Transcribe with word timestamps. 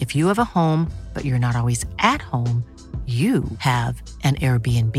If 0.00 0.16
you 0.16 0.28
have 0.28 0.38
a 0.38 0.44
home, 0.44 0.90
but 1.12 1.24
you're 1.24 1.38
not 1.38 1.56
always 1.56 1.84
at 1.98 2.22
home, 2.22 2.64
you 3.06 3.44
have 3.58 4.00
an 4.22 4.36
Airbnb. 4.36 4.96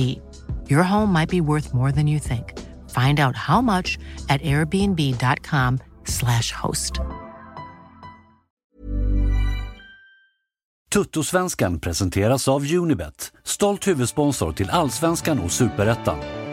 Your 0.69 0.83
home 0.83 1.11
might 1.11 1.29
be 1.29 1.41
worth 1.41 1.73
more 1.73 1.91
than 1.91 2.05
you 2.05 2.19
think. 2.19 2.53
Find 2.91 3.19
out 3.19 3.35
how 3.35 3.61
much 3.61 3.97
at 4.29 4.41
airbnb.com/slash 4.41 6.51
host. 6.51 6.99
Tuttosvenskan 10.95 11.79
presenteras 11.79 12.47
av 12.47 12.73
Unibet, 12.73 13.31
stolt 13.43 13.87
huvudsponsor 13.87 14.51
till 14.51 14.69
Allsvenskan 14.69 15.39
och 15.39 15.51
Superettan. 15.51 16.44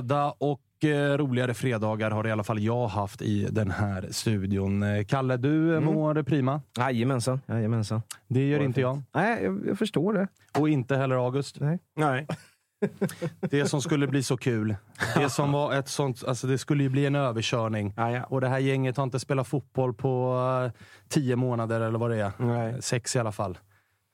Fredag 0.00 0.34
och 0.38 0.84
eh, 0.84 1.16
roligare 1.18 1.54
fredagar 1.54 2.10
har 2.10 2.26
i 2.26 2.32
alla 2.32 2.44
fall 2.44 2.58
jag 2.60 2.86
haft 2.88 3.22
i 3.22 3.48
den 3.50 3.70
här 3.70 4.08
studion. 4.10 4.82
Eh, 4.82 5.04
Kalle, 5.04 5.36
du 5.36 5.76
Mm. 5.76 5.84
mår 5.84 6.22
prima. 6.22 6.60
Jajamensan. 6.78 7.40
Jajamensan. 7.46 8.02
Det 8.28 8.48
gör 8.48 8.60
inte 8.62 8.80
jag. 8.80 9.02
Nej, 9.14 9.44
jag, 9.44 9.62
jag 9.66 9.78
förstår 9.78 10.12
det. 10.14 10.28
Och 10.58 10.68
inte 10.68 10.96
heller 10.96 11.16
August. 11.26 11.60
Nej. 11.60 11.78
Nej. 11.96 12.26
Det 13.40 13.66
som 13.66 13.82
skulle 13.82 14.06
bli 14.06 14.22
så 14.22 14.36
kul. 14.36 14.76
Det 15.16 15.30
som 15.30 15.52
var 15.52 15.74
ett 15.74 15.88
sånt, 15.88 16.24
alltså 16.24 16.46
det 16.46 16.58
skulle 16.58 16.82
ju 16.82 16.88
bli 16.88 17.06
en 17.06 17.14
överkörning. 17.14 17.94
Ja, 17.96 18.10
ja. 18.10 18.24
Och 18.24 18.40
det 18.40 18.48
här 18.48 18.58
gänget 18.58 18.96
har 18.96 19.04
inte 19.04 19.20
spelat 19.20 19.46
fotboll 19.48 19.94
på 19.94 20.38
eh, 20.66 20.80
tio 21.08 21.36
månader 21.36 21.80
eller 21.80 21.98
vad 21.98 22.10
det 22.10 22.16
är. 22.20 22.32
Nej. 22.38 22.82
Sex 22.82 23.16
i 23.16 23.18
alla 23.18 23.32
fall. 23.32 23.58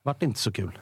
Vart 0.03 0.23
inte 0.23 0.39
så 0.39 0.51
kul. 0.51 0.79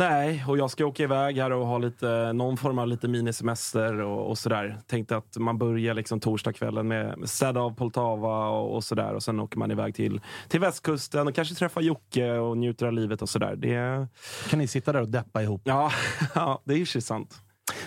Nej, 0.00 0.44
och 0.48 0.58
jag 0.58 0.70
ska 0.70 0.86
åka 0.86 1.02
iväg 1.02 1.38
här 1.38 1.52
och 1.52 1.66
ha 1.66 1.78
lite, 1.78 2.32
någon 2.32 2.56
form 2.56 2.78
av 2.78 2.88
lite 2.88 3.08
minisemester 3.08 4.00
och, 4.00 4.30
och 4.30 4.38
sådär. 4.38 4.78
Tänkte 4.86 5.16
att 5.16 5.36
man 5.36 5.58
börjar 5.58 5.94
liksom 5.94 6.20
torsdagskvällen 6.20 6.88
med, 6.88 7.18
med 7.18 7.28
städa 7.28 7.60
av 7.60 7.74
Poltava 7.74 8.48
och, 8.48 8.74
och 8.74 8.84
sådär. 8.84 9.14
Och 9.14 9.22
sen 9.22 9.40
åker 9.40 9.58
man 9.58 9.70
iväg 9.70 9.94
till, 9.94 10.20
till 10.48 10.60
västkusten 10.60 11.28
och 11.28 11.34
kanske 11.34 11.54
träffar 11.54 11.80
Jocke 11.80 12.32
och 12.32 12.58
njuter 12.58 12.86
av 12.86 12.92
livet 12.92 13.22
och 13.22 13.28
sådär. 13.28 13.56
Det, 13.56 14.06
Kan 14.50 14.58
ni 14.58 14.66
sitta 14.66 14.92
där 14.92 15.00
och 15.00 15.08
deppa 15.08 15.42
ihop? 15.42 15.60
ja, 15.64 15.92
ja, 16.34 16.62
det 16.64 16.74
är 16.74 16.78
ju 16.78 16.86
sant. 16.86 17.40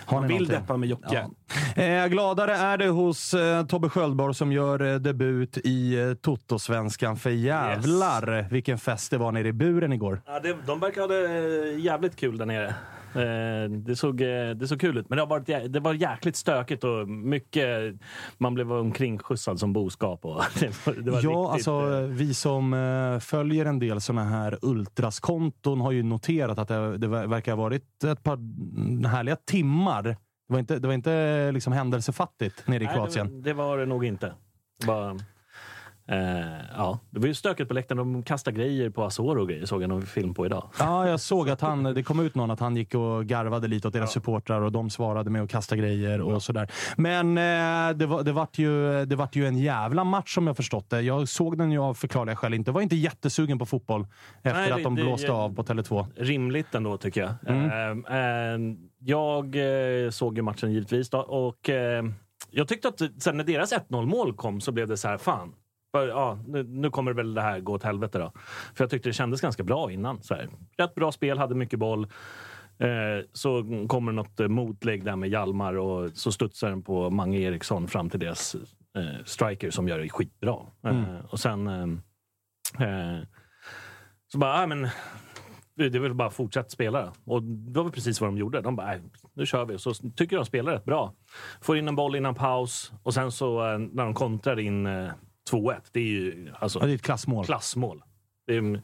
Har 0.06 0.20
Man 0.20 0.28
vill 0.28 0.48
deppa 0.48 0.78
med 0.78 0.90
Jocke. 0.90 1.28
Ja. 1.76 1.84
Eh, 1.84 2.08
gladare 2.08 2.54
är 2.56 2.78
det 2.78 2.88
hos 2.88 3.34
eh, 3.34 3.66
Tobbe 3.66 3.90
Sköldborg 3.90 4.36
som 4.36 4.52
gör 4.52 4.82
eh, 4.94 4.96
debut 4.96 5.58
i 5.58 6.00
eh, 6.00 6.14
Toto-svenskan. 6.14 7.16
För 7.18 7.30
jävlar 7.30 8.48
vilken 8.50 8.78
fest 8.78 9.12
det 9.12 9.18
var 9.18 9.32
nere 9.32 9.48
i 9.48 9.54
buren 9.54 9.94
igår. 9.94 10.22
Ja, 10.26 10.40
det, 10.40 10.56
de 10.68 10.80
verkar 10.80 11.02
ha 11.02 11.08
det 11.08 11.26
eh, 11.74 11.80
jävligt 11.80 12.16
kul 12.16 12.38
där 12.38 12.46
nere. 12.46 12.76
Eh, 13.16 13.70
det, 13.70 13.96
såg, 13.96 14.22
eh, 14.22 14.50
det 14.50 14.68
såg 14.68 14.82
kul 14.82 14.98
ut, 14.98 15.10
men 15.10 15.16
det, 15.16 15.22
har 15.22 15.28
varit, 15.30 15.74
det 15.74 15.80
var 15.80 15.94
jäkligt 15.94 16.36
stökigt 16.36 16.84
och 16.84 17.08
mycket... 17.10 17.96
Man 18.38 18.54
blev 18.54 18.72
omkringskjutsad 18.74 19.60
som 19.60 19.74
boskap. 19.74 20.26
Och 20.26 20.42
det, 20.60 20.86
var- 20.86 20.94
det 21.04 21.12
var 21.12 21.22
ja, 21.24 21.30
riktigt, 21.30 21.38
alltså 21.70 21.94
eh, 21.94 22.00
vi 22.08 22.34
som 22.34 23.20
följer 23.22 23.66
en 23.66 23.80
del 23.80 24.02
såna 24.02 24.24
här 24.24 24.58
ultraskonton 24.62 25.82
har 25.82 25.92
ju 25.92 26.04
noterat 26.04 26.60
att 26.60 26.68
det, 26.68 26.98
det 26.98 27.08
ver- 27.08 27.28
verkar 27.28 27.52
ha 27.52 27.64
varit 27.64 28.04
ett 28.04 28.24
par 28.24 28.38
härliga 29.08 29.36
timmar. 29.36 30.04
Det 30.04 30.18
var 30.48 30.60
inte, 30.60 30.80
det 30.80 30.88
var 30.88 30.94
inte 30.94 31.52
liksom 31.52 31.74
händelsefattigt 31.74 32.68
nere 32.68 32.84
i 32.84 32.86
nej, 32.86 32.96
Kroatien. 32.96 33.42
Det, 33.42 33.50
det 33.50 33.54
var 33.54 33.78
det 33.78 33.86
nog 33.86 34.06
inte. 34.06 34.34
Var, 34.86 35.20
eh, 36.08 36.18
ja, 36.78 37.00
det 37.10 37.20
var 37.20 37.28
ju 37.28 37.34
stökigt 37.34 37.68
på 37.68 37.74
läktaren. 37.74 37.98
De 37.98 38.24
kastade 38.24 38.58
grejer 38.58 38.90
på 38.90 39.04
Azor 39.04 39.38
och 39.38 39.48
grejer, 39.50 39.66
såg 39.66 39.84
jag 39.84 39.90
någon 39.90 40.02
film 40.06 40.34
på 40.34 40.46
idag. 40.46 40.70
Ja, 40.80 41.08
jag 41.10 41.20
såg 41.20 41.50
att 41.50 41.62
han, 41.62 41.84
det 41.84 42.04
kom 42.04 42.20
ut 42.20 42.36
någon 42.36 42.52
att 42.52 42.60
han 42.60 42.76
gick 42.76 42.96
och 42.96 43.26
garvade 43.26 43.68
lite 43.68 43.88
åt 43.88 43.94
deras 43.94 44.12
supportrar 44.12 44.62
och 44.62 44.72
de 44.72 44.90
svarade 44.90 45.30
med 45.30 45.42
att 45.44 45.50
kasta 45.50 45.76
grejer 45.76 46.22
och 46.22 46.44
sådär. 46.44 46.72
Men 46.98 47.38
eh, 47.38 47.98
det, 47.98 48.06
var, 48.06 48.24
det, 48.24 48.32
vart 48.32 48.58
ju, 48.58 49.06
det 49.06 49.16
vart 49.16 49.36
ju 49.36 49.48
en 49.48 49.58
jävla 49.58 50.04
match 50.04 50.34
som 50.36 50.48
jag 50.48 50.58
förstått 50.58 50.90
det. 50.90 51.02
Jag 51.02 51.28
såg 51.30 51.58
den 51.58 51.72
ju 51.72 51.80
av 51.80 51.94
förklarliga 51.94 52.36
skäl 52.36 52.54
inte. 52.54 52.70
Jag 52.70 52.74
var 52.74 52.82
inte 52.82 52.96
jättesugen 52.96 53.60
på 53.60 53.66
fotboll 53.66 54.08
efter 54.42 54.60
Nej, 54.60 54.70
det- 54.70 54.76
att 54.76 54.84
de 54.84 54.96
det- 54.96 55.02
blåste 55.04 55.28
jag- 55.28 55.36
av 55.36 55.56
på 55.56 55.64
Tele2. 55.64 56.06
rimligt 56.16 56.76
ändå 56.76 56.98
tycker 56.98 57.22
jag. 57.22 57.34
Mm. 57.56 58.06
Eh, 58.06 58.18
eh, 58.18 58.60
jag 59.00 59.56
eh, 60.06 60.10
såg 60.10 60.38
ju 60.38 60.42
matchen 60.42 60.72
givetvis 60.72 61.10
då, 61.10 61.18
och 61.20 61.70
eh, 61.70 62.04
jag 62.52 62.68
tyckte 62.68 62.88
att 62.88 63.02
sen 63.20 63.38
när 63.38 63.44
deras 63.44 63.74
1-0 63.74 64.06
mål 64.06 64.34
kom 64.34 64.62
så 64.62 64.72
blev 64.72 64.88
det 64.88 64.98
så 64.98 65.08
här, 65.08 65.18
fan. 65.18 65.54
För, 65.96 66.08
ja, 66.08 66.40
nu, 66.48 66.64
nu 66.64 66.90
kommer 66.90 67.14
väl 67.14 67.34
det 67.34 67.42
här 67.42 67.60
gå 67.60 67.74
åt 67.74 67.84
helvete 67.84 68.20
då. 68.20 68.32
För 68.76 68.84
jag 68.84 68.90
tyckte 68.90 69.10
det 69.10 69.14
kändes 69.14 69.42
ganska 69.42 69.64
bra 69.64 69.92
innan. 69.92 70.24
Så 70.24 70.34
här. 70.36 70.50
Rätt 70.78 70.96
bra 70.96 71.12
spel, 71.12 71.38
hade 71.38 71.56
mycket 71.56 71.80
boll. 71.80 72.04
Eh, 72.78 73.26
så 73.34 73.66
kommer 73.90 74.12
något 74.12 74.40
eh, 74.40 74.48
motlägg 74.48 75.06
där 75.06 75.16
med 75.16 75.30
Hjalmar 75.30 75.74
och 75.74 76.10
så 76.14 76.32
studsar 76.32 76.70
den 76.70 76.84
på 76.84 77.10
Mange 77.10 77.38
Eriksson 77.40 77.88
fram 77.88 78.10
till 78.10 78.20
deras 78.20 78.56
eh, 78.98 79.24
striker 79.26 79.72
som 79.72 79.88
gör 79.88 80.00
det 80.00 80.10
skitbra. 80.10 80.56
Mm. 80.84 81.04
Eh, 81.04 81.26
och 81.30 81.40
sen 81.40 81.68
eh, 81.68 81.84
eh, 82.90 83.20
så 84.32 84.38
bara, 84.38 84.62
ja, 84.62 84.68
men 84.68 84.88
det 85.76 85.86
är 85.96 86.00
väl 86.00 86.14
bara 86.14 86.30
fortsätta 86.30 86.70
spela. 86.70 87.14
Och 87.26 87.44
det 87.44 87.78
var 87.80 87.84
väl 87.84 87.94
precis 87.94 88.22
vad 88.22 88.28
de 88.28 88.38
gjorde. 88.38 88.62
De 88.62 88.76
bara, 88.76 88.88
"Nej, 88.88 89.02
nu 89.34 89.46
kör 89.46 89.66
vi. 89.66 89.78
Så 89.80 89.94
tycker 89.94 90.36
de 90.36 90.46
spelar 90.46 90.72
rätt 90.72 90.86
bra. 90.86 91.14
Får 91.62 91.78
in 91.78 91.88
en 91.88 91.96
boll 91.96 92.16
innan 92.16 92.36
paus 92.36 92.92
och 93.04 93.14
sen 93.14 93.32
så 93.32 93.72
eh, 93.72 93.78
när 93.80 94.04
de 94.04 94.14
kontrar 94.14 94.60
in 94.60 94.86
eh, 94.86 95.10
2-1. 95.52 95.76
Det 95.92 96.00
är 96.00 96.04
ju 96.04 96.52
alltså 96.60 96.80
Ja, 96.80 96.86
det 96.86 96.92
är 96.92 96.96
ett 96.96 97.02
klassmål. 97.02 97.46
klassmål. 97.46 98.04
Det 98.48 98.56
är 98.56 98.82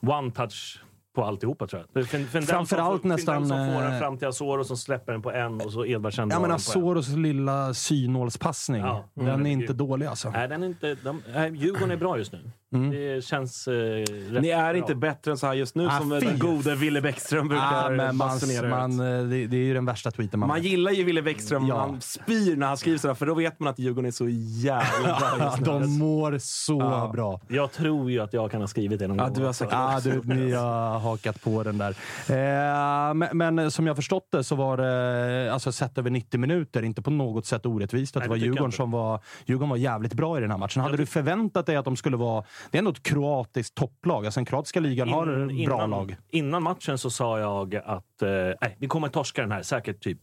one 0.00 0.30
touch 0.30 0.80
på 1.14 1.24
alltihopa 1.24 1.66
tror 1.66 1.86
jag. 1.94 2.06
Framförallt 2.08 2.68
som, 2.68 3.00
får- 3.00 3.08
nästan, 3.08 3.46
som 3.48 3.56
får 3.74 3.82
den 3.82 3.92
eh, 3.92 3.98
fram 3.98 4.18
till 4.18 4.28
Asoro 4.28 4.64
som 4.64 4.76
släpper 4.76 5.12
den 5.12 5.22
på 5.22 5.32
en 5.32 5.60
och 5.60 5.72
så 5.72 5.86
Edvardsen 5.86 6.30
Ja, 6.30 6.40
men. 6.40 6.50
Azoros 6.52 7.08
lilla 7.08 7.74
synålspassning, 7.74 8.80
Ja. 8.82 9.08
den 9.14 9.28
Mm. 9.28 9.46
är 9.46 9.50
inte 9.50 9.72
dålig 9.72 10.06
alltså. 10.06 10.30
Nej, 10.30 10.48
den 10.48 10.62
är 10.62 10.66
inte, 10.66 10.94
de, 10.94 11.22
nej, 11.34 11.52
Djurgården 11.56 11.90
är 11.90 11.96
bra 11.96 12.18
just 12.18 12.32
nu. 12.32 12.50
Mm. 12.74 12.90
Det 12.90 13.24
känns 13.24 13.68
eh, 13.68 13.72
rätt 13.72 14.42
Ni 14.42 14.48
är 14.48 14.72
bra. 14.72 14.76
inte 14.76 14.94
bättre 14.94 15.30
än 15.30 15.38
så 15.38 15.46
här 15.46 15.54
just 15.54 15.74
nu 15.74 15.86
Ah, 15.88 15.98
som 15.98 16.10
fy. 16.20 16.26
den 16.26 16.38
gode 16.38 16.74
Ville 16.74 17.00
Bäckström 17.00 17.48
brukar 17.48 17.82
Ja, 17.82 17.90
men 17.90 18.16
man, 18.16 18.38
man, 18.68 19.00
eh, 19.00 19.24
det, 19.28 19.46
det 19.46 19.56
är 19.56 19.64
ju 19.64 19.74
den 19.74 19.84
värsta 19.84 20.10
tweeten 20.10 20.40
man 20.40 20.48
Man 20.48 20.62
gillar 20.62 20.92
ju 20.92 21.04
Ville 21.04 21.22
Bäckström, 21.22 21.66
Ja. 21.66 21.86
man 21.86 22.00
spyr 22.00 22.56
när 22.56 22.66
han 22.66 22.76
skriver 22.76 22.98
sådär, 22.98 23.14
för 23.14 23.26
då 23.26 23.34
vet 23.34 23.60
man 23.60 23.68
att 23.70 23.78
Djurgården 23.78 24.06
är 24.06 24.10
så 24.12 24.26
jävla 24.28 25.18
bra 25.18 25.38
just 25.46 25.58
nu. 25.58 25.64
De 25.64 25.98
mår 25.98 26.38
så 26.38 26.78
Ja. 26.80 27.10
bra. 27.12 27.40
Jag 27.48 27.72
tror 27.72 28.10
ju 28.10 28.20
att 28.20 28.32
jag 28.32 28.50
kan 28.50 28.60
ha 28.60 28.68
skrivit 28.68 28.98
det 28.98 29.06
någon 29.06 29.18
Ja, 29.18 29.24
gång. 29.24 29.34
du 29.38 29.44
har 29.44 29.52
säkert 29.52 29.72
Ja, 29.74 29.96
också 29.96 30.10
du, 30.10 30.34
ni 30.34 30.52
har 30.52 30.98
hakat 30.98 31.42
på 31.42 31.62
den 31.62 31.78
där. 31.78 31.94
Eh, 32.28 33.14
men, 33.14 33.54
men 33.54 33.70
som 33.70 33.86
jag 33.86 33.96
förstått 33.96 34.28
det 34.32 34.44
så 34.44 34.54
var 34.56 34.76
det, 34.76 35.52
alltså 35.52 35.72
sett 35.72 35.98
över 35.98 36.10
90 36.10 36.40
minuter, 36.40 36.82
inte 36.82 37.02
på 37.02 37.10
något 37.10 37.46
sätt 37.46 37.66
orättvist 37.66 38.16
att 38.16 38.20
Nej, 38.20 38.26
det 38.26 38.30
var 38.30 38.36
jag 38.36 38.44
Djurgården 38.46 38.72
som 38.72 38.90
var, 38.90 39.20
Djurgården 39.46 39.68
var 39.70 39.76
jävligt 39.76 40.14
bra 40.14 40.38
i 40.38 40.40
den 40.40 40.50
här 40.50 40.58
matchen. 40.58 40.82
Hade 40.82 40.96
du 40.96 41.06
förväntat 41.06 41.66
dig 41.66 41.76
att 41.76 41.84
de 41.84 41.96
skulle 41.96 42.16
vara... 42.16 42.44
Det 42.70 42.76
är 42.76 42.78
ändå 42.78 42.90
ett 42.90 43.02
kroatiskt 43.02 43.74
topplag. 43.74 44.24
Alltså 44.24 44.40
den 44.40 44.44
kroatiska 44.44 44.80
ligan 44.80 45.08
har 45.08 45.50
In- 45.50 45.66
bra 45.66 45.76
innan, 45.76 45.90
lag. 45.90 46.16
Innan 46.28 46.62
matchen 46.62 46.98
så 46.98 47.10
sa 47.10 47.38
jag 47.38 47.74
att 47.74 48.22
eh, 48.22 48.28
nej, 48.60 48.76
vi 48.78 48.86
kommer 48.86 49.08
torska 49.08 49.42
den 49.42 49.52
här, 49.52 49.62
säkert 49.62 50.02
typ 50.02 50.18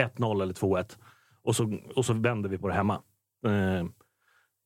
1-0 0.00 0.42
eller 0.42 0.54
2-1. 0.54 0.96
Och 1.42 1.56
så, 1.56 1.78
och 1.96 2.04
så 2.04 2.12
vänder 2.12 2.48
vi 2.50 2.58
på 2.58 2.68
det 2.68 2.74
hemma. 2.74 2.94
Eh, 3.46 3.84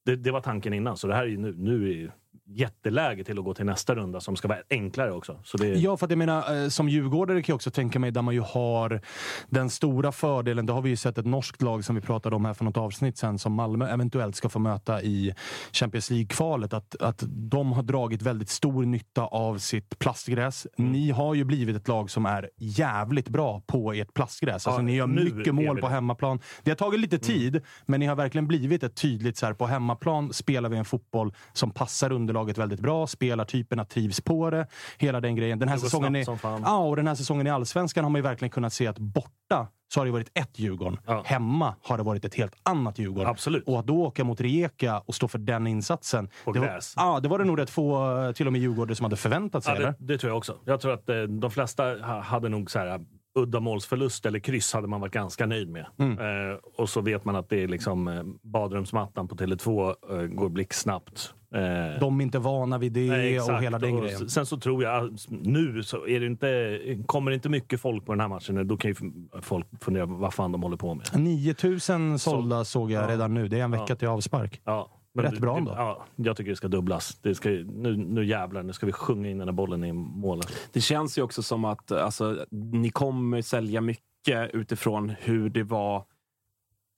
det, 0.05 0.17
det 0.17 0.31
var 0.31 0.41
tanken 0.41 0.73
innan, 0.73 0.97
så 0.97 1.06
det 1.06 1.15
här 1.15 1.23
är 1.23 1.27
ju 1.29 1.38
nu, 1.38 1.55
nu 1.56 1.85
är 1.88 1.94
ju 1.94 2.11
jätteläge 2.50 3.25
till 3.25 3.38
att 3.38 3.44
gå 3.44 3.55
till 3.55 3.67
nästa 3.67 3.94
runda 3.94 4.20
som 4.20 4.37
ska 4.37 4.49
vara 4.49 4.58
enklare 4.70 5.12
också. 5.12 5.41
Så 5.44 5.56
det, 5.56 5.67
Ja, 5.69 5.97
för 5.97 6.06
att 6.06 6.11
jag 6.11 6.19
menar, 6.19 6.62
eh, 6.62 6.69
som 6.69 6.88
djurgårdare 6.88 7.43
kan 7.43 7.52
jag 7.52 7.56
också 7.56 7.70
tänka 7.70 7.99
mig 7.99 8.11
där 8.11 8.23
man 8.23 8.35
ju 8.35 8.41
har 8.41 9.00
den 9.49 9.70
stora 9.70 10.12
fördelen. 10.12 10.67
Det 10.67 10.73
har 10.73 10.82
vi 10.82 10.91
ju 10.91 10.97
sett 10.97 11.19
ett 11.19 11.26
norskt 11.26 11.62
lag 11.62 11.85
som 11.85 11.94
vi 11.94 12.00
pratade 12.00 12.37
om 12.37 12.44
här 12.44 12.55
för 12.55 12.64
något 12.64 12.76
avsnitt 12.76 13.19
sen 13.19 13.38
som 13.38 13.52
Malmö 13.52 13.88
eventuellt 13.88 14.37
ska 14.37 14.49
få 14.49 14.58
möta 14.58 15.02
i 15.02 15.35
Champions 15.73 16.11
League-kvalet. 16.11 16.73
Att, 16.73 17.02
att 17.02 17.25
de 17.26 17.73
har 17.73 17.82
dragit 17.82 18.23
väldigt 18.23 18.49
stor 18.49 18.85
nytta 18.85 19.26
av 19.26 19.58
sitt 19.58 19.99
plastgräs. 19.99 20.67
Mm. 20.79 20.93
Ni 20.93 21.11
har 21.11 21.35
ju 21.35 21.44
blivit 21.44 21.76
ett 21.76 21.88
lag 21.88 22.11
som 22.11 22.26
är 22.26 22.50
jävligt 22.56 23.29
bra 23.29 23.62
på 23.67 23.93
ert 23.93 24.14
plastgräs. 24.14 24.67
Alltså, 24.67 24.70
Ja, 24.70 24.82
ni 24.82 24.94
gör 24.96 25.06
mycket 25.06 25.55
mål 25.55 25.81
på. 25.81 25.87
Mm. 25.87 25.93
hemmaplan. 25.93 26.41
Det 26.62 26.70
har 26.70 26.76
tagit 26.76 27.00
lite 27.00 27.19
tid, 27.19 27.62
men 27.87 28.00
ni 28.00 28.06
har 28.06 28.17
verkligen 28.17 28.46
blivit 28.49 28.82
ett 28.82 28.96
tydligt 28.96 29.37
så 29.37 29.46
här, 29.46 29.55
på 29.55 29.67
hemmaplan 29.67 30.32
spelar 30.32 30.69
vi 30.69 30.76
en 30.76 30.85
fotboll 30.85 31.35
som 31.53 31.70
passar 31.70 32.11
underlaget 32.41 32.59
väldigt 32.59 32.81
bra. 32.81 33.07
Spelartyperna 33.07 33.85
trivs 33.85 34.21
på 34.21 34.51
det. 34.51 34.67
Hela 34.99 35.21
den 35.21 35.37
grejen. 35.37 35.59
Den 35.59 35.69
här 35.69 35.77
säsongen 35.77 36.39
fan. 36.39 36.63
Ja, 36.65 36.79
och 36.79 36.97
den 36.97 37.07
här 37.07 37.15
säsongen 37.15 37.47
i 37.47 37.51
Allsvenskan 37.51 38.05
har 38.05 38.11
man 38.11 38.19
ju 38.19 38.23
verkligen 38.23 38.51
kunnat 38.51 38.73
se 38.73 38.87
att 38.87 38.99
borta 38.99 39.69
så 39.93 40.01
har 40.01 40.07
det 40.07 40.13
varit 40.13 40.31
ett 40.35 40.59
Djurgården. 40.59 40.99
Ja. 41.07 41.23
Hemma 41.27 41.75
har 41.83 41.97
det 41.99 42.03
varit 42.03 42.25
ett 42.25 42.35
helt 42.35 42.55
annat 42.63 42.99
Djurgården. 42.99 43.31
Absolut. 43.31 43.65
Och 43.67 43.79
att 43.79 43.87
då 43.87 44.07
åka 44.07 44.25
mot 44.25 44.41
Rijeka 44.41 45.03
och 45.07 45.15
stå 45.15 45.29
för 45.29 45.39
den 45.39 45.67
insatsen. 45.67 46.29
På 46.45 46.53
det 46.53 46.61
var, 46.61 46.67
gräs. 46.67 46.95
ja, 46.97 47.21
det 47.21 47.29
var 47.29 47.39
det 47.39 47.45
nog 47.45 47.59
rätt 47.59 47.71
få, 47.71 48.19
eh, 48.19 48.33
till 48.33 48.47
och 48.47 48.53
med 48.53 48.61
Djurgårdare 48.61 48.97
som 48.97 49.05
hade 49.05 49.17
förväntat 49.17 49.65
sig. 49.65 49.81
Ja, 49.81 49.87
det, 49.87 49.95
det 49.99 50.19
tror 50.19 50.31
jag 50.31 50.39
också. 50.39 50.59
Jag 50.65 50.81
tror 50.81 50.93
att 50.93 51.09
eh, 51.09 51.23
de 51.23 51.51
flesta 51.51 51.85
ha, 51.85 52.21
hade 52.21 52.49
nog 52.49 52.71
så 52.71 52.79
här 52.79 53.01
uddamålsförlust 53.35 54.27
eller 54.27 54.38
kryss 54.38 54.73
hade 54.73 54.88
man 54.88 55.00
varit 55.00 55.12
ganska 55.12 55.47
nöjd 55.47 55.69
med. 55.69 55.87
Mm. 55.99 56.19
Eh, 56.19 56.56
och 56.77 56.88
så 56.88 57.00
vet 57.00 57.25
man 57.25 57.37
att 57.37 57.49
det 57.49 57.62
är 57.62 57.69
liksom 57.69 58.09
eh, 58.09 58.23
badrumsmattan 58.43 59.29
på 59.29 59.35
Tele2 59.35 59.94
eh, 60.11 60.27
går 60.27 60.49
blixtsnabbt. 60.49 61.35
Eh, 61.55 62.00
De 62.00 62.21
är 62.21 62.25
inte 62.25 62.38
vana 62.38 62.79
vid 62.79 62.93
det 62.93 63.06
nej, 63.09 63.41
och 63.41 63.62
hela 63.62 63.79
den 63.79 63.94
Och 63.94 64.03
grejen. 64.03 64.29
Sen 64.31 64.47
så 64.47 64.56
tror 64.61 64.82
jag, 64.82 65.17
nu 65.29 65.82
så 65.82 66.06
är 66.06 66.21
det 66.21 66.27
inte, 66.27 66.79
kommer 67.06 67.31
det 67.31 67.35
inte 67.35 67.49
mycket 67.49 67.81
folk 67.81 68.06
på 68.06 68.12
den 68.12 68.21
här 68.21 68.29
matchen, 68.29 68.69
då 68.69 68.77
kan 68.77 68.91
ju 68.91 68.94
folk 69.43 69.67
fundera 69.81 70.06
vad 70.06 70.35
fan 70.35 70.53
de 70.53 70.62
håller 70.62 70.77
på 70.77 70.94
med. 70.94 71.06
9000 71.15 72.19
sålda 72.19 72.65
såg 72.65 72.91
jag 72.91 73.05
Ja. 73.05 73.09
redan 73.12 73.35
nu. 73.35 73.49
Det 73.49 73.59
är 73.61 73.65
en 73.65 73.71
vecka 73.71 73.85
Ja. 73.88 73.94
till 73.97 74.09
avspark. 74.09 74.61
Ja, 74.65 74.88
Rätt 75.19 75.35
det- 75.35 75.41
bra 75.41 75.59
ändå. 75.59 75.73
Ja, 75.77 76.05
jag 76.17 76.37
tycker 76.37 76.51
det 76.51 76.57
ska 76.57 76.69
dubblas. 76.69 77.19
Det 77.23 77.35
ska, 77.35 77.49
nu, 77.49 77.97
nu 77.97 78.25
jävlar, 78.25 78.62
nu 78.62 78.73
ska 78.73 78.87
vi 78.87 78.93
sjunga 78.93 79.29
in 79.31 79.39
den 79.39 79.49
här 79.49 79.53
bollen 79.53 79.85
i 79.85 79.93
målet. 79.93 80.53
Det 80.73 80.81
känns 80.81 81.19
ju 81.19 81.23
också 81.23 81.43
som 81.43 81.65
att 81.65 81.93
alltså, 81.93 82.47
ni 82.51 82.91
kommer 82.91 83.43
sälja 83.43 83.81
mycket 83.81 84.51
utifrån 84.55 85.09
hur 85.21 85.51
det 85.51 85.62
var 85.62 86.05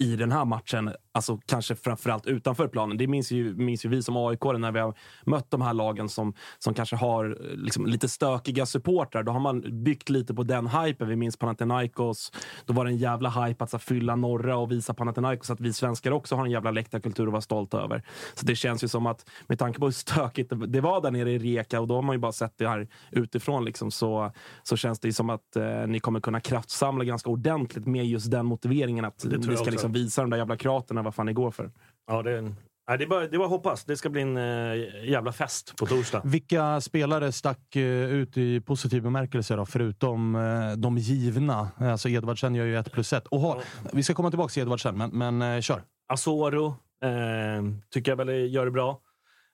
i 0.03 0.17
den 0.17 0.33
här 0.33 0.45
matchen. 0.45 0.93
Alltså 1.15 1.41
kanske 1.47 1.75
framförallt 1.77 2.27
utanför 2.27 2.69
planen. 2.69 2.97
Det 2.97 3.07
minns 3.07 3.31
ju, 3.31 3.55
minns 3.55 3.85
ju 3.85 3.89
vi 3.89 4.03
som 4.03 4.17
aik 4.17 4.43
när 4.59 4.73
vi 4.73 4.81
har 4.81 4.95
mött 5.27 5.51
de 5.51 5.63
här 5.63 5.75
lagen 5.75 6.09
som, 6.09 6.35
som 6.59 6.75
kanske 6.75 6.97
har 6.97 7.25
eh, 7.25 7.57
liksom, 7.57 7.87
lite 7.87 8.09
stökiga 8.09 8.67
supportrar. 8.67 9.23
Då 9.23 9.33
har 9.33 9.41
man 9.41 9.85
byggt 9.85 10.09
lite 10.09 10.35
på 10.35 10.43
den 10.43 10.67
hypen. 10.67 11.09
Vi 11.09 11.17
minns 11.17 11.37
Panathinaikos. 11.37 12.33
Då 12.67 12.73
var 12.73 12.85
det 12.85 12.91
en 12.91 12.97
jävla 12.97 13.31
hype 13.31 13.65
att 13.65 13.71
så, 13.71 13.79
fylla 13.79 14.17
norra 14.17 14.57
och 14.57 14.73
visa 14.73 14.95
Panathinaikos 14.95 15.51
att 15.51 15.61
vi 15.61 15.73
svenskar 15.73 16.11
också 16.11 16.37
har 16.37 16.45
en 16.45 16.51
jävla 16.51 16.71
läktarkultur 16.71 17.27
att 17.27 17.33
vara 17.33 17.43
stolta 17.43 17.81
över. 17.81 18.03
Så 18.35 18.47
det 18.47 18.57
känns 18.57 18.85
ju 18.85 18.89
som 18.89 19.07
att 19.07 19.29
med 19.47 19.59
tanke 19.59 19.79
på 19.79 19.85
hur 19.87 19.93
stökigt 19.93 20.53
det- 20.69 20.81
var 20.83 21.01
där 21.01 21.11
nere 21.11 21.31
i 21.33 21.39
Rijeka 21.39 21.81
och 21.81 21.87
då 21.87 21.95
har 21.95 22.03
man 22.03 22.15
ju 22.15 22.19
bara 22.19 22.33
sett 22.33 22.59
det 22.59 22.69
här 22.69 22.89
utifrån 23.11 23.65
liksom, 23.65 23.91
så, 23.91 24.33
så 24.63 24.77
känns 24.77 25.01
det 25.01 25.09
ju 25.09 25.13
som 25.13 25.31
att 25.31 25.57
eh, 25.57 25.87
ni 25.87 26.01
kommer 26.01 26.21
kunna 26.21 26.41
kraftsamla 26.41 27.05
ganska 27.05 27.31
ordentligt 27.31 27.87
med 27.87 28.07
just 28.07 28.31
den 28.31 28.47
motiveringen 28.47 29.05
att 29.05 29.25
ni 29.25 29.57
ska 29.57 29.71
liksom 29.71 29.93
visa 29.93 30.21
de 30.21 30.31
där 30.31 30.39
jävla 30.39 30.57
kroaterna 31.03 31.05
vad 31.05 31.15
fan 31.15 31.27
ni 31.27 31.33
går 31.33 31.51
för. 31.51 31.71
Ja, 32.07 32.23
det, 32.23 32.41
nej, 32.89 32.99
det, 32.99 33.05
är 33.05 33.09
bara, 33.09 33.21
det 33.21 33.37
är 33.37 33.39
bara 33.39 33.45
att 33.45 33.51
hoppas. 33.51 33.85
Det 33.85 33.97
ska 33.97 34.11
bli 34.11 34.23
en 34.23 34.37
eh, 34.37 35.11
jävla 35.11 35.33
fest 35.33 35.77
på 35.77 35.87
torsdag. 35.87 36.23
Vilka 36.25 36.81
spelare 36.81 37.33
stack 37.33 37.77
eh, 37.77 38.13
ut 38.13 38.37
i 38.37 38.61
positiv 38.61 39.03
bemärkelse 39.03 39.57
då, 39.57 39.67
förutom 39.67 40.35
eh, 40.35 40.73
de 40.77 40.99
givna? 40.99 41.71
Alltså 41.79 42.09
Edvardsen 42.09 42.55
gör 42.55 42.67
ju 42.67 42.77
ett 42.77 42.93
plus 42.93 43.13
ett. 43.13 43.27
Och 43.27 43.41
har, 43.41 43.63
vi 43.93 44.03
ska 44.03 44.15
komma 44.15 44.31
tillbaka 44.31 44.53
till 44.53 44.63
Edvardsen, 44.63 44.99
men, 44.99 45.11
men 45.11 45.63
kör. 45.63 45.83
Asoro 46.09 46.67
eh, 47.05 47.63
tycker 47.91 48.13
jag 48.13 48.17
väl 48.17 48.53
gör 48.53 48.65
det 48.65 48.71
bra. 48.71 49.01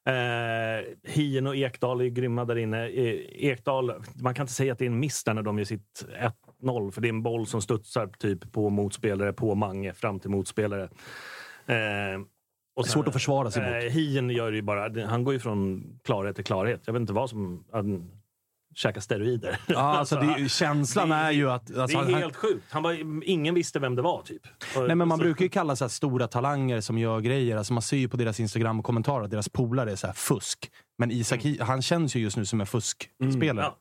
Eh, 0.08 1.12
Hien 1.12 1.46
och 1.46 1.56
Ekdal 1.56 2.00
är 2.00 2.08
grymma 2.08 2.44
där 2.44 2.58
inne. 2.58 2.88
Ekdal, 2.88 3.92
man 4.22 4.34
kan 4.34 4.42
inte 4.42 4.52
säga 4.52 4.72
att 4.72 4.78
det 4.78 4.84
är 4.84 4.90
en 4.90 5.00
miss 5.00 5.24
där 5.24 5.34
när 5.34 5.42
de 5.42 5.58
gör 5.58 5.64
sitt 5.64 6.06
1-0, 6.62 6.90
för 6.90 7.00
det 7.00 7.08
är 7.08 7.12
en 7.12 7.22
boll 7.22 7.46
som 7.46 7.62
studsar 7.62 8.06
typ 8.06 8.52
på 8.52 8.70
motspelare, 8.70 9.32
på 9.32 9.54
Mange, 9.54 9.92
fram 9.92 10.20
till 10.20 10.30
motspelare. 10.30 10.88
Eh, 11.68 12.20
och 12.76 12.86
Svårt 12.86 13.06
att 13.08 13.12
försvara 13.12 13.50
sig 13.50 13.62
mot. 13.62 13.84
Eh, 13.84 13.90
Hien 13.90 14.30
gör 14.30 14.52
ju 14.52 14.62
bara, 14.62 15.06
han 15.06 15.24
går 15.24 15.34
ju 15.34 15.40
från 15.40 15.84
klarhet 16.04 16.36
till 16.36 16.44
klarhet. 16.44 16.82
Jag 16.84 16.92
vet 16.92 17.00
inte 17.00 17.12
vad 17.12 17.30
som... 17.30 17.64
Han 17.72 18.10
käkar 18.74 19.00
steroider. 19.00 19.58
Ja, 19.66 19.78
alltså, 19.78 20.16
det, 20.16 20.48
känslan 20.50 21.08
det- 21.08 21.14
är 21.14 21.30
ju 21.30 21.50
att... 21.50 21.76
Alltså, 21.76 21.98
det 21.98 22.04
är 22.04 22.12
han- 22.12 22.22
helt 22.22 22.36
sjukt. 22.36 22.64
Han 22.70 22.82
var, 22.82 23.22
ingen 23.28 23.54
visste 23.54 23.78
vem 23.78 23.94
det 23.96 24.02
var, 24.02 24.22
typ. 24.22 24.42
Nej, 24.76 24.94
men 24.94 25.08
man 25.08 25.18
Så- 25.18 25.24
brukar 25.24 25.42
ju 25.44 25.48
kalla 25.48 25.76
så 25.76 25.88
stora 25.88 26.26
talanger 26.28 26.80
som 26.80 26.98
gör 26.98 27.20
grejer. 27.20 27.56
Alltså 27.56 27.72
man 27.72 27.82
ser 27.82 27.96
ju 27.96 28.08
på 28.08 28.16
deras 28.16 28.40
Instagram-kommentarer 28.40 29.24
att 29.24 29.30
deras 29.30 29.48
polare 29.48 29.92
är 29.92 29.96
så 29.96 30.12
fusk. 30.14 30.70
Men 30.98 31.10
Isak, 31.10 31.44
Mm. 31.44 31.58
han 31.60 31.82
känns 31.82 32.16
ju 32.16 32.20
just 32.20 32.37
nu 32.37 32.44
som 32.46 32.60
en 32.60 32.66
fuskspelare. 32.66 33.66
Ja. 33.66 33.78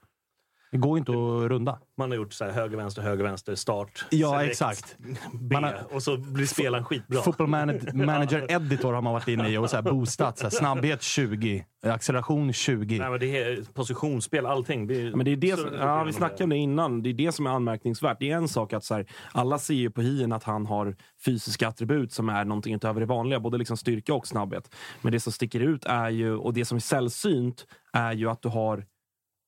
Det 0.72 0.78
går 0.78 0.98
ju 0.98 1.00
inte 1.00 1.12
att 1.12 1.52
runda. 1.52 1.80
Man 1.98 2.12
har 2.12 2.16
gjort 2.16 2.34
så 2.34 2.46
här 2.46 2.52
höger, 2.52 2.78
vänster, 2.78 3.02
höger, 3.02 3.24
vänster, 3.24 3.56
start. 3.56 4.06
Ja, 4.10 4.32
select, 4.32 4.52
exakt. 4.52 4.96
B, 5.34 5.54
Man 5.56 5.64
har- 5.64 5.94
och 5.96 6.04
så 6.04 6.18
blir 6.18 6.46
spelaren 6.46 6.86
skitbra. 6.86 7.22
Football 7.22 7.48
Manager, 7.48 7.94
manager 7.94 8.52
Editor 8.52 8.94
har 8.94 9.02
man 9.02 9.14
varit 9.14 9.28
inne 9.28 9.50
i 9.50 9.58
och 9.58 9.70
så 9.70 9.76
här 9.76 9.84
boostat. 9.84 10.38
Så 10.38 10.44
här, 10.44 10.50
snabbhet 10.52 11.02
20, 11.02 11.66
acceleration 11.84 12.54
20. 12.54 13.00
Nej, 13.00 13.10
men 13.10 13.20
det 13.20 13.38
är 13.44 13.64
positionsspel, 13.74 14.46
allting. 14.46 14.88
Det 14.88 15.02
är, 15.02 15.16
Men 15.16 15.26
det 15.26 15.32
är 15.32 15.36
det 15.36 15.56
så- 15.58 15.62
som, 15.64 15.74
ja, 15.80 16.04
vi 16.04 16.14
snackade 16.14 16.44
om 16.44 16.50
det 16.50 16.58
innan. 16.58 17.04
Det 17.04 17.10
är 17.10 17.14
det 17.14 17.32
som 17.32 17.46
är 17.48 17.50
anmärkningsvärt. 17.52 18.18
Det 18.20 18.32
är 18.32 18.36
en 18.38 18.48
sak 18.48 18.74
att 18.74 18.84
så 18.84 18.96
här, 18.96 19.06
alla 19.32 19.60
ser 19.60 19.74
ju 19.74 19.90
på 19.92 20.02
Hien 20.02 20.32
att 20.32 20.44
han 20.44 20.66
har 20.66 20.96
fysiska 21.26 21.68
attribut 21.68 22.12
som 22.14 22.30
är 22.30 22.46
någonting 22.46 22.74
utöver 22.76 23.00
det 23.00 23.06
vanliga. 23.06 23.40
Både 23.40 23.58
liksom 23.58 23.78
styrka 23.78 24.14
och 24.14 24.28
snabbhet. 24.28 24.76
Men 25.02 25.12
det 25.12 25.20
som 25.20 25.32
sticker 25.34 25.60
ut 25.60 25.86
är 25.86 26.10
ju, 26.10 26.36
och 26.36 26.54
det 26.54 26.66
som 26.66 26.76
är 26.76 26.80
sällsynt, 26.80 27.66
är 27.94 28.14
ju 28.14 28.30
att 28.30 28.42
du 28.42 28.50
har 28.50 28.86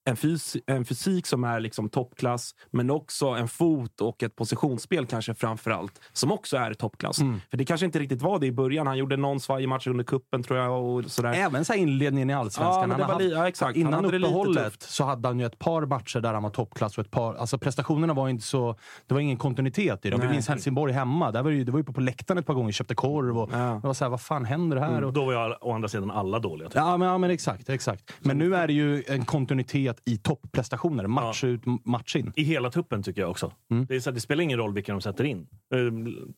en, 0.10 0.16
fys 0.16 0.58
en 0.68 0.86
fysik 0.86 1.28
som 1.28 1.44
är 1.44 1.60
liksom 1.60 1.90
toppklass, 1.90 2.56
men 2.72 2.90
också 2.90 3.28
en 3.28 3.48
fot 3.48 4.02
och 4.02 4.24
ett 4.24 4.36
positionsspel 4.36 5.06
kanske 5.06 5.34
framför 5.34 5.72
allt, 5.72 6.02
som 6.14 6.32
också 6.32 6.58
är 6.58 6.74
toppklass. 6.74 7.20
Mm. 7.20 7.42
För 7.50 7.58
det 7.58 7.66
kanske 7.66 7.86
inte 7.86 8.00
riktigt 8.00 8.22
var 8.22 8.40
det 8.40 8.46
i 8.48 8.52
början. 8.52 8.88
Han 8.88 8.98
gjorde 8.98 9.18
någon 9.18 9.40
svajig 9.40 9.70
match 9.70 9.88
under 9.88 10.04
kuppen 10.04 10.44
tror 10.44 10.60
jag. 10.60 10.84
Och 10.86 11.06
sådär. 11.12 11.34
Även 11.34 11.66
så 11.66 11.74
här 11.74 11.80
inledningen 11.80 12.30
i 12.30 12.34
Ja, 12.34 12.40
Allsvenskan. 12.40 12.90
det 12.90 13.04
Han 13.04 13.18
li- 13.22 13.32
ja, 13.32 13.48
exakt. 13.48 13.78
Han 13.78 13.82
Innan 13.88 13.94
hade 14.06 14.20
lite 14.20 14.28
uppehållet 14.30 14.82
så 14.82 15.04
hade 15.04 15.28
han 15.28 15.40
ju 15.40 15.46
ett 15.46 15.60
par 15.60 15.86
matcher 15.86 16.20
där 16.20 16.34
han 16.34 16.44
var 16.44 16.50
toppklass. 16.50 16.98
Och 16.98 17.06
ett 17.06 17.12
par, 17.12 17.34
alltså 17.36 17.58
prestationerna 17.58 18.14
var 18.14 18.30
inte 18.30 18.44
så... 18.46 18.76
Det 19.08 19.14
var 19.14 19.22
ingen 19.22 19.38
kontinuitet 19.38 20.06
i 20.06 20.10
dem. 20.10 20.22
Vi 20.22 20.28
minns 20.28 20.48
Helsingborg 20.48 20.94
hemma. 20.94 21.32
Där 21.32 21.44
var 21.44 21.52
det, 21.52 21.58
ju- 21.58 21.64
det 21.64 21.72
var 21.72 21.80
ju 21.80 21.84
på 21.84 22.02
läktaren 22.02 22.38
ett 22.38 22.46
par 22.46 22.54
gånger, 22.54 22.72
köpte 22.72 22.96
korv 22.96 23.38
och 23.40 23.50
Ja. 23.54 23.58
det 23.82 23.88
var 23.88 23.94
så 23.94 24.06
här, 24.06 24.10
vad 24.10 24.22
fan 24.22 24.46
händer 24.46 24.78
här? 24.78 25.04
Och, 25.04 25.14
Då 25.14 25.26
var 25.26 25.34
jag 25.34 25.58
å 25.62 25.74
andra 25.74 25.88
sidan 25.90 26.12
alla 26.12 26.40
dåliga. 26.40 26.68
Typ. 26.70 26.76
Ja 26.76 26.98
men, 26.98 27.08
ja, 27.08 27.18
men 27.18 27.30
exakt. 27.32 27.70
exakt. 27.70 28.14
Men 28.20 28.38
nu 28.38 28.56
är 28.56 28.68
det 28.68 28.74
ju 28.74 29.04
en 29.08 29.26
kontinuitet 29.26 29.99
i 30.06 30.18
topprestationer. 30.18 31.08
Match 31.08 31.44
ut, 31.44 31.62
match 31.86 32.16
in. 32.16 32.34
I 32.36 32.44
hela 32.44 32.72
truppen 32.72 33.04
tycker 33.04 33.22
jag 33.22 33.32
också. 33.32 33.54
Mm. 33.72 33.86
Det, 33.86 33.96
är 33.96 34.00
så 34.00 34.10
att 34.10 34.16
det 34.16 34.22
spelar 34.22 34.44
ingen 34.44 34.58
roll 34.58 34.74
vilka 34.74 34.92
de 34.92 35.02
sätter 35.02 35.24
in. 35.24 35.48
Eh, 35.74 35.80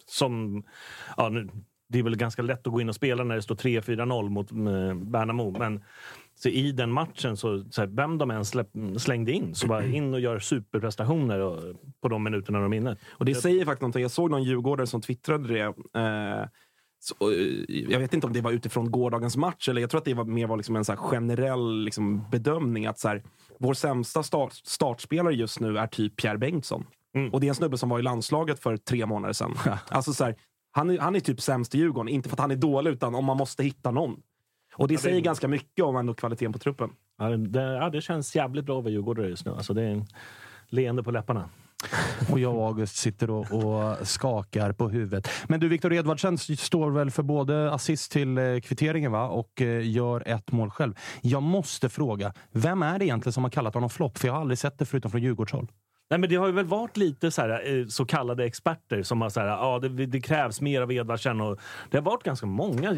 Som, 0.06 0.63
ja, 1.18 1.30
nu, 1.30 1.50
det 1.89 2.00
är 2.00 2.03
väl 2.03 2.15
ganska 2.15 2.41
lätt 2.41 2.68
att 2.68 2.74
gå 2.74 2.82
in 2.82 2.89
och 2.89 2.96
spela 2.96 3.24
när 3.24 3.36
det 3.36 3.41
står 3.41 3.56
3-4-0 3.56 4.30
mot 4.30 4.51
eh, 4.51 4.58
Värnamo. 5.12 5.51
Men 5.60 5.84
Så 6.36 6.50
i 6.50 6.72
den 6.72 6.91
matchen, 6.91 7.38
så, 7.38 7.63
så 7.72 7.82
här, 7.82 7.88
vem 7.88 8.18
de 8.18 8.32
än 8.32 8.46
släpp, 8.46 8.70
slängde 8.98 9.32
in, 9.32 9.56
så 9.56 9.68
bara 9.68 9.86
in 9.86 10.13
och 10.13 10.20
gör 10.20 10.39
superprestationer 10.39 11.39
och, 11.39 11.75
på 12.01 12.08
de 12.08 12.24
minuterna 12.24 12.60
de 12.60 12.74
är 12.74 12.77
inne. 12.77 12.98
Och 13.12 13.25
det 13.25 13.36
säger 13.36 13.65
faktiskt 13.65 13.82
någonting. 13.82 14.01
Jag 14.01 14.12
såg 14.12 14.32
någon 14.32 14.44
djurgårdare 14.44 14.88
som 14.88 15.01
twittrade 15.01 15.53
det. 15.53 15.60
Eh, 16.00 16.46
så, 17.03 17.15
jag 17.68 18.00
vet 18.00 18.13
inte 18.13 18.27
om 18.27 18.34
det 18.34 18.41
var 18.41 18.51
utifrån 18.51 18.91
gårdagens 18.91 19.38
match, 19.38 19.70
eller 19.70 19.82
jag 19.82 19.89
tror 19.89 20.00
att 20.00 20.06
det 20.06 20.13
var 20.13 20.25
mer 20.25 20.48
var 20.48 20.58
liksom 20.58 20.75
en 20.75 20.86
så 20.86 20.91
här 20.91 21.00
generell 21.00 21.84
liksom 21.84 22.30
bedömning. 22.32 22.86
att 22.86 23.00
så 23.00 23.08
här, 23.08 23.24
Vår 23.62 23.74
sämsta 23.74 24.24
start, 24.24 24.53
startspelare 24.53 25.34
just 25.34 25.60
nu 25.60 25.77
är 25.77 25.88
typ 25.88 26.15
Pierre 26.15 26.38
Bengtsson. 26.38 26.86
Mm. 27.15 27.34
Och 27.34 27.39
det 27.41 27.48
är 27.48 27.50
en 27.50 27.56
snubbe 27.56 27.77
som 27.77 27.89
var 27.89 28.00
i 28.00 28.01
landslaget 28.01 28.60
för 28.60 28.77
tre 28.77 29.06
månader 29.06 29.34
sedan. 29.34 29.53
alltså 29.89 30.13
så 30.13 30.24
här, 30.24 30.36
han, 30.72 30.89
är, 30.89 31.00
han 31.00 31.15
är 31.15 31.20
typ 31.20 31.41
sämst 31.41 31.75
i 31.75 31.77
Djurgården, 31.77 32.10
inte 32.10 32.30
för 32.30 32.36
att 32.36 32.39
han 32.39 32.51
är 32.51 32.56
dålig, 32.56 32.91
utan 32.91 33.15
om 33.15 33.25
man 33.25 33.38
måste 33.38 33.63
hitta 33.63 33.91
någon. 33.91 34.22
Och 34.75 34.88
det 34.88 34.94
Ja, 34.94 34.98
det- 34.98 35.03
säger 35.03 35.22
ganska 35.22 35.48
mycket 35.48 35.86
om 35.86 35.96
ändå 35.96 36.13
kvaliteten 36.13 36.53
på 36.53 36.60
truppen. 36.60 36.89
Ja, 37.18 37.30
det, 37.30 37.62
ja, 37.62 37.89
det 37.89 38.01
känns 38.01 38.36
jävligt 38.36 38.65
bra 38.65 38.84
för 38.84 38.89
Djurgårdare 38.89 39.27
just 39.30 39.46
nu. 39.46 39.51
Alltså, 39.51 39.74
det 39.74 39.82
är 39.82 39.88
en 39.91 40.06
leende 40.70 41.03
på 41.03 41.12
läpparna. 41.12 41.50
Och 42.32 42.40
jag 42.40 42.56
och 42.56 42.68
August 42.68 42.96
sitter 42.96 43.30
och, 43.30 43.52
och 43.52 44.08
skakar 44.08 44.72
på 44.72 44.90
huvudet. 44.90 45.28
Men 45.48 45.60
du, 45.60 45.68
Viktor 45.68 45.94
Edvardsen 45.94 46.38
står 46.38 46.92
väl 46.92 47.12
för 47.12 47.24
både 47.24 47.72
assist 47.72 48.12
till 48.12 48.38
eh, 48.38 48.60
kvitteringen 48.60 49.12
va? 49.12 49.28
och 49.28 49.62
eh, 49.62 49.90
gör 49.90 50.28
ett 50.28 50.52
mål 50.52 50.70
själv. 50.70 50.94
Jag 51.22 51.44
måste 51.44 51.90
fråga, 51.90 52.34
vem 52.52 52.84
är 52.84 53.00
det 53.00 53.06
egentligen 53.06 53.34
som 53.34 53.44
har 53.44 53.52
kallat 53.52 53.74
honom 53.74 53.90
flopp? 53.90 54.18
För 54.18 54.28
jag 54.28 54.34
har 54.34 54.42
aldrig 54.42 54.58
sett 54.58 54.80
det 54.80 54.86
förutom 54.86 55.12
från 55.12 55.22
Djurgårdshåll. 55.22 55.68
Nej, 56.12 56.20
men 56.20 56.30
det 56.30 56.36
har 56.36 56.48
ju 56.48 56.53
väl 56.53 56.65
varit 56.65 56.98
lite 56.98 57.32
så, 57.32 57.41
här, 57.41 57.80
eh, 57.80 57.86
så 57.88 58.06
kallade 58.06 58.46
experter 58.46 59.03
som 59.03 59.22
har 59.22 59.30
så 59.30 59.39
här, 59.39 59.48
ja, 59.48 59.80
det, 59.80 60.06
det 60.06 60.22
krävs 60.22 60.62
mer 60.62 60.82
av 60.82 60.91
Edvardsen. 60.91 61.41
Och 61.41 61.60
det 61.89 61.98
har 61.98 62.03
varit 62.03 62.24
ganska 62.24 62.46
många. 62.46 62.91
Eh, 62.91 62.98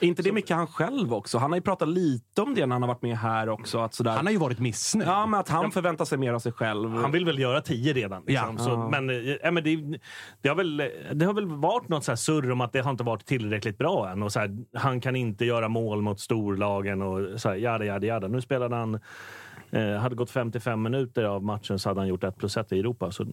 Är 0.00 0.04
inte 0.04 0.22
det 0.22 0.32
mycket 0.32 0.56
han 0.56 0.66
själv 0.66 1.14
också? 1.14 1.38
Han 1.38 1.50
har 1.50 1.56
ju 1.56 1.62
pratat 1.62 1.88
lite 1.88 2.42
om 2.42 2.54
det 2.54 2.66
när 2.66 2.74
han 2.74 2.82
har 2.82 2.88
varit 2.88 3.02
med 3.02 3.18
här 3.18 3.48
också. 3.48 3.78
Att 3.78 3.94
sådär, 3.94 4.10
Han 4.10 4.26
har 4.26 4.32
ju 4.32 4.38
varit 4.38 4.58
missnöjd. 4.58 5.08
Ja, 5.08 5.26
men 5.26 5.40
att 5.40 5.48
han 5.48 5.70
förväntar 5.70 6.04
sig 6.04 6.18
mer 6.18 6.32
av 6.32 6.38
sig 6.38 6.52
själv. 6.52 6.90
Han 6.90 7.12
vill 7.12 7.24
väl 7.24 7.38
göra 7.38 7.60
tio 7.60 7.92
redan. 7.92 8.22
Liksom. 8.26 8.56
Ja. 8.58 8.64
Så, 8.64 8.70
Ja. 8.70 8.88
Men, 8.88 9.10
eh, 9.10 9.36
ja, 9.42 9.50
men 9.50 9.64
det, 9.64 9.98
det, 10.42 10.48
har 10.48 10.56
väl, 10.56 10.76
det 11.12 11.24
har 11.24 11.34
väl 11.34 11.46
varit 11.46 11.88
något 11.88 12.04
så 12.04 12.10
här 12.10 12.16
surr 12.16 12.50
om 12.50 12.60
att 12.60 12.72
det 12.72 12.80
har 12.80 12.90
inte 12.90 13.04
varit 13.04 13.26
tillräckligt 13.26 13.78
bra 13.78 14.10
än. 14.10 14.22
Och 14.22 14.32
så 14.32 14.40
här, 14.40 14.58
han 14.74 15.00
kan 15.00 15.16
inte 15.16 15.44
göra 15.44 15.68
mål 15.68 16.02
mot 16.02 16.20
storlagen 16.20 17.02
och 17.02 17.40
så 17.40 17.48
här, 17.48 17.56
jada, 17.56 17.84
jada, 17.84 18.06
jada. 18.06 18.28
Nu 18.28 18.40
spelade 18.40 18.76
han... 18.76 19.00
Eh, 19.72 19.92
hade 20.00 20.14
gått 20.14 20.30
55 20.30 20.82
minuter 20.82 21.24
av 21.24 21.42
matchen 21.44 21.78
så 21.78 21.88
hade 21.90 22.00
han 22.00 22.08
gjort 22.08 22.24
1 22.24 22.36
plus 22.38 22.56
1 22.56 22.72
i 22.72 22.78
Europa. 22.78 23.10
Så 23.10 23.26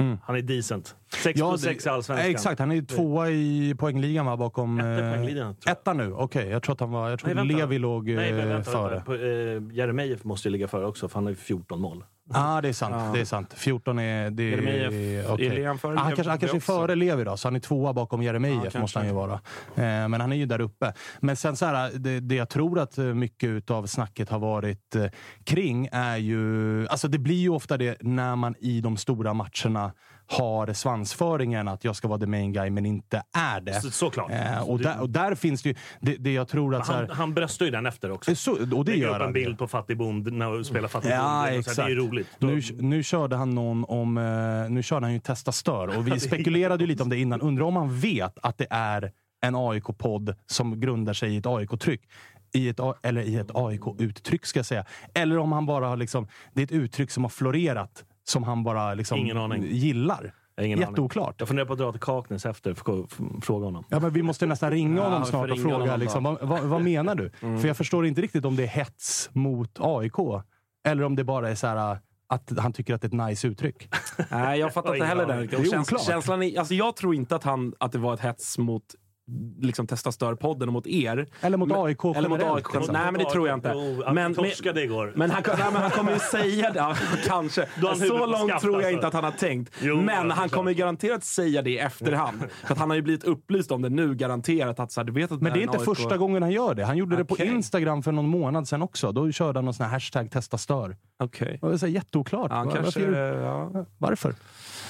Mm. 0.00 0.18
Han 0.24 0.36
är 0.36 0.40
decent. 0.42 0.96
6 1.22 1.40
Ja, 1.40 1.50
plus 1.50 1.60
det- 1.62 1.68
6 1.68 1.86
i 1.86 1.88
Allsvenskan. 1.88 2.30
Exakt, 2.30 2.58
han 2.60 2.72
är 2.72 2.82
tvåa 2.82 3.30
i 3.30 3.74
poängligan 3.78 4.26
va, 4.26 4.36
bakom... 4.36 4.78
Eh, 4.80 4.84
poängligan. 5.12 5.56
Etta 5.66 5.92
nu, 5.92 6.12
okej. 6.12 6.48
Jag 6.48 6.62
tror 6.62 6.72
att 6.72 6.80
han 6.80 6.90
var... 6.90 7.10
Jag 7.10 7.18
tror 7.18 7.34
Nej. 7.34 7.44
Levi 7.44 7.78
låg 7.78 8.10
eh, 8.10 8.16
Nej, 8.16 8.32
vänta, 8.32 8.70
före. 8.70 8.94
vänta. 8.94 9.14
Eh, 9.14 9.76
Jeremejeff 9.76 10.24
måste 10.24 10.48
ju 10.48 10.52
ligga 10.52 10.68
före 10.68 10.86
också, 10.86 11.08
för 11.08 11.14
han 11.14 11.24
har 11.24 11.30
ju 11.30 11.36
14 11.36 11.80
mål. 11.80 12.04
Ja, 12.34 12.56
ah, 12.56 12.60
det 12.60 12.68
är 12.68 12.72
sant. 12.72 13.14
Det 13.14 13.20
är 13.20 13.24
sant. 13.24 13.54
14 13.56 13.98
är... 13.98 14.30
Det 14.30 14.42
är 14.42 14.50
Jeremejeff, 14.50 15.30
okej. 15.30 15.62
är 15.62 15.66
han 15.66 15.78
före 15.78 15.98
Ah, 15.98 16.02
han 16.02 16.14
kanske, 16.14 16.30
han 16.30 16.38
kanske 16.38 16.56
är 16.56 16.60
före 16.60 16.94
Levi 16.94 17.24
då, 17.24 17.36
så 17.36 17.48
han 17.48 17.56
är 17.56 17.60
tvåa 17.60 17.92
bakom 17.92 18.22
Jeremejeff 18.22 18.74
Ja, 18.74 18.80
måste 18.80 18.98
han 18.98 19.08
ju 19.08 19.14
vara. 19.14 19.32
Eh, 19.74 20.08
men 20.08 20.20
han 20.20 20.32
är 20.32 20.36
ju 20.36 20.46
där 20.46 20.60
uppe. 20.60 20.92
Men 21.20 21.36
sen 21.36 21.56
så 21.56 21.66
här, 21.66 21.90
det, 21.94 22.20
det 22.20 22.34
jag 22.34 22.48
tror 22.48 22.78
att 22.78 22.98
eh, 22.98 23.04
mycket 23.04 23.70
av 23.70 23.86
snacket 23.86 24.28
har 24.28 24.38
varit 24.38 24.96
eh, 24.96 25.06
kring 25.44 25.88
är 25.92 26.16
ju... 26.16 26.88
Alltså 26.88 27.08
det 27.08 27.18
blir 27.18 27.40
ju 27.40 27.48
ofta 27.48 27.76
det 27.76 27.96
när 28.00 28.36
man 28.36 28.54
i 28.58 28.80
de 28.80 28.96
stora 28.96 29.34
matcherna 29.34 29.92
har 30.30 30.72
svansföringen 30.72 31.68
att 31.68 31.84
jag 31.84 31.96
ska 31.96 32.08
vara 32.08 32.18
the 32.20 32.26
main 32.26 32.52
guy 32.52 32.70
men 32.70 32.86
inte 32.86 33.22
är 33.36 33.60
det. 33.60 33.80
Så, 33.80 33.90
såklart. 33.90 34.30
Eh, 34.30 34.60
och, 34.70 34.78
där, 34.78 35.00
och 35.00 35.10
där 35.10 35.34
finns 35.34 35.62
det 35.62 35.68
ju... 35.68 35.74
Det, 36.00 36.16
det 36.16 36.32
jag 36.32 36.48
tror 36.48 36.74
att... 36.74 36.86
Han, 36.88 36.96
här, 36.96 37.08
han 37.14 37.34
bröstar 37.34 37.64
ju 37.66 37.70
den 37.70 37.86
efter 37.86 38.10
också. 38.10 38.34
så, 38.34 38.52
och 38.52 38.84
det 38.84 38.90
Lägger 38.92 39.02
gör 39.02 39.08
upp 39.10 39.14
en 39.16 39.20
han. 39.22 39.32
bild 39.32 39.58
på 39.58 39.68
Fattig 39.68 39.96
Bond 39.98 40.32
när 40.32 40.46
han 40.46 40.64
spelar 40.64 40.88
Fattig 40.88 41.10
Ja, 41.10 41.44
Bond. 41.48 41.58
exakt. 41.58 41.76
Det 41.76 41.82
är 41.82 41.88
ju 41.88 41.94
roligt. 41.96 42.26
Nu, 42.38 42.60
nu 42.80 43.02
körde 43.02 43.36
han 43.36 43.50
någon 43.50 43.84
om... 43.84 44.18
eh, 44.18 44.70
Nu 44.70 44.82
körde 44.82 45.06
han 45.06 45.12
ju 45.12 45.20
Testa 45.20 45.52
Stör 45.52 45.96
och 45.98 46.06
vi 46.08 46.20
spekulerade 46.20 46.84
ju 46.84 46.88
lite 46.88 47.02
om 47.02 47.08
det 47.08 47.16
innan. 47.18 47.40
Undrar 47.40 47.64
om 47.64 47.76
han 47.76 48.00
vet 48.00 48.38
att 48.42 48.58
det 48.58 48.66
är 48.70 49.12
en 49.46 49.54
AIK-podd 49.56 50.34
som 50.46 50.80
grundar 50.80 51.12
sig 51.12 51.34
i 51.34 51.36
ett 51.36 51.46
AIK-tryck. 51.46 52.00
I 52.54 52.68
ett, 52.68 52.80
eller 53.02 53.20
i 53.22 53.36
ett 53.36 53.50
AIK-uttryck 53.54 54.46
ska 54.46 54.58
jag 54.58 54.66
säga. 54.66 54.84
Eller 55.14 55.38
om 55.38 55.52
han 55.52 55.66
bara 55.66 55.88
har 55.88 55.96
liksom... 55.96 56.28
Det 56.54 56.60
är 56.60 56.64
ett 56.64 56.72
uttryck 56.72 57.10
som 57.10 57.24
har 57.24 57.28
florerat. 57.30 58.04
Som 58.28 58.42
han 58.42 58.64
bara 58.64 58.94
liksom 58.94 59.18
Ingen 59.18 59.38
aning. 59.38 59.64
gillar. 59.70 60.34
Ingen 60.60 60.78
aning. 60.78 60.88
Jätteoklart. 60.90 61.34
Jag 61.38 61.48
funderar 61.48 61.66
på 61.66 61.72
att 61.72 61.78
dra 61.78 61.92
till 61.92 62.00
Kaknäs 62.00 62.46
efter 62.46 62.70
f- 62.70 63.18
fråga 63.42 63.64
honom. 63.64 63.84
Ja, 63.88 64.00
men 64.00 64.10
vi 64.12 64.22
måste 64.22 64.46
nästan 64.46 64.70
ringa 64.70 65.02
honom 65.02 65.22
får 65.22 65.30
snart 65.30 65.50
och 65.50 65.58
fråga 65.58 65.96
liksom, 65.96 66.24
vad, 66.24 66.38
vad, 66.42 66.60
vad 66.62 66.82
menar 66.82 67.14
du? 67.14 67.30
För 67.60 67.66
jag 67.68 67.76
förstår 67.76 68.06
inte 68.06 68.20
riktigt 68.20 68.44
om 68.44 68.56
det 68.56 68.62
är 68.62 68.66
hets 68.68 69.30
mot 69.32 69.70
AIK. 69.80 70.12
Eller 70.88 71.02
om 71.04 71.16
det 71.16 71.24
bara 71.24 71.50
är 71.50 71.54
så 71.54 71.66
här 71.66 71.92
äh, 71.92 71.98
att 72.28 72.52
han 72.58 72.72
tycker 72.72 72.94
att 72.94 73.00
det 73.02 73.06
är 73.14 73.20
ett 73.22 73.28
nice 73.28 73.48
uttryck. 73.48 73.88
Nej, 74.30 74.60
jag 74.60 74.74
fattar 74.74 74.94
inte 74.94 75.06
heller 75.06 75.28
ja. 75.28 75.34
det. 75.34 75.46
Det 75.46 75.56
Och 75.56 75.64
är 75.64 75.78
oklart. 75.80 76.02
känslan 76.04 76.42
är, 76.42 76.58
alltså 76.58 76.74
jag 76.74 76.96
tror 76.96 77.14
inte 77.14 77.36
att, 77.36 77.44
han, 77.44 77.74
att 77.80 77.92
det 77.92 77.98
var 77.98 78.14
ett 78.14 78.20
hets 78.20 78.58
mot 78.58 78.84
liksom 79.60 79.86
Testa 79.86 80.10
Stör-podden 80.12 80.66
och 80.68 80.72
mot 80.72 80.86
er. 80.86 81.26
Eller 81.40 81.56
mot 81.56 81.68
Men- 81.68 81.78
AIK 81.84 82.04
Eller 82.16 82.28
mot 82.28 82.42
AIK. 82.42 82.66
Nej, 82.74 83.12
men 83.12 83.14
det 83.14 83.30
tror 83.30 83.48
jag 83.48 83.56
inte. 83.56 83.68
Han 84.06 84.14
Men, 84.14 84.34
torskade 84.34 84.82
igår. 84.82 85.12
men, 85.16 85.30
han, 85.30 85.42
nej, 85.46 85.56
men 85.72 85.82
han 85.82 85.90
kommer 85.90 86.12
ju 86.12 86.18
säga 86.18 86.70
det. 86.70 86.78
Ja, 86.78 86.96
kanske. 87.26 87.66
Så 88.08 88.26
långt 88.26 88.60
tror 88.60 88.72
jag 88.72 88.74
alltså. 88.74 88.90
inte 88.90 89.06
att 89.06 89.14
han 89.14 89.24
har 89.24 89.30
tänkt. 89.30 89.72
Jo, 89.80 89.96
men 90.00 90.30
han 90.30 90.48
kommer 90.48 90.70
ju 90.70 90.76
garanterat 90.76 91.24
säga 91.24 91.62
det 91.62 91.70
i 91.70 91.78
efterhand. 91.78 92.42
För 92.66 92.72
att 92.72 92.78
han 92.78 92.90
har 92.90 92.96
ju 92.96 93.02
blivit 93.02 93.24
upplyst 93.24 93.70
om 93.70 93.82
det 93.82 93.88
nu, 93.88 94.14
garanterat. 94.14 94.80
Att, 94.80 94.92
så 94.92 95.00
här, 95.00 95.04
du 95.04 95.12
vet 95.12 95.32
att 95.32 95.42
Men 95.42 95.52
det 95.52 95.58
är 95.58 95.62
inte 95.62 95.78
AIK 95.78 95.84
första 95.84 96.16
gången 96.16 96.42
han 96.42 96.52
gör 96.52 96.74
det. 96.74 96.84
Han 96.84 96.96
gjorde 96.96 97.16
det 97.16 97.24
på. 97.24 97.36
Instagram 97.38 98.02
för 98.02 98.12
någon 98.12 98.28
månad 98.28 98.68
sedan 98.68 98.82
också. 98.82 99.12
Då 99.12 99.32
körde 99.32 99.58
han 99.58 99.64
någon 99.64 99.74
sån 99.74 99.86
här 99.86 99.92
hashtag 99.92 100.30
testa 100.30 100.58
stör. 100.58 100.96
Okej. 101.18 101.58
Det 101.62 101.78
så 101.78 101.86
här 101.86 101.92
jätteoklart. 101.92 102.50
Ja, 102.50 102.56
han 102.56 102.66
Var- 102.66 102.74
kanske, 102.74 103.00
varför, 103.06 103.42
ja. 103.42 103.84
varför? 103.98 104.34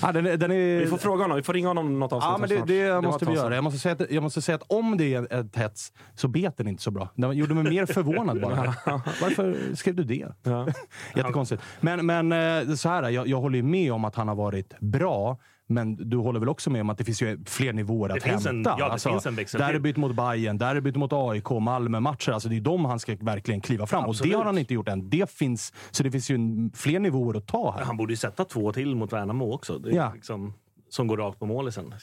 Ja, 0.02 0.12
den, 0.12 0.24
den 0.24 0.50
är... 0.50 0.80
Vi 0.80 0.86
får 0.86 0.98
fråga 0.98 1.24
honom. 1.24 1.36
Vi 1.36 1.42
får 1.42 1.52
ringa 1.52 1.68
honom 1.68 1.98
något 1.98 2.12
avsnitt 2.12 2.30
Ja, 2.30 2.38
men 2.38 2.66
det, 2.66 2.74
det 2.74 2.92
var 2.92 3.02
måste 3.02 3.24
vi 3.24 3.32
göra. 3.32 3.54
Jag 3.54 3.64
måste, 3.64 3.78
säga 3.80 3.92
att, 3.92 4.10
jag 4.10 4.22
måste 4.22 4.42
säga 4.42 4.56
att 4.56 4.64
om 4.66 4.96
det 4.96 5.14
är 5.14 5.32
ett 5.40 5.56
hets 5.56 5.92
så 6.14 6.28
bet 6.28 6.56
den 6.56 6.68
inte 6.68 6.82
så 6.82 6.90
bra. 6.90 7.08
Den 7.14 7.32
gjorde 7.36 7.54
mig 7.54 7.64
mer 7.64 7.86
förvånad 7.86 8.40
bara. 8.40 8.74
Varför 9.22 9.74
skrev 9.74 9.94
du 9.94 10.04
det? 10.04 10.28
Ja. 10.42 10.66
Jättekonstigt. 11.14 11.62
Men, 11.80 12.06
men 12.06 12.32
eh, 12.32 12.74
så 12.74 12.88
här, 12.88 13.10
jag, 13.10 13.28
jag 13.28 13.40
håller 13.40 13.56
ju 13.56 13.62
med 13.62 13.92
om 13.92 14.04
att 14.04 14.14
han 14.14 14.28
har 14.28 14.34
varit 14.34 14.80
bra. 14.80 15.38
Men 15.70 16.10
du 16.10 16.16
håller 16.16 16.40
väl 16.40 16.48
också 16.48 16.70
med 16.70 16.80
om 16.80 16.90
att 16.90 16.98
det 16.98 17.04
finns 17.04 17.22
ju 17.22 17.44
fler 17.44 17.72
nivåer 17.72 18.08
att 18.16 18.22
finns 18.22 18.46
en- 18.46 18.54
hämta? 18.56 18.70
ja, 18.78 18.86
det 18.86 18.92
alltså, 18.92 19.08
finns 19.10 19.26
en 19.26 19.34
växel 19.36 19.60
derbyt 19.60 19.96
mot 19.96 20.16
Bayern, 20.16 20.58
derbyt 20.58 20.96
mot 20.96 21.12
AIK, 21.12 21.50
Malmö-matcher. 21.50 22.32
Alltså 22.32 22.48
det 22.48 22.56
är 22.56 22.60
de 22.60 22.84
han 22.84 22.98
ska 22.98 23.16
verkligen 23.20 23.60
kliva 23.60 23.86
fram. 23.86 24.04
Och 24.04 24.10
Absolut. 24.10 24.32
det 24.32 24.38
har 24.38 24.44
han 24.44 24.58
inte 24.58 24.74
gjort 24.74 24.88
än. 24.88 25.10
Det 25.10 25.30
finns, 25.30 25.72
så 25.90 26.02
det 26.02 26.10
finns 26.10 26.30
ju 26.30 26.38
fler 26.74 27.00
nivåer 27.00 27.36
att 27.36 27.46
ta 27.46 27.72
här. 27.78 27.84
Han 27.84 27.96
borde 27.96 28.12
ju 28.12 28.16
sätta 28.16 28.44
två 28.44 28.72
till 28.72 28.94
mot 28.96 29.12
Värnamo 29.12 29.52
också. 29.52 29.78
Det 29.78 29.90
Ja. 29.90 30.12
liksom, 30.14 30.54
som 30.88 31.06
går 31.06 31.16
rakt 31.16 31.38
på 31.38 31.46
målisen. 31.46 31.94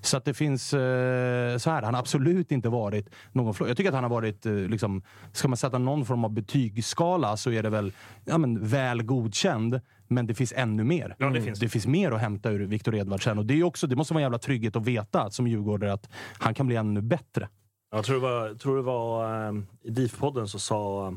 Så 0.00 0.16
att 0.16 0.24
det 0.24 0.34
finns 0.34 0.74
eh, 0.74 1.58
så 1.58 1.70
här. 1.70 1.82
Han 1.82 1.94
har 1.94 2.00
absolut 2.00 2.52
inte 2.52 2.68
varit 2.68 3.10
någon 3.32 3.54
flå. 3.54 3.68
Jag 3.68 3.76
tycker 3.76 3.90
att 3.90 3.94
han 3.94 4.04
har 4.04 4.10
varit, 4.10 4.46
eh, 4.46 4.52
liksom, 4.54 5.02
ska 5.32 5.48
man 5.48 5.56
sätta 5.56 5.78
någon 5.78 6.04
form 6.04 6.24
av 6.24 6.30
betygsskala 6.32 7.36
så 7.36 7.50
är 7.50 7.62
det 7.62 7.70
väl 7.70 7.92
ja, 8.24 8.38
men, 8.38 8.66
väl 8.66 9.02
godkänd. 9.02 9.80
Men 10.08 10.26
det 10.26 10.34
finns 10.34 10.52
ännu 10.56 10.84
mer. 10.84 11.16
Ja, 11.18 11.30
det 11.30 11.42
finns. 11.42 11.58
det 11.58 11.68
finns 11.68 11.86
mer 11.86 12.12
att 12.12 12.20
hämta 12.20 12.50
ur 12.50 12.66
Viktor 12.66 12.94
Edvardsen. 12.94 13.38
Och 13.38 13.46
det, 13.46 13.54
är 13.54 13.62
också, 13.62 13.86
det 13.86 13.96
måste 13.96 14.14
vara 14.14 14.20
en 14.20 14.24
jävla 14.24 14.38
trygghet 14.38 14.76
att 14.76 14.86
veta 14.86 15.30
som 15.30 15.46
djurgårdare 15.46 15.92
att 15.92 16.10
han 16.38 16.54
kan 16.54 16.66
bli 16.66 16.76
ännu 16.76 17.00
bättre. 17.00 17.48
Jag 17.90 18.04
tror 18.04 18.16
det 18.16 18.22
var, 18.22 18.54
tror 18.54 18.76
det 18.76 18.82
var 18.82 19.46
eh, 19.48 19.54
i 19.82 19.90
DIF-podden 19.90 20.46
så 20.46 20.58
sa 20.58 21.08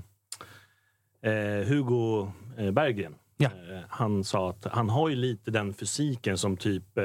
eh, 1.22 1.68
Hugo 1.68 2.32
eh, 2.58 2.72
Berggren. 2.72 3.16
Ja. 3.38 3.50
Han 3.90 4.24
sa 4.24 4.50
att 4.50 4.66
han 4.72 4.90
har 4.90 5.10
ju 5.10 5.16
lite 5.16 5.52
den 5.52 5.74
fysiken 5.74 6.38
som 6.38 6.58
typ, 6.58 6.98
eh, 6.98 7.04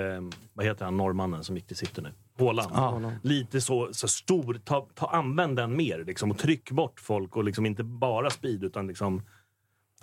vad 0.53 0.67
heter 0.67 0.85
han, 0.85 0.97
norrmannen 0.97 1.45
som 1.45 1.57
gick 1.57 1.67
till 1.67 1.76
City 1.76 2.03
nu? 2.03 2.12
Haaland. 2.38 2.71
Ja. 2.75 3.12
Lite 3.23 3.61
så, 3.61 3.88
så 3.93 4.09
stor, 4.09 4.61
ta, 4.64 4.87
ta, 4.95 5.07
använd 5.07 5.57
den 5.57 5.76
mer 5.76 6.05
liksom, 6.05 6.31
och 6.31 6.38
tryck 6.38 6.71
bort 6.71 7.00
folk 7.00 7.37
och 7.37 7.45
liksom 7.45 7.67
inte 7.67 7.85
bara 7.85 8.31
speed 8.31 8.64
utan 8.64 8.87
liksom 8.87 9.23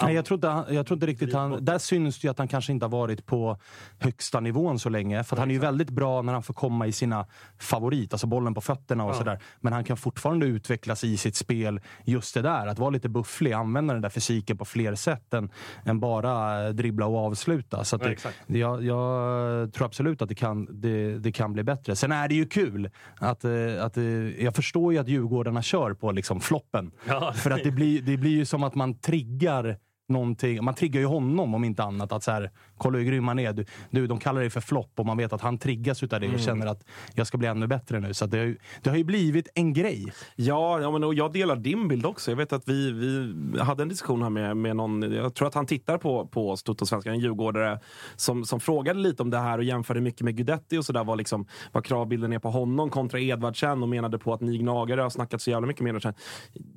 Nej, 0.05 0.15
jag 0.15 0.25
tror 0.25 0.37
inte, 0.37 0.73
jag 0.73 0.85
tror 0.85 0.95
inte 0.95 1.05
riktigt 1.05 1.33
han... 1.33 1.65
Där 1.65 1.77
syns 1.77 2.19
det 2.19 2.25
ju 2.25 2.31
att 2.31 2.37
han 2.37 2.47
kanske 2.47 2.71
inte 2.71 2.85
har 2.85 2.91
varit 2.91 3.25
på 3.25 3.57
högsta 3.99 4.39
nivån 4.39 4.79
så 4.79 4.89
länge. 4.89 5.23
För 5.23 5.37
han 5.37 5.49
är 5.49 5.53
ju 5.53 5.59
väldigt 5.59 5.89
bra 5.89 6.21
när 6.21 6.33
han 6.33 6.43
får 6.43 6.53
komma 6.53 6.87
i 6.87 6.91
sina 6.91 7.25
favorit, 7.59 8.13
alltså 8.13 8.27
bollen 8.27 8.53
på 8.53 8.61
fötterna 8.61 9.05
och 9.05 9.15
sådär. 9.15 9.39
Men 9.59 9.73
han 9.73 9.83
kan 9.83 9.97
fortfarande 9.97 10.45
utvecklas 10.45 11.03
i 11.03 11.17
sitt 11.17 11.35
spel. 11.35 11.81
Just 12.05 12.33
det 12.33 12.41
där, 12.41 12.67
att 12.67 12.79
vara 12.79 12.89
lite 12.89 13.09
bufflig, 13.09 13.53
använda 13.53 13.93
den 13.93 14.01
där 14.01 14.09
fysiken 14.09 14.57
på 14.57 14.65
fler 14.65 14.95
sätt 14.95 15.33
än, 15.33 15.49
än 15.85 15.99
bara 15.99 16.71
dribbla 16.73 17.05
och 17.05 17.17
avsluta. 17.17 17.83
Så 17.83 17.97
Ja, 18.01 18.07
det, 18.07 18.11
exakt. 18.11 18.37
jag, 18.47 18.83
jag 18.83 19.73
tror 19.73 19.85
absolut 19.85 20.21
att 20.21 20.29
det 20.29 20.35
kan, 20.35 20.81
det, 20.81 21.19
det 21.19 21.31
kan 21.31 21.53
bli 21.53 21.63
bättre. 21.63 21.95
Sen 21.95 22.11
är 22.11 22.27
det 22.27 22.35
ju 22.35 22.45
kul 22.45 22.89
att, 23.17 23.43
eh, 23.43 23.51
att 23.85 23.97
eh, 23.97 24.03
jag 24.43 24.55
förstår 24.55 24.93
ju 24.93 24.99
att 24.99 25.07
Djurgårdarna 25.07 25.61
kör 25.61 25.93
på 25.93 26.11
liksom 26.11 26.41
floppen. 26.41 26.91
Ja. 27.07 27.33
För 27.33 27.51
att 27.51 27.63
det 27.63 27.71
blir, 27.71 28.01
det 28.01 28.17
blir 28.17 28.31
ju 28.31 28.45
som 28.45 28.63
att 28.63 28.75
man 28.75 28.99
triggar 28.99 29.77
någonting. 30.11 30.63
Man 30.63 30.73
triggar 30.73 30.99
ju 30.99 31.05
honom 31.05 31.55
om 31.55 31.63
inte 31.63 31.83
annat. 31.83 32.11
Att 32.11 32.23
så 32.23 32.31
här, 32.31 32.51
kolla 32.81 32.97
hur 32.97 33.05
grym 33.05 33.27
han 33.27 33.39
är. 33.39 33.53
Du, 33.53 33.65
du, 33.89 34.07
de 34.07 34.19
kallar 34.19 34.41
dig 34.41 34.49
för 34.49 34.61
flopp 34.61 34.91
och 34.95 35.05
man 35.05 35.17
vet 35.17 35.33
att 35.33 35.41
han 35.41 35.57
triggas 35.57 36.03
utav 36.03 36.19
det 36.19 36.33
och 36.33 36.39
känner 36.39 36.67
att 36.67 36.83
jag 37.15 37.27
ska 37.27 37.37
bli 37.37 37.47
ännu 37.47 37.67
bättre 37.67 37.99
nu. 37.99 38.13
Så 38.13 38.25
det, 38.25 38.37
har 38.37 38.45
ju, 38.45 38.57
det 38.81 38.89
har 38.89 38.97
ju 38.97 39.03
blivit 39.03 39.47
en 39.55 39.73
grej. 39.73 40.13
Ja, 40.35 40.81
ja 40.81 40.91
men, 40.91 41.03
och 41.03 41.13
jag 41.13 41.33
delar 41.33 41.55
din 41.55 41.87
bild 41.87 42.05
också. 42.05 42.31
Jag 42.31 42.35
vet 42.37 42.53
att 42.53 42.69
vi, 42.69 42.91
vi 42.91 43.59
hade 43.59 43.83
en 43.83 43.89
diskussion 43.89 44.23
här 44.23 44.29
med, 44.29 44.57
med 44.57 44.75
någon, 44.75 45.01
jag 45.01 45.35
tror 45.35 45.47
att 45.47 45.53
han 45.53 45.65
tittar 45.65 45.97
på, 45.97 46.27
på 46.27 46.49
oss, 46.49 46.63
Toto-svenskan, 46.63 47.13
en 47.13 47.19
djurgårdare, 47.19 47.79
som, 48.15 48.45
som 48.45 48.59
frågade 48.59 48.99
lite 48.99 49.23
om 49.23 49.29
det 49.29 49.37
här 49.37 49.57
och 49.57 49.63
jämförde 49.63 50.01
mycket 50.01 50.21
med 50.21 50.37
Gudetti 50.37 50.77
och 50.77 50.85
sådär, 50.85 51.03
vad, 51.03 51.17
liksom, 51.17 51.45
vad 51.71 51.85
kravbilden 51.85 52.33
är 52.33 52.39
på 52.39 52.49
honom 52.49 52.89
kontra 52.89 53.19
Edvardsen 53.19 53.83
och 53.83 53.89
menade 53.89 54.19
på 54.19 54.33
att 54.33 54.41
ni 54.41 54.57
gnagare 54.57 55.01
har 55.01 55.09
snackat 55.09 55.41
så 55.41 55.49
jävla 55.49 55.67
mycket 55.67 55.81
med 55.81 55.89
Edvardsen. 55.89 56.13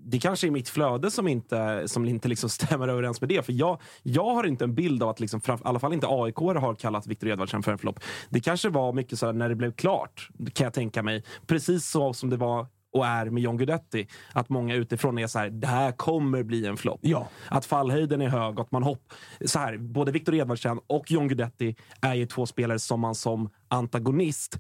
Det 0.07 0.19
kanske 0.19 0.47
är 0.47 0.51
mitt 0.51 0.69
flöde 0.69 1.11
som 1.11 1.29
inte, 1.29 1.89
som 1.89 2.05
inte 2.05 2.29
liksom 2.29 2.51
stämmer 2.65 2.89
överens 2.89 3.21
med 3.21 3.29
det. 3.29 3.43
För 3.47 3.53
jag, 3.53 3.81
jag 4.03 4.35
har 4.35 4.45
inte 4.45 4.65
en 4.65 4.75
bild 4.75 5.03
av 5.03 5.09
att, 5.09 5.21
liksom, 5.21 5.41
fram, 5.41 5.59
i 5.59 5.63
alla 5.65 5.79
fall 5.79 5.94
inte 5.95 6.07
AIK 6.11 6.37
har 6.37 6.75
kallat 6.75 7.07
Viktor 7.07 7.29
Edvardsen 7.29 7.63
för 7.63 7.73
en 7.73 7.79
flopp. 7.79 8.01
Det 8.29 8.41
kanske 8.41 8.69
var 8.69 8.93
mycket 8.93 9.19
så 9.19 9.33
när 9.33 9.49
det 9.49 9.55
blev 9.55 9.73
klart, 9.73 10.29
kan 10.53 10.65
jag 10.65 10.75
tänka 10.75 11.03
mig. 11.03 11.25
Precis 11.47 11.87
så 11.87 12.13
som 12.13 12.31
det 12.31 12.37
var 12.37 12.67
och 12.95 13.07
är 13.07 13.31
med 13.31 13.43
John 13.43 13.57
Guidetti. 13.57 14.09
Att 14.33 14.49
många 14.49 14.75
utifrån 14.75 15.19
är 15.19 15.27
så 15.27 15.39
här, 15.39 15.51
det 15.51 15.67
här 15.67 15.93
kommer 15.93 16.43
bli 16.43 16.67
en 16.67 16.77
flopp. 16.77 17.01
Ja. 17.03 17.29
Att 17.49 17.67
fallhöjden 17.67 18.23
är 18.23 18.29
hög, 18.29 18.61
att 18.61 18.73
man 18.73 18.83
hopp... 18.83 19.13
Så 19.45 19.59
här, 19.59 19.79
både 19.79 20.13
Viktor 20.13 20.35
Edvardsen 20.35 20.81
och 20.87 21.11
John 21.11 21.29
Guidetti 21.29 21.77
är 22.01 22.15
ju 22.15 22.27
två 22.27 22.47
spelare 22.47 22.79
som 22.79 23.01
man 23.01 23.15
som 23.15 23.51
antagonist 23.69 24.59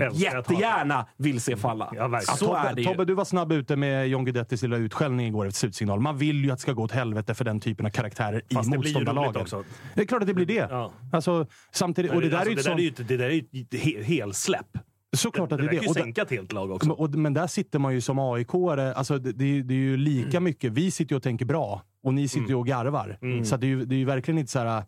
Älskar 0.00 0.36
jättegärna 0.36 1.06
vill 1.16 1.40
se 1.40 1.56
falla. 1.56 1.92
Ja, 1.96 2.08
verkligen. 2.08 2.36
så 2.36 2.54
är 2.54 2.62
Tobbe, 2.62 2.74
det 2.74 2.80
ju. 2.82 2.86
Tobbe, 2.88 3.04
du 3.04 3.14
var 3.14 3.24
snabb 3.24 3.52
ute 3.52 3.76
med 3.76 4.08
John 4.08 4.24
Guidettis 4.24 4.62
lilla 4.62 4.76
utskällning 4.76 5.26
igår 5.26 5.46
efter 5.46 5.58
slutsignal. 5.58 6.00
Man 6.00 6.18
vill 6.18 6.44
ju 6.44 6.50
att 6.50 6.58
det 6.58 6.62
ska 6.62 6.72
gå 6.72 6.82
åt 6.82 6.92
helvete 6.92 7.34
för 7.34 7.44
den 7.44 7.60
typen 7.60 7.86
av 7.86 7.90
karaktärer 7.90 8.42
Fast 8.54 8.68
i 8.68 8.70
det 8.70 8.76
motståndarlagen. 8.76 9.42
också. 9.42 9.64
Det 9.94 10.00
är 10.02 10.06
klart 10.06 10.20
att 10.22 10.28
det 10.28 10.34
blir 10.34 10.46
det. 10.46 10.54
Ja. 10.70 10.92
Alltså, 11.12 11.46
samtidigt, 11.72 12.12
och 12.12 12.20
det 12.20 12.28
där 12.28 12.38
är 12.40 12.44
ju 12.46 12.50
alltså, 12.52 12.70
det, 12.70 12.76
där 12.76 12.84
är 12.84 12.90
sånt- 12.90 12.98
ju, 13.00 13.02
ett- 13.04 13.08
det 13.08 13.16
där 13.16 13.24
är 13.24 13.30
ju 13.30 13.38
ett 13.62 13.72
he- 13.84 14.02
helsläpp. 14.02 14.66
Såklart 15.16 15.52
att 15.52 15.58
det 15.58 15.64
det 15.64 15.68
där 15.68 15.72
är 15.72 15.76
kan 15.76 15.78
det. 15.80 15.84
ju 15.84 15.88
Och 15.88 15.94
det- 15.94 16.00
sänka 16.00 16.22
ett 16.22 16.30
helt 16.30 16.52
lag 16.52 16.70
också. 16.70 16.88
Men, 16.88 16.96
och, 16.96 17.10
men 17.10 17.34
där 17.34 17.46
sitter 17.46 17.78
man 17.78 17.94
ju 17.94 18.00
som 18.00 18.18
aik 18.18 18.48
alltså 18.54 19.18
det, 19.18 19.32
det, 19.32 19.44
är 19.44 19.48
ju- 19.48 19.62
det 19.62 19.74
är 19.74 19.78
ju 19.78 19.96
lika 19.96 20.28
Mm. 20.36 20.44
mycket, 20.44 20.72
vi 20.72 20.90
sitter 20.90 21.12
ju 21.12 21.16
och 21.16 21.22
tänker 21.22 21.44
bra 21.44 21.82
och 22.02 22.14
ni 22.14 22.28
sitter 22.28 22.48
ju 22.48 22.54
och 22.54 22.66
garvar. 22.66 23.18
Mm. 23.22 23.44
Så 23.44 23.56
det, 23.56 23.66
är 23.66 23.68
ju, 23.68 23.84
det 23.84 23.94
är 23.94 23.98
ju 23.98 24.04
verkligen 24.04 24.38
inte 24.38 24.52
så 24.52 24.58
här. 24.58 24.84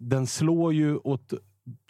den 0.00 0.26
slår 0.26 0.72
ju 0.74 0.96
åt 0.96 1.32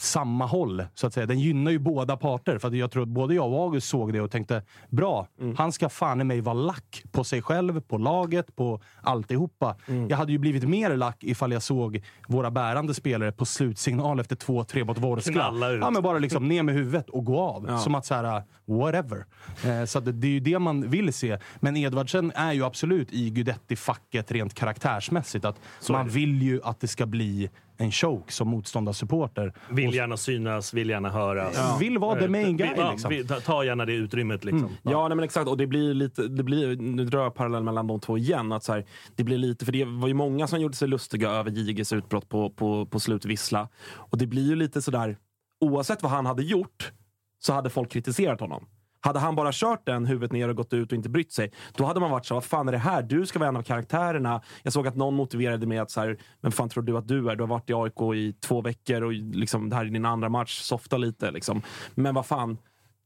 samma 0.00 0.46
håll, 0.46 0.84
så 0.94 1.06
att 1.06 1.14
säga. 1.14 1.26
Den 1.26 1.40
gynnar 1.40 1.70
ju 1.70 1.78
båda 1.78 2.16
parter. 2.16 2.58
För 2.58 2.70
jag 2.74 2.90
tror 2.90 3.06
både 3.06 3.34
jag 3.34 3.52
och 3.52 3.58
August 3.62 3.88
såg 3.88 4.12
det 4.12 4.20
och 4.20 4.30
tänkte, 4.30 4.62
bra, 4.88 5.26
Mm. 5.40 5.56
han 5.56 5.72
ska 5.72 5.88
fan 5.88 6.20
i 6.20 6.24
mig 6.24 6.40
vara 6.40 6.54
lack 6.54 7.02
på 7.12 7.24
sig 7.24 7.42
själv, 7.42 7.80
på 7.80 7.98
laget, 7.98 8.56
på 8.56 8.80
alltihopa. 9.02 9.76
Mm. 9.86 10.08
Jag 10.08 10.16
hade 10.16 10.32
ju 10.32 10.38
blivit 10.38 10.68
mer 10.68 10.96
lack 10.96 11.24
ifall 11.24 11.52
jag 11.52 11.62
såg 11.62 12.02
våra 12.28 12.50
bärande 12.50 12.94
spelare 12.94 13.32
på 13.32 13.44
slutsignal 13.44 14.20
efter 14.20 14.36
2-3 14.36 14.84
mot 14.84 14.98
Vorskla. 14.98 15.52
Ja, 15.80 15.90
men 15.90 16.02
bara 16.02 16.18
liksom 16.18 16.48
ner 16.48 16.62
med 16.62 16.74
huvudet 16.74 17.10
och 17.10 17.24
gå 17.24 17.40
av. 17.40 17.78
Som 17.78 17.94
att 17.94 18.06
så 18.06 18.14
här, 18.14 18.42
whatever. 18.66 19.24
Eh, 19.64 19.84
så 19.84 20.00
det, 20.00 20.12
det 20.12 20.26
är 20.26 20.30
ju 20.30 20.40
det 20.40 20.58
man 20.58 20.90
vill 20.90 21.12
se. 21.12 21.38
Men 21.60 21.76
Edvardsen 21.76 22.32
är 22.34 22.52
ju 22.52 22.64
absolut 22.64 23.12
i 23.12 23.30
Guidetti-facket 23.30 24.32
rent 24.32 24.54
karaktärsmässigt. 24.54 25.44
Att 25.44 25.56
man 25.90 26.08
vill 26.08 26.42
ju 26.42 26.60
att 26.64 26.80
det 26.80 26.88
ska 26.88 27.06
bli 27.06 27.50
en 27.80 27.92
choke 27.92 28.32
som 28.32 28.48
motståndarsupporter. 28.48 29.52
Vill 29.70 29.94
gärna 29.94 30.16
synas, 30.16 30.74
vill 30.74 30.88
gärna 30.90 31.10
höras. 31.10 31.80
Vill 31.80 31.98
vara 31.98 32.20
the 32.20 32.28
main 32.28 32.56
guy, 32.56 32.70
Ja, 32.76 32.90
liksom. 32.92 33.24
ta- 33.28 33.40
Ta 33.40 33.64
gärna 33.64 33.84
det 33.86 33.92
utrymmet. 33.92 34.44
Liksom. 34.44 34.68
Ja, 34.82 35.08
nej, 35.08 35.16
men 35.16 35.24
exakt. 35.24 35.48
Och 35.48 35.56
det 35.56 35.66
blir 35.66 35.94
lite, 35.94 36.28
det 36.28 36.42
blir, 36.42 36.76
nu 36.76 37.04
drar 37.04 37.22
jag 37.22 37.34
parallell 37.34 37.62
mellan 37.62 37.86
de 37.86 38.00
två 38.00 38.18
igen. 38.18 38.52
Att 38.52 38.64
så 38.64 38.72
här, 38.72 38.84
det 39.16 39.24
blir 39.24 39.38
lite, 39.38 39.64
för 39.64 39.72
det 39.72 39.84
var 39.84 40.08
ju 40.08 40.14
många 40.14 40.46
som 40.46 40.60
gjorde 40.60 40.76
sig 40.76 40.88
lustiga 40.88 41.30
över 41.30 41.50
JGs 41.50 41.92
utbrott 41.92 42.28
på, 42.28 42.50
på, 42.50 42.86
på 42.86 43.00
slutvissla. 43.00 43.68
Och 43.88 44.18
det 44.18 44.26
blir 44.26 44.46
ju 44.48 44.56
lite 44.56 44.82
sådär, 44.82 45.16
oavsett 45.60 46.02
vad 46.02 46.12
han 46.12 46.26
hade 46.26 46.42
gjort 46.42 46.92
så 47.40 47.52
hade 47.52 47.70
folk 47.70 47.90
kritiserat 47.92 48.40
honom. 48.40 48.66
Hade 49.00 49.18
han 49.18 49.34
bara 49.34 49.50
kört 49.52 49.86
den 49.86 50.06
huvudet 50.06 50.32
ner 50.32 50.48
och 50.48 50.56
gått 50.56 50.72
ut 50.72 50.92
och 50.92 50.96
inte 50.96 51.08
brytt 51.08 51.32
sig, 51.32 51.52
då 51.76 51.84
hade 51.84 52.00
man 52.00 52.10
varit 52.10 52.26
så 52.26 52.34
vad 52.34 52.44
fan 52.44 52.68
är 52.68 52.72
det 52.72 52.78
här? 52.78 53.02
Du 53.02 53.26
ska 53.26 53.38
vara 53.38 53.48
en 53.48 53.56
av 53.56 53.62
karaktärerna. 53.62 54.42
Jag 54.62 54.72
såg 54.72 54.86
att 54.86 54.96
någon 54.96 55.14
motiverade 55.14 55.66
med 55.66 55.82
att 55.82 55.90
så 55.90 56.00
här, 56.00 56.18
vem 56.40 56.52
fan 56.52 56.68
tror 56.68 56.82
du 56.82 56.98
att 56.98 57.08
du 57.08 57.30
är? 57.30 57.36
Du 57.36 57.42
har 57.42 57.48
varit 57.48 57.70
i 57.70 57.74
AIK 57.74 58.16
i 58.16 58.32
två 58.32 58.60
veckor 58.60 59.02
och 59.02 59.12
liksom, 59.12 59.70
det 59.70 59.76
här 59.76 59.84
är 59.84 59.90
din 59.90 60.04
andra 60.04 60.28
match. 60.28 60.60
Softa 60.60 60.96
lite 60.96 61.30
liksom. 61.30 61.62
Men 61.94 62.14
vad 62.14 62.26
fan, 62.26 62.58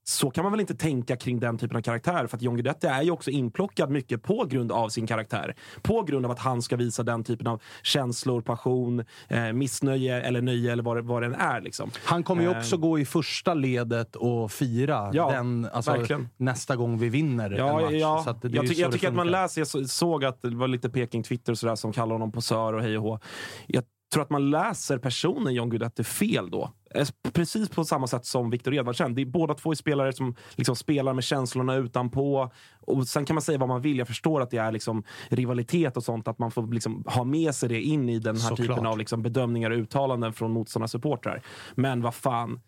så 0.05 0.31
kan 0.31 0.45
man 0.45 0.53
väl 0.53 0.61
inte 0.61 0.75
tänka 0.75 1.17
kring 1.17 1.41
den 1.41 1.59
typen 1.59 1.77
av 1.77 1.81
karaktär. 1.83 2.27
För 2.27 2.37
att 2.37 2.43
John 2.43 2.55
Guidetti 2.57 2.87
är 2.87 3.03
ju 3.03 3.11
också 3.11 3.31
inplockad 3.31 3.91
mycket 3.91 4.23
på 4.23 4.45
grund 4.45 4.73
av 4.73 4.89
sin 4.89 5.07
karaktär. 5.07 5.55
På 5.83 6.03
grund 6.03 6.25
av 6.27 6.33
att 6.33 6.39
han 6.39 6.63
ska 6.63 6.77
visa 6.77 7.03
den 7.03 7.25
typen 7.25 7.47
av 7.47 7.63
känslor, 7.83 8.41
passion, 8.41 9.05
eh, 9.29 9.53
missnöje 9.53 10.23
eller 10.23 10.43
nöje 10.43 10.73
eller 10.73 10.83
vad 10.83 10.97
det, 10.97 11.03
vad 11.03 11.23
det 11.23 11.27
än 11.27 11.35
är. 11.35 11.61
Liksom. 11.61 11.91
Han 12.05 12.23
kommer 12.23 12.43
ju 12.43 12.51
Eh, 12.51 12.59
också 12.59 12.77
gå 12.77 12.99
i 12.99 13.05
första 13.05 13.55
ledet 13.55 14.17
och 14.17 14.53
fira 14.53 15.11
Ja, 15.13 15.31
den, 15.31 15.69
alltså, 15.73 15.97
nästa 16.37 16.77
gång 16.77 16.99
vi 16.99 17.09
vinner 17.09 17.51
en 17.51 17.57
Ja, 17.57 17.81
match. 17.81 17.93
ja. 17.93 18.23
Så 18.25 18.33
det 18.33 18.49
är 18.49 18.57
jag, 18.57 18.69
ty- 18.69 18.75
så 18.75 18.81
jag 18.81 18.91
det 18.91 18.93
tycker 18.95 19.09
att 19.09 19.15
man 19.15 19.27
läser, 19.31 19.61
jag 19.61 19.69
så- 19.69 19.85
såg 19.85 20.25
att 20.25 20.43
det 20.43 20.51
var 20.55 20.69
lite 20.69 20.91
Peking-Twitter 20.91 21.53
och 21.53 21.59
sådär 21.59 21.75
som 21.75 21.93
kallar 21.93 22.13
honom 22.13 22.33
posör 22.33 22.73
och 22.73 22.83
hej 22.83 22.97
och 22.99 23.03
hå. 23.03 23.19
Jag 23.67 23.85
tror 24.13 24.23
att 24.23 24.31
man 24.31 24.51
läser 24.51 24.99
personen 24.99 25.55
John 25.55 25.71
Guidetti 25.71 26.05
fel 26.05 26.51
då. 26.51 26.71
Eh, 26.95 27.07
Precis 27.33 27.69
på 27.69 27.85
samma 27.85 28.07
sätt 28.07 28.27
som 28.27 28.51
Viktor 28.51 28.75
Edvardsen. 28.75 29.15
Det 29.15 29.23
är 29.23 29.27
båda 29.27 29.55
två 29.55 29.71
är 29.71 29.75
spelare 29.75 30.13
som 30.13 30.35
liksom 30.57 30.77
spelar 30.77 31.13
med 31.15 31.25
känslorna 31.25 31.75
utanpå. 31.75 32.51
Och 32.81 33.09
sen 33.09 33.25
kan 33.25 33.35
man 33.35 33.43
säga 33.43 33.59
vad 33.59 33.69
man 33.69 33.81
vill. 33.81 33.99
Jag 33.99 34.09
förstår 34.09 34.41
att 34.41 34.51
det 34.51 34.57
är 34.57 34.73
liksom 34.73 35.03
rivalitet 35.29 35.97
och 35.97 36.05
sånt. 36.05 36.29
Att 36.29 36.39
man 36.39 36.51
får 36.51 36.73
liksom 36.73 37.05
ha 37.07 37.25
med 37.25 37.55
sig 37.55 37.69
det 37.69 37.81
in 37.83 38.09
i 38.09 38.19
den 38.19 38.37
här 38.37 38.49
Såklart. 38.49 38.69
typen 38.69 38.87
av 38.87 38.99
liksom 38.99 39.23
bedömningar 39.23 39.71
och 39.71 39.79
uttalanden 39.79 40.33
från 40.33 40.51
motståndarsupportrar. 40.53 41.43
Men 41.75 42.03
vad 42.03 42.15
fan. 42.15 42.61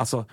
Alltså, 0.00 0.24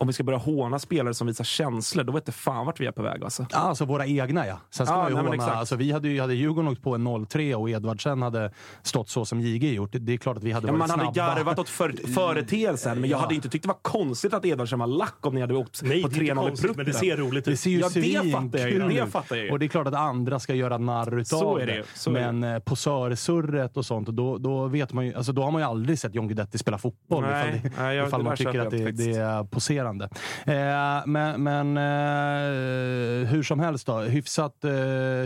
om 0.00 0.06
vi 0.06 0.12
ska 0.12 0.24
börja 0.24 0.38
håna 0.38 0.78
spelare 0.78 1.14
som 1.14 1.26
visar 1.26 1.44
känslor, 1.44 2.04
då 2.04 2.12
vet 2.12 2.22
jag 2.26 2.34
fan 2.34 2.66
vart 2.66 2.80
vi 2.80 2.86
är 2.86 2.92
på 2.92 3.02
väg. 3.02 3.24
Alltså. 3.24 3.46
Ja, 3.52 3.58
alltså 3.58 3.84
våra 3.84 4.06
egna 4.06 4.46
ja. 4.46 4.58
Sen 4.70 4.86
ska 4.86 4.94
Ja, 4.94 4.98
man 5.02 5.08
ju 5.10 5.14
nej, 5.14 5.24
men 5.30 5.40
håna, 5.40 5.52
alltså, 5.52 5.76
vi 5.76 5.92
hade 5.92 6.08
ju, 6.08 6.20
hade 6.20 6.34
Djurgården 6.34 6.70
åkt 6.70 6.82
på 6.82 6.94
en 6.94 7.08
0-3 7.08 7.54
och 7.54 7.70
Edvardsen 7.70 8.22
hade 8.22 8.52
stått 8.82 9.08
så 9.08 9.24
som 9.24 9.40
JG 9.40 9.74
gjort. 9.74 9.92
Det, 9.92 9.98
det 9.98 10.12
är 10.12 10.16
klart 10.16 10.36
att 10.36 10.42
vi 10.42 10.52
hade 10.52 10.66
Ja, 10.66 10.72
varit 10.72 10.78
man 10.78 10.90
hade 10.90 11.02
snabba. 11.14 11.34
garvat 11.34 11.58
åt 11.58 11.68
för, 11.68 11.94
företeelsen, 12.14 13.00
men 13.00 13.10
jag 13.10 13.16
Ja. 13.16 13.20
hade 13.22 13.34
inte 13.34 13.48
tyckt 13.48 13.62
det 13.62 13.68
var 13.68 13.78
konstigt 13.82 14.34
att 14.34 14.44
Edvardsen 14.44 14.78
var 14.78 14.86
lack 14.86 15.26
om 15.26 15.34
ni 15.34 15.40
hade 15.40 15.54
åkt 15.54 15.82
Nej, 15.82 16.02
på 16.02 16.08
det 16.08 16.16
är 16.16 16.20
inte 16.22 16.34
3-0 16.34 16.48
i 16.48 16.56
prutten. 16.56 16.72
men 16.76 16.86
det 16.86 16.92
ser 16.92 17.16
roligt 17.16 17.44
Det 17.44 17.50
ut. 17.50 17.60
ser 17.60 17.70
ju 17.70 17.78
Ja, 17.78 17.88
det 17.94 18.30
fattar 18.32 18.58
jag 18.58 18.70
ju. 18.70 18.88
Det 18.88 19.06
fattar 19.06 19.36
jag 19.36 19.44
ju. 19.44 19.50
Och 19.52 19.58
det 19.58 19.66
är 19.66 19.68
klart 19.68 19.86
att 19.86 19.94
andra 19.94 20.38
ska 20.38 20.54
göra 20.54 20.78
narr 20.78 21.18
utav 21.18 21.38
Så 21.38 21.58
är 21.58 21.66
det. 21.66 21.82
Så 21.94 22.10
är 22.10 22.14
det. 22.14 22.32
Men 22.32 22.54
eh, 22.54 22.58
posörsurret 22.58 23.76
och 23.76 23.86
sånt, 23.86 24.08
då, 24.08 24.38
då, 24.38 24.66
vet 24.66 24.92
man 24.92 25.06
ju, 25.06 25.14
alltså, 25.14 25.32
då 25.32 25.42
har 25.42 25.50
man 25.50 25.60
ju 25.60 25.66
aldrig 25.68 25.98
sett 25.98 26.14
John 26.14 26.28
Guidetti 26.28 26.58
spela 26.58 26.78
fotboll. 26.78 27.22
Nej, 27.22 27.48
ifall 27.48 27.62
det, 27.70 27.82
nej, 27.82 27.96
jag- 27.96 28.06
ifall 28.06 28.20
det 28.20 28.24
man 28.24 28.36
tycker 28.36 28.58
att 28.60 28.70
det, 28.70 28.90
det 28.90 29.12
är 29.12 29.43
poserande. 29.46 30.08
Eh, 30.46 31.06
men 31.06 31.42
men 31.42 31.76
eh, 31.76 33.28
hur 33.28 33.42
som 33.42 33.60
helst 33.60 33.86
då, 33.86 33.98
hyfsat, 33.98 34.64
eh, 34.64 34.72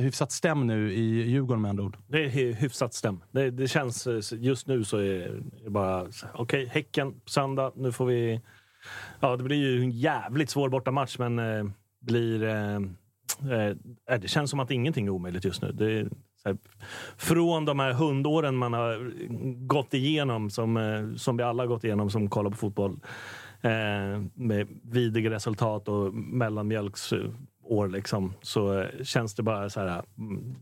hyfsat 0.01 0.33
stäm 0.33 0.67
nu 0.67 0.93
i 0.93 1.31
Djurgården 1.31 1.63
med 1.63 1.69
andra 1.69 1.85
ord. 1.85 1.97
Det 2.07 2.25
är 2.25 2.55
hyfsat 2.55 2.95
stäm. 2.95 3.21
Det, 3.31 3.51
det 3.51 3.69
känns, 3.69 4.07
eh, 4.07 4.21
just 4.33 4.67
nu 4.67 4.85
så 4.85 4.97
är 4.99 5.43
det 5.65 5.71
bara 5.71 6.03
okej, 6.03 6.11
okay, 6.11 6.31
okej, 6.35 6.67
Häcken 6.67 7.21
på 7.21 7.31
söndag. 7.31 7.73
Nu 7.77 7.93
får 7.93 8.07
vi... 8.07 8.41
Ja, 9.21 9.37
det 9.37 9.45
blir 9.45 9.57
ju 9.57 9.83
en 9.83 9.91
jävligt 9.91 10.51
svår 10.51 10.69
bortamatch, 10.69 11.19
men 11.19 11.39
eh, 11.39 11.65
blir... 12.01 12.43
Eh, 12.43 12.77
eh 12.77 13.75
äh, 14.11 14.21
det 14.21 14.29
känns 14.29 14.51
som 14.51 14.61
att 14.61 14.71
ingenting 14.71 15.07
är 15.07 15.11
omöjligt 15.11 15.45
just 15.45 15.63
nu. 15.63 15.73
Det 15.73 15.93
är, 15.93 16.09
så 16.43 16.49
här, 16.49 16.59
från 17.17 17.65
de 17.65 17.79
här 17.79 17.93
hundåren 17.93 18.57
man 18.57 18.73
har 18.73 19.13
gått 19.67 19.95
igenom, 19.95 20.51
som, 20.51 20.77
eh, 20.77 21.17
som 21.17 21.37
vi 21.37 21.43
alla 21.43 21.63
har 21.63 21.69
gått 21.69 21.85
igenom 21.85 22.11
som 22.11 22.31
kollar 22.31 22.51
på 22.51 22.57
fotboll, 22.57 23.01
med 24.35 24.69
vidriga 24.83 25.31
resultat 25.31 25.89
och 25.89 26.15
mellanmjölksår, 26.15 27.89
liksom, 27.89 28.35
så 28.43 28.79
eh, 28.81 29.03
känns 29.03 29.35
det 29.35 29.43
bara 29.43 29.71
så 29.71 29.81
här... 29.81 30.03
mm, 30.19 30.55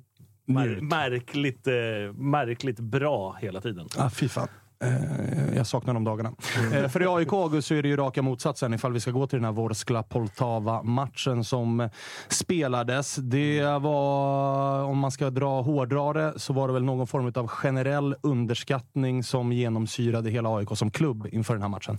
Mär, 0.48 0.80
märkligt, 0.80 1.66
eh, 1.66 2.12
märkligt 2.14 2.80
bra 2.80 3.37
hela 3.40 3.61
tiden. 3.61 3.88
Ah, 3.98 4.11
fy 4.11 4.28
fan. 4.28 4.48
Eh, 4.80 5.56
jag 5.56 5.66
saknar 5.66 5.94
de 5.94 6.04
dagarna. 6.04 6.32
Eh, 6.74 6.88
för 6.88 7.02
i 7.02 7.06
AIK 7.06 7.32
August 7.32 7.68
så 7.68 7.74
är 7.74 7.82
det 7.82 7.88
ju 7.88 7.96
raka 7.96 8.22
motsatsen 8.22 8.74
ifall 8.74 8.92
vi 8.92 9.00
ska 9.00 9.10
gå 9.10 9.26
till 9.26 9.36
den 9.36 9.44
här 9.44 9.52
Vorskla 9.52 10.02
Poltava-matchen 10.02 11.44
som 11.44 11.88
spelades. 12.28 13.16
Det 13.16 13.62
var, 13.62 14.82
om 14.84 14.98
man 14.98 15.10
ska 15.10 15.30
dra 15.30 15.60
hårdra 15.62 16.12
det, 16.12 16.38
så 16.38 16.52
var 16.52 16.68
det 16.68 16.74
väl 16.74 16.84
någon 16.84 17.06
form 17.06 17.32
av 17.34 17.48
generell 17.48 18.14
underskattning 18.22 19.22
som 19.22 19.52
genomsyrade 19.52 20.30
hela 20.30 20.56
AIK 20.56 20.68
som 20.74 20.90
klubb 20.90 21.28
inför 21.32 21.54
den 21.54 21.62
här 21.62 21.68
matchen. 21.68 21.96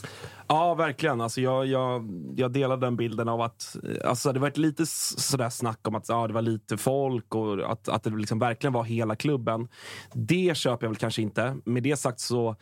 Ja, 0.47 0.73
verkligen. 0.73 1.21
Alltså, 1.21 1.41
jag, 1.41 1.65
jag, 1.65 2.09
jag 2.35 2.51
delar 2.51 2.77
den 2.77 2.95
bilden 2.95 3.29
av 3.29 3.41
att 3.41 3.77
eh, 3.83 4.09
alltså, 4.09 4.33
det 4.33 4.39
varit 4.39 4.57
lite 4.57 4.85
sådär 4.85 5.49
snack 5.49 5.87
om 5.87 5.95
att 5.95 6.09
ja, 6.09 6.27
det 6.27 6.33
var 6.33 6.41
lite 6.41 6.77
folk 6.77 7.35
och 7.35 7.71
att, 7.71 7.89
att 7.89 8.03
det 8.03 8.09
liksom 8.09 8.39
verkligen 8.39 8.73
var 8.73 8.83
hela 8.83 9.15
klubben. 9.15 9.67
Det 10.13 10.57
köper 10.57 10.85
jag 10.85 10.89
väl 10.89 10.97
kanske 10.97 11.21
inte. 11.21 11.57
Med 11.65 11.83
det 11.83 11.97
sagt 11.97 12.19
så 12.19 12.55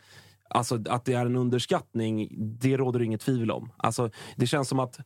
Alltså 0.50 0.78
att 0.88 1.04
det 1.04 1.12
är 1.12 1.26
en 1.26 1.36
underskattning, 1.36 2.28
det 2.38 2.76
råder 2.76 2.98
det 2.98 3.04
inget 3.04 3.20
tvivel 3.20 3.50
om. 3.50 3.72
Alltså, 3.76 4.10
det 4.36 4.46
känns 4.46 4.68
som 4.68 4.78
att 4.78 4.98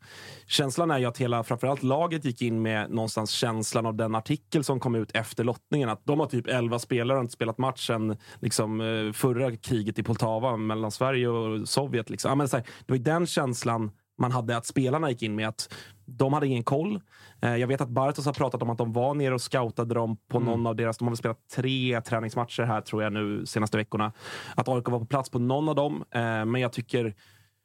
känslan 0.46 0.90
är 0.90 0.98
ju 0.98 1.04
att 1.04 1.18
hela, 1.18 1.44
framförallt 1.44 1.82
laget 1.82 2.24
gick 2.24 2.42
in 2.42 2.62
med 2.62 2.90
någonstans 2.90 3.30
känslan 3.30 3.86
av 3.86 3.94
den 3.94 4.14
artikel 4.14 4.64
som 4.64 4.80
kom 4.80 4.94
ut 4.94 5.10
efter 5.14 5.44
lottningen. 5.44 5.88
Att 5.88 6.06
de 6.06 6.20
har 6.20 6.26
typ 6.26 6.46
11 6.46 6.78
spelare 6.78 7.18
och 7.18 7.22
inte 7.24 7.32
spelat 7.32 7.58
matchen 7.58 8.16
liksom, 8.40 8.80
eh, 8.80 9.12
förra 9.12 9.56
kriget 9.56 9.98
i 9.98 10.02
Poltava 10.02 10.56
mellan 10.56 10.90
Sverige 10.90 11.28
och 11.28 11.68
Sovjet. 11.68 12.10
Liksom. 12.10 12.28
Ja, 12.28 12.34
men 12.34 12.48
så 12.48 12.56
här, 12.56 12.66
det 12.86 12.92
var 12.92 12.96
ju 12.96 13.02
den 13.02 13.26
känslan 13.26 13.90
man 14.20 14.32
hade 14.32 14.56
att 14.56 14.66
spelarna 14.66 15.10
gick 15.10 15.22
in 15.22 15.34
med. 15.34 15.48
att 15.48 15.74
De 16.04 16.32
hade 16.32 16.46
ingen 16.46 16.62
koll. 16.64 17.00
Eh, 17.42 17.56
Jag 17.56 17.66
vet 17.66 17.80
att 17.80 17.88
Bartos 17.88 18.26
har 18.26 18.32
pratat 18.32 18.62
om 18.62 18.70
att 18.70 18.78
de 18.78 18.92
var 18.92 19.14
nere 19.14 19.34
och 19.34 19.40
scoutade 19.42 19.94
dem 19.94 20.16
på 20.28 20.38
Mm. 20.38 20.50
någon 20.50 20.66
av 20.66 20.76
deras... 20.76 20.98
De 20.98 21.04
har 21.04 21.10
väl 21.10 21.16
spelat 21.16 21.48
tre 21.56 22.00
träningsmatcher 22.00 22.62
här 22.62 22.80
tror 22.80 23.02
jag 23.02 23.12
nu 23.12 23.46
senaste 23.46 23.76
veckorna. 23.76 24.12
Att 24.56 24.68
AIK 24.68 24.88
var 24.88 24.98
på 24.98 25.06
plats 25.06 25.30
på 25.30 25.38
någon 25.38 25.68
av 25.68 25.74
dem. 25.74 26.04
Eh, 26.10 26.20
Men 26.44 26.54
jag 26.60 26.72
tycker 26.72 27.14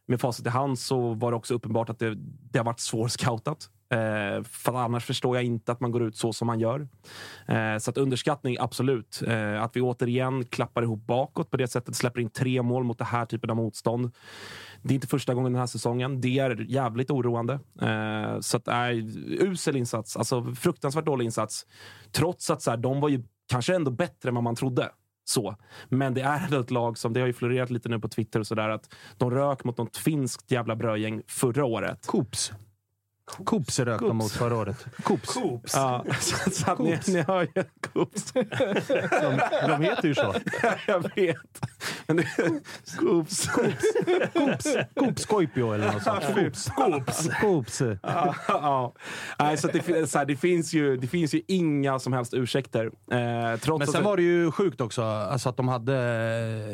med 0.08 0.22
facit 0.22 0.46
i 0.46 0.50
hand 0.50 0.80
så 0.80 1.14
var 1.14 1.32
det 1.32 1.38
också 1.38 1.54
uppenbart 1.54 1.90
att 1.90 2.00
det, 2.00 2.16
det 2.52 2.60
har 2.60 2.66
varit 2.66 2.80
svårscoutat. 2.80 3.70
Eh, 3.90 4.44
för 4.44 4.74
annars 4.78 5.06
förstår 5.06 5.36
jag 5.36 5.44
inte 5.46 5.72
att 5.72 5.80
man 5.80 5.92
går 5.92 6.04
ut 6.04 6.18
så 6.18 6.34
som 6.34 6.48
man 6.48 6.60
gör. 6.60 6.88
Eh, 7.48 7.78
så 7.78 7.90
att 7.92 7.98
underskattning, 7.98 8.58
absolut. 8.60 9.22
Eh, 9.28 9.64
att 9.64 9.76
vi 9.76 9.82
återigen 9.82 10.46
klappar 10.46 10.84
ihop 10.84 11.06
bakåt 11.06 11.52
på 11.52 11.58
det 11.58 11.68
sättet, 11.68 11.96
släpper 11.96 12.22
in 12.22 12.30
tre 12.30 12.62
mål 12.62 12.84
mot 12.84 12.98
det 12.98 13.04
här 13.04 13.26
typen 13.26 13.50
av 13.50 13.56
motstånd. 13.56 14.12
Det 14.88 14.94
är 14.94 14.96
inte 14.96 15.08
första 15.08 15.34
gången 15.34 15.52
den 15.54 15.60
här 15.60 15.68
säsongen. 15.68 16.22
Det 16.22 16.40
är 16.40 16.66
jävligt 16.72 17.12
oroande. 17.12 17.54
Eh, 17.82 18.40
så 18.40 18.58
att, 18.58 18.68
äh, 18.68 18.90
usel 19.28 19.76
insats. 19.76 20.18
Alltså 20.18 20.44
fruktansvärt 20.56 21.06
dålig 21.06 21.26
insats. 21.26 21.66
Trots 22.12 22.50
att 22.50 22.62
så 22.62 22.70
här, 22.70 22.78
de 22.78 23.00
var 23.00 23.10
ju 23.10 23.24
kanske 23.48 23.76
ändå 23.76 23.92
bättre 23.92 24.30
än 24.30 24.36
vad 24.36 24.44
man 24.44 24.56
trodde. 24.56 24.92
Så. 25.24 25.56
Men 25.90 26.14
det 26.14 26.22
är 26.22 26.60
ett 26.60 26.72
lag 26.72 26.98
som, 26.98 27.14
det 27.14 27.20
har 27.20 27.28
ju 27.28 27.34
florerat 27.34 27.70
lite 27.70 27.90
nu 27.90 28.00
på 28.00 28.08
Twitter 28.08 28.40
och 28.40 28.48
sådär, 28.48 28.70
att 28.70 28.94
de 29.18 29.32
rök 29.32 29.64
mot 29.64 29.78
något 29.78 29.98
finskt 29.98 30.52
jävla 30.52 30.76
brödgäng 30.76 31.22
förra 31.28 31.66
året. 31.66 32.06
Coops. 32.08 32.52
Coops 33.26 33.80
rök 33.80 34.02
de 34.02 34.18
mot 34.18 34.32
förra 34.32 34.58
året. 34.58 34.86
Coops. 35.04 35.34
Coops. 35.34 35.74
Ja, 35.76 36.06
så, 36.20 36.50
så 36.52 36.72
att 36.72 36.80
ni, 36.80 37.00
ni 37.08 37.22
hör 37.22 37.42
ju 37.42 37.64
Coops. 37.94 38.32
De, 38.34 39.40
de 39.68 39.82
heter 39.82 40.08
ju 40.08 40.16
så. 40.16 40.36
Jag 40.88 41.16
vet. 41.16 41.62
Coops. 43.00 43.48
Coops. 43.48 44.68
Coops 44.96 45.26
Koipio 45.26 45.74
eller 45.74 45.94
något 45.94 46.04
sånt. 46.04 46.24
Coops. 46.36 46.70
Coops. 46.76 47.30
Coops. 47.42 47.82
ja, 48.04 48.36
ja. 48.48 48.94
Nej, 49.40 49.58
så 49.58 49.68
det, 49.68 49.82
fin- 49.82 50.08
så 50.08 50.18
här, 50.18 50.26
det, 50.26 50.36
finns 50.36 50.74
ju, 50.74 50.98
det 50.98 51.08
finns 51.08 51.34
ju 51.36 51.42
inga 51.48 52.00
som 52.00 52.14
helst 52.14 52.34
ursäkter. 52.34 52.86
Eh, 53.12 53.60
trots 53.60 53.80
Men 53.80 53.88
sen 53.88 54.00
att, 54.02 54.06
var 54.06 54.18
det 54.18 54.24
ju 54.24 54.52
sjukt 54.52 54.82
också 54.82 55.04
alltså 55.04 55.50
att 55.50 55.58
de 55.58 55.68
hade 55.68 55.94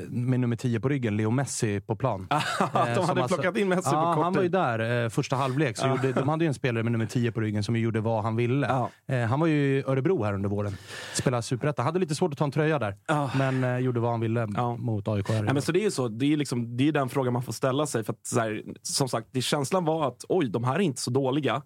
eh, 0.05 0.09
med 0.11 0.39
nummer 0.39 0.55
10 0.55 0.79
på 0.79 0.89
ryggen, 0.89 1.17
Leo 1.17 1.31
Messi, 1.31 1.79
på 1.81 1.95
plan. 1.95 2.27
att 2.29 2.73
de 2.73 2.89
Eh, 2.91 2.95
som 2.95 3.05
hade 3.17 3.27
plockat 3.27 3.57
in 3.57 3.69
Messi 3.69 3.89
ja, 3.91 4.01
på 4.01 4.13
kort 4.15 4.23
Han 4.23 4.33
var 4.33 4.41
ju 4.43 4.49
där 4.49 5.03
eh, 5.03 5.09
första 5.09 5.35
halvlek. 5.35 5.77
Så 5.77 5.87
gjorde, 5.87 6.11
de 6.13 6.29
hade 6.29 6.43
ju 6.43 6.47
en 6.47 6.53
spelare 6.53 6.83
med 6.83 6.91
nummer 6.91 7.05
10 7.05 7.31
på 7.31 7.41
ryggen 7.41 7.63
som 7.63 7.75
gjorde 7.75 7.99
vad 8.01 8.23
han 8.23 8.35
ville. 8.35 8.67
Ja. 8.67 8.89
Eh, 9.15 9.21
han 9.27 9.39
var 9.39 9.47
ju 9.47 9.77
i 9.77 9.83
Örebro 9.87 10.23
här 10.23 10.33
under 10.33 10.49
våren. 10.49 10.77
Spelade 11.13 11.43
superettan. 11.43 11.85
Hade 11.85 11.99
lite 11.99 12.15
svårt 12.15 12.31
att 12.31 12.37
ta 12.37 12.45
en 12.45 12.51
tröja 12.51 12.79
där. 12.79 12.95
Ja. 13.07 13.29
Men 13.37 13.63
eh, 13.63 13.77
gjorde 13.77 13.99
vad 13.99 14.11
han 14.11 14.19
ville 14.19 14.47
Ja. 14.55 14.75
mot 14.75 15.07
AIK. 15.07 15.20
Här. 15.27 15.43
Ja, 15.43 15.53
men 15.53 15.61
så 15.61 15.71
det 15.71 15.79
är 15.79 15.83
ju 15.83 15.91
så. 15.91 16.07
Det 16.07 16.33
är, 16.33 16.37
liksom, 16.37 16.77
det 16.77 16.87
är 16.87 16.91
den 16.91 17.09
frågan 17.09 17.33
man 17.33 17.43
får 17.43 17.53
ställa 17.53 17.85
sig. 17.85 18.03
För 18.03 18.13
att, 18.13 18.27
så 18.27 18.39
här, 18.39 18.63
som 18.81 19.09
sagt, 19.09 19.27
det, 19.31 19.41
känslan 19.41 19.85
var 19.85 20.07
att 20.07 20.25
oj, 20.29 20.49
de 20.49 20.63
här 20.63 20.75
är 20.75 20.79
inte 20.79 21.01
så 21.01 21.11
dåliga. 21.11 21.61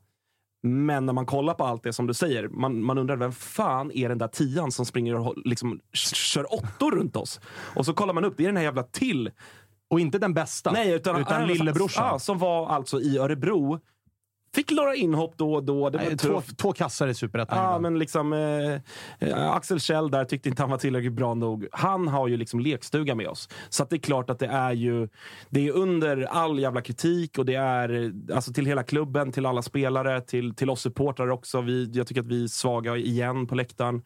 Men 0.63 1.05
när 1.05 1.13
man 1.13 1.25
kollar 1.25 1.53
på 1.53 1.63
allt 1.63 1.83
det 1.83 1.93
som 1.93 2.07
du 2.07 2.13
säger, 2.13 2.47
man, 2.47 2.83
man 2.83 2.97
undrar 2.97 3.15
vem 3.15 3.31
fan 3.31 3.91
är 3.91 4.09
den 4.09 4.17
där 4.17 4.27
tian 4.27 4.71
som 4.71 4.85
springer 4.85 5.15
och 5.15 5.35
liksom, 5.45 5.79
kör 6.13 6.53
åttor 6.53 6.91
runt 6.91 7.15
oss? 7.15 7.39
Och 7.75 7.85
så 7.85 7.93
kollar 7.93 8.13
man 8.13 8.25
upp, 8.25 8.33
det 8.37 8.43
är 8.43 8.47
den 8.47 8.57
här 8.57 8.63
jävla 8.63 8.83
till. 8.83 9.31
Och 9.89 9.99
inte 9.99 10.19
den 10.19 10.33
bästa. 10.33 10.71
Nej, 10.71 10.93
utan, 10.93 11.21
utan 11.21 11.47
lillebrorsan. 11.47 12.07
Ja, 12.07 12.19
som 12.19 12.37
var 12.37 12.67
alltså 12.67 13.01
i 13.01 13.17
Örebro. 13.17 13.79
Fick 14.55 14.71
några 14.71 14.95
inhopp 14.95 15.33
då 15.37 15.53
och 15.53 15.63
då. 15.63 15.89
Det 15.89 15.97
var 15.97 16.05
Nej, 16.05 16.17
två, 16.17 16.41
två 16.57 16.73
kassar 16.73 17.07
i 17.07 17.13
superettan. 17.13 17.57
Ja, 17.57 17.79
men 17.79 17.99
liksom 17.99 18.33
eh, 18.33 19.29
eh, 19.29 19.51
Axel 19.51 19.79
Kjell 19.79 20.11
där 20.11 20.25
tyckte 20.25 20.49
inte 20.49 20.61
han 20.61 20.69
var 20.69 20.77
tillräckligt 20.77 21.13
bra 21.13 21.33
nog. 21.33 21.67
Han 21.71 22.07
har 22.07 22.27
ju 22.27 22.37
liksom 22.37 22.59
lekstuga 22.59 23.15
med 23.15 23.27
oss. 23.27 23.49
Så 23.69 23.83
att 23.83 23.89
det 23.89 23.95
är 23.95 23.99
klart 23.99 24.29
att 24.29 24.39
det 24.39 24.47
är 24.47 24.71
ju 24.71 25.07
det 25.49 25.67
är 25.67 25.71
under 25.71 26.23
all 26.23 26.59
jävla 26.59 26.81
kritik 26.81 27.37
och 27.37 27.45
det 27.45 27.55
är 27.55 28.03
eh, 28.03 28.35
alltså 28.35 28.53
till 28.53 28.65
hela 28.65 28.83
klubben, 28.83 29.31
till 29.31 29.45
alla 29.45 29.61
spelare, 29.61 30.21
till, 30.21 30.55
till 30.55 30.69
oss 30.69 30.81
supportrar 30.81 31.29
också. 31.29 31.61
Vi, 31.61 31.91
jag 31.93 32.07
tycker 32.07 32.21
att 32.21 32.27
vi 32.27 32.43
är 32.43 32.47
svaga 32.47 32.97
igen 32.97 33.47
på 33.47 33.55
läktaren. 33.55 34.01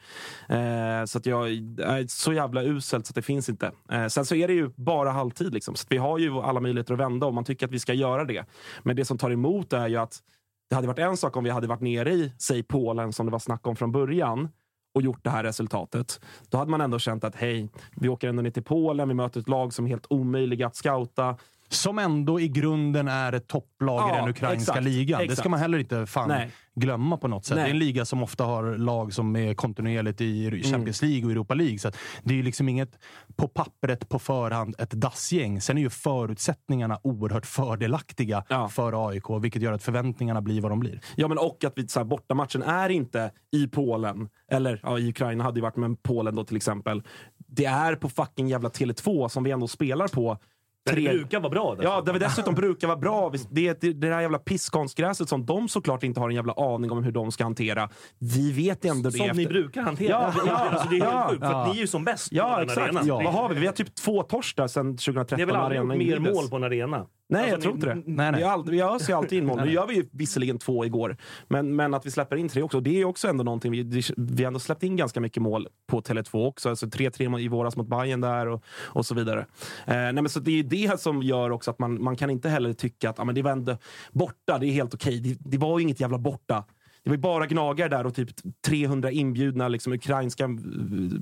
Eh, 0.49 1.05
så 1.05 1.17
att 1.17 1.25
jag 1.25 1.49
är 1.49 2.07
så 2.07 2.33
jävla 2.33 2.63
uselt 2.63 3.05
så 3.05 3.11
att 3.11 3.15
det 3.15 3.21
finns 3.21 3.49
inte. 3.49 3.71
Eh, 3.91 4.07
sen 4.07 4.25
så 4.25 4.35
är 4.35 4.47
det 4.47 4.53
ju 4.53 4.69
bara 4.75 5.11
halvtid 5.11 5.53
liksom. 5.53 5.75
Så 5.75 5.85
vi 5.89 5.97
har 5.97 6.17
ju 6.17 6.39
alla 6.39 6.59
möjligheter 6.59 6.93
att 6.93 6.99
vända 6.99 7.27
om 7.27 7.35
man 7.35 7.43
tycker 7.43 7.65
att 7.65 7.71
vi 7.71 7.79
ska 7.79 7.93
göra 7.93 8.25
det. 8.25 8.45
Men 8.83 8.95
det 8.95 9.05
som 9.05 9.17
tar 9.17 9.31
emot 9.31 9.73
är 9.73 9.87
ju 9.87 9.97
att 9.97 10.21
det 10.69 10.75
hade 10.75 10.87
varit 10.87 10.99
en 10.99 11.17
sak 11.17 11.37
om 11.37 11.43
vi 11.43 11.49
hade 11.49 11.67
varit 11.67 11.81
nere 11.81 12.11
i, 12.11 12.33
säg 12.37 12.63
Polen 12.63 13.13
som 13.13 13.25
det 13.25 13.31
var 13.31 13.39
snack 13.39 13.67
om 13.67 13.75
från 13.75 13.91
början 13.91 14.49
och 14.93 15.01
gjort 15.01 15.23
det 15.23 15.29
här 15.29 15.43
resultatet. 15.43 16.19
Då 16.49 16.57
hade 16.57 16.71
man 16.71 16.81
ändå 16.81 16.99
känt 16.99 17.23
att 17.23 17.35
hej, 17.35 17.69
vi 17.95 18.09
åker 18.09 18.27
ändå 18.27 18.41
ner 18.41 18.51
till 18.51 18.63
Polen, 18.63 19.07
vi 19.07 19.13
möter 19.13 19.39
ett 19.39 19.49
lag 19.49 19.73
som 19.73 19.85
är 19.85 19.89
helt 19.89 20.05
omöjliga 20.09 20.67
att 20.67 20.75
scouta. 20.75 21.37
Som 21.69 21.99
ändå 21.99 22.39
i 22.39 22.47
grunden 22.47 23.07
är 23.07 23.33
ett 23.33 23.47
topplag 23.47 24.09
i 24.09 24.13
Ja, 24.13 24.19
den 24.19 24.29
ukrainska 24.29 24.71
exakt, 24.71 24.83
ligan. 24.83 25.17
Det 25.17 25.23
exakt. 25.23 25.39
ska 25.39 25.49
man 25.49 25.59
heller 25.59 25.77
inte 25.77 26.05
fan 26.05 26.27
Nej. 26.29 26.51
glömma 26.75 27.17
på 27.17 27.27
något 27.27 27.45
sätt. 27.45 27.55
Nej. 27.55 27.63
Det 27.63 27.69
är 27.69 27.73
en 27.73 27.79
liga 27.79 28.05
som 28.05 28.23
ofta 28.23 28.43
har 28.43 28.77
lag 28.77 29.13
som 29.13 29.35
är 29.35 29.53
kontinuerligt 29.53 30.21
i 30.21 30.63
Champions 30.63 31.01
League 31.01 31.25
och 31.25 31.31
Europa 31.31 31.53
League. 31.53 31.79
Så 31.79 31.91
det 32.23 32.33
är 32.33 32.37
ju 32.37 32.43
liksom 32.43 32.69
inget 32.69 32.99
på 33.35 33.47
pappret 33.47 34.09
på 34.09 34.19
förhand 34.19 34.75
ett 34.79 34.91
dassgäng. 34.91 35.61
Sen 35.61 35.77
är 35.77 35.81
ju 35.81 35.89
förutsättningarna 35.89 36.99
oerhört 37.03 37.45
fördelaktiga 37.45 38.43
Ja. 38.49 38.67
för 38.69 39.09
AIK, 39.09 39.23
vilket 39.41 39.61
gör 39.61 39.73
att 39.73 39.83
förväntningarna 39.83 40.41
blir 40.41 40.61
vad 40.61 40.71
de 40.71 40.79
blir. 40.79 41.01
Ja, 41.15 41.27
men 41.27 41.37
och 41.37 41.63
att 41.63 41.73
vi, 41.75 41.87
så 41.87 41.99
här, 41.99 42.05
bortamatchen 42.05 42.63
är 42.63 42.89
inte 42.89 43.31
i 43.51 43.67
Polen, 43.67 44.29
eller 44.51 44.79
ja, 44.83 44.99
i 44.99 45.09
Ukraina 45.09 45.43
hade 45.43 45.57
ju 45.59 45.61
varit, 45.61 45.75
men 45.75 45.95
Polen 45.95 46.35
då 46.35 46.43
till 46.43 46.57
exempel. 46.57 47.03
Det 47.47 47.65
är 47.65 47.95
på 47.95 48.09
fucking 48.09 48.47
jävla 48.47 48.69
Tele2 48.69 49.27
som 49.27 49.43
vi 49.43 49.51
ändå 49.51 49.67
spelar 49.67 50.07
på. 50.07 50.37
Det 50.85 50.91
tre- 50.91 51.09
brukar 51.13 51.39
vara 51.39 51.49
bra. 51.49 51.75
Ja, 51.81 52.01
det 52.01 52.19
dessutom 52.19 52.55
brukar 52.55 52.87
vara 52.87 52.97
bra. 52.97 53.33
Det 53.51 53.67
är 53.67 53.75
det, 53.81 53.93
det 53.93 54.09
där 54.09 54.21
jävla 54.21 54.37
pisskonstgräset 54.39 55.29
som 55.29 55.45
de 55.45 55.69
såklart 55.69 56.03
inte 56.03 56.19
har 56.19 56.29
en 56.29 56.35
jävla 56.35 56.53
aning 56.53 56.91
om 56.91 57.03
hur 57.03 57.11
de 57.11 57.31
ska 57.31 57.43
hantera. 57.43 57.89
Vi 58.19 58.51
vet 58.51 58.85
ändå 58.85 59.09
det 59.09 59.17
Som 59.17 59.25
ni 59.25 59.29
efter- 59.43 59.53
brukar 59.53 59.81
hantera. 59.81 60.09
Ja, 60.09 60.33
ja, 60.45 60.51
alltså, 60.71 60.89
det 60.89 60.95
är 60.95 60.99
ja. 61.05 61.27
sjukt, 61.29 61.39
för 61.45 61.51
Ja. 61.51 61.65
ni 61.71 61.77
är 61.77 61.81
ju 61.81 61.87
som 61.87 62.03
bäst 62.03 62.29
på 62.29 62.35
Ja, 62.35 62.55
den 62.55 62.63
exakt. 62.63 62.95
arenan. 62.95 63.07
Vad 63.23 63.33
har 63.33 63.49
vi? 63.49 63.59
Vi 63.59 63.65
har 63.65 63.73
typ 63.73 63.95
två 63.95 64.23
torsk 64.23 64.57
där 64.57 64.67
sedan 64.67 64.97
2013. 64.97 65.37
Ni 65.37 65.43
har 65.43 65.47
väl 65.47 65.55
aldrig 65.55 65.81
gjort 65.81 66.21
mer 66.23 66.31
mål 66.33 66.49
på 66.49 66.55
en 66.55 66.63
arena? 66.63 67.05
Nej, 67.31 67.41
Alltså, 67.41 67.55
jag 67.55 67.61
tror 67.61 67.73
inte 67.73 67.87
det. 67.87 68.13
Nej, 68.13 68.31
nej. 68.31 68.39
Vi, 68.39 68.43
har 68.43 68.51
aldrig, 68.51 68.75
vi 68.79 68.81
öser 68.81 69.07
ju 69.07 69.17
alltid 69.17 69.37
in 69.37 69.45
mål. 69.45 69.61
Nu 69.65 69.71
gör 69.71 69.87
vi 69.87 69.95
ju 69.95 70.09
visserligen 70.11 70.57
två 70.57 70.85
igår, 70.85 71.17
men, 71.47 71.75
men 71.75 71.93
att 71.93 72.05
vi 72.05 72.11
släpper 72.11 72.35
in 72.35 72.49
tre 72.49 72.61
också. 72.61 72.79
Det 72.79 73.01
är 73.01 73.05
också 73.05 73.27
ändå 73.27 73.43
någonting. 73.43 73.71
Vi, 73.71 74.03
vi 74.17 74.43
har 74.43 74.47
ändå 74.47 74.59
släppt 74.59 74.83
in 74.83 74.95
ganska 74.95 75.19
mycket 75.19 75.43
mål 75.43 75.67
på 75.87 76.01
Tele2 76.01 76.47
också. 76.47 76.69
Alltså 76.69 76.85
3-3 76.85 77.39
i 77.39 77.47
våras 77.47 77.75
mot 77.75 77.87
Bayern 77.87 78.21
där 78.21 78.47
och, 78.47 78.63
och 78.85 79.05
så 79.05 79.15
vidare. 79.15 79.39
Eh, 79.85 79.95
nej, 79.95 80.13
men 80.13 80.29
så 80.29 80.39
det 80.39 80.59
är 80.59 80.63
det 80.63 81.01
som 81.01 81.23
gör 81.23 81.49
också 81.49 81.71
att 81.71 81.79
man, 81.79 82.03
man 82.03 82.15
kan 82.15 82.29
inte 82.29 82.49
heller 82.49 82.73
tycka 82.73 83.09
att 83.09 83.19
ah, 83.19 83.23
men 83.25 83.35
det 83.35 83.41
var 83.41 83.51
ändå 83.51 83.77
borta, 84.11 84.57
det 84.57 84.65
är 84.65 84.71
helt 84.71 84.93
okej. 84.93 85.19
Det, 85.19 85.37
det 85.39 85.57
var 85.57 85.79
ju 85.79 85.83
inget 85.83 85.99
jävla 85.99 86.17
borta. 86.17 86.63
Det 87.03 87.09
var 87.09 87.17
bara 87.17 87.45
gnagare 87.45 87.89
där 87.89 88.05
och 88.05 88.15
typ 88.15 88.29
300 88.67 89.11
inbjudna 89.11 89.67
liksom, 89.67 89.93
ukrainska 89.93 90.43
eh, 90.43 90.49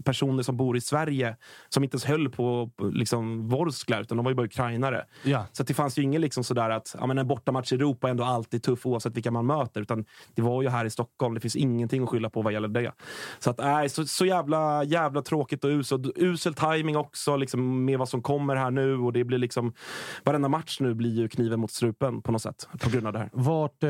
personer 0.06 0.44
som 0.44 0.58
bor 0.58 0.78
i 0.78 0.82
Sverige 0.82 1.36
som 1.70 1.84
inte 1.84 1.96
ens 1.96 2.06
höll 2.06 2.30
på 2.30 2.72
liksom, 2.94 3.48
Vorskla, 3.48 4.00
utan 4.00 4.18
de 4.18 4.24
var 4.24 4.32
ju 4.32 4.36
bara 4.36 4.46
ukrainare. 4.46 5.06
Ja. 5.24 5.46
Så 5.52 5.64
det 5.64 5.74
fanns 5.74 5.98
ju 5.98 6.04
ingen 6.04 6.22
liksom 6.22 6.44
sådär 6.44 6.70
att 6.70 6.96
ja, 7.00 7.08
men 7.08 7.18
en 7.18 7.28
bortamatch 7.28 7.72
i 7.72 7.76
Europa 7.76 8.08
är 8.08 8.12
ändå 8.12 8.24
alltid 8.24 8.64
tuff 8.64 8.86
oavsett 8.86 9.16
vilka 9.16 9.32
man 9.32 9.46
möter. 9.46 9.82
Utan 9.82 10.06
det 10.36 10.42
var 10.42 10.62
ju 10.62 10.70
här 10.70 10.86
i 10.86 10.90
Stockholm. 10.90 11.34
Det 11.34 11.40
finns 11.40 11.56
ingenting 11.56 12.04
att 12.04 12.10
skylla 12.10 12.30
på 12.30 12.42
vad 12.42 12.54
gäller 12.54 12.68
det. 12.68 12.92
Så 13.40 13.50
att, 13.50 13.58
nej, 13.58 13.90
så, 13.90 14.06
så 14.06 14.26
jävla, 14.26 14.84
jävla 14.84 15.22
tråkigt 15.22 15.64
och 15.64 15.70
uselt. 15.70 16.08
Usel 16.16 16.54
timing 16.54 16.98
också 16.98 17.38
liksom, 17.38 17.86
med 17.86 18.00
vad 18.00 18.10
som 18.10 18.22
kommer 18.22 18.56
här 18.56 18.72
nu. 18.72 18.98
Och 18.98 19.14
det 19.14 19.24
blir 19.24 19.38
liksom, 19.38 19.74
varenda 20.24 20.50
match 20.50 20.80
nu 20.80 20.94
blir 20.94 21.16
ju 21.16 21.28
kniven 21.28 21.60
mot 21.60 21.72
strupen 21.72 22.22
på 22.22 22.32
något 22.32 22.42
sätt 22.42 22.68
på 22.80 22.90
grund 22.90 23.08
av 23.08 23.14
det 23.14 23.20
här. 23.20 23.30
Vart 23.34 23.84
eh, 23.84 23.90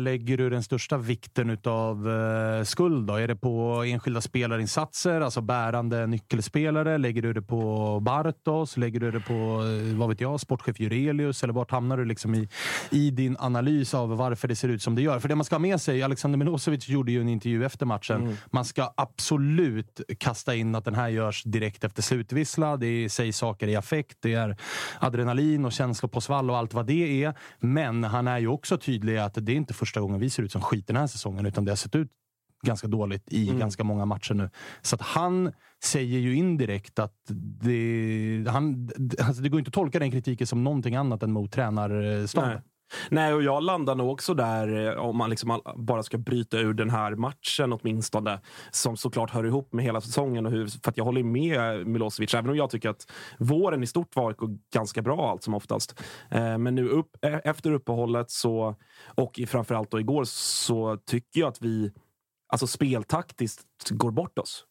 lägger 0.00 0.36
du 0.36 0.50
den 0.50 0.62
största 0.62 0.96
vikten 0.96 1.13
utav 1.36 2.10
eh, 2.10 2.64
skuld? 2.64 3.06
Då? 3.06 3.14
Är 3.14 3.28
det 3.28 3.36
på 3.36 3.84
enskilda 3.86 4.20
spelarinsatser, 4.20 5.20
alltså 5.20 5.40
bärande 5.40 6.06
nyckelspelare? 6.06 6.98
Lägger 6.98 7.22
du 7.22 7.32
det 7.32 7.42
på 7.42 8.00
Bartos? 8.00 8.76
Lägger 8.76 9.00
du 9.00 9.10
det 9.10 9.20
på, 9.20 9.32
eh, 9.32 9.96
vad 9.96 10.08
vet 10.08 10.20
jag, 10.20 10.40
sportchef 10.40 10.80
Jurelius? 10.80 11.42
Eller 11.42 11.54
vart 11.54 11.70
hamnar 11.70 11.96
du 11.96 12.04
liksom 12.04 12.34
i, 12.34 12.48
i 12.90 13.10
din 13.10 13.36
analys 13.38 13.94
av 13.94 14.16
varför 14.16 14.48
det 14.48 14.56
ser 14.56 14.68
ut 14.68 14.82
som 14.82 14.94
det 14.94 15.02
gör? 15.02 15.18
För 15.18 15.28
det 15.28 15.34
man 15.34 15.44
ska 15.44 15.54
ha 15.54 15.60
med 15.60 15.80
sig, 15.80 16.02
Alexander 16.02 16.38
Milosevic 16.38 16.88
gjorde 16.88 17.12
ju 17.12 17.20
en 17.20 17.28
intervju 17.28 17.64
efter 17.64 17.86
matchen. 17.86 18.36
Man 18.50 18.64
ska 18.64 18.92
absolut 18.96 20.00
kasta 20.18 20.54
in 20.54 20.74
att 20.74 20.84
den 20.84 20.94
här 20.94 21.08
görs 21.08 21.42
direkt 21.44 21.84
efter 21.84 22.02
slutvissla. 22.02 22.76
Det 22.76 23.08
sägs 23.08 23.36
saker 23.36 23.68
i 23.68 23.76
affekt, 23.76 24.18
det 24.20 24.34
är 24.34 24.56
adrenalin 24.98 25.64
och 25.64 25.72
känslor 25.72 26.08
på 26.08 26.20
svall 26.20 26.50
och 26.50 26.56
allt 26.56 26.74
vad 26.74 26.86
det 26.86 27.24
är. 27.24 27.34
Men 27.60 28.04
han 28.04 28.28
är 28.28 28.38
ju 28.38 28.48
också 28.48 28.78
tydlig 28.78 29.16
att 29.16 29.34
det 29.34 29.52
är 29.52 29.56
inte 29.56 29.74
första 29.74 30.00
gången 30.00 30.20
vi 30.20 30.30
ser 30.30 30.42
ut 30.42 30.52
som 30.52 30.60
skit 30.60 30.86
den 30.86 30.96
här 31.04 31.08
säsongen, 31.08 31.46
utan 31.46 31.64
det 31.64 31.70
har 31.70 31.76
sett 31.76 31.94
ut 31.94 32.10
ganska 32.64 32.86
dåligt 32.88 33.32
i 33.32 33.46
ganska 33.58 33.84
många 33.84 34.04
matcher 34.04 34.34
nu. 34.34 34.50
Så 34.82 34.94
att 34.94 35.02
han 35.02 35.52
säger 35.84 36.18
ju 36.18 36.34
indirekt 36.36 36.98
att 36.98 37.16
det, 37.62 38.44
han, 38.48 38.90
alltså 39.18 39.42
det 39.42 39.48
går 39.48 39.58
inte 39.60 39.68
att 39.68 39.74
tolka 39.74 39.98
den 39.98 40.10
kritiken 40.10 40.46
som 40.46 40.64
någonting 40.64 40.96
annat 40.96 41.22
än 41.22 41.32
mot 41.32 41.52
tränarstaben. 41.52 42.60
Nej. 43.10 43.34
Och 43.34 43.42
jag 43.42 43.62
landar 43.62 43.94
nog 43.94 44.12
också 44.12 44.34
där, 44.34 44.86
eh, 44.86 44.98
om 44.98 45.16
man 45.16 45.30
liksom 45.30 45.60
bara 45.76 46.02
ska 46.02 46.18
bryta 46.18 46.58
ur 46.58 46.74
den 46.74 46.90
här 46.90 47.14
matchen 47.14 47.72
åtminstone, 47.72 48.40
som 48.70 48.96
såklart 48.96 49.30
hör 49.30 49.46
ihop 49.46 49.72
med 49.72 49.84
hela 49.84 50.00
säsongen. 50.00 50.46
Och 50.46 50.52
hur, 50.52 50.66
för 50.66 50.90
att 50.90 50.96
jag 50.96 51.04
håller 51.04 51.22
med 51.22 51.86
Milosevic, 51.86 52.34
även 52.34 52.50
om 52.50 52.56
jag 52.56 52.70
tycker 52.70 52.88
att 52.88 53.10
våren 53.38 53.82
i 53.82 53.86
stort 53.86 54.16
var 54.16 54.36
ganska 54.74 55.02
bra 55.02 55.30
allt 55.30 55.42
som 55.42 55.54
oftast. 55.54 56.00
Eh, 56.30 56.58
men 56.58 56.74
nu 56.74 56.88
upp, 56.88 57.16
eh, 57.22 57.38
efter 57.44 57.72
uppehållet, 57.72 58.30
så, 58.30 58.74
och 59.14 59.40
framförallt 59.48 59.90
då 59.90 60.00
igår, 60.00 60.24
så 60.26 60.96
tycker 60.96 61.40
jag 61.40 61.48
att 61.48 61.62
vi 61.62 61.92
alltså 62.52 62.66
speltaktiskt 62.66 63.90
går 63.90 64.10
bort 64.10 64.38
oss. 64.38 64.64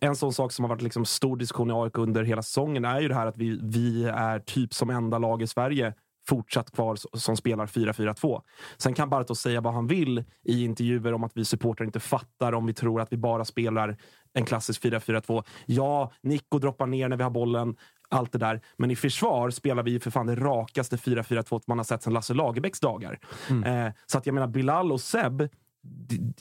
En 0.00 0.16
sån 0.16 0.32
sak 0.32 0.52
som 0.52 0.64
har 0.64 0.68
varit 0.68 0.82
liksom 0.82 1.04
stor 1.04 1.36
diskussion 1.36 1.70
i 1.70 1.74
AIK 1.74 1.98
under 1.98 2.24
hela 2.24 2.42
säsongen 2.42 2.84
är 2.84 3.00
ju 3.00 3.08
det 3.08 3.14
här 3.14 3.26
att 3.26 3.36
vi, 3.36 3.60
vi 3.62 4.04
är 4.04 4.38
typ 4.38 4.74
som 4.74 4.90
enda 4.90 5.18
lag 5.18 5.42
i 5.42 5.46
Sverige 5.46 5.94
fortsatt 6.28 6.70
kvar 6.70 6.96
som 7.16 7.36
spelar 7.36 7.66
4-4-2. 7.66 8.42
Sen 8.76 8.94
kan 8.94 9.10
Bartos 9.10 9.40
säga 9.40 9.60
vad 9.60 9.74
han 9.74 9.86
vill 9.86 10.24
i 10.44 10.64
intervjuer 10.64 11.12
om 11.12 11.24
att 11.24 11.32
vi 11.34 11.44
supportrar 11.44 11.86
inte 11.86 12.00
fattar 12.00 12.52
om 12.52 12.66
vi 12.66 12.74
tror 12.74 13.00
att 13.00 13.12
vi 13.12 13.16
bara 13.16 13.44
spelar 13.44 13.96
en 14.32 14.44
klassisk 14.44 14.82
4-4-2. 14.84 15.44
Ja, 15.66 16.12
Nico 16.20 16.58
droppar 16.58 16.86
ner 16.86 17.08
när 17.08 17.16
vi 17.16 17.22
har 17.22 17.30
bollen. 17.30 17.76
Allt 18.08 18.32
det 18.32 18.38
där. 18.38 18.60
Men 18.76 18.90
i 18.90 18.96
försvar 18.96 19.50
spelar 19.50 19.82
vi 19.82 20.00
för 20.00 20.10
fan 20.10 20.26
det 20.26 20.34
rakaste 20.34 20.96
4-4-2 20.96 21.62
man 21.66 21.78
har 21.78 21.84
sett 21.84 22.02
sedan 22.02 22.12
Lasse 22.12 22.34
Lagerbäcks 22.34 22.80
dagar. 22.80 23.18
Eh, 23.64 23.92
så 24.06 24.18
att 24.18 24.26
jag 24.26 24.34
menar, 24.34 24.46
Bilal 24.46 24.92
och 24.92 25.00
Seb 25.00 25.48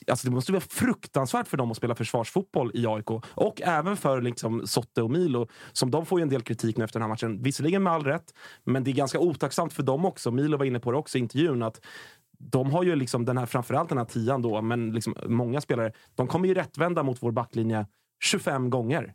Alltså 0.08 0.27
det 0.27 0.36
måste 0.36 0.51
vara 0.51 0.62
fruktansvärt 0.62 1.47
för 1.47 1.58
dem 1.58 1.71
att 1.71 1.77
spela 1.77 1.95
försvarsfotboll 1.95 2.71
i 2.73 2.88
AIK. 2.88 3.10
Och 3.25 3.62
även 3.62 3.97
för 3.97 4.21
liksom 4.21 4.67
Sotte 4.67 5.01
och 5.01 5.12
Milo. 5.12 5.47
Som 5.71 5.91
de 5.91 6.05
får 6.05 6.19
ju 6.19 6.23
en 6.23 6.29
del 6.29 6.41
kritik 6.41 6.77
nu 6.77 6.84
efter 6.84 6.99
den 6.99 7.10
här 7.10 7.10
matchen. 7.10 7.43
Visserligen 7.43 7.84
med 7.84 7.93
all 7.93 8.03
rätt, 8.03 8.34
men 8.63 8.84
det 8.84 8.91
är 8.91 8.95
ganska 8.95 9.19
otacksamt 9.19 9.73
för 9.73 9.84
dem 9.84 10.05
också. 10.05 10.31
Milo 10.31 10.58
var 10.58 10.65
inne 10.65 10.79
på 10.79 10.91
det 10.91 10.97
också 10.97 11.17
i 11.17 11.21
intervjun. 11.21 11.63
att 11.63 11.81
de 12.38 12.71
har 12.71 12.84
ju 12.84 12.95
liksom 12.95 13.25
den 13.25 13.38
här, 13.38 13.45
framförallt 13.45 13.89
den 13.89 13.97
här 13.97 14.05
tian 14.05 14.41
då, 14.41 14.62
men 14.62 14.91
liksom 14.91 15.15
många 15.25 15.62
spelare, 15.62 15.91
de 16.15 16.27
kommer 16.27 16.47
ju 16.47 16.53
rättvända 16.53 17.03
mot 17.03 17.23
vår 17.23 17.31
backlinje 17.31 17.86
25 18.23 18.69
gånger. 18.69 19.13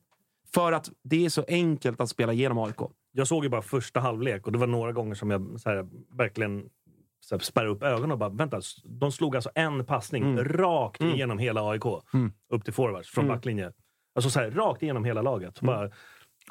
För 0.54 0.72
att 0.72 0.90
det 1.04 1.24
är 1.24 1.28
så 1.28 1.44
enkelt 1.48 2.00
att 2.00 2.08
spela 2.08 2.32
igenom 2.32 2.58
AIK. 2.58 2.76
Jag 3.12 3.28
såg 3.28 3.44
ju 3.44 3.50
bara 3.50 3.62
första 3.62 4.00
halvlek 4.00 4.46
och 4.46 4.52
det 4.52 4.58
var 4.58 4.66
några 4.66 4.92
gånger 4.92 5.14
som 5.14 5.30
jag 5.30 5.60
så 5.60 5.70
här, 5.70 5.88
verkligen 6.16 6.64
så 7.20 7.34
här, 7.34 7.40
spärrade 7.40 7.70
upp 7.70 7.82
ögonen 7.82 8.12
och 8.12 8.18
bara 8.18 8.30
vänta. 8.30 8.60
De 8.84 9.12
slog 9.12 9.36
alltså 9.36 9.50
en 9.54 9.84
passning 9.86 10.22
Mm. 10.22 10.44
rakt 10.44 11.00
igenom 11.00 11.38
hela 11.38 11.70
AIK. 11.70 11.84
Upp 12.52 12.64
till 12.64 12.74
forwards 12.74 13.08
från 13.08 13.28
backlinje. 13.28 13.72
Alltså 14.14 14.30
så 14.30 14.40
här, 14.40 14.50
rakt 14.50 14.82
igenom 14.82 15.04
hela 15.04 15.22
laget. 15.22 15.60
Bara, 15.60 15.90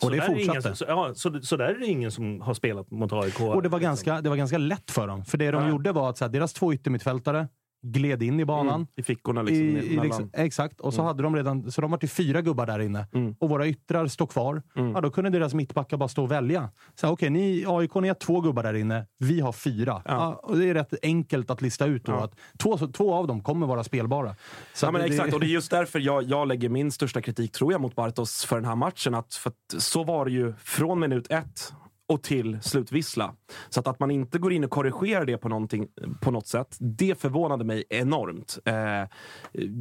så 0.02 0.08
Och 0.08 0.12
det 0.12 0.18
är 0.18 0.32
ingen, 0.36 0.46
fortsatte. 0.56 0.76
så, 0.76 0.86
ja, 0.88 1.12
så, 1.16 1.42
så 1.42 1.58
där 1.58 1.66
är 1.68 1.80
det 1.80 1.86
ingen 1.86 2.12
som 2.12 2.42
har 2.42 2.54
spelat 2.54 2.92
mot 2.92 3.14
AIK. 3.14 3.40
Och 3.42 3.62
det 3.62 3.70
var, 3.70 3.80
ganska, 3.80 4.22
det 4.22 4.30
var 4.30 4.36
ganska 4.38 4.58
lätt 4.58 4.92
för 4.92 5.08
dem. 5.08 5.26
För 5.26 5.38
det 5.38 5.52
de 5.52 5.64
Ja. 5.64 5.70
gjorde 5.70 5.92
var 5.92 6.10
att 6.10 6.18
så 6.18 6.26
här, 6.26 6.32
deras 6.32 6.54
två 6.54 6.74
yttermittfältare 6.74 7.48
gled 7.82 8.24
in 8.24 8.40
i 8.40 8.46
banan. 8.46 8.76
Mm. 8.76 8.88
I 8.96 9.04
fickorna 9.04 9.42
liksom. 9.42 9.64
I, 9.66 9.94
i, 9.94 10.00
liksom, 10.00 10.30
exakt, 10.34 10.80
och 10.80 10.94
så 10.94 11.02
hade 11.04 11.24
de 11.24 11.36
redan 11.36 11.72
så 11.72 11.82
de 11.82 11.92
var 11.92 11.98
till 11.98 12.10
fyra 12.10 12.42
gubbar 12.42 12.66
där 12.66 12.80
inne. 12.80 13.08
Mm. 13.14 13.36
Och 13.40 13.50
våra 13.50 13.68
yttrar 13.68 14.08
står 14.08 14.26
kvar. 14.28 14.62
Ja, 14.74 15.02
då 15.02 15.10
kunde 15.12 15.30
deras 15.30 15.54
mittbackar 15.54 15.98
bara 15.98 16.10
stå 16.10 16.24
och 16.24 16.32
välja. 16.32 16.70
Så 16.96 17.08
Okej, 17.10 17.30
ni 17.30 17.64
AIK 17.68 17.96
ni 17.96 18.08
har 18.08 18.16
två 18.16 18.42
gubbar 18.42 18.64
där 18.64 18.74
inne. 18.74 19.06
Vi 19.20 19.40
har 19.40 19.52
fyra. 19.52 20.02
Ja. 20.06 20.40
och 20.44 20.58
det 20.58 20.70
är 20.70 20.74
rätt 20.74 20.94
enkelt 21.04 21.50
att 21.50 21.62
lista 21.62 21.86
ut 21.86 22.06
då 22.06 22.12
Ja. 22.12 22.24
att 22.24 22.36
två, 22.58 22.78
två 22.78 23.14
av 23.14 23.28
dem 23.28 23.42
kommer 23.44 23.68
vara 23.68 23.84
spelbara. 23.84 24.36
Så 24.74 24.86
ja, 24.86 24.92
men 24.92 25.02
det- 25.02 25.08
exakt, 25.08 25.34
och 25.34 25.40
det 25.40 25.46
är 25.46 25.48
just 25.60 25.72
därför 25.72 26.00
jag, 26.00 26.24
jag 26.24 26.48
lägger 26.48 26.70
min 26.70 26.92
största 26.92 27.22
kritik, 27.22 27.52
tror 27.52 27.72
jag, 27.72 27.82
mot 27.82 27.96
Bartos 27.96 28.46
för 28.46 28.56
den 28.56 28.66
här 28.66 28.76
matchen. 28.76 29.16
Att, 29.16 29.34
för 29.34 29.50
att 29.50 29.82
så 29.82 30.04
var 30.04 30.26
det 30.26 30.32
ju 30.32 30.54
från 30.64 31.00
minut 31.00 31.32
ett 31.32 31.74
och 32.10 32.24
till 32.24 32.58
slutvissla. 32.62 33.34
Så 33.70 33.80
att, 33.80 33.88
att 33.88 34.00
man 34.00 34.12
inte 34.12 34.40
går 34.40 34.54
in 34.54 34.64
och 34.64 34.70
korrigerar 34.70 35.26
det 35.26 35.38
på, 35.38 35.68
på 36.22 36.32
något 36.32 36.48
sätt, 36.48 36.78
det 36.80 37.20
förvånade 37.20 37.64
mig 37.64 37.84
enormt. 37.90 38.60
Eh, 38.66 38.76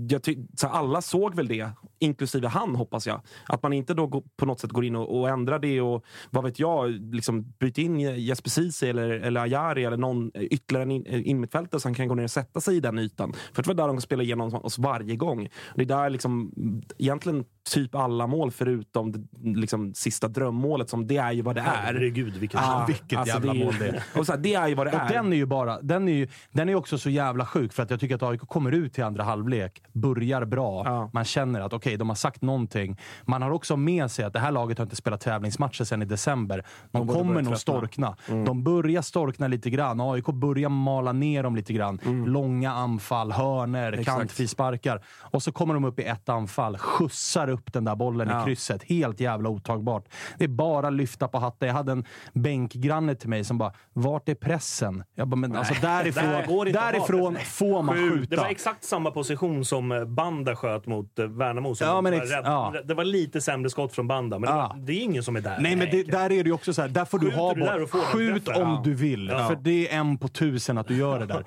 jag 0.09 0.23
så 0.57 0.67
alla 0.69 1.03
såg 1.03 1.35
väl 1.35 1.49
det, 1.49 1.71
inklusive 1.99 2.49
han 2.49 2.75
hoppas 2.75 3.07
jag. 3.07 3.21
Att 3.47 3.63
man 3.63 3.73
inte 3.73 3.95
då 3.95 4.23
på 4.37 4.47
något 4.47 4.61
sätt 4.61 4.71
går 4.71 4.85
in 4.85 4.97
och, 4.97 5.21
och 5.21 5.29
ändrar 5.29 5.59
det 5.59 5.81
och 5.81 6.05
vad 6.31 6.45
vet 6.45 6.59
jag, 6.59 6.91
liksom 6.91 7.53
byter 7.59 7.81
in 7.81 8.01
Jesper 8.01 8.51
Ceesay 8.51 8.91
eller, 8.91 9.11
eller 9.11 9.41
Ajari 9.41 9.85
eller 9.85 9.97
någon 9.97 10.31
eh, 10.35 10.43
ytterligare 10.43 10.83
en 10.83 10.91
in, 10.91 11.07
eh, 11.07 11.29
innermittfältare 11.29 11.81
han 11.85 11.95
kan 11.95 12.09
gå 12.09 12.15
ner 12.15 12.25
och 12.25 12.31
sätta 12.31 12.61
sig 12.61 12.77
i 12.77 12.81
den 12.81 12.99
ytan. 12.99 13.33
För 13.53 13.63
det 13.63 13.69
var 13.69 13.75
där 13.75 13.87
de 13.89 14.01
spelade 14.01 14.25
igenom 14.25 14.55
oss 14.55 14.79
varje 14.79 15.17
gång. 15.17 15.49
Det 15.75 15.83
är 15.83 15.87
där 15.87 16.11
liksom, 16.11 16.53
egentligen 16.99 17.45
typ 17.71 17.95
alla 17.95 18.27
mål 18.27 18.51
förutom 18.51 19.13
det, 19.13 19.21
liksom, 19.61 19.95
sista 19.95 20.29
drömmålet, 20.29 20.91
som 20.91 21.07
det 21.07 21.17
är 21.17 21.33
ju 21.33 21.43
vad 21.43 21.55
det 21.55 21.61
är. 21.61 21.65
Herregud, 21.65 22.37
vilket 22.37 22.61
Ah, 22.61 22.85
vilket 22.87 23.27
jävla 23.27 23.53
det 23.53 23.59
är, 23.61 23.65
mål 23.65 23.75
det 23.79 23.89
är. 23.89 24.03
Och 24.19 24.27
så 24.27 24.33
här, 24.33 24.39
det 24.39 24.55
är 24.55 24.69
ju 24.69 24.75
vad 24.75 24.87
det 24.87 24.91
Och 24.93 24.99
är. 25.01 25.09
den 25.09 25.33
är 25.33 25.37
ju 25.37 25.47
bara, 25.47 25.81
den 25.81 26.09
är 26.09 26.13
ju 26.13 26.29
den 26.51 26.69
är 26.69 26.75
också 26.75 26.99
så 26.99 27.11
jävla 27.11 27.47
sjuk 27.47 27.73
för 27.73 27.83
att 27.83 27.91
jag 27.91 28.01
tycker 28.01 28.15
att 28.15 28.23
AIK 28.23 28.41
kommer 28.41 28.73
ut 28.73 28.93
till 28.95 29.05
andra 29.05 29.25
halvlek, 29.25 29.83
börjar 29.93 30.45
bra. 30.45 30.83
Ja. 30.85 31.11
Man 31.13 31.25
känner 31.25 31.61
att 31.61 31.73
okej, 31.73 31.97
de 31.97 32.09
har 32.09 32.17
sagt 32.17 32.43
någonting. 32.43 32.99
Man 33.27 33.43
har 33.43 33.51
också 33.51 33.77
med 33.77 34.11
sig 34.11 34.25
att 34.25 34.33
det 34.33 34.39
här 34.39 34.53
laget 34.53 34.79
har 34.79 34.85
inte 34.85 34.97
spelat 34.97 35.21
tävlingsmatcher 35.21 35.85
sedan 35.85 36.03
i 36.03 36.05
december. 36.05 36.65
De 36.91 37.07
borde 37.07 37.19
kommer 37.19 37.43
nog 37.43 37.59
storkna. 37.59 38.17
De 38.47 38.65
börjar 38.65 39.03
storkna 39.03 39.49
lite 39.49 39.71
grann. 39.71 40.01
AIK 40.01 40.27
börjar 40.27 40.69
mala 40.69 41.13
ner 41.13 41.43
dem 41.43 41.57
lite 41.57 41.73
grann. 41.73 42.01
Långa 42.27 42.73
anfall, 42.73 43.33
hörner, 43.33 44.05
kantfrisparkar. 44.05 45.03
Och 45.31 45.43
så 45.43 45.53
kommer 45.53 45.75
de 45.75 45.85
upp 45.85 46.01
i 46.01 46.03
ett 46.03 46.29
anfall, 46.29 46.79
skjutsar 46.79 47.49
upp 47.49 47.58
den 47.65 47.85
där 47.85 47.97
bollen 47.97 48.29
Ja. 48.29 48.43
i 48.43 48.45
krysset. 48.45 48.83
Helt 48.83 49.21
jävla 49.21 49.49
otagbart. 49.49 50.05
Det 50.39 50.45
är 50.45 50.49
bara 50.49 50.91
lyfta 50.91 51.29
på 51.29 51.39
hatten. 51.39 51.69
Jag 51.69 51.75
hade 51.75 51.93
en 51.93 52.05
bänkgranne 52.33 53.15
till 53.15 53.29
mig 53.29 53.45
som 53.45 53.59
bara, 53.59 53.73
vart 53.93 54.29
är 54.29 54.35
pressen? 54.35 55.05
Jag 55.15 55.29
bara, 55.29 55.37
men 55.37 55.57
alltså 55.57 55.75
därifrån, 55.83 56.25
Där 56.25 56.47
går 56.47 56.67
inte 56.69 56.81
att 56.81 56.85
ha 56.87 56.93
därifrån 56.93 57.37
får 57.45 57.83
man 57.83 57.97
Sju. 57.97 58.11
skjuta. 58.11 58.31
Det 58.37 58.43
var 58.43 58.49
exakt 58.49 58.85
samma 58.85 59.11
position 59.11 59.65
som 59.65 59.93
eh, 59.93 60.05
Banda 60.05 60.57
sköt 60.57 60.87
mot 60.87 61.19
eh, 61.19 61.27
Värnamo. 61.27 61.75
Ja, 61.81 62.01
men 62.01 62.13
ex- 62.15 62.31
ja. 62.31 62.75
Det 62.85 62.95
var 62.95 63.05
lite 63.05 63.41
sämre 63.41 63.71
skott 63.71 63.93
från 63.93 64.09
Banda, 64.09 64.39
men 64.39 64.51
det, 64.51 64.57
var, 64.57 64.77
det 64.77 64.93
är 64.93 65.03
ingen 65.03 65.23
som 65.23 65.37
är 65.37 65.41
där. 65.41 65.59
Nej, 65.61 65.77
men 65.77 65.91
det, 65.91 66.03
där 66.03 66.25
är 66.25 66.29
det 66.29 66.49
ju 66.49 66.53
också 66.53 66.73
så 66.75 66.83
här, 66.83 66.89
där 66.89 67.05
får 67.05 67.19
du 67.19 67.27
Skjuter 67.27 67.39
ha 67.41 67.55
du 67.55 67.61
där 67.61 67.87
får 67.87 67.99
boll. 67.99 68.07
Skjut 68.07 68.49
om 68.49 68.81
du 68.85 68.95
vill, 68.95 69.29
för 69.29 69.57
det 69.57 69.89
är 69.89 69.99
en 69.99 70.19
på 70.19 70.29
tusen 70.29 70.79
att 70.79 70.89
du 70.89 70.97
gör 70.97 71.19
det 71.19 71.27
där. 71.27 71.45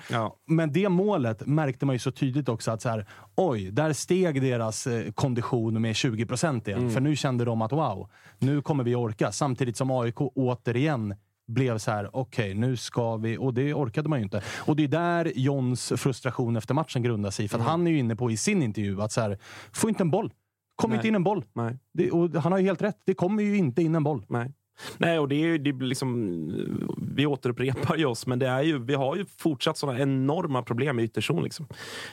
Men 0.47 0.74
det 0.74 0.89
målet 0.89 1.45
märkte 1.47 1.86
man 1.86 1.95
ju 1.95 2.00
så 2.00 2.12
tydligt 2.12 2.50
också 2.50 2.71
att 2.71 2.82
så 2.82 2.89
här, 2.89 3.06
oj, 3.49 3.71
där 3.71 3.93
steg 3.93 4.41
deras 4.41 4.88
eh, 4.88 5.12
kondition 5.12 5.82
med 5.82 5.95
20 5.95 6.25
procent 6.25 6.67
igen. 6.67 6.80
Mm. 6.80 6.91
För 6.93 7.01
nu 7.01 7.15
kände 7.15 7.45
de 7.45 7.62
att 7.62 7.71
wow, 7.71 8.10
nu 8.39 8.62
kommer 8.62 8.84
vi 8.84 8.95
orka. 8.95 9.32
Samtidigt 9.32 9.77
som 9.77 9.91
AIK 9.91 10.21
återigen 10.21 11.15
blev 11.47 11.77
så 11.77 11.91
här, 11.91 12.10
okej, 12.15 12.54
nu 12.54 12.77
ska 12.77 13.17
vi... 13.17 13.38
Och 13.38 13.54
det 13.54 13.73
orkade 13.73 14.10
man 14.10 14.19
ju 14.19 14.23
inte. 14.23 14.41
Och 14.60 14.75
det 14.75 14.84
är 14.84 14.88
där 14.88 15.32
Johns 15.36 15.93
frustration 15.95 16.56
efter 16.56 16.73
matchen 16.73 17.04
grundar 17.04 17.30
sig. 17.32 17.47
För 17.47 17.58
Mm. 17.58 17.67
han 17.67 17.88
är 17.88 17.91
ju 17.91 17.99
inne 17.99 18.15
på 18.15 18.32
i 18.32 18.38
sin 18.38 18.63
intervju 18.63 19.01
att 19.01 19.12
så 19.12 19.21
här, 19.21 19.38
få 19.73 19.89
inte 19.89 20.04
en 20.04 20.12
boll. 20.12 20.34
Kommer 20.75 20.95
Nej. 20.95 20.99
inte 20.99 21.08
in 21.08 21.15
en 21.15 21.23
boll. 21.23 21.45
Det, 21.93 22.12
och 22.12 22.30
han 22.36 22.51
har 22.51 22.60
ju 22.60 22.65
helt 22.65 22.82
rätt. 22.82 22.97
Det 23.06 23.13
kommer 23.13 23.43
ju 23.43 23.58
inte 23.58 23.82
in 23.82 23.95
en 23.95 24.04
boll. 24.04 24.25
Nej. 24.30 24.54
Nej, 24.98 25.20
och 25.20 25.28
det 25.28 25.36
är 25.36 25.48
ju 25.48 25.58
det 25.58 25.74
blir 25.74 25.88
liksom, 25.88 26.98
vi 27.15 27.26
återupprepar 27.26 27.96
ju 27.98 28.06
oss, 28.06 28.28
men 28.28 28.39
det 28.39 28.48
är 28.48 28.62
ju, 28.62 28.80
vi 28.80 28.94
har 28.94 29.15
ju 29.15 29.26
fortsatt 29.38 29.78
sådana 29.78 30.00
enorma 30.00 30.63
problem 30.63 31.00
i 31.00 31.04
ytterzon. 31.04 31.44
Liksom. 31.44 31.67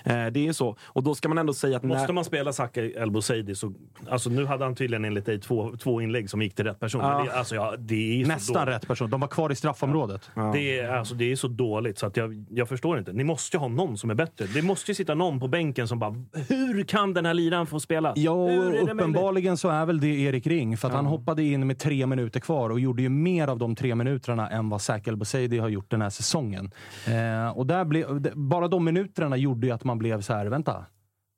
Eh, 0.05 0.13
det 0.27 0.41
är 0.41 0.45
ju 0.45 0.55
så. 0.55 0.77
Och 0.83 1.03
då 1.03 1.15
ska 1.15 1.29
man 1.29 1.39
ändå 1.39 1.55
säga 1.55 1.77
att... 1.77 1.83
Måste 1.83 2.07
när, 2.07 2.13
man 2.13 2.25
spela 2.25 2.53
Saka 2.53 2.85
El 2.85 3.11
Bouzidi 3.11 3.55
så... 3.55 3.73
Alltså 4.09 4.31
nu 4.31 4.47
hade 4.47 4.65
han 4.65 4.75
tydligen 4.75 5.05
enligt 5.05 5.27
dig 5.27 5.41
två, 5.41 5.77
två 5.77 6.01
inlägg 6.01 6.31
som 6.31 6.43
gick 6.43 6.55
till 6.55 6.65
rätt 6.65 6.81
person. 6.81 7.01
Ja. 7.01 7.25
Det, 7.25 7.33
alltså, 7.33 7.55
ja, 7.55 7.75
det 7.79 8.23
är 8.23 8.27
Nästan 8.27 8.55
dåligt. 8.55 8.75
rätt 8.75 8.89
person. 8.89 9.11
De 9.11 9.21
var 9.21 9.29
kvar 9.29 9.53
i 9.53 9.55
straffområdet. 9.55 10.31
Ja. 10.35 10.51
Det 10.55 10.79
är, 10.79 10.89
alltså, 10.89 11.15
det 11.15 11.33
är 11.33 11.37
så 11.37 11.49
dåligt 11.49 11.99
så 11.99 12.07
att 12.07 12.17
jag, 12.17 12.45
jag 12.51 12.69
förstår 12.69 12.99
inte. 12.99 13.13
Ni 13.13 13.25
måste 13.25 13.57
ju 13.57 13.61
ha 13.61 13.69
någon 13.69 13.99
som 13.99 14.11
är 14.11 14.15
bättre. 14.15 14.47
Det 14.55 14.63
måste 14.63 14.91
ju 14.91 14.95
sitta 14.95 15.15
någon 15.15 15.41
på 15.41 15.49
bänken 15.49 15.89
som 15.89 15.99
bara 15.99 16.15
Hur 16.49 16.85
kan 16.85 17.15
den 17.15 17.27
här 17.27 17.35
liraren 17.35 17.67
få 17.67 17.81
spela? 17.81 18.13
Ja, 18.17 18.51
är 18.51 18.53
det 18.53 18.59
och 18.59 18.65
möjligt?" 18.65 18.91
uppenbarligen 18.91 19.57
så 19.57 19.69
är 19.69 19.87
väl 19.87 20.01
det 20.01 20.09
Erik 20.09 20.47
Ring. 20.47 20.77
För 20.77 20.89
att 20.89 20.95
han 20.95 21.07
hoppade 21.07 21.43
in 21.43 21.67
med 21.67 21.79
tre 21.79 22.07
minuter 22.07 22.41
kvar 22.41 22.58
och 22.71 22.81
gjorde 22.81 23.03
ju 23.03 23.09
mer 23.09 23.49
av 23.49 23.59
de 23.59 23.75
tre 23.77 23.95
minuterna 23.95 24.51
än 24.51 24.69
vad 24.69 24.83
Zach 24.83 25.03
El 25.09 25.61
har 25.61 25.69
gjort 25.69 25.91
den 25.91 26.03
här 26.03 26.11
säsongen. 26.11 26.71
Eh, 27.07 27.49
och 27.59 27.67
där 27.67 27.85
blev, 27.85 28.21
d- 28.21 28.31
bara 28.35 28.69
de 28.69 28.85
minuterna 28.85 29.37
gjorde 29.37 29.67
ju 29.67 29.73
att 29.73 29.85
man 29.85 29.99
blev 29.99 30.21
så 30.21 30.33
här, 30.35 30.47
vänta. 30.47 30.85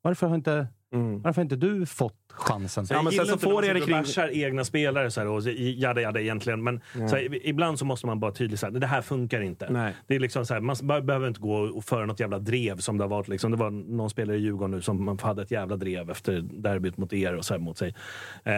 Varför 0.03 0.27
har 0.27 0.35
inte, 0.35 0.67
Mm. 0.93 1.21
varför 1.21 1.35
har 1.41 1.43
inte 1.43 1.55
du 1.55 1.85
fått 1.85 2.13
chansen? 2.33 2.87
Så 2.87 2.93
jag 2.93 2.99
Ja, 2.99 3.03
men 3.03 3.13
sen 3.13 3.25
så 3.25 3.37
får 3.37 3.65
Erik 3.65 3.87
Ring- 3.87 3.97
bashar 3.97 4.29
egna 4.37 4.63
spelare 4.63 5.11
så 5.11 5.19
här, 5.21 5.27
och 5.27 5.41
jada 5.57 6.01
jada 6.01 6.21
egentligen. 6.21 6.63
Men 6.63 6.81
så 6.93 7.15
här, 7.15 7.47
ibland 7.47 7.79
så 7.79 7.85
måste 7.85 8.07
man 8.07 8.19
bara 8.19 8.31
tydligt 8.31 8.59
säga 8.59 8.69
det 8.71 8.87
här 8.87 9.01
funkar 9.01 9.41
inte. 9.41 9.69
Nej. 9.69 9.93
Det 10.07 10.15
är 10.15 10.19
liksom 10.19 10.45
så 10.45 10.53
här, 10.53 10.61
man 10.61 10.75
be- 10.83 11.01
behöver 11.01 11.27
inte 11.27 11.39
gå 11.41 11.53
och 11.55 11.83
föra 11.83 12.05
något 12.05 12.19
jävla 12.19 12.39
drev 12.39 12.77
som 12.77 12.97
det 12.97 13.03
har 13.03 13.09
varit. 13.09 13.27
Liksom. 13.27 13.51
Det 13.51 13.57
var 13.57 13.69
någon 13.71 14.09
spelare 14.09 14.37
i 14.37 14.39
Djurgården 14.39 14.71
nu 14.71 14.81
som 14.81 15.17
hade 15.21 15.41
ett 15.41 15.51
jävla 15.51 15.75
drev 15.75 16.09
efter 16.09 16.41
derbyt 16.41 16.97
mot 16.97 17.13
er 17.13 17.35
och 17.35 17.45
så 17.45 17.53
här 17.53 17.59
mot 17.61 17.77
sig. 17.77 17.95
Eh, 18.43 18.53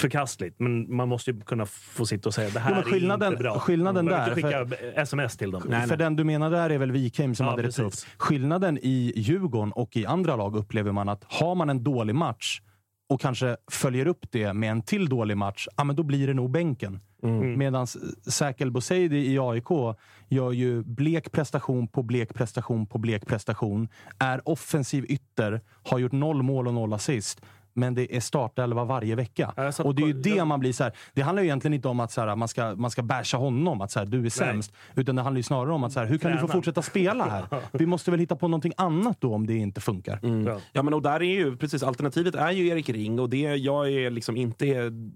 förkastligt, 0.00 0.60
men 0.60 0.96
man 0.96 1.08
måste 1.08 1.30
ju 1.30 1.40
kunna 1.40 1.66
få 1.66 2.06
sitta 2.06 2.28
och 2.28 2.34
säga 2.34 2.50
det 2.50 2.60
här 2.60 2.70
Jo, 2.70 2.74
men 2.74 2.84
skillnaden- 2.84 3.22
är 3.22 3.32
inte 3.32 3.42
bra. 3.42 3.58
skillnaden 3.58 4.04
man 4.04 4.14
där, 4.14 4.28
inte 4.28 4.34
skicka 4.42 4.66
sms 5.00 5.36
till 5.36 5.50
dem. 5.50 5.62
för 5.88 5.96
den 5.96 6.16
du 6.16 6.24
menar 6.24 6.50
där 6.50 6.70
är 6.70 6.78
väl 6.78 6.92
Wikheim 6.92 7.34
som 7.34 7.44
Ja, 7.46 7.50
hade 7.50 7.62
det 7.62 7.68
precis. 7.68 7.84
tufft. 8.02 8.06
Skillnaden 8.18 8.78
i 8.82 9.12
Djurgården 9.16 9.72
och 9.72 9.96
i 9.96 10.06
andra 10.06 10.36
lag 10.36 10.56
upplever 10.56 10.92
man 10.92 11.08
att 11.08 11.24
har 11.28 11.54
man 11.54 11.70
en 11.70 11.84
dålig 11.84 12.14
match 12.14 12.60
och 13.10 13.20
kanske 13.20 13.56
följer 13.70 14.06
upp 14.06 14.26
det 14.32 14.52
med 14.52 14.70
en 14.70 14.82
till 14.82 15.08
dålig 15.08 15.36
match, 15.36 15.66
ja, 15.76 15.84
men 15.84 15.96
då 15.96 16.02
blir 16.02 16.26
det 16.26 16.34
nog 16.34 16.50
bänken. 16.50 17.00
Mm. 17.22 17.58
Medan 17.58 17.86
Säkel 18.26 18.70
Boseidi 18.70 19.32
i 19.32 19.38
AIK 19.38 19.96
gör 20.28 20.52
ju 20.52 20.82
blek 20.82 21.32
prestation 21.32 21.88
på 21.88 22.02
blek 22.02 22.34
prestation 22.34 22.86
på 22.86 22.98
blek 22.98 23.26
prestation. 23.26 23.88
Är 24.18 24.48
offensiv 24.48 25.04
ytter, 25.08 25.60
har 25.84 25.98
gjort 25.98 26.12
noll 26.12 26.42
mål 26.42 26.68
och 26.68 26.74
noll 26.74 26.92
assist. 26.92 27.40
Men 27.78 27.94
det 27.94 28.16
är 28.16 28.20
startelva 28.20 28.84
varje 28.84 29.14
vecka. 29.14 29.52
Ja, 29.56 29.72
Och 29.84 29.94
det 29.94 30.02
är 30.02 30.06
ju 30.06 30.12
det 30.12 30.44
man 30.44 30.60
blir 30.60 30.72
så 30.72 30.84
här. 30.84 30.92
Det 31.14 31.22
handlar 31.22 31.42
ju 31.42 31.48
egentligen 31.48 31.74
inte 31.74 31.88
om 31.88 32.00
att 32.00 32.12
så 32.12 32.20
här, 32.20 32.36
man 32.36 32.48
ska, 32.48 32.74
man 32.74 32.90
ska 32.90 33.02
basha 33.02 33.38
honom, 33.38 33.80
att 33.80 33.90
så 33.90 33.98
här, 33.98 34.06
du 34.06 34.26
är 34.26 34.30
sämst. 34.30 34.72
Utan 34.94 35.16
det 35.16 35.22
handlar 35.22 35.38
ju 35.38 35.42
snarare 35.42 35.72
om 35.72 35.84
att 35.84 35.92
så 35.92 36.00
här, 36.00 36.06
hur 36.06 36.18
kan 36.18 36.30
du 36.30 36.38
få 36.38 36.46
Träna. 36.46 36.52
fortsätta 36.52 36.82
spela 36.82 37.24
här? 37.24 37.44
Vi 37.72 37.86
måste 37.86 38.10
väl 38.10 38.20
hitta 38.20 38.36
på 38.36 38.48
någonting 38.48 38.72
annat 38.76 39.20
då 39.20 39.34
om 39.34 39.46
det 39.46 39.54
inte 39.54 39.80
funkar. 39.80 40.20
Ja. 40.46 40.60
Ja, 40.72 40.82
men 40.82 40.94
och 40.94 41.02
där 41.02 41.22
är 41.22 41.34
ju 41.34 41.56
precis 41.56 41.82
alternativet 41.82 42.34
är 42.34 42.50
ju 42.50 42.68
Erik 42.68 42.88
Ring 42.88 43.20
och 43.20 43.30
det, 43.30 43.38
jag 43.56 43.90
är 43.92 44.10
liksom 44.10 44.36
inte 44.36 44.66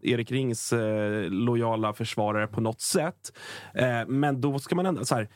Erik 0.03 0.31
Rings 0.31 0.73
eh, 0.73 1.31
lojala 1.31 1.93
försvarare 1.93 2.47
på 2.47 2.61
något 2.61 2.81
sätt. 2.81 3.33
Eh, 3.75 4.07
men 4.09 4.41
då 4.41 4.59
ska 4.59 4.75
man 4.75 4.87
ändå 4.87 5.05
så 5.05 5.15
här. 5.15 5.29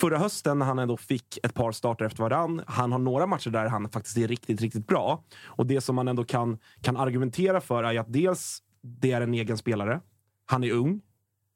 Förra 0.00 0.18
hösten 0.18 0.58
när 0.58 0.66
han 0.66 0.78
ändå 0.78 0.96
fick 0.96 1.38
ett 1.42 1.54
par 1.54 1.72
starter 1.72 2.04
efter 2.04 2.22
varann. 2.22 2.62
Han 2.66 2.92
har 2.92 2.98
några 2.98 3.26
matcher 3.26 3.50
där 3.50 3.66
han 3.66 3.88
faktiskt 3.88 4.16
är 4.16 4.28
riktigt, 4.28 4.60
riktigt 4.60 4.86
bra. 4.86 5.24
Och 5.44 5.66
det 5.66 5.80
som 5.80 5.96
man 5.96 6.08
ändå 6.08 6.24
kan, 6.24 6.58
kan 6.82 6.96
argumentera 6.96 7.60
för 7.60 7.84
är 7.84 7.92
ju 7.92 7.98
att 7.98 8.12
dels 8.12 8.62
det 8.82 9.12
är 9.12 9.20
en 9.20 9.34
egen 9.34 9.58
spelare. 9.58 10.00
Han 10.46 10.64
är 10.64 10.72
ung. 10.72 11.00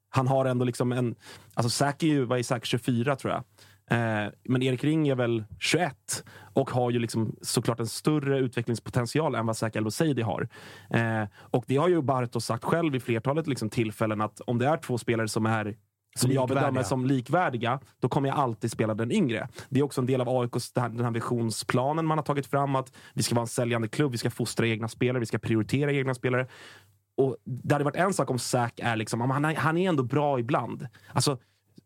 Han 0.09 0.27
har 0.27 0.45
ändå 0.45 0.65
liksom 0.65 0.91
en... 0.91 1.15
Alltså 1.53 1.69
Säk 1.69 2.03
är 2.03 2.07
ju, 2.07 2.25
vad 2.25 2.39
är 2.39 2.43
Säk, 2.43 2.65
24 2.65 3.15
tror 3.15 3.33
jag. 3.33 3.43
Eh, 3.91 4.31
men 4.43 4.61
Erik 4.61 4.83
Ring 4.83 5.07
är 5.07 5.15
väl 5.15 5.43
21 5.59 6.23
och 6.53 6.69
har 6.69 6.91
ju 6.91 6.99
liksom 6.99 7.35
såklart 7.41 7.79
en 7.79 7.87
större 7.87 8.39
utvecklingspotential 8.39 9.35
än 9.35 9.45
vad 9.45 9.57
Säk 9.57 9.75
El 9.75 9.83
Bouzidi 9.83 10.21
har. 10.21 10.49
Eh, 10.89 11.23
och 11.33 11.63
det 11.67 11.77
har 11.77 11.87
ju 11.87 12.01
Bartos 12.01 12.45
sagt 12.45 12.63
själv 12.63 12.95
i 12.95 12.99
flertalet 12.99 13.47
liksom 13.47 13.69
tillfällen 13.69 14.21
att 14.21 14.41
om 14.41 14.57
det 14.57 14.67
är 14.67 14.77
två 14.77 14.97
spelare 14.97 15.27
som 15.27 15.45
är 15.45 15.77
som 16.15 16.31
jag 16.31 16.47
bedömer 16.47 16.83
som 16.83 17.05
likvärdiga, 17.05 17.79
då 17.99 18.09
kommer 18.09 18.29
jag 18.29 18.37
alltid 18.37 18.71
spela 18.71 18.93
den 18.93 19.11
yngre. 19.11 19.47
Det 19.69 19.79
är 19.79 19.83
också 19.83 20.01
en 20.01 20.07
del 20.07 20.21
av 20.21 20.29
AIKs, 20.29 20.71
den 20.71 20.99
här, 20.99 21.11
visionsplanen 21.11 22.05
man 22.05 22.17
har 22.17 22.25
tagit 22.25 22.47
fram, 22.47 22.75
att 22.75 22.91
vi 23.13 23.23
ska 23.23 23.35
vara 23.35 23.43
en 23.43 23.47
säljande 23.47 23.87
klubb, 23.87 24.11
vi 24.11 24.17
ska 24.17 24.29
fostra 24.29 24.67
egna 24.67 24.87
spelare, 24.87 25.19
vi 25.19 25.25
ska 25.25 25.37
prioritera 25.37 25.91
egna 25.93 26.13
spelare. 26.13 26.47
Och 27.17 27.37
det 27.43 27.75
hade 27.75 27.85
varit 27.85 27.95
en 27.95 28.13
sak 28.13 28.29
om 28.29 28.39
Zack 28.39 28.79
är 28.79 28.95
liksom, 28.95 29.21
han 29.21 29.45
är, 29.45 29.55
han 29.55 29.77
är 29.77 29.89
ändå 29.89 30.03
bra 30.03 30.39
ibland. 30.39 30.87
Alltså, 31.13 31.37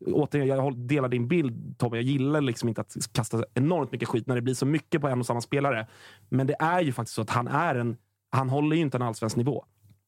återigen, 0.06 0.48
jag 0.48 0.78
delar 0.78 1.10
din 1.10 1.28
bild 1.28 1.78
Tommy. 1.78 1.98
Jag 1.98 2.04
gillar 2.04 2.42
liksom 2.42 2.70
inte 2.70 2.82
att 2.82 2.96
kasta 3.12 3.44
enormt 3.54 3.92
mycket 3.92 4.08
skit 4.08 4.28
när 4.28 4.36
det 4.36 4.42
blir 4.42 4.54
så 4.54 4.66
mycket 4.66 5.02
på 5.02 5.08
en 5.08 5.20
och 5.20 5.26
samma 5.26 5.42
spelare. 5.42 5.88
Men 6.30 6.48
det 6.48 6.56
är 6.60 6.82
ju 6.82 6.92
faktiskt 6.92 7.16
så 7.16 7.22
att 7.22 7.30
han 7.30 7.48
är 7.48 7.76
en... 7.76 7.98
Han 8.30 8.50
håller 8.50 8.76
ju 8.76 8.82
inte 8.82 8.98
en 8.98 9.02
allsvensk 9.02 9.36
nivå. 9.36 9.66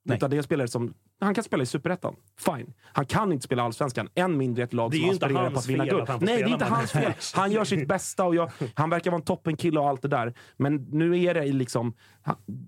Nej. 0.07 0.17
Utan 0.17 0.29
det 0.29 0.35
är 0.35 0.37
en 0.37 0.43
spelare 0.43 0.67
som... 0.67 0.93
Han 1.21 1.33
kan 1.33 1.43
spela 1.43 1.63
i 1.63 1.65
superettan. 1.65 2.15
Fine. 2.39 2.73
Han 2.83 3.05
kan 3.05 3.31
inte 3.31 3.43
spela 3.43 3.63
allsvenskan. 3.63 4.09
Än 4.15 4.37
mindre 4.37 4.63
ett 4.63 4.73
lag 4.73 4.95
som 4.95 5.09
aspirerar 5.09 5.51
på 5.51 5.59
att 5.59 5.67
vinna 5.67 5.85
guld. 5.85 6.09
att 6.09 6.21
Nej, 6.21 6.37
det 6.37 6.43
är 6.43 6.53
inte 6.53 6.65
hans 6.65 6.91
fel. 6.91 7.13
Han 7.33 7.51
gör 7.51 7.63
sitt 7.63 7.87
bästa 7.87 8.25
och 8.25 8.35
jag, 8.35 8.51
han 8.73 8.89
verkar 8.89 9.11
vara 9.11 9.19
en 9.19 9.25
toppenkille 9.25 9.79
och 9.79 9.87
allt 9.87 10.01
det 10.01 10.07
där. 10.07 10.33
Men 10.57 10.75
nu 10.75 11.23
är 11.23 11.33
det 11.33 11.43
i 11.43 11.51
liksom... 11.51 11.93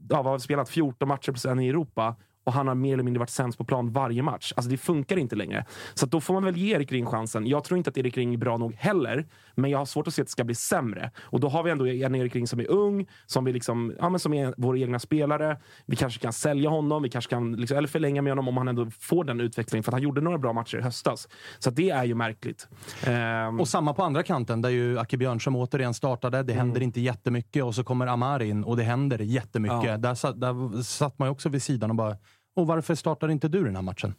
Ja, 0.09 0.21
vad 0.21 0.25
har 0.25 0.39
spelat? 0.39 0.69
14 0.69 1.07
matcher 1.07 1.33
sen 1.33 1.59
i 1.59 1.67
Europa. 1.67 2.15
Och 2.43 2.53
han 2.53 2.67
har 2.67 2.75
mer 2.75 2.93
eller 2.93 3.03
mindre 3.03 3.19
varit 3.19 3.29
sämst 3.29 3.57
på 3.57 3.63
plan 3.63 3.91
varje 3.91 4.23
match. 4.23 4.53
Alltså 4.55 4.71
det 4.71 4.77
funkar 4.77 5.17
inte 5.17 5.35
längre. 5.35 5.65
Så 5.93 6.05
då 6.05 6.21
får 6.21 6.33
man 6.33 6.45
väl 6.45 6.57
ge 6.57 6.75
Erik 6.75 6.91
Ring 6.91 7.05
chansen. 7.05 7.47
Jag 7.47 7.63
tror 7.63 7.77
inte 7.77 7.89
att 7.89 7.97
Erik 7.97 8.17
Ring 8.17 8.33
är 8.33 8.37
bra 8.37 8.57
nog 8.57 8.73
heller. 8.73 9.27
Men 9.55 9.71
jag 9.71 9.77
har 9.77 9.85
svårt 9.85 10.07
att 10.07 10.13
se 10.13 10.21
att 10.21 10.27
det 10.27 10.31
ska 10.31 10.43
bli 10.43 10.55
sämre. 10.55 11.11
Och 11.21 11.39
då 11.39 11.49
har 11.49 11.63
vi 11.63 11.71
ändå 11.71 11.87
en 11.87 12.15
Erik 12.15 12.35
Ring 12.35 12.47
som 12.47 12.59
är 12.59 12.71
ung, 12.71 13.07
som, 13.25 13.45
vi 13.45 13.53
liksom, 13.53 13.93
ja, 13.99 14.09
men 14.09 14.19
som 14.19 14.33
är 14.33 14.53
vår 14.57 14.77
egna 14.77 14.99
spelare. 14.99 15.57
Vi 15.85 15.95
kanske 15.95 16.19
kan 16.19 16.33
sälja 16.33 16.69
honom, 16.69 17.03
vi 17.03 17.09
kanske 17.09 17.29
kan 17.29 17.53
liksom, 17.55 17.77
eller 17.77 17.87
förlänga 17.87 18.21
med 18.21 18.31
honom 18.31 18.47
om 18.47 18.57
han 18.57 18.67
ändå 18.67 18.91
får 18.99 19.23
den 19.23 19.39
utvecklingen. 19.39 19.83
För 19.83 19.91
att 19.91 19.93
han 19.93 20.01
gjorde 20.03 20.21
några 20.21 20.37
bra 20.37 20.53
matcher 20.53 20.77
i 20.77 20.81
höstas. 20.81 21.27
Så 21.59 21.69
det 21.69 21.89
är 21.89 22.03
ju 22.03 22.15
märkligt. 22.15 22.67
Ehm, 23.05 23.59
Och 23.59 23.67
samma 23.67 23.93
på 23.93 24.03
andra 24.03 24.23
kanten, 24.23 24.61
där 24.61 24.69
ju 24.69 24.99
Acke 24.99 25.17
Björnström 25.17 25.55
återigen 25.55 25.93
startade. 25.93 26.43
Det 26.43 26.53
händer 26.53 26.81
inte 26.81 27.01
jättemycket 27.01 27.63
och 27.63 27.75
så 27.75 27.83
kommer 27.83 28.07
Amar 28.07 28.41
in 28.41 28.63
och 28.63 28.77
det 28.77 28.83
händer 28.83 29.19
jättemycket. 29.19 29.83
Ja. 29.83 29.97
Där, 29.97 30.15
satt, 30.15 30.41
där 30.41 30.81
satt 30.81 31.19
man 31.19 31.27
ju 31.27 31.31
också 31.31 31.49
vid 31.49 31.63
sidan 31.63 31.89
och 31.89 31.95
bara 31.95 32.17
och 32.59 32.67
varför 32.67 32.95
startar 32.95 33.29
inte 33.31 33.47
du 33.47 33.63
den 33.63 33.75
här 33.75 33.81
matchen? 33.83 34.15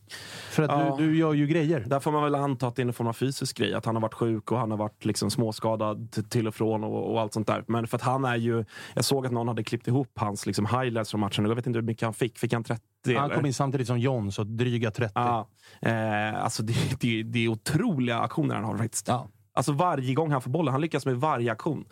För 0.51 0.63
att 0.63 0.71
Ja. 0.71 0.97
du, 0.99 1.07
du 1.07 1.19
gör 1.19 1.33
ju 1.33 1.47
grejer. 1.47 1.81
Där 1.81 2.01
får 2.01 2.13
man 2.13 2.23
väl 2.23 2.35
anta 2.35 2.67
att 2.67 2.77
det 2.77 2.83
är 2.83 2.87
en 2.87 2.93
form 2.93 3.07
av 3.09 3.13
fysisk 3.13 3.57
grej. 3.59 3.75
Att 3.75 3.85
han 3.85 3.95
har 3.97 4.03
varit 4.03 4.15
sjuk 4.15 4.53
och 4.53 4.59
han 4.59 4.71
har 4.71 4.79
varit 4.79 5.05
liksom 5.05 5.31
småskadad 5.31 6.31
till 6.31 6.49
och 6.49 6.55
från 6.55 6.85
och, 6.85 7.13
och 7.13 7.21
allt 7.21 7.33
sånt 7.33 7.47
där. 7.47 7.65
Men 7.67 7.87
för 7.87 7.97
att 7.97 8.03
han 8.03 8.25
är 8.25 8.37
ju... 8.37 8.65
Jag 8.95 9.05
såg 9.05 9.27
att 9.27 9.33
någon 9.33 9.49
hade 9.49 9.65
klippt 9.65 9.89
ihop 9.89 10.13
hans 10.15 10.47
liksom 10.47 10.67
highlights 10.67 11.11
från 11.11 11.21
matchen. 11.21 11.45
Jag 11.45 11.55
vet 11.55 11.67
inte 11.67 11.77
hur 11.79 11.87
mycket 11.87 12.03
han 12.05 12.15
fick. 12.15 12.39
Fick 12.39 12.53
han 12.53 12.65
30? 12.65 12.83
Han 13.17 13.31
kom 13.31 13.47
in 13.47 13.55
samtidigt 13.55 13.87
som 13.87 13.99
John, 13.99 14.33
så 14.33 14.45
dryga 14.45 14.91
30. 14.91 15.13
Ja. 15.15 15.49
Eh, 15.83 16.45
alltså 16.45 16.63
det, 16.63 16.75
det, 17.01 17.23
det 17.23 17.45
är 17.45 17.49
otroliga 17.49 18.19
aktioner 18.19 18.55
han 18.55 18.65
har 18.65 18.77
faktiskt. 18.79 19.09
Ja. 19.09 19.29
Alltså 19.53 19.73
varje 19.73 20.15
gång 20.15 20.33
han 20.33 20.41
får 20.41 20.51
bollen. 20.51 20.73
Han 20.73 20.81
lyckas 20.81 21.07
med 21.07 21.17
varje 21.17 21.53
aktion. 21.53 21.85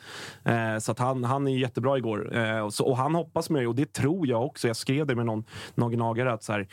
Eh, 0.44 0.78
så 0.78 0.92
att 0.92 0.98
han, 0.98 1.24
han 1.24 1.48
är 1.48 1.58
jättebra 1.58 1.98
igår. 1.98 2.36
Eh, 2.36 2.60
och, 2.60 2.74
så, 2.74 2.84
och 2.86 2.96
han 2.96 3.14
hoppas 3.14 3.50
med 3.50 3.68
och 3.68 3.74
det 3.74 3.92
tror 3.92 4.26
jag 4.26 4.44
också. 4.46 4.66
Jag 4.66 4.76
skrev 4.76 5.06
det 5.06 5.14
med 5.14 5.26
någon, 5.26 5.44
någon 5.74 5.92
gnagare 5.92 6.32
att 6.32 6.42
så 6.42 6.52
här, 6.52 6.68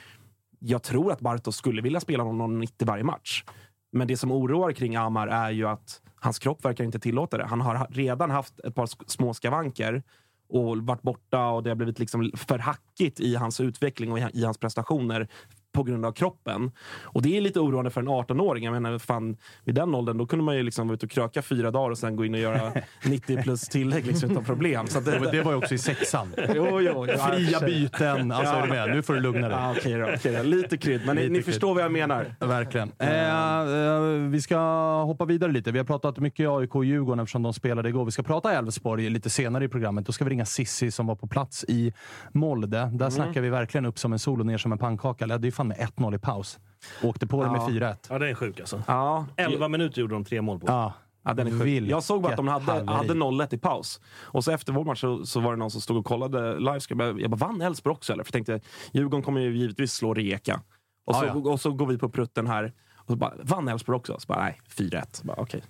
jag 0.59 0.83
tror 0.83 1.11
att 1.11 1.19
Bartos 1.19 1.55
skulle 1.55 1.81
vilja 1.81 1.99
spela 1.99 2.23
någon 2.23 2.59
90 2.59 2.87
varje 2.87 3.03
match. 3.03 3.43
Men 3.91 4.07
det 4.07 4.17
som 4.17 4.31
oroar 4.31 4.71
kring 4.71 4.95
Amar 4.95 5.27
är 5.27 5.51
ju 5.51 5.67
att 5.67 6.01
hans 6.15 6.39
kropp 6.39 6.65
verkar 6.65 6.83
inte 6.83 6.99
tillåta 6.99 7.37
det. 7.37 7.45
Han 7.45 7.61
har 7.61 7.87
redan 7.89 8.31
haft 8.31 8.59
ett 8.59 8.75
par 8.75 8.89
små 9.09 9.33
skavanker 9.33 10.03
och 10.49 10.77
varit 10.77 11.01
borta 11.01 11.47
och 11.47 11.63
det 11.63 11.69
har 11.69 11.75
blivit 11.75 11.99
liksom 11.99 12.31
för 12.35 12.59
hackigt 12.59 13.19
i 13.19 13.35
hans 13.35 13.59
utveckling 13.59 14.11
och 14.11 14.19
i 14.19 14.43
hans 14.43 14.57
prestationer 14.57 15.27
på 15.75 15.83
grund 15.83 16.05
av 16.05 16.11
kroppen. 16.11 16.71
Och 17.03 17.21
det 17.21 17.37
är 17.37 17.41
lite 17.41 17.59
oroande 17.59 17.89
för 17.91 18.01
en 18.01 18.09
18-åring. 18.09 18.63
Jag 18.63 18.81
menar, 18.81 18.99
fan, 18.99 19.37
vid 19.63 19.75
den 19.75 19.95
åldern 19.95 20.17
då 20.17 20.25
kunde 20.25 20.45
man 20.45 20.55
ju 20.55 20.63
liksom 20.63 20.87
vara 20.87 20.95
ute 20.95 21.05
och 21.05 21.11
kröka 21.11 21.41
fyra 21.41 21.71
dagar 21.71 21.91
och 21.91 21.97
sen 21.97 22.15
gå 22.15 22.25
in 22.25 22.33
och 22.33 22.39
göra 22.39 22.71
90 23.05 23.43
plus 23.43 23.61
tillägg 23.61 24.05
liksom, 24.05 24.31
utan 24.31 24.43
problem. 24.43 24.87
Så 24.87 24.99
det, 24.99 25.31
Det 25.31 25.41
var 25.41 25.51
ju 25.51 25.57
också 25.57 25.73
i 25.75 25.77
sexan. 25.77 26.33
jo, 26.55 26.67
jo, 26.81 26.81
jo. 26.81 27.05
Fria 27.05 27.59
byten. 27.59 28.31
Alltså, 28.31 28.55
är 28.55 28.61
du 28.61 28.69
med? 28.69 28.89
Nu 28.89 29.01
får 29.01 29.13
du 29.13 29.19
lugna 29.19 29.49
dig. 29.49 29.57
Ja, 29.57 29.71
okej 29.77 29.93
då, 29.93 30.09
okej 30.15 30.35
då. 30.37 30.43
Lite 30.43 30.77
krydd, 30.77 31.01
men 31.05 31.15
ni, 31.15 31.21
Lite 31.21 31.33
ni 31.33 31.39
krydd. 31.39 31.45
förstår 31.45 31.73
vad 31.73 31.83
jag 31.83 31.91
menar. 31.91 32.35
Verkligen. 32.39 32.91
Eh, 32.99 33.59
eh, 33.59 34.01
vi 34.29 34.41
ska 34.41 34.57
hoppa 35.03 35.25
vidare 35.25 35.51
lite. 35.51 35.71
Vi 35.71 35.77
har 35.77 35.85
pratat 35.85 36.17
mycket 36.19 36.49
AIK 36.49 36.75
och 36.75 36.85
Djurgården 36.85 37.19
eftersom 37.19 37.43
de 37.43 37.53
spelade 37.53 37.89
igår. 37.89 38.05
Vi 38.05 38.11
ska 38.11 38.23
prata 38.23 38.53
Elfsborg 38.53 39.09
lite 39.09 39.29
senare 39.29 39.65
i 39.65 39.67
programmet. 39.67 40.05
Då 40.05 40.11
ska 40.11 40.23
vi 40.23 40.29
ringa 40.31 40.45
Sissi 40.45 40.91
som 40.91 41.07
var 41.07 41.15
på 41.15 41.27
plats 41.27 41.65
i 41.67 41.93
Molde. 42.33 42.79
Mm. 42.79 42.97
Där 42.97 43.09
snackar 43.09 43.41
vi 43.41 43.49
verkligen 43.49 43.85
upp 43.85 43.99
som 43.99 44.13
en 44.13 44.19
sol 44.19 44.39
och 44.39 44.45
ner 44.45 44.57
som 44.57 44.71
en 44.71 44.77
pannkaka. 44.77 45.25
Ledde 45.25 45.47
ju 45.47 45.51
fan 45.65 45.77
med 45.77 45.77
1-0 45.77 46.15
i 46.15 46.19
paus. 46.19 46.59
Åkte 47.03 47.27
på 47.27 47.43
det 47.43 47.49
med 47.51 47.61
Ja. 47.61 47.67
4-1. 47.69 47.95
Ja, 48.09 48.19
det 48.19 48.29
är 48.29 48.33
sjuk 48.35 48.59
alltså. 48.59 48.83
Ja, 48.87 49.25
11 49.37 49.67
minuter 49.67 50.01
gjorde 50.01 50.13
de 50.15 50.23
tre 50.25 50.41
mål 50.41 50.59
på. 50.59 50.65
Ja, 50.67 50.93
Ja, 51.27 51.33
den 51.33 51.47
är 51.47 51.51
sjuk. 51.59 51.83
Jag 51.91 52.03
såg 52.03 52.21
bara 52.21 52.29
att 52.31 52.37
de 52.37 52.47
hade, 52.47 52.71
haveri. 52.71 52.85
hade 52.87 53.13
0-1 53.13 53.53
i 53.55 53.57
paus. 53.57 54.01
Och 54.21 54.43
så 54.43 54.51
efter 54.51 54.73
vår 54.73 54.83
match 54.85 55.01
så, 55.01 55.25
så 55.25 55.39
var 55.39 55.51
det 55.51 55.57
någon 55.57 55.71
som 55.71 55.81
stod 55.81 55.97
och 55.97 56.05
kollade 56.05 56.59
live. 56.59 56.79
Jag 56.89 56.97
bara, 56.97 57.19
jag 57.19 57.31
bara 57.31 57.37
vann 57.37 57.61
Elfsborg 57.61 57.93
också 57.93 58.13
eller? 58.13 58.23
För 58.23 58.37
jag 58.37 58.45
tänkte, 58.45 58.69
Djurgården 58.93 59.23
kommer 59.23 59.41
ju 59.41 59.57
givetvis 59.57 59.93
slå 59.93 60.13
Rijeka. 60.13 60.61
Och, 61.05 61.15
så, 61.15 61.25
Ja, 61.25 61.41
ja. 61.45 61.51
och 61.51 61.61
så 61.61 61.71
går 61.71 61.85
vi 61.87 61.97
på 61.97 62.09
prutten 62.09 62.47
här. 62.47 62.73
Och 62.97 63.11
så 63.11 63.15
bara, 63.15 63.33
vann 63.43 63.67
Elfsborg 63.67 63.95
också? 63.95 64.15
Så 64.19 64.25
bara, 64.27 64.39
nej, 64.43 64.61
4-1. 64.77 65.25
Bara, 65.25 65.37
Okej. 65.41 65.63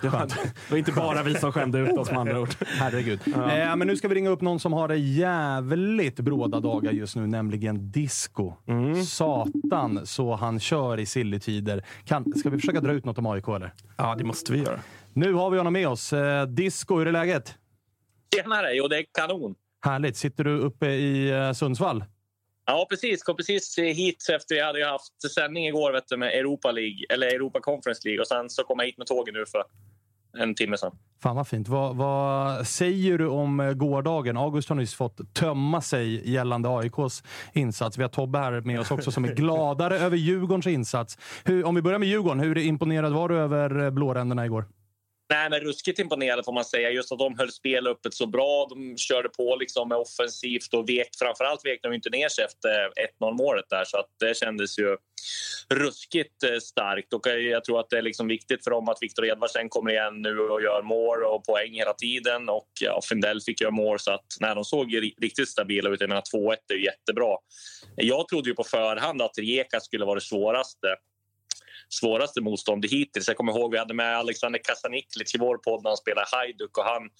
Det, 0.00 0.08
var, 0.08 0.26
det 0.26 0.70
var 0.70 0.78
inte 0.78 0.92
bara 0.92 1.22
vi 1.22 1.34
som 1.34 1.52
skämde 1.52 1.78
ut 1.78 1.98
oss 1.98 2.10
med 2.10 2.20
andra 2.20 2.40
ord. 2.40 2.54
Herregud. 2.66 3.20
Eh, 3.26 3.76
men 3.76 3.86
nu 3.86 3.96
ska 3.96 4.08
vi 4.08 4.14
ringa 4.14 4.30
upp 4.30 4.40
någon 4.40 4.60
som 4.60 4.72
har 4.72 4.88
det 4.88 4.96
jävligt 4.96 6.20
bråda 6.20 6.60
dagar 6.60 6.92
just 6.92 7.16
nu, 7.16 7.26
nämligen 7.26 7.90
Disco. 7.90 8.52
Mm. 8.66 9.04
Satan 9.04 10.06
så 10.06 10.34
han 10.34 10.60
kör 10.60 11.00
i 11.00 11.06
silletider. 11.06 11.84
Kan, 12.04 12.32
ska 12.36 12.50
vi 12.50 12.58
försöka 12.58 12.80
dra 12.80 12.92
ut 12.92 13.04
något 13.04 13.18
om 13.18 13.26
AIK 13.26 13.48
eller? 13.48 13.72
Ja, 13.96 14.14
det 14.18 14.24
måste 14.24 14.52
vi 14.52 14.58
göra. 14.58 14.80
Nu 15.12 15.32
har 15.32 15.50
vi 15.50 15.58
honom 15.58 15.72
med 15.72 15.88
oss. 15.88 16.12
Eh, 16.12 16.46
Disco, 16.46 16.98
hur 16.98 17.06
är 17.06 17.12
läget? 17.12 17.54
Tjenare! 18.34 18.72
Jo, 18.72 18.88
det 18.88 18.98
är 18.98 19.04
kanon. 19.18 19.54
Härligt. 19.84 20.16
Sitter 20.16 20.44
du 20.44 20.58
uppe 20.58 20.86
i 20.86 21.30
eh, 21.30 21.52
Sundsvall? 21.52 22.04
Ja, 22.66 22.86
precis. 22.90 23.22
Kom 23.22 23.36
precis 23.36 23.78
hit 23.78 24.26
efter 24.34 24.54
vi 24.54 24.60
hade 24.60 24.78
ju 24.78 24.84
haft 24.84 25.32
sändning 25.34 25.66
igår 25.66 25.92
vet 25.92 26.08
du, 26.08 26.16
med 26.16 26.28
Europa 26.28 26.70
League, 26.70 26.98
eller 27.08 27.26
Europa 27.26 27.60
Conference 27.60 28.00
League. 28.04 28.20
Och 28.20 28.26
sen 28.26 28.50
så 28.50 28.64
kom 28.64 28.78
jag 28.78 28.86
hit 28.86 28.98
med 28.98 29.06
tåget 29.06 29.34
nu 29.34 29.44
för 29.46 29.62
en 30.38 30.54
timme 30.54 30.76
sedan. 30.76 30.92
Fan 31.22 31.36
vad 31.36 31.48
fint. 31.48 31.68
Vad, 31.68 31.96
vad 31.96 32.66
säger 32.66 33.18
du 33.18 33.28
om 33.28 33.60
eh, 33.60 33.72
gårdagen? 33.72 34.36
August 34.36 34.68
har 34.68 34.76
nyss 34.76 34.94
fått 34.94 35.34
tömma 35.34 35.80
sig 35.80 36.30
gällande 36.30 36.68
AIKs 36.68 37.22
insats. 37.52 37.98
Vi 37.98 38.02
har 38.02 38.08
Tobbe 38.08 38.38
här 38.38 38.60
med 38.60 38.80
oss 38.80 38.90
också 38.90 39.10
som 39.12 39.24
är 39.24 39.28
gladare 39.34 39.98
över 39.98 40.16
Djurgårdens 40.16 40.66
insats. 40.66 41.18
Hur, 41.44 41.64
om 41.64 41.74
vi 41.74 41.82
börjar 41.82 41.98
med 41.98 42.08
Djurgården, 42.08 42.40
hur 42.40 42.58
imponerad 42.58 43.12
var 43.12 43.28
du 43.28 43.36
över 43.36 43.84
eh, 43.84 43.90
blåränderna 43.90 44.46
igår? 44.46 44.64
Nej, 45.28 45.50
men 45.50 45.60
ruskigt 45.60 45.98
imponerande 45.98 46.44
får 46.44 46.52
man 46.52 46.64
säga. 46.64 46.90
Just 46.90 47.12
att 47.12 47.18
de 47.18 47.38
höll 47.38 47.52
spel 47.52 47.86
öppet 47.86 48.14
så 48.14 48.26
bra. 48.26 48.66
De 48.70 48.96
körde 48.96 49.28
på 49.28 49.56
liksom 49.56 49.88
med 49.88 49.98
offensivt 49.98 50.74
och 50.74 50.88
vek, 50.88 51.08
framförallt 51.18 51.64
vek 51.64 51.80
de 51.82 51.92
inte 51.92 52.10
ner 52.10 52.28
sig 52.28 52.44
efter 52.44 52.68
eh, 52.68 53.26
1-0 53.26 53.32
målet 53.32 53.64
där. 53.70 53.84
Så 53.84 53.98
att 53.98 54.06
det 54.20 54.36
kändes 54.36 54.78
ju 54.78 54.96
ruskigt 55.68 56.42
eh, 56.42 56.58
starkt. 56.58 57.12
Och 57.12 57.26
eh, 57.26 57.34
jag 57.34 57.64
tror 57.64 57.80
att 57.80 57.90
det 57.90 57.98
är 57.98 58.02
liksom 58.02 58.28
viktigt 58.28 58.64
för 58.64 58.70
dem 58.70 58.88
att 58.88 58.98
Viktor 59.00 59.26
Edvardsen 59.26 59.68
kommer 59.68 59.90
igen 59.90 60.22
nu 60.22 60.38
och 60.38 60.62
gör 60.62 60.82
mål 60.82 61.22
och 61.22 61.44
poäng 61.44 61.72
hela 61.72 61.92
tiden. 61.92 62.48
Och 62.48 62.68
ja, 62.80 63.00
Findell 63.08 63.40
fick 63.40 63.60
göra 63.60 63.70
mål 63.70 63.98
så 63.98 64.12
att 64.12 64.26
när 64.40 64.54
de 64.54 64.64
såg 64.64 64.94
riktigt 65.18 65.48
stabila 65.48 65.90
ut. 65.90 66.00
Jag 66.00 66.08
menar 66.08 66.22
2-1 66.34 66.56
är 66.68 66.84
jättebra. 66.84 67.36
Jag 67.96 68.28
trodde 68.28 68.48
ju 68.48 68.54
på 68.54 68.64
förhand 68.64 69.22
att 69.22 69.38
Rijeka 69.38 69.80
skulle 69.80 70.04
vara 70.04 70.14
det 70.14 70.20
svåraste 70.20 70.96
svåraste 71.88 72.40
motståndet 72.40 72.92
hittills. 72.92 73.28
Jag 73.28 73.36
kommer 73.36 73.52
ihåg 73.52 73.72
vi 73.72 73.78
hade 73.78 73.94
med 73.94 74.16
Alexander 74.16 74.60
Kasaniklic 74.64 75.34
i 75.34 75.38
vår 75.38 75.56
podd 75.56 75.82
när 75.82 75.90
han 75.90 75.96
spelade 75.96 76.26
Hajduk 76.32 76.78
och 76.78 76.84
han 76.84 77.10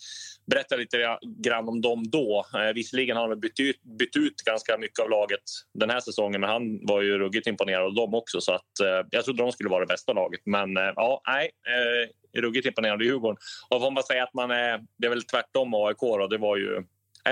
berättade 0.46 0.80
lite 0.80 1.18
grann 1.22 1.68
om 1.68 1.80
dem 1.80 2.10
då. 2.10 2.46
Eh, 2.54 2.74
visserligen 2.74 3.16
har 3.16 3.28
de 3.28 3.40
bytt 3.40 3.60
ut, 3.60 3.82
bytt 3.82 4.16
ut 4.16 4.36
ganska 4.36 4.78
mycket 4.78 4.98
av 4.98 5.10
laget 5.10 5.42
den 5.74 5.90
här 5.90 6.00
säsongen 6.00 6.40
men 6.40 6.50
han 6.50 6.86
var 6.86 7.02
ju 7.02 7.18
ruggigt 7.18 7.46
imponerad 7.46 7.84
av 7.84 7.94
dem 7.94 8.14
också 8.14 8.40
så 8.40 8.52
att 8.52 8.80
eh, 8.82 9.06
jag 9.10 9.24
trodde 9.24 9.42
de 9.42 9.52
skulle 9.52 9.70
vara 9.70 9.80
det 9.80 9.86
bästa 9.86 10.12
laget. 10.12 10.40
Men 10.44 10.76
eh, 10.76 10.92
ja, 10.96 11.20
nej, 11.26 11.50
eh, 11.66 12.40
ruggigt 12.40 12.66
imponerad 12.66 12.94
av 12.94 13.02
Djurgården. 13.02 13.36
Och 13.68 13.80
får 13.80 13.90
man 13.90 14.02
säga 14.02 14.22
att 14.22 14.34
man 14.34 14.50
är, 14.50 14.80
det 14.98 15.06
är 15.06 15.10
väl 15.10 15.22
tvärtom 15.22 15.74
AIK 15.74 16.00
då, 16.00 16.26
det 16.26 16.38
var 16.38 16.56
ju 16.56 16.82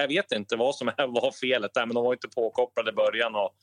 jag 0.01 0.09
vet 0.09 0.33
inte 0.33 0.57
vad 0.57 0.75
som 0.75 0.87
var 0.97 1.33
felet 1.33 1.75
där, 1.75 1.87
men 1.87 1.95
de 1.95 2.05
var 2.05 2.13
inte 2.13 2.29
påkopplade 2.29 2.91
i 2.91 2.95
början. 2.95 3.35
Och 3.35 3.55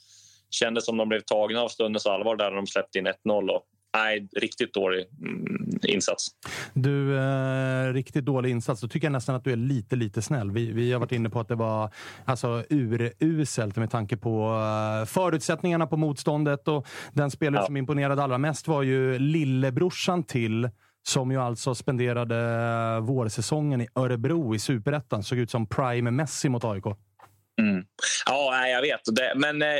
kändes 0.51 0.85
som 0.85 0.97
de 0.97 1.09
blev 1.09 1.19
tagna 1.19 1.61
av 1.61 1.67
stundens 1.67 2.05
allvar 2.05 2.35
där 2.35 2.51
de 2.51 2.67
släppte 2.67 2.99
in 2.99 3.07
1-0. 3.07 3.59
Nej, 3.93 4.27
riktigt 4.35 4.73
dålig 4.73 5.05
mm, 5.21 5.79
insats. 5.87 6.27
Du, 6.73 7.17
eh, 7.17 7.93
riktigt 7.93 8.25
dålig 8.25 8.49
insats. 8.49 8.81
Då 8.81 8.87
tycker 8.87 9.07
jag 9.07 9.11
nästan 9.11 9.35
att 9.35 9.43
du 9.43 9.51
är 9.51 9.55
lite, 9.55 9.95
lite 9.95 10.21
snäll. 10.21 10.51
Vi, 10.51 10.71
vi 10.71 10.91
har 10.91 10.99
varit 10.99 11.11
inne 11.11 11.29
på 11.29 11.39
att 11.39 11.47
det 11.47 11.55
var 11.55 11.89
alltså, 12.25 12.63
uruselt 13.19 13.75
med 13.75 13.91
tanke 13.91 14.17
på 14.17 14.49
uh, 15.01 15.05
förutsättningarna 15.05 15.87
på 15.87 15.97
motståndet. 15.97 16.67
Och 16.67 16.87
den 17.13 17.31
spelare 17.31 17.61
ja. 17.61 17.65
som 17.65 17.77
imponerade 17.77 18.23
allra 18.23 18.37
mest 18.37 18.67
var 18.67 18.83
ju 18.83 19.19
lillebrorsan 19.19 20.23
till 20.23 20.69
som 21.03 21.31
ju 21.31 21.37
alltså 21.37 21.75
spenderade 21.75 22.99
vårsäsongen 22.99 23.81
i 23.81 23.87
Örebro 23.95 24.55
i 24.55 24.59
superettan. 24.59 25.23
Såg 25.23 25.37
ut 25.37 25.51
som 25.51 25.67
prime 25.67 26.11
Messi 26.11 26.49
mot 26.49 26.63
AIK. 26.63 26.85
Mm. 27.61 27.85
Ja, 28.25 28.67
jag 28.67 28.81
vet. 28.81 29.01
Det, 29.05 29.33
men 29.35 29.61
eh, 29.61 29.79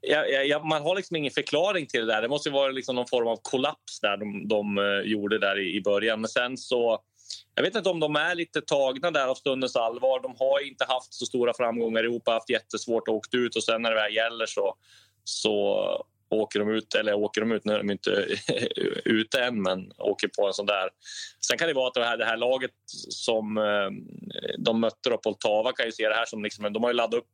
jag, 0.00 0.46
jag, 0.46 0.64
man 0.64 0.82
har 0.82 0.96
liksom 0.96 1.16
ingen 1.16 1.32
förklaring 1.32 1.86
till 1.86 2.00
det 2.00 2.06
där. 2.06 2.22
Det 2.22 2.28
måste 2.28 2.50
vara 2.50 2.70
liksom 2.70 2.96
någon 2.96 3.06
form 3.06 3.28
av 3.28 3.38
kollaps 3.42 4.00
där 4.00 4.16
de, 4.16 4.48
de 4.48 4.78
uh, 4.78 5.00
gjorde 5.00 5.38
där 5.38 5.58
i, 5.58 5.76
i, 5.76 5.80
början. 5.80 6.20
Men 6.20 6.28
sen 6.30 6.56
så... 6.56 6.98
Jag 7.54 7.62
vet 7.62 7.74
inte 7.74 7.88
om 7.88 8.00
de 8.00 8.16
är 8.16 8.34
lite 8.34 8.60
tagna 8.60 9.10
där 9.10 9.26
av 9.26 9.34
stundens 9.34 9.76
allvar. 9.76 10.22
De 10.22 10.34
har 10.38 10.66
inte 10.66 10.84
haft 10.88 11.14
så 11.14 11.26
stora 11.26 11.52
framgångar 11.54 12.02
i 12.02 12.06
Europa, 12.06 12.32
haft 12.32 12.50
jättesvårt 12.50 13.08
att 13.08 13.14
åka 13.14 13.36
ut 13.36 13.56
och 13.56 13.64
sen 13.64 13.82
när 13.82 13.90
det 13.90 13.96
väl 13.96 14.14
gäller 14.14 14.46
så, 14.46 14.74
så 15.24 16.06
åker 16.36 16.58
de 16.58 16.70
ut, 16.70 16.94
eller 16.94 17.14
åker 17.14 17.40
de 17.40 17.52
ut, 17.52 17.64
nu 17.64 17.72
är 17.72 17.78
de 17.78 17.90
inte 17.90 18.10
ute 19.04 19.40
än, 19.42 19.62
men 19.62 19.92
åker 19.98 20.28
på 20.28 20.46
en 20.46 20.52
sån 20.52 20.66
där. 20.66 20.88
Sen 21.48 21.58
kan 21.58 21.68
det 21.68 21.74
vara 21.74 21.88
att 21.88 21.94
det 21.94 22.04
här, 22.04 22.16
det 22.16 22.24
här 22.24 22.36
laget 22.36 22.70
som 23.08 23.58
eh, 23.58 23.90
de 24.58 24.80
mötte, 24.80 25.10
då, 25.10 25.18
Poltava, 25.18 25.72
kan 25.72 25.86
ju 25.86 25.92
se 25.92 26.08
det 26.08 26.14
här 26.14 26.26
som 26.26 26.42
liksom, 26.42 26.72
de 26.72 26.82
har 26.82 26.90
ju 26.90 26.96
laddat 26.96 27.18
upp 27.18 27.26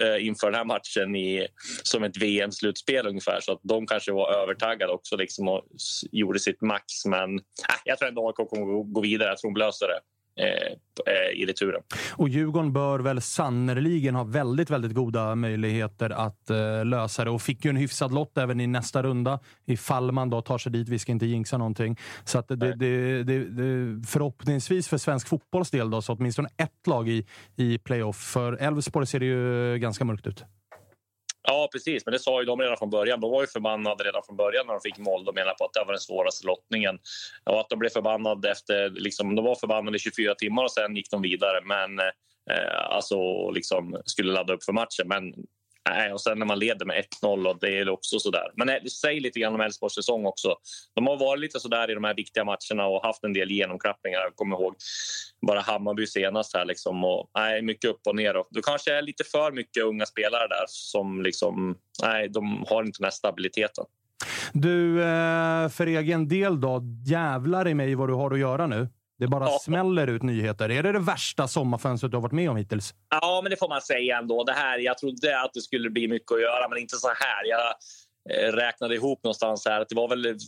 eh, 0.00 0.26
inför 0.26 0.46
den 0.46 0.58
här 0.58 0.64
matchen 0.64 1.16
i, 1.16 1.46
som 1.82 2.04
ett 2.04 2.16
VM-slutspel 2.16 3.06
ungefär. 3.06 3.40
Så 3.40 3.52
att 3.52 3.60
de 3.62 3.86
kanske 3.86 4.12
var 4.12 4.32
övertaggade 4.42 4.92
också 4.92 5.16
liksom, 5.16 5.48
och 5.48 5.64
gjorde 6.12 6.38
sitt 6.38 6.60
max. 6.60 7.04
Men 7.04 7.38
äh, 7.38 7.42
jag 7.84 7.98
tror 7.98 8.08
ändå 8.08 8.28
AIK 8.28 8.48
kommer 8.48 8.92
gå 8.92 9.00
vidare. 9.00 9.28
Jag 9.28 9.38
tror 9.38 9.54
de 9.54 9.58
löser 9.58 9.86
det. 9.86 10.00
Eh, 10.38 10.72
eh, 11.06 11.40
i 11.42 11.46
returen. 11.46 11.82
Och 12.12 12.28
Djurgården 12.28 12.72
bör 12.72 12.98
väl 12.98 13.20
sannerligen 13.20 14.14
ha 14.14 14.24
väldigt, 14.24 14.70
väldigt 14.70 14.94
goda 14.94 15.34
möjligheter 15.34 16.10
att 16.10 16.50
eh, 16.50 16.84
lösa 16.84 17.24
det 17.24 17.30
och 17.30 17.42
fick 17.42 17.64
ju 17.64 17.68
en 17.68 17.76
hyfsad 17.76 18.14
lott 18.14 18.38
även 18.38 18.60
i 18.60 18.66
nästa 18.66 19.02
runda 19.02 19.40
ifall 19.66 20.12
man 20.12 20.30
då 20.30 20.42
tar 20.42 20.58
sig 20.58 20.72
dit. 20.72 20.88
Vi 20.88 20.98
ska 20.98 21.12
inte 21.12 21.26
jinxa 21.26 21.58
någonting. 21.58 21.96
Så 22.24 22.38
att 22.38 22.48
det, 22.48 22.56
det, 22.56 23.22
det, 23.22 23.44
det, 23.44 24.06
förhoppningsvis 24.06 24.88
för 24.88 24.98
svensk 24.98 25.28
fotbolls 25.28 25.70
del 25.70 25.90
då, 25.90 26.02
så 26.02 26.12
åtminstone 26.12 26.48
ett 26.56 26.86
lag 26.86 27.08
i, 27.08 27.26
i 27.56 27.78
playoff. 27.78 28.16
För 28.16 28.52
Elfsborg 28.52 29.06
ser 29.06 29.20
det 29.20 29.26
ju 29.26 29.78
ganska 29.78 30.04
mörkt 30.04 30.26
ut. 30.26 30.44
Ja, 31.46 31.68
precis. 31.72 32.06
Men 32.06 32.12
det 32.12 32.18
sa 32.18 32.40
ju 32.40 32.46
de 32.46 32.60
redan 32.60 32.76
från 32.76 32.90
början. 32.90 33.20
De 33.20 33.30
var 33.30 33.40
ju 33.40 33.46
förbannade 33.46 34.04
redan 34.04 34.22
från 34.26 34.36
början 34.36 34.66
när 34.66 34.74
de 34.74 34.80
fick 34.80 34.98
mål. 34.98 35.24
De 35.24 35.34
menade 35.34 35.56
på 35.58 35.64
att 35.64 35.72
det 35.72 35.84
var 35.86 35.92
den 35.92 36.00
svåraste 36.00 36.46
lottningen. 36.46 36.98
Och 37.44 37.60
att 37.60 37.68
de 37.68 37.78
blev 37.78 37.90
förbannade 37.90 38.50
efter... 38.50 38.90
Liksom, 38.90 39.34
de 39.34 39.44
var 39.44 39.54
förbannade 39.54 39.96
i 39.96 40.00
24 40.00 40.34
timmar 40.34 40.64
och 40.64 40.72
sen 40.72 40.96
gick 40.96 41.10
de 41.10 41.22
vidare. 41.22 41.60
Men 41.64 41.98
eh, 42.50 42.90
alltså 42.90 43.50
liksom 43.50 44.00
skulle 44.04 44.32
ladda 44.32 44.52
upp 44.54 44.64
för 44.64 44.72
matchen. 44.72 45.08
Men 45.08 45.34
Nej, 45.88 46.12
och 46.12 46.20
sen 46.20 46.38
när 46.38 46.46
man 46.46 46.58
leder 46.58 46.86
med 46.86 47.04
1-0 47.22 47.46
och 47.46 47.58
det 47.60 47.78
är 47.78 47.88
också 47.88 48.18
så 48.18 48.30
där. 48.30 48.50
Men 48.56 48.68
eh, 48.68 48.74
det 48.82 48.90
säger 48.90 49.20
lite 49.20 49.40
grann 49.40 49.54
om 49.54 49.60
Elfsborgs 49.60 49.94
säsong 49.94 50.26
också. 50.26 50.54
De 50.94 51.06
har 51.06 51.16
varit 51.16 51.40
lite 51.40 51.60
så 51.60 51.68
där 51.68 51.90
i 51.90 51.94
de 51.94 52.04
här 52.04 52.14
viktiga 52.14 52.44
matcherna 52.44 52.86
och 52.86 53.02
haft 53.02 53.24
en 53.24 53.32
del 53.32 53.50
genomklappningar. 53.50 54.18
Jag 54.20 54.36
kommer 54.36 54.56
ihåg 54.56 54.74
bara 55.46 55.60
Hammarby 55.60 56.06
senast 56.06 56.56
här 56.56 56.64
liksom. 56.64 57.04
Och, 57.04 57.30
nej, 57.34 57.62
mycket 57.62 57.90
upp 57.90 58.00
och 58.06 58.16
ner. 58.16 58.36
Och 58.36 58.48
det 58.50 58.62
kanske 58.64 58.94
är 58.94 59.02
lite 59.02 59.24
för 59.24 59.52
mycket 59.52 59.84
unga 59.84 60.06
spelare 60.06 60.48
där 60.48 60.64
som 60.68 61.22
liksom, 61.22 61.78
nej, 62.02 62.28
de 62.28 62.64
har 62.68 62.84
inte 62.84 62.98
den 62.98 63.04
här 63.04 63.10
stabiliteten. 63.10 63.84
Du, 64.52 65.02
eh, 65.02 65.68
för 65.68 65.86
egen 65.86 66.28
del 66.28 66.60
då. 66.60 66.82
Jävlar 67.06 67.68
i 67.68 67.74
mig 67.74 67.94
vad 67.94 68.08
du 68.08 68.14
har 68.14 68.30
att 68.30 68.38
göra 68.38 68.66
nu. 68.66 68.88
Det 69.18 69.26
bara 69.26 69.44
ja. 69.44 69.58
smäller 69.62 70.06
ut 70.06 70.22
nyheter. 70.22 70.70
Är 70.70 70.82
det 70.82 70.92
det 70.92 70.98
värsta 70.98 71.48
sommarfönstret 71.48 72.12
du 72.12 72.16
har 72.16 72.22
varit 72.22 72.32
med 72.32 72.50
om 72.50 72.56
hittills? 72.56 72.94
Ja, 73.10 73.40
men 73.42 73.50
det 73.50 73.56
får 73.56 73.68
man 73.68 73.80
säga 73.80 74.18
ändå. 74.18 74.44
Det 74.44 74.52
här, 74.52 74.78
jag 74.78 74.98
trodde 74.98 75.40
att 75.40 75.50
det 75.54 75.60
skulle 75.60 75.90
bli 75.90 76.08
mycket 76.08 76.32
att 76.32 76.40
göra, 76.40 76.68
men 76.68 76.78
inte 76.78 76.96
så 76.96 77.08
här. 77.08 77.44
Jag 77.44 77.74
Eh, 78.30 78.52
räknade 78.52 78.94
ihop 78.94 79.24
någonstans 79.24 79.66
här 79.66 79.80
att 79.80 79.88
det 79.88 79.94
var 79.94 80.08
väl 80.08 80.38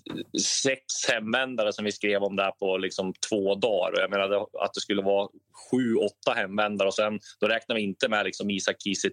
sex 0.40 0.82
hemvändare 1.08 1.72
som 1.72 1.84
vi 1.84 1.92
skrev 1.92 2.22
om 2.22 2.36
där 2.36 2.50
på 2.50 2.76
liksom 2.76 3.12
två 3.28 3.54
dagar. 3.54 4.00
Jag 4.00 4.10
menade 4.10 4.36
att 4.36 4.74
det 4.74 4.80
skulle 4.80 5.02
vara 5.02 5.28
sju, 5.70 5.94
åtta 5.94 6.32
hemvändare 6.36 6.88
och 6.88 6.94
sen 6.94 7.20
då 7.40 7.48
räknar 7.48 7.76
vi 7.76 7.82
inte 7.82 8.08
med 8.08 8.24
liksom 8.24 8.50
Isak 8.50 8.76
Kiese 8.82 9.10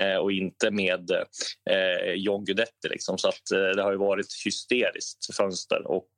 eh, 0.00 0.16
och 0.16 0.32
inte 0.32 0.70
med 0.70 1.10
eh, 1.70 2.12
John 2.14 2.44
Guidetti. 2.44 2.88
Liksom. 2.90 3.18
Så 3.18 3.28
att, 3.28 3.50
eh, 3.54 3.76
det 3.76 3.82
har 3.82 3.92
ju 3.92 3.98
varit 3.98 4.26
hysteriskt 4.44 5.36
fönster 5.36 5.86
och 5.86 6.08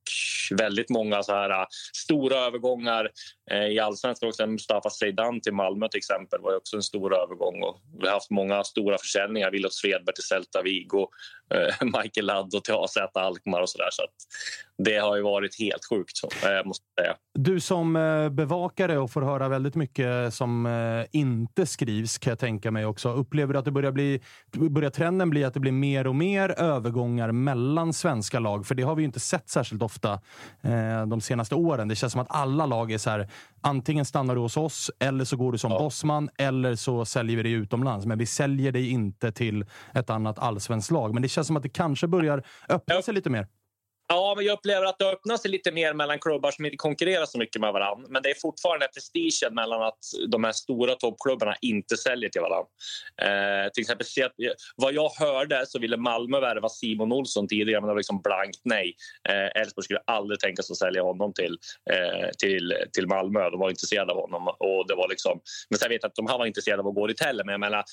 väldigt 0.50 0.90
många 0.90 1.22
så 1.22 1.32
här 1.32 1.50
eh, 1.50 1.66
stora 2.04 2.36
övergångar 2.36 3.10
eh, 3.50 3.66
i 3.66 3.78
allsvenskan. 3.78 4.28
Också 4.28 4.46
Mustafa 4.46 4.90
Seydan 4.90 5.40
till 5.40 5.54
Malmö 5.54 5.88
till 5.88 5.98
exempel 5.98 6.40
var 6.40 6.56
också 6.56 6.76
en 6.76 6.82
stor 6.82 7.14
övergång. 7.14 7.62
Och 7.62 7.80
vi 8.00 8.06
har 8.06 8.14
haft 8.14 8.30
många 8.30 8.64
stora 8.64 8.98
försäljningar. 8.98 9.50
Willoch 9.50 9.72
Svedberg 9.72 10.14
till 10.14 10.24
Celta 10.24 10.62
Vigo 10.62 11.08
Eh, 11.54 11.74
Michael 12.02 12.26
Laddo 12.26 12.60
till 12.60 12.74
AZ 12.74 12.96
Alkmaar 13.14 13.60
och 13.60 13.70
sådär. 13.70 13.88
Så 13.90 14.02
att 14.02 14.14
det 14.84 14.98
har 14.98 15.16
ju 15.16 15.22
varit 15.22 15.58
helt 15.58 15.84
sjukt, 15.90 16.16
så, 16.16 16.26
eh, 16.26 16.66
måste 16.66 16.84
säga. 17.00 17.16
Du 17.34 17.60
som 17.60 17.96
eh, 17.96 18.28
bevakare 18.28 18.98
och 18.98 19.10
får 19.10 19.22
höra 19.22 19.48
väldigt 19.48 19.74
mycket 19.74 20.34
som 20.34 20.66
inte 21.12 21.66
skrivs, 21.66 22.18
kan 22.18 22.30
jag 22.30 22.38
tänka 22.38 22.70
mig 22.70 22.86
också. 22.86 23.12
Upplever 23.12 23.52
du 23.52 23.58
att 23.58 23.64
det 23.64 23.70
börjar, 23.70 23.92
bli, 23.92 24.20
börjar 24.52 24.90
trenden 24.90 25.30
bli 25.30 25.44
att 25.44 25.54
det 25.54 25.60
blir 25.60 25.72
mer 25.72 26.06
och 26.06 26.14
mer 26.14 26.60
övergångar 26.60 27.32
mellan 27.32 27.92
svenska 27.92 28.38
lag? 28.38 28.66
För 28.66 28.74
det 28.74 28.82
har 28.82 28.94
vi 28.94 29.04
inte 29.04 29.20
sett 29.20 29.48
särskilt 29.48 29.82
ofta 29.82 30.20
de 31.06 31.20
senaste 31.20 31.54
åren. 31.54 31.88
Det 31.88 31.96
känns 31.96 32.12
som 32.12 32.20
att 32.20 32.30
alla 32.30 32.66
lag 32.66 32.92
är 32.92 32.98
så 32.98 33.10
här, 33.10 33.28
antingen 33.60 34.04
stannar 34.04 34.34
du 34.34 34.40
hos 34.40 34.56
oss, 34.56 34.90
eller 34.98 35.24
så 35.24 35.36
går 35.36 35.52
du 35.52 35.58
som 35.58 35.72
ja. 35.72 35.78
bossman, 35.78 36.28
eller 36.38 36.74
så 36.74 37.04
säljer 37.04 37.36
vi 37.36 37.42
dig 37.42 37.52
utomlands. 37.52 38.06
Men 38.06 38.18
vi 38.18 38.26
säljer 38.26 38.72
dig 38.72 38.90
inte 38.90 39.32
till 39.32 39.66
ett 39.94 40.10
annat 40.10 40.38
allsvenskt 40.38 40.90
lag. 40.90 41.14
Men 41.14 41.22
det 41.22 41.28
känns 41.28 41.46
som 41.46 41.56
att 41.56 41.62
det 41.62 41.68
kanske 41.68 42.06
börjar 42.06 42.42
öppna 42.68 43.02
sig 43.02 43.14
lite 43.14 43.30
mer. 43.30 43.46
Ja, 44.08 44.34
men 44.36 44.44
jag 44.44 44.52
upplever 44.52 44.86
att 44.86 44.98
det 44.98 45.04
öppnar 45.04 45.36
sig 45.36 45.50
lite 45.50 45.72
mer 45.72 45.94
mellan 45.94 46.18
klubbar 46.18 46.50
som 46.50 46.64
inte 46.64 46.76
konkurrerar 46.76 47.26
så 47.26 47.38
mycket 47.38 47.60
med 47.60 47.72
varandra. 47.72 48.06
Men 48.10 48.22
det 48.22 48.30
är 48.30 48.34
fortfarande 48.34 48.88
prestigen 48.94 49.54
mellan 49.54 49.82
att 49.82 49.98
de 50.28 50.44
här 50.44 50.52
stora 50.52 50.94
toppklubbarna 50.94 51.56
inte 51.60 51.96
säljer 51.96 52.30
till 52.30 52.40
varandra. 52.40 52.68
Eh, 53.22 53.70
till 53.72 53.80
exempel, 53.80 54.06
vad 54.76 54.94
jag 54.94 55.10
hörde 55.18 55.66
så 55.66 55.78
ville 55.78 55.96
Malmö 55.96 56.40
värva 56.40 56.68
Simon 56.68 57.12
Olsson 57.12 57.48
tidigare, 57.48 57.80
men 57.80 57.88
det 57.88 57.92
var 57.92 58.00
liksom 58.00 58.20
blankt 58.22 58.60
nej. 58.64 58.94
Eh, 59.28 59.60
Elfsborg 59.60 59.84
skulle 59.84 60.00
aldrig 60.06 60.40
tänka 60.40 60.62
sig 60.62 60.74
att 60.74 60.78
sälja 60.78 61.02
honom 61.02 61.32
till, 61.32 61.58
eh, 61.90 62.28
till, 62.38 62.74
till 62.92 63.06
Malmö. 63.06 63.50
De 63.50 63.60
var 63.60 63.70
intresserade 63.70 64.12
av 64.12 64.20
honom. 64.20 64.48
Och 64.48 64.86
det 64.88 64.94
var 64.94 65.08
liksom, 65.08 65.40
men 65.70 65.78
sen 65.78 65.88
vet 65.88 66.02
jag 66.02 66.08
att 66.08 66.14
de 66.14 66.26
här 66.26 66.38
var 66.38 66.46
intresserade 66.46 66.82
av 66.82 66.88
att 66.88 66.94
gå 66.94 67.06
dit 67.06 67.20
heller. 67.20 67.44
Men 67.44 67.52
jag, 67.52 67.60
menar, 67.60 67.84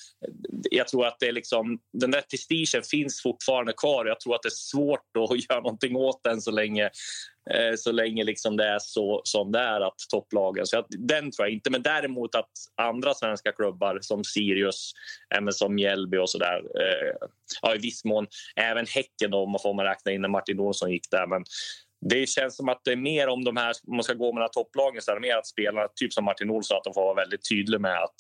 jag 0.72 0.88
tror 0.88 1.06
att 1.06 1.20
det 1.20 1.28
är 1.28 1.34
liksom, 1.34 1.80
den 1.94 2.12
där 2.12 2.22
prestigen 2.22 2.84
finns 2.92 3.22
fortfarande 3.22 3.74
kvar. 3.74 4.06
och 4.06 4.10
Jag 4.10 4.20
tror 4.20 4.36
att 4.36 4.42
det 4.42 4.48
är 4.48 4.62
svårt 4.72 5.18
att 5.18 5.50
göra 5.50 5.62
någonting 5.62 6.03
åt 6.04 6.24
den 6.24 6.42
så 6.42 6.52
länge, 6.52 6.84
eh, 7.52 7.76
så 7.78 7.92
länge 7.92 8.24
liksom 8.24 8.58
det 8.58 8.68
är 8.68 8.80
så 8.80 9.22
som 9.24 9.52
det 9.52 9.60
är 9.60 9.82
att 9.82 9.98
topplagen. 10.10 10.66
Så 10.66 10.80
att, 10.80 10.86
den 10.90 11.32
tror 11.32 11.48
jag 11.48 11.54
inte. 11.54 11.70
Men 11.70 11.82
däremot 11.82 12.36
att 12.36 12.52
andra 12.82 13.14
svenska 13.14 13.52
klubbar 13.52 14.00
som 14.02 14.24
Sirius, 14.24 14.92
som 15.52 15.76
Mjällby 15.76 16.18
och 16.18 16.30
så 16.30 16.38
där. 16.38 16.58
Eh, 16.58 17.28
ja, 17.62 17.76
i 17.76 17.78
viss 17.78 18.06
mån 18.06 18.28
även 18.56 18.86
Häcken 18.86 19.32
då, 19.32 19.38
om 19.38 19.52
man 19.52 19.60
får 19.60 19.74
man 19.74 19.86
räkna 19.86 20.12
in 20.12 20.22
när 20.22 20.30
Martin 20.30 20.60
Olsson 20.60 20.92
gick 20.92 21.12
där. 21.12 21.28
Men 21.28 21.44
det 22.10 22.30
känns 22.30 22.56
som 22.56 22.70
att 22.70 22.82
det 22.84 22.92
är 22.92 22.96
mer 22.96 23.28
om 23.28 23.44
de 23.44 23.58
här, 23.58 23.74
om 23.88 23.96
man 23.96 24.04
ska 24.04 24.14
gå 24.14 24.34
mellan 24.34 24.50
topplagen, 24.52 25.02
så 25.02 25.12
är 25.12 25.16
det 25.16 25.22
mer 25.22 25.36
att 25.36 25.48
spelarna, 25.48 25.88
typ 25.96 26.14
som 26.14 26.26
Martin 26.26 26.50
Olsson, 26.50 26.78
att 26.78 26.84
de 26.84 26.94
får 26.94 27.02
vara 27.02 27.14
väldigt 27.14 27.50
tydliga 27.50 27.80
med 27.80 28.04
att 28.04 28.16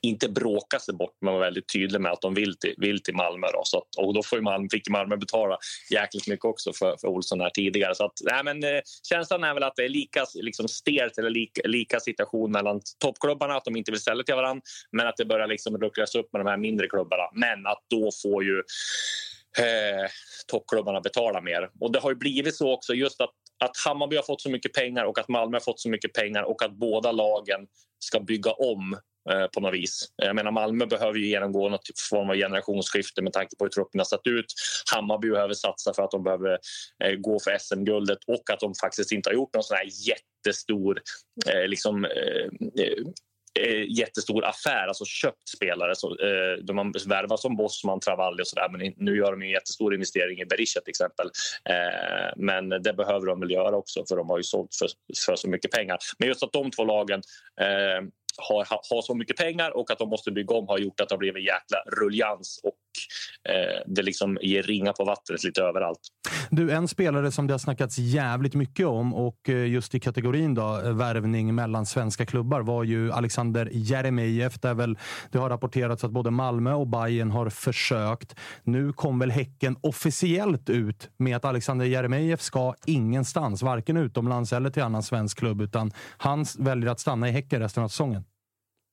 inte 0.00 0.28
bråka 0.28 0.78
sig 0.78 0.94
bort, 0.94 1.16
men 1.20 1.32
vara 1.32 1.44
väldigt 1.44 1.72
tydlig 1.72 2.00
med 2.00 2.12
att 2.12 2.20
de 2.20 2.34
vill 2.34 2.58
till, 2.58 2.74
vill 2.76 3.02
till 3.02 3.14
Malmö. 3.14 3.46
Då. 3.52 3.60
Så 3.64 3.78
att, 3.78 4.04
och 4.04 4.14
då 4.14 4.22
får 4.22 4.40
Malmö, 4.40 4.68
fick 4.70 4.88
Malmö 4.88 5.16
betala 5.16 5.58
jäkligt 5.90 6.26
mycket 6.26 6.44
också 6.44 6.72
för, 6.72 6.96
för 6.96 7.08
Olsson 7.08 7.40
här 7.40 7.50
tidigare. 7.50 7.94
Så 7.94 8.04
att, 8.04 8.12
nej, 8.22 8.44
men, 8.44 8.64
eh, 8.64 8.80
känslan 9.08 9.44
är 9.44 9.54
väl 9.54 9.62
att 9.62 9.76
det 9.76 9.84
är 9.84 9.88
lika 9.88 10.26
liksom, 10.34 10.68
stelt 10.68 11.18
eller 11.18 11.30
lika, 11.30 11.60
lika 11.64 12.00
situation 12.00 12.52
mellan 12.52 12.80
toppklubbarna, 12.98 13.54
att 13.54 13.64
de 13.64 13.76
inte 13.76 13.90
vill 13.90 14.00
sälja 14.00 14.24
till 14.24 14.34
varandra, 14.34 14.62
men 14.92 15.06
att 15.06 15.16
det 15.16 15.24
börjar 15.24 15.46
liksom 15.46 15.76
luckras 15.76 16.14
upp 16.14 16.32
med 16.32 16.40
de 16.40 16.50
här 16.50 16.56
mindre 16.56 16.88
klubbarna. 16.88 17.22
Men 17.32 17.66
att 17.66 17.82
då 17.90 18.10
får 18.22 18.44
ju 18.44 18.58
eh, 19.58 20.10
toppklubbarna 20.46 21.00
betala 21.00 21.40
mer. 21.40 21.70
Och 21.80 21.92
det 21.92 21.98
har 21.98 22.10
ju 22.10 22.16
blivit 22.16 22.56
så 22.56 22.72
också, 22.72 22.94
just 22.94 23.20
att, 23.20 23.30
att 23.64 23.76
Hammarby 23.86 24.16
har 24.16 24.22
fått 24.22 24.40
så 24.40 24.50
mycket 24.50 24.72
pengar 24.72 25.04
och 25.04 25.18
att 25.18 25.28
Malmö 25.28 25.56
har 25.56 25.60
fått 25.60 25.80
så 25.80 25.88
mycket 25.88 26.12
pengar 26.12 26.42
och 26.42 26.62
att 26.62 26.72
båda 26.72 27.12
lagen 27.12 27.66
ska 27.98 28.20
bygga 28.20 28.52
om 28.52 28.96
eh, 29.30 29.46
på 29.46 29.60
något 29.60 29.74
vis. 29.74 30.12
Jag 30.16 30.36
menar 30.36 30.50
Malmö 30.50 30.86
behöver 30.86 31.18
ju 31.18 31.26
genomgå 31.26 31.68
något 31.68 31.84
typ 31.84 31.98
form 31.98 32.30
av 32.30 32.36
generationsskifte 32.36 33.22
med 33.22 33.32
tanke 33.32 33.56
på 33.56 33.64
hur 33.64 33.70
truppen 33.70 34.00
har 34.00 34.04
sett 34.04 34.26
ut. 34.26 34.46
Hammarby 34.94 35.30
behöver 35.30 35.54
satsa 35.54 35.94
för 35.94 36.02
att 36.02 36.10
de 36.10 36.24
behöver 36.24 36.58
eh, 37.04 37.12
gå 37.18 37.40
för 37.40 37.58
SM-guldet 37.58 38.18
och 38.26 38.50
att 38.52 38.60
de 38.60 38.74
faktiskt 38.74 39.12
inte 39.12 39.30
har 39.30 39.34
gjort 39.34 39.54
någon 39.54 39.62
sån 39.62 39.76
här 39.76 39.88
jättestor 40.08 41.02
eh, 41.46 41.68
liksom, 41.68 42.04
eh, 42.04 42.84
eh, 42.84 43.02
eh, 43.60 43.84
jättestor 43.88 44.44
affär, 44.44 44.86
alltså 44.88 45.04
köpt 45.04 45.48
spelare. 45.48 45.96
Så, 45.96 46.10
eh, 46.10 46.64
de 46.64 46.78
har 46.78 47.08
värvat 47.08 47.40
som 47.40 47.56
Bosman, 47.56 48.00
Travalli 48.00 48.42
och 48.42 48.46
sådär 48.46 48.68
men 48.72 48.92
nu 48.96 49.16
gör 49.16 49.30
de 49.30 49.42
en 49.42 49.50
jättestor 49.50 49.94
investering 49.94 50.40
i 50.40 50.46
Berisha 50.46 50.80
till 50.80 50.90
exempel. 50.90 51.26
Eh, 51.68 52.32
men 52.36 52.68
det 52.68 52.92
behöver 52.92 53.26
de 53.26 53.40
väl 53.40 53.50
göra 53.50 53.76
också 53.76 54.04
för 54.08 54.16
de 54.16 54.30
har 54.30 54.36
ju 54.36 54.42
sålt 54.42 54.74
för, 54.78 54.88
för 55.26 55.36
så 55.36 55.48
mycket 55.48 55.70
pengar. 55.70 55.98
Men 56.18 56.28
just 56.28 56.42
att 56.42 56.52
de 56.52 56.70
två 56.70 56.84
lagen 56.84 57.22
eh, 57.60 58.08
har, 58.38 58.66
har 58.90 59.02
så 59.02 59.14
mycket 59.14 59.36
pengar 59.36 59.76
och 59.76 59.90
att 59.90 59.98
de 59.98 60.08
måste 60.08 60.30
bygga 60.32 60.54
om 60.54 60.68
har 60.68 60.78
gjort 60.78 61.00
att 61.00 61.08
det 61.08 61.12
har 61.12 61.18
blivit 61.18 61.36
en 61.36 61.44
jäkla 61.44 61.78
ruljans 62.00 62.60
och 62.62 62.74
eh, 63.48 63.82
det 63.86 64.02
liksom 64.02 64.38
ger 64.42 64.62
ringa 64.62 64.92
på 64.92 65.04
vattnet 65.04 65.44
lite 65.44 65.62
överallt. 65.62 66.00
Du, 66.50 66.70
en 66.72 66.88
spelare 66.88 67.32
som 67.32 67.46
det 67.46 67.54
har 67.54 67.58
snackats 67.58 67.98
jävligt 67.98 68.54
mycket 68.54 68.86
om 68.86 69.14
och 69.14 69.48
eh, 69.48 69.66
just 69.66 69.94
i 69.94 70.00
kategorin 70.00 70.54
då, 70.54 70.80
eh, 70.84 70.92
värvning 70.92 71.54
mellan 71.54 71.86
svenska 71.86 72.26
klubbar 72.26 72.60
var 72.60 72.84
ju 72.84 73.12
Alexander 73.12 73.68
Jeremejeff. 73.72 74.60
Där 74.60 74.74
väl 74.74 74.98
det 75.30 75.38
har 75.38 75.50
rapporterats 75.50 76.04
att 76.04 76.10
både 76.10 76.30
Malmö 76.30 76.72
och 76.72 76.86
Bayern 76.86 77.30
har 77.30 77.50
försökt. 77.50 78.34
Nu 78.62 78.92
kom 78.92 79.18
väl 79.18 79.30
Häcken 79.30 79.76
officiellt 79.80 80.70
ut 80.70 81.10
med 81.16 81.36
att 81.36 81.44
Alexander 81.44 81.86
Jeremejeff 81.86 82.40
ska 82.40 82.74
ingenstans, 82.86 83.62
varken 83.62 83.96
utomlands 83.96 84.52
eller 84.52 84.70
till 84.70 84.82
annan 84.82 85.02
svensk 85.02 85.38
klubb, 85.38 85.60
utan 85.60 85.92
han 86.16 86.44
väljer 86.58 86.90
att 86.90 87.00
stanna 87.00 87.28
i 87.28 87.32
Häcken 87.32 87.60
resten 87.60 87.82
av 87.82 87.88
säsongen. 87.88 88.24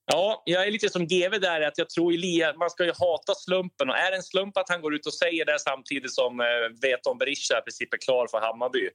Ja, 0.05 0.43
jag 0.45 0.67
är 0.67 0.71
lite 0.71 0.89
som 0.89 1.07
GV 1.07 1.39
där. 1.41 1.61
att 1.61 1.77
Jag 1.77 1.89
tror 1.89 2.13
Elia, 2.13 2.53
man 2.53 2.69
ska 2.69 2.85
ju 2.85 2.91
hata 2.99 3.35
slumpen. 3.35 3.89
Och 3.89 3.97
är 3.97 4.11
det 4.11 4.17
en 4.17 4.23
slump 4.23 4.57
att 4.57 4.69
han 4.69 4.81
går 4.81 4.95
ut 4.95 5.05
och 5.05 5.13
säger 5.13 5.45
det 5.45 5.59
samtidigt 5.59 6.13
som 6.13 6.39
eh, 6.39 6.45
Veton 6.81 7.17
Berisha 7.17 7.59
i 7.59 7.61
princip 7.61 7.93
är 7.93 7.97
klar 7.97 8.27
för 8.27 8.39
Hammarby? 8.41 8.89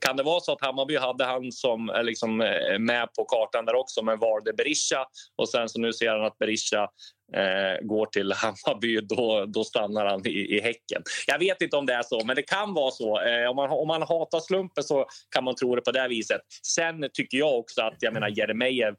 Kan 0.00 0.16
det 0.16 0.22
vara 0.22 0.40
så 0.40 0.52
att 0.52 0.64
Hammarby 0.64 0.96
hade 0.96 1.24
han 1.24 1.52
som 1.52 1.90
eh, 1.90 2.02
liksom, 2.02 2.40
eh, 2.40 2.78
med 2.78 3.08
på 3.14 3.24
kartan 3.24 3.64
där 3.64 3.74
också 3.74 4.02
men 4.02 4.18
valde 4.18 4.52
Berisha 4.52 5.06
och 5.36 5.48
sen 5.48 5.68
så 5.68 5.80
nu 5.80 5.92
ser 5.92 6.10
han 6.10 6.24
att 6.24 6.38
Berisha 6.38 6.88
eh, 7.34 7.86
går 7.86 8.06
till 8.06 8.32
Hammarby, 8.36 9.00
då, 9.00 9.44
då 9.46 9.64
stannar 9.64 10.06
han 10.06 10.26
i, 10.26 10.56
i 10.56 10.60
Häcken. 10.60 11.02
Jag 11.26 11.38
vet 11.38 11.62
inte 11.62 11.76
om 11.76 11.86
det 11.86 11.94
är 11.94 12.02
så, 12.02 12.24
men 12.24 12.36
det 12.36 12.42
kan 12.42 12.74
vara 12.74 12.90
så. 12.90 13.20
Eh, 13.20 13.50
om, 13.50 13.56
man, 13.56 13.70
om 13.70 13.88
man 13.88 14.02
hatar 14.02 14.40
slumpen 14.40 14.84
så 14.84 15.06
kan 15.34 15.44
man 15.44 15.54
tro 15.54 15.76
det 15.76 15.82
på 15.82 15.92
det 15.92 16.08
viset. 16.08 16.40
Sen 16.66 17.08
tycker 17.12 17.38
jag 17.38 17.58
också 17.58 17.82
att 17.82 17.96
jag 18.00 18.12
menar 18.12 18.28
Jeremejeff 18.28 18.94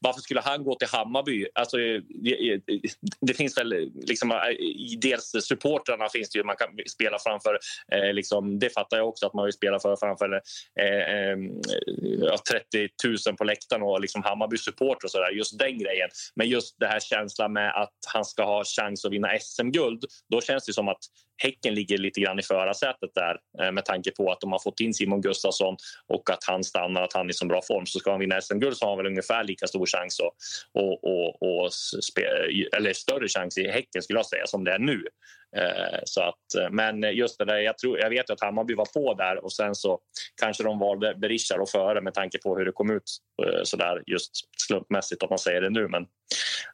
varför 0.00 0.20
skulle 0.20 0.40
han 0.40 0.64
gå 0.64 0.74
till 0.74 0.88
Hammarby? 0.88 1.46
Alltså, 1.54 1.80
eh, 1.80 2.00
det, 2.08 2.52
eh, 2.52 2.60
det 3.20 3.34
finns 3.34 3.58
väl... 3.58 3.90
Liksom, 3.94 4.30
eh, 4.30 4.38
dels 5.00 5.32
supportrarna 5.40 6.08
finns 6.08 6.30
det 6.30 6.38
ju, 6.38 6.44
man 6.44 6.56
kan 6.56 6.68
spela 6.86 7.18
framför. 7.18 7.58
Eh, 7.92 8.12
liksom, 8.12 8.58
det 8.58 8.70
fattar 8.70 8.96
jag 8.96 9.08
också, 9.08 9.26
att 9.26 9.34
man 9.34 9.44
vill 9.44 9.52
spela 9.52 9.80
för, 9.80 9.96
framför 9.96 10.40
eh, 10.80 11.30
eh, 11.30 11.36
30 12.50 12.88
000 13.26 13.36
på 13.36 13.44
läktaren 13.44 13.82
och 13.82 14.00
liksom 14.00 14.22
Hammarby 14.22 14.58
support 14.58 15.04
och 15.04 15.10
sådär. 15.10 15.30
Just 15.30 15.58
den 15.58 15.78
grejen. 15.78 16.08
Men 16.34 16.48
just 16.48 16.76
det 16.78 16.86
här 16.86 17.00
känslan 17.00 17.52
med 17.52 17.77
att 17.82 17.94
han 18.12 18.24
ska 18.24 18.44
ha 18.44 18.64
chans 18.64 19.04
att 19.04 19.12
vinna 19.12 19.28
SM-guld. 19.40 20.04
Då 20.28 20.40
känns 20.40 20.66
det 20.66 20.72
som 20.72 20.88
att 20.88 20.98
Häcken 21.42 21.74
ligger 21.74 21.98
lite 21.98 22.20
grann 22.20 22.38
i 22.38 22.42
förarsätet 22.42 23.10
där 23.14 23.36
eh, 23.62 23.72
med 23.72 23.84
tanke 23.84 24.10
på 24.10 24.32
att 24.32 24.40
de 24.40 24.52
har 24.52 24.58
fått 24.58 24.80
in 24.80 24.94
Simon 24.94 25.20
Gustafsson 25.20 25.76
och 26.06 26.30
att 26.30 26.44
han 26.44 26.64
stannar, 26.64 27.02
att 27.02 27.12
han 27.12 27.26
är 27.26 27.30
i 27.30 27.34
så 27.34 27.46
bra 27.46 27.62
form. 27.62 27.86
Så 27.86 27.98
ska 27.98 28.10
han 28.10 28.20
vinna 28.20 28.40
SM-guld 28.40 28.76
så 28.76 28.84
har 28.84 28.90
han 28.90 28.98
väl 28.98 29.06
ungefär 29.06 29.44
lika 29.44 29.66
stor 29.66 29.86
chans 29.86 30.20
och, 30.20 30.34
och, 30.82 31.04
och, 31.04 31.42
och 31.42 31.70
eller 32.76 32.92
större 32.92 33.28
chans 33.28 33.58
i 33.58 33.68
Häcken 33.68 34.02
skulle 34.02 34.18
jag 34.18 34.26
säga 34.26 34.46
som 34.46 34.64
det 34.64 34.72
är 34.72 34.78
nu. 34.78 35.04
Eh, 35.56 36.00
så 36.04 36.22
att, 36.22 36.54
eh, 36.58 36.70
men 36.70 37.02
just 37.02 37.38
det 37.38 37.44
där, 37.44 37.56
jag, 37.56 37.78
tror, 37.78 37.98
jag 37.98 38.10
vet 38.10 38.30
att 38.30 38.40
Hammarby 38.40 38.74
var 38.74 38.84
på 38.84 39.14
där 39.14 39.44
och 39.44 39.52
sen 39.52 39.74
så 39.74 39.98
kanske 40.40 40.62
de 40.62 40.78
valde 40.78 41.14
Berisha 41.14 41.56
då 41.56 41.66
före 41.66 42.00
med 42.00 42.14
tanke 42.14 42.38
på 42.38 42.58
hur 42.58 42.64
det 42.64 42.72
kom 42.72 42.90
ut 42.90 43.02
eh, 43.46 43.60
så 43.62 43.76
där 43.76 44.02
just 44.06 44.30
slumpmässigt 44.68 45.22
att 45.22 45.30
man 45.30 45.38
säger 45.38 45.60
det 45.60 45.70
nu. 45.70 45.88
Men 45.88 46.06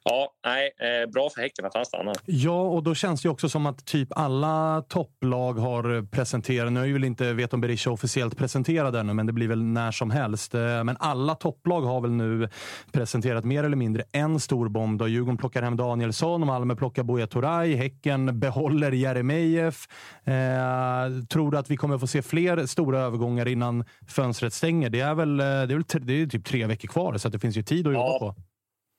ja, 0.03 0.33
nej, 0.45 0.71
bra 1.13 1.29
för 1.29 1.41
Häcken 1.41 1.65
att 1.65 1.73
han 1.73 1.85
stannar. 1.85 2.15
Ja, 2.25 2.61
och 2.61 2.83
då 2.83 2.95
känns 2.95 3.21
det 3.21 3.29
också 3.29 3.49
som 3.49 3.65
att 3.65 3.85
typ 3.85 4.07
alla 4.11 4.83
topplag 4.89 5.53
har 5.53 6.11
presenterat. 6.11 6.71
Nu 6.73 6.79
är 6.79 6.85
ju 6.85 6.93
väl 6.93 7.03
inte 7.03 7.33
vet 7.33 7.53
om 7.53 7.61
Berisha 7.61 7.91
officiellt 7.91 8.37
presenterad 8.37 8.95
ännu, 8.95 9.13
men 9.13 9.25
det 9.25 9.33
blir 9.33 9.47
väl 9.47 9.63
när 9.63 9.91
som 9.91 10.11
helst. 10.11 10.53
Men 10.53 10.97
alla 10.99 11.35
topplag 11.35 11.81
har 11.81 12.01
väl 12.01 12.11
nu 12.11 12.49
presenterat 12.91 13.45
mer 13.45 13.63
eller 13.63 13.77
mindre 13.77 14.03
en 14.11 14.39
stor 14.39 14.69
bomb. 14.69 14.99
Då 14.99 15.07
Djurgården 15.07 15.37
plockar 15.37 15.61
hem 15.61 15.77
Danielsson, 15.77 16.45
Malmö 16.45 16.75
plockar 16.75 17.03
Buya 17.03 17.27
Turay, 17.27 17.75
Häcken 17.75 18.39
behåller 18.39 18.64
håller 18.65 18.91
Jeremejeff. 18.91 19.87
Eh, 20.25 21.23
tror 21.29 21.51
du 21.51 21.57
att 21.57 21.69
vi 21.69 21.77
kommer 21.77 21.97
få 21.97 22.07
se 22.07 22.21
fler 22.21 22.65
stora 22.65 22.99
övergångar 22.99 23.47
innan 23.47 23.85
fönstret 24.07 24.53
stänger? 24.53 24.89
Det 24.89 24.99
är 24.99 25.15
väl, 25.15 25.39
eh, 25.39 25.45
det 25.45 25.51
är 25.51 25.65
väl 25.67 25.83
det 26.07 26.13
är 26.13 26.27
typ 26.27 26.45
tre 26.45 26.65
veckor 26.65 26.87
kvar, 26.87 27.17
så 27.17 27.29
det 27.29 27.39
finns 27.39 27.57
ju 27.57 27.63
tid 27.63 27.87
att 27.87 27.93
jobba 27.93 28.05
ja. 28.05 28.19
på. 28.19 28.35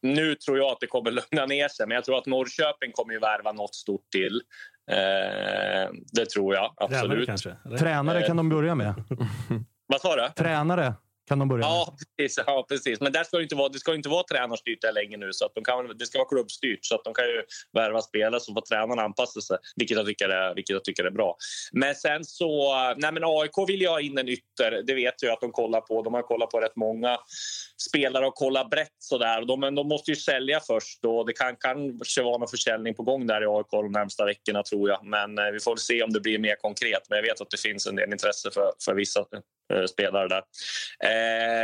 Nu 0.02 0.34
tror 0.34 0.58
jag 0.58 0.72
att 0.72 0.80
det 0.80 0.86
kommer 0.86 1.10
lugna 1.32 1.46
ner 1.46 1.68
sig, 1.68 1.86
men 1.86 1.94
jag 1.94 2.04
tror 2.04 2.18
att 2.18 2.26
Norrköping 2.26 2.92
kommer 2.92 3.12
ju 3.12 3.18
värva 3.18 3.52
något 3.52 3.74
stort 3.74 4.10
till. 4.12 4.42
Eh, 4.90 5.90
det 6.12 6.30
tror 6.34 6.54
jag 6.54 6.74
absolut. 6.76 7.00
Tränare 7.00 7.26
kanske? 7.26 7.56
Tränare 7.78 8.22
kan 8.22 8.36
de 8.36 8.48
börja 8.48 8.74
med. 8.74 8.94
Vad 9.86 10.00
sa 10.00 10.16
du? 10.16 10.28
Tränare 10.36 10.94
kan 11.28 11.38
de 11.38 11.48
börja 11.48 11.66
med. 11.66 11.74
Ja, 11.74 11.96
precis. 12.16 12.44
Ja, 12.46 12.66
precis. 12.68 13.00
Men 13.00 13.12
där 13.12 13.24
ska 13.24 13.36
det, 13.36 13.42
inte 13.42 13.54
vara, 13.54 13.68
det 13.68 13.78
ska 13.78 13.94
inte 13.94 14.08
vara 14.08 14.22
tränarstyrt 14.22 14.80
där 14.80 14.92
länge 14.92 15.16
nu. 15.16 15.32
Så 15.32 15.46
att 15.46 15.54
de 15.54 15.64
kan, 15.64 15.98
det 15.98 16.06
ska 16.06 16.18
vara 16.18 16.28
klubbstyrt. 16.28 16.84
Så 16.84 16.94
att 16.94 17.04
de 17.04 17.14
kan 17.14 17.24
ju 17.24 17.42
värva 17.72 18.02
spelare 18.02 18.40
så 18.40 18.54
får 18.54 18.60
tränarna 18.60 19.02
anpassa 19.02 19.40
sig. 19.40 19.58
Vilket 19.76 19.96
jag 19.96 20.06
tycker 20.06 20.28
är, 20.28 20.54
vilket 20.54 20.74
jag 20.74 20.84
tycker 20.84 21.04
är 21.04 21.10
bra. 21.10 21.36
Men 21.72 21.94
sen 21.94 22.24
så... 22.24 22.74
Nej 22.96 23.12
men 23.12 23.22
AIK 23.24 23.68
vill 23.68 23.80
ju 23.80 23.88
ha 23.88 24.00
in 24.00 24.18
en 24.18 24.28
ytter. 24.28 24.82
Det 24.86 24.94
vet 24.94 25.22
jag 25.22 25.32
att 25.32 25.40
de 25.40 25.52
kollar 25.52 25.80
på. 25.80 26.02
De 26.02 26.14
har 26.14 26.22
kollat 26.22 26.50
på 26.50 26.60
rätt 26.60 26.76
många 26.76 27.18
spelare 27.88 28.26
och 28.26 28.34
kollat 28.34 28.70
brett. 28.70 28.96
Sådär. 28.98 29.44
De, 29.44 29.74
de 29.74 29.88
måste 29.88 30.10
ju 30.10 30.16
sälja 30.16 30.60
först. 30.60 31.04
Och 31.04 31.26
det 31.26 31.32
kan 31.32 31.56
kanske 31.56 32.22
vara 32.22 32.38
någon 32.38 32.48
försäljning 32.48 32.94
på 32.94 33.02
gång 33.02 33.26
där 33.26 33.42
i 33.42 33.46
AIK 33.46 33.70
de 33.70 33.92
närmsta 33.92 34.24
veckorna 34.24 34.62
tror 34.62 34.88
jag. 34.88 35.04
Men 35.04 35.38
eh, 35.38 35.44
vi 35.52 35.60
får 35.60 35.76
se 35.76 36.02
om 36.02 36.12
det 36.12 36.20
blir 36.20 36.38
mer 36.38 36.56
konkret. 36.56 37.02
Men 37.08 37.16
jag 37.16 37.22
vet 37.22 37.40
att 37.40 37.50
det 37.50 37.60
finns 37.60 37.86
en 37.86 37.96
del 37.96 38.12
intresse 38.12 38.50
för, 38.50 38.72
för 38.84 38.94
vissa 38.94 39.24
Eh, 39.72 39.84
spelare 39.84 40.28
där. 40.28 40.42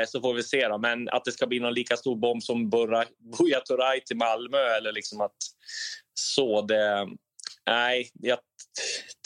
Eh, 0.00 0.07
så 0.07 0.20
får 0.20 0.34
vi 0.34 0.42
se. 0.42 0.68
Då. 0.68 0.78
Men 0.78 1.09
att 1.09 1.24
det 1.24 1.32
ska 1.32 1.46
bli 1.46 1.61
någon 1.61 1.74
lika 1.74 1.96
stor 1.96 2.16
bomb 2.16 2.42
som 2.42 2.70
Buya 2.70 3.61
Turay 3.68 4.00
till 4.00 4.16
Malmö 4.16 4.59
eller 4.59 4.92
liksom 4.92 5.20
att 5.20 5.36
så 6.14 6.62
det... 6.62 7.09
Nej, 7.66 8.11
jag 8.12 8.38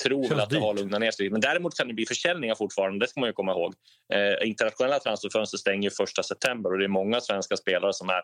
tror 0.03 0.29
väl 0.29 0.41
att 0.41 0.51
det 0.51 0.59
har 0.59 0.75
lugnat 0.75 1.01
ner 1.01 1.11
sig. 1.11 1.31
Men 1.31 1.41
däremot 1.41 1.77
kan 1.77 1.89
det 1.89 1.95
bli 1.95 2.07
försäljningar 2.07 2.55
fortfarande. 2.55 3.05
Det 3.05 3.09
ska 3.09 3.21
man 3.21 3.29
ju 3.29 3.33
komma 3.33 3.53
ihåg. 3.53 3.75
Eh, 4.13 4.49
internationella 4.49 4.99
transferfönster 4.99 5.59
stänger 5.59 6.03
1 6.03 6.25
september 6.25 6.73
och 6.73 6.79
det 6.79 6.85
är 6.85 6.89
många 6.89 7.21
svenska 7.21 7.57
spelare 7.57 7.93
som 7.93 8.09
är 8.09 8.23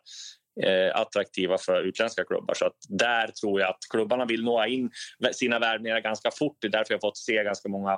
eh, 0.66 0.96
attraktiva 0.96 1.58
för 1.58 1.82
utländska 1.82 2.24
klubbar. 2.24 2.54
Så 2.54 2.66
att 2.66 2.76
där 2.88 3.26
tror 3.28 3.60
jag 3.60 3.70
att 3.70 3.78
klubbarna 3.90 4.24
vill 4.24 4.44
nå 4.44 4.66
in 4.66 4.90
sina 5.32 5.58
värvningar 5.58 6.00
ganska 6.00 6.30
fort. 6.30 6.56
Det 6.60 6.66
är 6.66 6.70
därför 6.70 6.94
jag 6.94 7.00
fått 7.00 7.18
se 7.18 7.44
ganska 7.44 7.68
många 7.68 7.92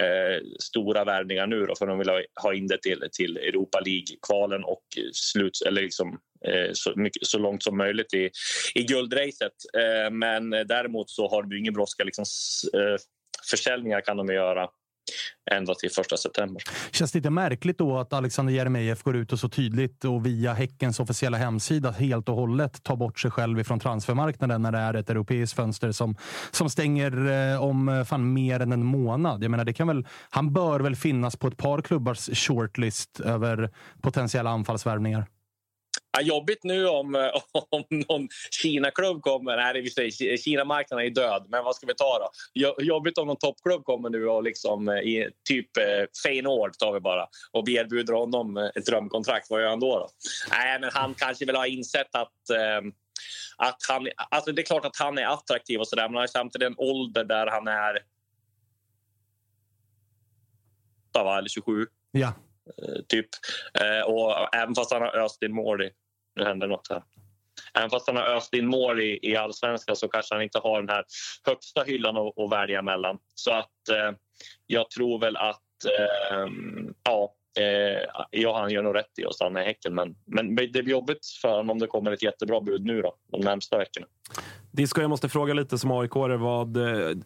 eh, 0.00 0.42
stora 0.60 1.04
värvningar 1.04 1.46
nu 1.46 1.66
då, 1.66 1.74
för 1.78 1.86
de 1.86 1.98
vill 1.98 2.08
ha, 2.08 2.20
ha 2.42 2.54
in 2.54 2.66
det 2.66 2.78
till, 2.82 3.08
till 3.12 3.36
Europa 3.36 3.80
League-kvalen 3.80 4.64
och 4.64 4.84
slut, 5.12 5.62
eller 5.66 5.82
liksom, 5.82 6.18
Eh, 6.48 6.70
så, 6.72 6.92
mycket, 6.96 7.26
så 7.26 7.38
långt 7.38 7.62
som 7.62 7.76
möjligt 7.76 8.14
i, 8.14 8.30
i 8.74 8.82
guldracet. 8.82 9.52
Eh, 9.78 10.10
men 10.10 10.50
däremot 10.50 11.10
så 11.10 11.28
har 11.28 11.42
de 11.42 11.56
ingen 11.56 11.74
brådska. 11.74 12.04
Liksom, 12.04 12.24
eh, 12.74 12.96
försäljningar 13.50 14.00
kan 14.00 14.16
de 14.16 14.28
göra 14.28 14.68
ända 15.50 15.74
till 15.74 15.90
första 15.90 16.16
september. 16.16 16.62
Känns 16.92 17.14
lite 17.14 17.30
märkligt 17.30 17.78
då 17.78 17.98
att 17.98 18.12
Alexander 18.12 18.52
Jeremejeff 18.52 19.02
går 19.02 19.16
ut 19.16 19.32
och 19.32 19.38
så 19.38 19.48
tydligt 19.48 20.04
och 20.04 20.26
via 20.26 20.52
Häckens 20.52 21.00
officiella 21.00 21.36
hemsida 21.36 21.90
helt 21.90 22.28
och 22.28 22.34
hållet 22.34 22.82
tar 22.82 22.96
bort 22.96 23.18
sig 23.18 23.30
själv 23.30 23.60
ifrån 23.60 23.80
transfermarknaden 23.80 24.62
när 24.62 24.72
det 24.72 24.78
är 24.78 24.94
ett 24.94 25.10
europeiskt 25.10 25.56
fönster 25.56 25.92
som, 25.92 26.16
som 26.50 26.70
stänger 26.70 27.12
om 27.58 28.04
fan 28.08 28.32
mer 28.32 28.60
än 28.60 28.72
en 28.72 28.84
månad. 28.84 29.44
Jag 29.44 29.50
menar, 29.50 29.64
det 29.64 29.72
kan 29.72 29.86
väl, 29.86 30.06
han 30.30 30.52
bör 30.52 30.80
väl 30.80 30.96
finnas 30.96 31.36
på 31.36 31.48
ett 31.48 31.56
par 31.56 31.82
klubbars 31.82 32.46
shortlist 32.46 33.20
över 33.20 33.70
potentiella 34.02 34.50
anfallsvärvningar. 34.50 35.26
Ja, 36.16 36.20
jobbigt 36.20 36.64
nu 36.64 36.86
om, 36.86 37.14
eh, 37.14 37.30
om 37.70 37.84
någon 37.90 38.28
Kina-klubb 38.50 39.22
kommer. 39.22 39.56
Nej, 39.56 39.82
vi 39.82 39.90
säger, 39.90 40.36
Kina-marknaden 40.36 41.06
är 41.06 41.10
död, 41.10 41.46
men 41.48 41.64
vad 41.64 41.76
ska 41.76 41.86
vi 41.86 41.94
ta 41.94 42.18
då? 42.18 42.74
Jobbigt 42.78 43.18
om 43.18 43.26
någon 43.26 43.36
toppklubb 43.36 43.84
kommer 43.84 44.10
nu 44.10 44.28
och 44.28 44.42
liksom 44.42 44.88
eh, 44.88 44.94
i 44.94 45.30
typ 45.48 45.76
eh, 45.76 46.04
Feyenoord 46.24 46.72
tar 46.78 46.92
vi 46.92 47.00
bara 47.00 47.26
och 47.52 47.68
vi 47.68 47.76
erbjuder 47.76 48.14
honom 48.14 48.56
ett 48.56 48.86
drömkontrakt. 48.86 49.50
Vad 49.50 49.62
gör 49.62 49.68
han 49.68 49.80
då? 49.80 49.98
då? 49.98 50.08
Nej, 50.50 50.80
men 50.80 50.90
han 50.92 51.14
kanske 51.14 51.44
vill 51.44 51.56
ha 51.56 51.66
insett 51.66 52.14
att 52.14 52.30
att 53.56 53.76
han, 53.88 54.08
alltså 54.16 54.52
det 54.52 54.62
är 54.62 54.66
klart 54.66 54.84
att 54.84 54.96
han 54.98 55.18
är 55.18 55.26
attraktiv 55.26 55.80
och 55.80 55.88
så 55.88 55.96
där, 55.96 56.02
men 56.02 56.14
han 56.14 56.20
har 56.20 56.26
samtidigt 56.26 56.66
en 56.66 56.74
ålder 56.76 57.24
där 57.24 57.46
han 57.46 57.68
är... 57.68 57.98
Eller 61.38 61.48
27. 61.48 61.86
Ja. 62.10 62.32
Typ. 63.08 63.26
Och 64.06 64.54
även 64.54 64.74
fast 64.74 64.92
han 64.92 65.02
har 65.02 65.16
öst 65.16 65.42
in 65.42 65.54
mål 65.54 65.82
i 65.82 65.90
nu 66.34 66.44
händer 66.44 66.66
något 66.66 66.90
här. 66.90 67.02
Även 67.74 67.90
fast 67.90 68.06
han 68.06 68.16
har 68.16 68.24
öst 68.24 68.54
in 68.54 68.66
mål 68.66 69.00
i, 69.00 69.18
i 69.22 69.36
allsvenskan 69.36 69.96
så 69.96 70.08
kanske 70.08 70.34
han 70.34 70.42
inte 70.42 70.58
har 70.58 70.80
den 70.80 70.88
här 70.88 71.04
högsta 71.46 71.82
hyllan 71.82 72.16
att, 72.16 72.38
att 72.38 72.52
välja 72.52 72.82
mellan. 72.82 73.18
Så 73.34 73.52
att 73.52 73.88
eh, 73.90 74.12
jag 74.66 74.90
tror 74.90 75.18
väl 75.18 75.36
att 75.36 75.84
eh, 75.98 76.48
ja, 77.04 77.34
eh, 77.60 78.26
ja, 78.30 78.58
han 78.58 78.70
gör 78.70 78.82
nog 78.82 78.94
rätt 78.94 79.18
i 79.18 79.24
att 79.24 79.34
stanna 79.34 79.62
i 79.62 79.66
Häcken. 79.66 79.94
Men, 79.94 80.16
men 80.24 80.56
det 80.56 80.82
blir 80.82 80.88
jobbigt 80.88 81.26
för 81.42 81.48
honom 81.48 81.70
om 81.70 81.78
det 81.78 81.86
kommer 81.86 82.12
ett 82.12 82.22
jättebra 82.22 82.60
bud 82.60 82.84
nu 82.84 83.02
då, 83.02 83.14
de 83.32 83.40
närmsta 83.40 83.78
veckorna. 83.78 84.06
Disco, 84.70 85.00
jag 85.00 85.10
måste 85.10 85.28
fråga 85.28 85.54
lite 85.54 85.78
som 85.78 85.90
aik 85.90 86.14
vad 86.14 86.76
eh, 86.76 87.16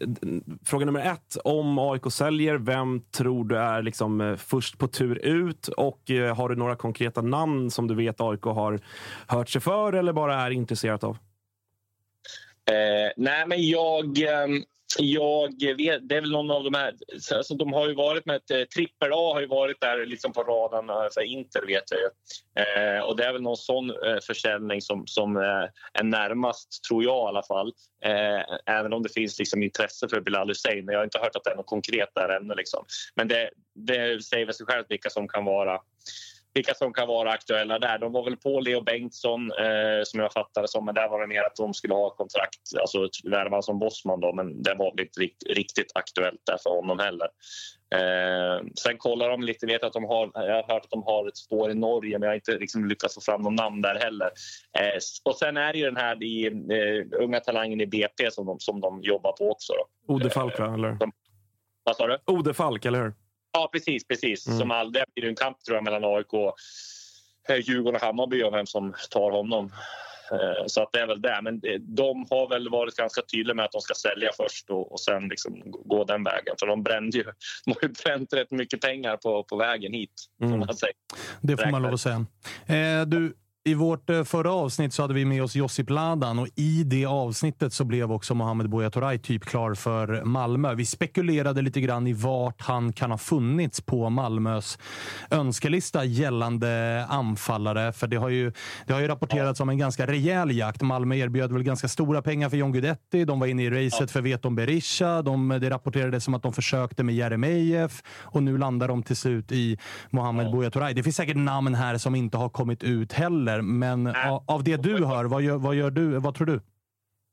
Fråga 0.64 0.86
nummer 0.86 1.12
ett. 1.12 1.36
Om 1.44 1.78
AIK 1.78 2.12
säljer, 2.12 2.58
vem 2.58 3.00
tror 3.00 3.44
du 3.44 3.58
är 3.58 3.82
liksom 3.82 4.20
eh, 4.20 4.36
först 4.36 4.78
på 4.78 4.88
tur 4.88 5.18
ut? 5.18 5.68
Och 5.68 6.10
eh, 6.10 6.36
har 6.36 6.48
du 6.48 6.56
några 6.56 6.76
konkreta 6.76 7.22
namn 7.22 7.70
som 7.70 7.86
du 7.86 7.94
vet 7.94 8.20
AIK 8.20 8.42
har 8.42 8.80
hört 9.26 9.48
sig 9.48 9.60
för 9.60 9.92
eller 9.92 10.12
bara 10.12 10.34
är 10.34 10.50
intresserat 10.50 11.04
av? 11.04 11.18
Eh, 12.70 13.12
nej, 13.16 13.46
men 13.46 13.68
jag... 13.68 14.18
Jag 14.97 15.76
vet, 15.76 16.09
det 16.09 16.16
är 16.16 16.20
väl 16.20 16.30
någon 16.30 16.51
av 16.51 16.64
de 16.64 16.74
här... 16.74 16.95
Alltså 17.34 17.55
de 17.55 17.72
har 17.72 17.89
ju 17.89 17.95
varit 17.95 18.26
med 18.26 18.36
ett... 18.36 18.51
Eh, 18.51 18.62
trippel 18.62 19.12
A 19.12 19.32
har 19.34 19.41
ju 19.41 19.47
varit 19.47 19.80
där 19.80 20.07
liksom 20.07 20.32
på 20.32 20.43
radarn 20.43 20.91
alltså 20.91 21.20
Inter, 21.20 21.66
vet 21.66 21.84
jag 21.91 22.01
ju. 22.01 22.09
Eh, 22.62 23.01
och 23.01 23.16
det 23.16 23.24
är 23.24 23.32
väl 23.32 23.43
någon 23.43 23.57
sån 23.57 23.91
eh, 23.91 24.18
försäljning 24.26 24.80
som, 24.80 25.07
som 25.07 25.36
eh, 25.36 25.68
är 25.93 26.03
närmast, 26.03 26.84
tror 26.89 27.05
jag 27.05 27.26
i 27.26 27.28
alla 27.28 27.43
fall. 27.43 27.72
Eh, 28.05 28.74
även 28.76 28.93
om 28.93 29.03
det 29.03 29.12
finns 29.14 29.39
liksom 29.39 29.62
intresse 29.62 30.09
för 30.09 30.20
Bilal 30.20 30.49
Hussein. 30.49 30.84
Jag 30.86 30.99
har 30.99 31.05
inte 31.05 31.18
hört 31.18 31.36
att 31.36 31.45
det 31.45 31.51
är 31.51 31.57
något 31.57 31.66
konkret 31.66 32.11
där 32.14 32.28
ännu. 32.28 32.55
Liksom. 32.55 32.84
Men 33.14 33.28
det, 33.28 33.51
det 33.74 34.24
säger 34.24 34.47
väl 34.47 34.55
sig 34.55 34.66
självt 34.66 34.86
vilka 34.89 35.11
som 35.11 35.28
kan 35.28 35.45
vara 35.45 35.80
vilka 36.55 36.74
som 36.74 36.92
kan 36.92 37.09
vara 37.09 37.30
aktuella 37.30 37.78
där. 37.78 37.99
De 37.99 38.12
var 38.12 38.24
väl 38.24 38.36
på 38.36 38.61
Leo 38.61 38.80
Bengtsson 38.80 39.51
eh, 39.53 40.03
som 40.05 40.20
jag 40.20 40.32
fattade 40.32 40.68
som, 40.68 40.84
men 40.84 40.94
där 40.94 41.09
var 41.09 41.20
det 41.20 41.26
mer 41.26 41.42
att 41.42 41.57
de 41.57 41.74
skulle 41.74 41.94
ha 41.94 42.11
kontrakt, 42.11 42.61
alltså 42.80 43.09
värva 43.24 43.62
som 43.62 43.78
bossman 43.78 44.20
då, 44.20 44.32
men 44.32 44.62
det 44.62 44.74
var 44.74 44.96
väl 44.96 45.05
inte 45.05 45.20
riktigt, 45.20 45.57
riktigt 45.57 45.92
aktuellt 45.94 46.40
där 46.46 46.59
för 46.62 46.70
honom 46.70 46.99
heller. 46.99 47.28
Eh, 47.94 48.64
sen 48.82 48.99
kollar 48.99 49.28
de 49.28 49.42
lite, 49.42 49.66
vet 49.66 49.84
att 49.84 49.92
de 49.92 50.05
har, 50.05 50.30
jag 50.34 50.55
har 50.55 50.74
hört 50.74 50.84
att 50.84 50.90
de 50.90 51.03
har 51.03 51.28
ett 51.28 51.36
spår 51.36 51.70
i 51.70 51.74
Norge 51.74 52.18
men 52.18 52.22
jag 52.26 52.30
har 52.30 52.34
inte 52.34 52.59
liksom 52.59 52.88
lyckats 52.88 53.14
få 53.14 53.20
fram 53.20 53.42
någon 53.42 53.55
namn 53.55 53.82
där 53.82 53.94
heller. 53.94 54.30
Eh, 54.78 54.99
och 55.24 55.36
sen 55.36 55.57
är 55.57 55.72
det 55.72 55.78
ju 55.78 55.84
den 55.84 55.96
här 55.96 56.22
i, 56.22 56.46
eh, 56.46 57.20
unga 57.22 57.40
talangen 57.40 57.80
i 57.80 57.86
BP 57.86 58.30
som 58.30 58.46
de, 58.46 58.61
som 58.61 58.80
de 58.80 59.03
jobbar 59.03 59.32
på 59.32 59.51
också. 59.51 59.72
Då. 59.72 60.14
Ode 60.14 60.30
Falk, 60.30 60.59
va? 60.59 60.74
Eller? 60.74 60.92
De, 60.92 61.12
vad 61.84 61.96
sa 61.96 62.07
du? 62.07 62.18
Ode 62.26 62.55
Falk, 62.55 62.84
eller 62.84 63.03
hur? 63.03 63.14
Ja, 63.59 63.68
precis. 63.72 64.06
precis. 64.06 64.46
Mm. 64.46 64.59
Som 64.59 64.92
det 64.92 65.04
blir 65.14 65.28
en 65.28 65.34
kamp 65.34 65.64
tror 65.64 65.76
jag, 65.76 65.84
mellan 65.84 66.04
AIK, 66.04 66.34
eh, 67.48 67.56
Djurgården 67.56 67.94
och 67.94 68.06
Hammarby 68.06 68.42
om 68.42 68.52
vem 68.52 68.66
som 68.66 68.94
tar 69.11 69.30
honom. 69.30 69.72
Eh, 70.32 70.66
så 70.66 70.82
att 70.82 70.92
det 70.92 71.00
är 71.00 71.06
väl 71.06 71.22
det. 71.22 71.40
Men 71.42 71.61
de 71.80 72.26
har 72.30 72.48
väl 72.48 72.68
varit 72.68 72.96
ganska 72.96 73.22
tydliga 73.22 73.54
med 73.54 73.64
att 73.64 73.72
de 73.72 73.80
ska 73.80 73.94
sälja 73.94 74.30
först 74.36 74.70
och, 74.70 74.92
och 74.92 75.00
sen 75.00 75.28
liksom 75.28 75.62
gå 75.64 76.04
den 76.04 76.24
vägen. 76.24 76.54
För 76.61 76.66
de 76.66 76.82
brände 76.82 77.18
ju, 77.18 77.24
de 77.64 77.70
har 77.70 77.82
ju 77.82 77.88
bränt 77.88 78.32
rätt 78.32 78.50
mycket 78.50 78.80
pengar 78.80 79.16
på, 79.16 79.44
på 79.44 79.56
vägen 79.56 79.92
hit. 79.92 80.26
Mm. 80.42 80.61
Det 81.40 81.56
får 81.56 81.70
man 81.70 81.82
lov 81.82 81.94
att 81.94 82.00
säga. 82.00 82.26
Eh, 82.66 83.06
du, 83.06 83.36
i 83.68 83.74
vårt 83.74 84.10
eh, 84.10 84.24
förra 84.24 84.52
avsnitt 84.52 84.92
så 84.92 85.02
hade 85.02 85.14
vi 85.14 85.24
med 85.24 85.42
oss 85.42 85.56
Josip 85.56 85.90
Ladan 85.90 86.38
och 86.38 86.48
i 86.54 86.84
det 86.84 87.06
avsnittet 87.06 87.72
så 87.72 87.84
blev 87.84 88.12
också 88.12 88.34
Mohamed 88.34 88.70
Buya 88.70 88.90
Turay 88.90 89.18
typ 89.18 89.44
klar 89.44 89.74
för 89.74 90.24
Malmö. 90.24 90.74
Vi 90.74 90.84
spekulerade 90.84 91.62
lite 91.62 91.80
grann 91.80 92.06
i 92.06 92.12
vart 92.12 92.62
han 92.62 92.92
kan 92.92 93.10
ha 93.10 93.18
funnits 93.18 93.80
på 93.80 94.10
Malmös 94.10 94.78
önskelista 95.30 96.04
gällande 96.04 97.04
anfallare. 97.08 97.92
För 97.92 98.06
det 98.06 98.16
har 98.16 98.28
ju, 98.28 98.52
det 98.86 98.92
har 98.92 99.00
ju 99.00 99.08
rapporterats 99.08 99.60
om 99.60 99.68
en 99.68 99.78
ganska 99.78 100.06
rejäl 100.06 100.56
jakt. 100.56 100.82
Malmö 100.82 101.16
erbjöd 101.16 101.52
väl 101.52 101.62
ganska 101.62 101.88
stora 101.88 102.22
pengar 102.22 102.48
för 102.48 102.56
John 102.56 102.72
Guidetti. 102.72 103.24
De 103.24 103.40
var 103.40 103.46
inne 103.46 103.62
i 103.62 103.70
racet 103.70 104.10
för 104.10 104.20
Veton 104.20 104.54
Berisha. 104.54 105.22
De, 105.22 105.48
det 105.48 105.70
rapporterades 105.70 106.24
som 106.24 106.34
att 106.34 106.42
de 106.42 106.52
försökte 106.52 107.02
med 107.02 107.14
Jeremejeff 107.14 108.02
och 108.22 108.42
nu 108.42 108.58
landar 108.58 108.88
de 108.88 109.02
till 109.02 109.16
slut 109.16 109.52
i 109.52 109.78
Mohamed 110.10 110.46
ja. 110.46 110.52
Buya 110.52 110.70
Turay. 110.70 110.94
Det 110.94 111.02
finns 111.02 111.16
säkert 111.16 111.36
namn 111.36 111.74
här 111.74 111.98
som 111.98 112.14
inte 112.14 112.36
har 112.36 112.48
kommit 112.48 112.82
ut 112.82 113.12
heller 113.12 113.57
heller. 113.59 113.96
Men 113.96 114.06
äh. 114.06 114.40
av 114.46 114.64
det 114.64 114.76
du 114.76 115.04
hör, 115.04 115.24
vad 115.24 115.42
gör, 115.42 115.56
vad 115.56 115.74
gör 115.74 115.90
du? 115.90 116.18
Vad 116.18 116.34
tror 116.34 116.46
du? 116.46 116.61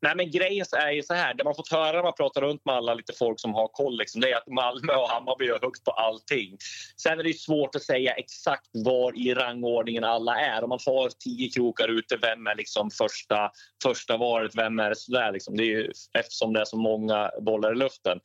Nej, 0.01 0.15
men 0.15 0.31
grejen 0.31 0.65
är 0.77 0.91
ju 0.91 1.03
så 1.03 1.13
här, 1.13 1.33
det 1.33 1.43
man 1.43 1.55
fått 1.55 1.71
höra 1.71 1.91
när 1.91 2.03
man 2.03 2.13
pratar 2.13 2.41
runt 2.41 2.65
med 2.65 2.75
alla 2.75 2.93
lite 2.93 3.13
folk 3.13 3.39
som 3.39 3.53
har 3.53 3.67
koll, 3.67 3.97
liksom, 3.97 4.21
det 4.21 4.31
är 4.31 4.37
att 4.37 4.47
Malmö 4.47 4.93
och 4.93 5.09
Hammarby 5.09 5.45
är 5.45 5.59
högt 5.61 5.83
på 5.83 5.91
allting. 5.91 6.57
Sen 6.97 7.19
är 7.19 7.23
det 7.23 7.33
svårt 7.33 7.75
att 7.75 7.81
säga 7.81 8.13
exakt 8.13 8.69
var 8.73 9.17
i 9.17 9.33
rangordningen 9.33 10.03
alla 10.03 10.39
är. 10.39 10.63
Om 10.63 10.69
man 10.69 10.79
har 10.85 11.09
tio 11.09 11.49
krokar 11.49 11.87
ute, 11.87 12.17
vem 12.21 12.47
är 12.47 12.55
liksom 12.55 12.89
första, 12.91 13.51
första 13.83 14.17
varet? 14.17 14.55
Vem 14.55 14.79
är 14.79 14.93
sådär? 14.93 15.31
Liksom? 15.31 15.57
Det 15.57 15.63
är 15.63 15.67
ju, 15.67 15.91
eftersom 16.13 16.53
det 16.53 16.61
är 16.61 16.65
så 16.65 16.77
många 16.77 17.31
bollar 17.41 17.71
i 17.71 17.75
luften. 17.75 18.19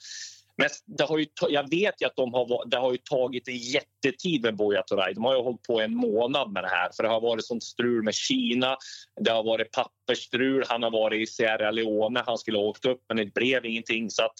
Men 0.61 0.69
det 0.87 1.05
har 1.05 1.19
ju, 1.19 1.27
jag 1.49 1.71
vet 1.71 2.03
ju 2.03 2.07
att 2.07 2.17
de 2.17 2.35
har, 2.35 2.69
det 2.71 2.77
har 2.77 2.93
ju 2.93 2.99
tagit 2.99 3.49
en 3.49 3.57
jättetid 3.57 4.43
med 4.43 4.57
Buya 4.57 4.83
Turay. 4.83 5.15
De 5.15 5.25
har 5.25 5.37
ju 5.37 5.43
hållit 5.43 5.63
på 5.63 5.81
en 5.81 5.95
månad 5.95 6.53
med 6.53 6.65
det 6.65 6.69
här. 6.69 6.91
För 6.97 7.03
Det 7.03 7.09
har 7.09 7.21
varit 7.21 7.45
sånt 7.45 7.63
strul 7.63 8.03
med 8.03 8.15
Kina, 8.15 8.77
det 9.21 9.31
har 9.31 9.43
varit 9.43 9.73
pappersstrul, 9.73 10.65
han 10.69 10.83
har 10.83 10.91
varit 10.91 11.23
i 11.23 11.27
Sierra 11.27 11.71
Leone, 11.71 12.23
han 12.27 12.39
skulle 12.39 12.59
ha 12.59 12.65
åkt 12.65 12.85
upp 12.85 13.01
men 13.09 13.17
det 13.17 13.35
blev 13.35 13.67
ingenting. 13.67 14.11
Så 14.11 14.23
att, 14.25 14.35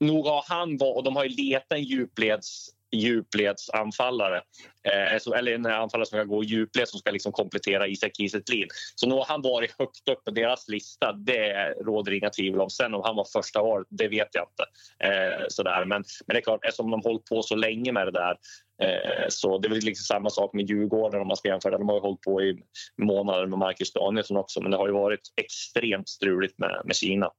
nog 0.00 0.26
har 0.26 0.44
han 0.48 0.78
och 0.80 1.04
de 1.04 1.16
har 1.16 1.24
ju 1.24 1.30
letat 1.30 1.72
en 1.72 1.84
djupleds 1.84 2.68
djupledsanfallare. 2.92 4.42
Eh, 4.84 5.38
eller 5.38 5.52
en 5.52 5.66
anfallare 5.66 6.06
som 6.06 6.18
ska 6.18 6.24
gå 6.24 6.44
djupled 6.44 6.88
som 6.88 6.98
ska 6.98 7.10
liksom 7.10 7.32
komplettera 7.32 7.86
Isak 7.86 8.16
Kiese 8.16 8.40
Så 8.94 9.08
nu 9.08 9.14
har 9.14 9.24
han 9.24 9.42
varit 9.42 9.74
högt 9.78 10.08
upp 10.08 10.24
på 10.24 10.30
deras 10.30 10.68
lista. 10.68 11.12
Det 11.12 11.74
råder 11.86 12.12
inga 12.12 12.30
tvivel 12.30 12.60
om. 12.60 12.70
Sen 12.70 12.94
om 12.94 13.02
han 13.04 13.16
var 13.16 13.26
första 13.32 13.62
valet, 13.62 13.86
det 13.90 14.08
vet 14.08 14.28
jag 14.32 14.46
inte. 14.48 14.64
Eh, 15.04 15.44
sådär. 15.48 15.84
Men, 15.84 16.04
men 16.26 16.34
det 16.34 16.38
är 16.38 16.42
klart, 16.42 16.64
eftersom 16.64 16.90
de 16.90 17.00
har 17.04 17.10
hållit 17.10 17.24
på 17.24 17.42
så 17.42 17.56
länge 17.56 17.92
med 17.92 18.06
det 18.06 18.12
där 18.12 18.36
eh, 18.82 19.24
så 19.28 19.58
det 19.58 19.68
är 19.68 19.70
liksom 19.70 20.04
samma 20.04 20.30
sak 20.30 20.52
med 20.52 20.70
Djurgården 20.70 21.20
om 21.20 21.28
man 21.28 21.36
ska 21.36 21.48
jämföra. 21.48 21.78
De 21.78 21.88
har 21.88 21.96
ju 21.96 22.02
hållit 22.02 22.20
på 22.20 22.42
i 22.42 22.62
månader 23.02 23.46
med 23.46 23.58
Marcus 23.58 23.92
Danielsson 23.92 24.36
också 24.36 24.60
men 24.60 24.70
det 24.70 24.76
har 24.76 24.86
ju 24.86 24.92
varit 24.92 25.32
extremt 25.36 26.08
struligt 26.08 26.58
med, 26.58 26.82
med 26.84 26.96
Kina. 26.96 27.30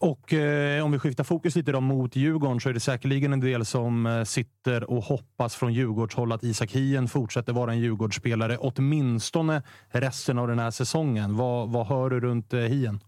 Och 0.00 0.32
eh, 0.32 0.84
om 0.84 0.92
vi 0.92 0.98
skiftar 0.98 1.24
fokus 1.24 1.56
lite 1.56 1.72
då 1.72 1.80
mot 1.80 2.16
Djurgården 2.16 2.60
så 2.60 2.68
är 2.68 2.72
det 2.72 2.80
säkerligen 2.80 3.32
en 3.32 3.40
del 3.40 3.64
som 3.64 4.06
eh, 4.06 4.24
sitter 4.24 4.90
och 4.90 5.02
hoppas 5.02 5.56
från 5.56 5.72
Djurgårdshåll 5.72 6.32
att 6.32 6.44
Isak 6.44 6.70
Hien 6.70 7.08
fortsätter 7.08 7.52
vara 7.52 7.72
en 7.72 7.78
Djurgårdsspelare 7.78 8.56
åtminstone 8.56 9.62
resten 9.88 10.38
av 10.38 10.48
den 10.48 10.58
här 10.58 10.70
säsongen. 10.70 11.36
Vad, 11.36 11.68
vad 11.68 11.86
hör 11.86 12.10
du 12.10 12.20
runt 12.20 12.52
eh, 12.52 12.60
Hien? 12.60 13.00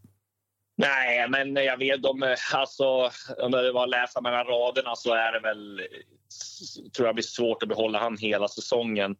Nej, 0.76 1.28
men 1.28 1.54
jag 1.54 1.76
vet 1.76 2.04
om, 2.04 2.22
eh, 2.22 2.28
alltså, 2.54 3.10
om 3.38 3.50
det 3.50 3.72
var 3.72 3.84
att 3.84 3.90
läsa 3.90 4.20
mellan 4.20 4.44
raderna 4.44 4.96
så 4.96 5.14
är 5.14 5.32
det 5.32 5.40
väl 5.40 5.80
tror 6.96 7.08
jag 7.08 7.14
blir 7.14 7.24
svårt 7.24 7.62
att 7.62 7.68
behålla 7.68 7.98
han 7.98 8.16
hela 8.16 8.48
säsongen. 8.48 9.16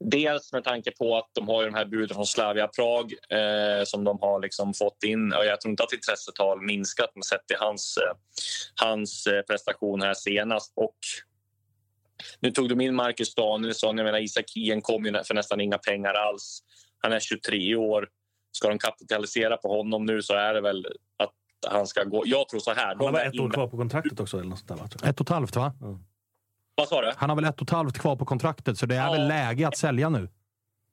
Dels 0.00 0.52
med 0.52 0.64
tanke 0.64 0.90
på 0.90 1.16
att 1.16 1.30
de 1.32 1.48
har 1.48 1.62
ju 1.62 1.70
de 1.70 1.74
här 1.74 1.84
buden 1.84 2.14
från 2.14 2.26
Slavia 2.26 2.68
Prag 2.68 3.12
eh, 3.12 3.84
som 3.84 4.04
de 4.04 4.18
har 4.20 4.40
liksom 4.40 4.74
fått 4.74 5.02
in. 5.04 5.32
Och 5.32 5.44
jag 5.44 5.60
tror 5.60 5.70
inte 5.70 5.82
att 5.82 5.92
intresset 5.92 6.38
har 6.38 6.66
minskat 6.66 7.10
med 7.14 7.24
sett 7.24 7.46
till 7.46 7.56
hans, 7.60 7.96
eh, 7.96 8.16
hans 8.74 9.26
eh, 9.26 9.42
prestation 9.42 10.02
här 10.02 10.14
senast. 10.14 10.72
Och 10.76 10.96
nu 12.40 12.50
tog 12.50 12.68
de 12.68 12.80
in 12.80 12.94
Marcus 12.94 13.34
Danielsson. 13.34 13.98
Jag 13.98 14.04
menar, 14.04 14.18
Isak 14.18 14.44
Hien 14.54 14.82
kom 14.82 15.04
ju 15.04 15.24
för 15.24 15.34
nästan 15.34 15.60
inga 15.60 15.78
pengar 15.78 16.14
alls. 16.14 16.62
Han 16.98 17.12
är 17.12 17.20
23 17.20 17.76
år. 17.76 18.08
Ska 18.52 18.68
de 18.68 18.78
kapitalisera 18.78 19.56
på 19.56 19.76
honom 19.76 20.04
nu 20.04 20.22
så 20.22 20.34
är 20.34 20.54
det 20.54 20.60
väl 20.60 20.86
att 21.18 21.32
han 21.70 21.86
ska 21.86 22.04
gå... 22.04 22.22
Jag 22.26 22.48
tror 22.48 22.60
så 22.60 22.72
här. 22.72 22.96
Han 22.96 23.14
har 23.14 23.24
ett 23.24 23.40
år 23.40 23.50
kvar 23.50 23.68
på 23.68 23.76
kontraktet 23.76 24.20
också. 24.20 24.38
Eller 24.38 24.50
något 24.50 24.68
där, 24.68 25.08
ett 25.08 25.20
och 25.20 25.26
ett 25.26 25.28
halvt, 25.28 25.56
va? 25.56 25.72
Mm. 25.82 25.98
Vad 26.74 26.88
sa 26.88 27.00
du? 27.00 27.12
Han 27.16 27.28
har 27.30 27.36
väl 27.36 27.44
ett 27.44 27.60
och 27.60 27.66
ett 27.68 27.70
halvt 27.70 27.98
kvar 27.98 28.16
på 28.16 28.24
kontraktet, 28.24 28.78
så 28.78 28.86
det 28.86 28.94
är 28.96 29.06
Ja. 29.06 29.12
väl 29.12 29.28
läge 29.28 29.68
att 29.68 29.76
sälja 29.76 30.08
nu. 30.08 30.28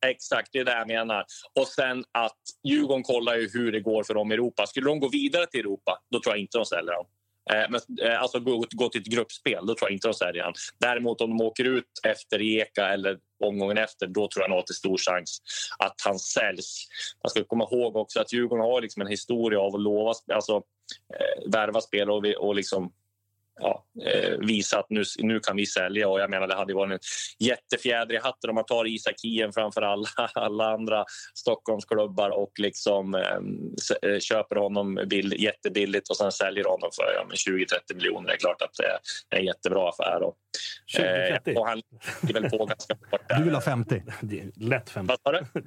Exakt, 0.06 0.50
det 0.54 0.60
är 0.60 0.66
det 0.66 0.72
jag 0.78 0.88
menar. 0.88 1.26
Och 1.60 1.68
sen 1.68 2.04
att 2.12 2.38
Djurgården 2.68 3.04
kollar 3.04 3.36
ju 3.36 3.50
hur 3.54 3.72
det 3.72 3.80
går 3.80 4.04
för 4.04 4.14
dem 4.14 4.32
i 4.32 4.34
Europa. 4.36 4.68
Skulle 4.68 4.86
de 4.90 5.00
gå 5.00 5.08
vidare 5.10 5.46
till 5.48 5.60
Europa, 5.60 6.00
då 6.12 6.20
tror 6.22 6.36
jag 6.36 6.42
inte 6.42 6.58
de 6.58 6.66
säljer 6.66 6.94
dem. 6.94 7.06
Eh, 7.54 7.70
Men, 7.70 8.10
eh, 8.12 8.22
alltså 8.22 8.40
gå, 8.40 8.66
gå 8.72 8.90
till 8.90 9.02
ett 9.02 9.08
gruppspel, 9.08 9.66
då 9.66 9.76
tror 9.76 9.90
jag 9.90 9.96
inte 9.96 10.08
de 10.08 10.14
säljer 10.14 10.44
han. 10.44 10.54
Däremot 10.80 11.22
om 11.22 11.30
de 11.38 11.46
åker 11.46 11.64
ut 11.64 11.86
efter 12.04 12.42
Eka 12.42 12.88
eller 12.88 13.18
omgången 13.44 13.78
efter, 13.78 14.08
då 14.08 14.28
tror 14.28 14.44
jag 14.44 14.50
nog 14.50 14.60
att 14.60 14.68
det 14.68 14.72
är 14.72 14.74
stor 14.74 14.98
chans 14.98 15.42
att 15.80 15.96
han 16.06 16.20
säljs. 16.20 16.88
Man 17.24 17.30
ska 17.30 17.44
komma 17.44 17.68
ihåg 17.72 17.96
också 17.96 18.20
att 18.22 18.34
Djurgården 18.34 18.66
har 18.66 18.82
liksom 18.82 19.02
en 19.02 19.08
historia 19.08 19.60
av 19.60 19.76
att 19.76 19.82
lova, 19.82 20.14
alltså, 20.34 20.56
eh, 20.56 21.52
värva 21.52 21.82
spelare 21.82 22.16
och, 22.36 22.48
och 22.48 22.56
liksom 22.56 22.94
ja, 23.60 23.86
eh, 24.06 24.38
visa 24.40 24.80
att 24.80 24.90
nu, 24.90 25.04
nu 25.18 25.40
kan 25.40 25.56
vi 25.56 25.66
sälja. 25.66 26.10
Och 26.10 26.20
jag 26.20 26.30
menar, 26.30 26.48
det 26.48 26.56
hade 26.56 26.74
varit 26.74 26.92
en 26.92 27.00
jättefjäder 27.40 28.16
i 28.16 28.18
hatten 28.18 28.50
om 28.50 28.56
man 28.56 28.66
tar 28.66 28.88
Isak 28.88 29.16
Hien 29.24 29.54
framför 29.54 29.82
alla, 29.82 30.08
alla 30.34 30.74
andra 30.74 31.06
Stockholmsklubbar 31.34 32.30
och 32.30 32.52
liksom, 32.60 33.16
eh, 33.16 34.10
eh, 34.10 34.20
köper 34.20 34.56
honom 34.56 35.00
bill, 35.10 35.36
jättebilligt 35.40 36.10
och 36.10 36.18
sen 36.18 36.32
säljer 36.32 36.64
honom 36.64 36.90
för 36.96 37.14
ja, 37.16 37.26
men 37.28 37.36
20-30 37.36 37.96
miljoner. 37.96 38.28
Det 38.28 38.34
är 38.34 38.38
klart 38.38 38.62
att 38.62 38.74
det 39.30 39.36
är 39.36 39.40
en 39.40 39.46
jättebra 39.46 39.90
affär. 39.90 40.24
Och, 40.24 40.36
20-30? 40.98 41.56
och 41.56 41.68
han 41.68 41.82
ligger 42.22 42.42
väl 42.42 42.50
på 42.50 42.66
ganska 42.66 42.98
hårt. 43.12 43.22
Du 43.38 43.44
vill 43.44 43.54
ha 43.54 43.62
50. 43.62 44.04
Det 44.22 44.40
är 44.40 44.52
lätt 44.56 44.90
50. 44.90 45.16
Vad 45.24 45.36
sa 45.36 45.40
du? 45.40 45.64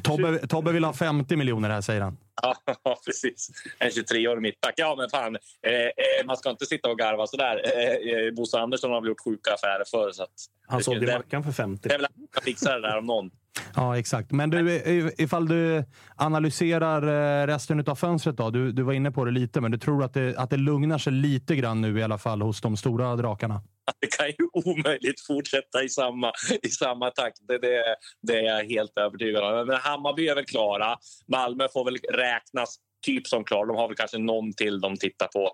Tobbe, 0.00 0.46
Tobbe 0.46 0.72
vill 0.72 0.84
ha 0.84 0.92
50 0.92 1.36
miljoner 1.36 1.70
här, 1.70 1.80
säger 1.80 2.00
han. 2.00 2.16
Ja, 2.84 2.98
precis. 3.06 3.50
En 3.78 3.90
23-årig 3.90 4.42
mittback. 4.42 4.74
Ja, 4.76 4.94
men 4.98 5.10
fan. 5.10 5.36
Eh, 5.66 5.72
eh, 5.72 6.26
man 6.26 6.36
ska 6.36 6.50
inte 6.50 6.66
sitta 6.66 6.88
och 6.90 6.98
garva 6.98 7.26
sådär. 7.26 7.62
Eh, 7.64 8.26
eh, 8.26 8.34
Bosse 8.34 8.58
Andersson 8.58 8.90
har 8.90 9.00
väl 9.00 9.08
gjort 9.08 9.24
sjuka 9.24 9.54
affärer 9.54 9.84
förr. 9.90 10.12
Så 10.12 10.22
att, 10.22 10.30
Han 10.68 10.82
sålde 10.82 11.12
i 11.12 11.14
Mackan 11.16 11.44
för 11.44 11.52
50. 11.52 11.88
det 11.88 11.94
är 11.94 11.98
väl 11.98 12.06
han 12.16 12.28
som 12.34 12.42
fixar 12.44 12.80
det 12.80 12.88
där 12.88 12.98
om 12.98 13.06
någon. 13.06 13.30
Ja, 13.74 13.98
exakt. 13.98 14.30
Men 14.32 14.50
du, 14.50 14.80
ifall 15.18 15.48
du 15.48 15.84
analyserar 16.16 17.02
eh, 17.42 17.46
resten 17.46 17.88
av 17.88 17.94
fönstret 17.94 18.36
då. 18.36 18.50
Du, 18.50 18.72
du 18.72 18.82
var 18.82 18.92
inne 18.92 19.10
på 19.10 19.24
det 19.24 19.30
lite, 19.30 19.60
men 19.60 19.70
du 19.70 19.78
tror 19.78 20.04
att 20.04 20.14
det, 20.14 20.36
att 20.36 20.50
det 20.50 20.56
lugnar 20.56 20.98
sig 20.98 21.12
lite 21.12 21.56
grann 21.56 21.80
nu 21.80 21.98
i 21.98 22.02
alla 22.02 22.18
fall 22.18 22.42
hos 22.42 22.60
de 22.60 22.76
stora 22.76 23.16
drakarna? 23.16 23.62
Det 23.98 24.06
kan 24.06 24.26
ju 24.26 24.48
omöjligt 24.52 25.26
fortsätta 25.26 25.82
i 25.82 25.88
samma, 25.88 26.32
i 26.62 26.68
samma 26.68 27.10
takt. 27.10 27.38
Det, 27.48 27.58
det, 27.58 27.96
det 28.22 28.38
är 28.38 28.42
jag 28.42 28.64
helt 28.64 28.98
övertygad 28.98 29.44
om. 29.44 29.66
Men 29.66 29.76
Hammarby 29.76 30.28
är 30.28 30.34
väl 30.34 30.44
klara. 30.44 30.96
Malmö 31.28 31.68
får 31.72 31.84
väl 31.84 31.96
räknas 32.12 32.76
typ 33.06 33.26
som 33.26 33.44
klar. 33.44 33.66
De 33.66 33.76
har 33.76 33.88
väl 33.88 33.96
kanske 33.96 34.18
någon 34.18 34.52
till 34.52 34.80
de 34.80 34.96
tittar 34.96 35.26
på. 35.26 35.52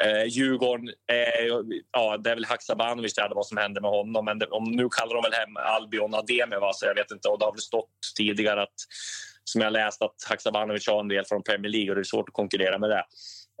Eh, 0.00 0.24
Djurgården, 0.24 0.88
eh, 0.88 1.46
ja, 1.92 2.16
det 2.16 2.30
är 2.30 2.34
väl 2.34 2.44
Haksabanovic, 2.44 3.14
det 3.14 3.28
vad 3.34 3.46
som 3.46 3.56
händer 3.56 3.80
med 3.80 3.90
honom. 3.90 4.24
Men 4.24 4.38
det, 4.38 4.46
om, 4.46 4.64
nu 4.64 4.88
kallar 4.88 5.14
de 5.14 5.22
väl 5.22 5.40
hem 5.40 5.56
Albion 5.56 6.14
Ademi, 6.14 6.56
va? 6.60 6.72
så 6.72 6.86
jag 6.86 6.94
vet 6.94 7.10
inte. 7.10 7.28
Och 7.28 7.38
det 7.38 7.44
har 7.44 7.52
väl 7.52 7.60
stått 7.60 7.90
tidigare 8.16 8.62
att 8.62 8.74
som 9.44 9.60
jag 9.60 9.72
läst 9.72 10.02
att 10.02 10.14
Haksabanovic 10.28 10.88
har 10.88 11.00
en 11.00 11.08
del 11.08 11.24
från 11.24 11.42
Premier 11.42 11.72
League 11.72 11.90
och 11.90 11.94
det 11.94 12.02
är 12.02 12.04
svårt 12.04 12.28
att 12.28 12.34
konkurrera 12.34 12.78
med 12.78 12.90
det. 12.90 13.04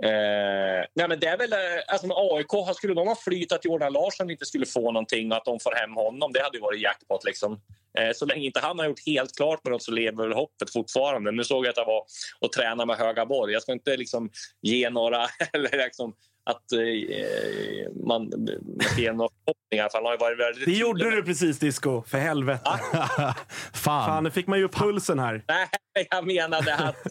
Eh, 0.02 0.86
nej 0.94 1.08
men 1.08 1.20
det 1.20 1.26
är 1.26 1.38
väl, 1.38 1.52
eh, 1.52 1.58
alltså 1.86 2.06
med 2.06 2.16
AIK, 2.18 2.76
skulle 2.76 2.94
de 2.94 3.08
ha 3.08 3.16
flyt 3.16 3.52
att 3.52 3.64
Jordan 3.64 3.92
Larsson 3.92 4.30
inte 4.30 4.46
skulle 4.46 4.66
få 4.66 4.92
någonting 4.92 5.32
och 5.32 5.36
att 5.36 5.44
de 5.44 5.60
får 5.60 5.74
hem 5.74 5.94
honom, 5.94 6.32
det 6.32 6.42
hade 6.42 6.56
ju 6.56 6.62
varit 6.62 6.82
jackpot. 6.82 7.24
Liksom. 7.24 7.60
Eh, 7.98 8.12
så 8.14 8.26
länge 8.26 8.46
inte 8.46 8.60
han 8.60 8.78
har 8.78 8.86
gjort 8.86 9.06
helt 9.06 9.36
klart 9.36 9.64
med 9.64 9.72
något 9.72 9.82
så 9.82 9.90
lever 9.92 10.22
väl 10.22 10.32
hoppet 10.32 10.72
fortfarande. 10.72 11.30
Nu 11.30 11.44
såg 11.44 11.64
jag 11.64 11.70
att 11.70 11.76
jag 11.76 11.86
var 11.86 12.04
och 12.40 12.52
tränade 12.52 12.86
med 12.86 12.96
Högaborg. 12.96 13.52
Jag 13.52 13.62
ska 13.62 13.72
inte 13.72 13.96
liksom 13.96 14.30
ge 14.62 14.90
några... 14.90 15.26
eller 15.52 15.84
liksom, 15.84 16.14
att 16.44 16.72
eh, 16.72 17.92
man 18.06 18.20
man 18.20 18.48
ska 18.80 19.00
ge 19.00 19.12
några 19.12 19.30
förhoppningar. 19.44 19.88
För 19.88 19.98
han 19.98 20.04
har 20.04 20.12
ju 20.12 20.18
varit 20.18 20.38
väldigt 20.38 20.64
Det 20.64 20.72
gjorde 20.72 21.10
du 21.10 21.22
precis, 21.22 21.58
Disco. 21.58 22.02
För 22.02 22.18
helvete. 22.18 22.62
Fan. 22.92 23.34
Fan, 23.74 24.24
nu 24.24 24.30
fick 24.30 24.46
man 24.46 24.58
ju 24.58 24.64
upp 24.64 24.74
pulsen 24.74 25.18
här. 25.18 25.44
Nej, 25.48 25.68
jag 26.10 26.26
menade 26.26 26.74
att, 26.74 27.06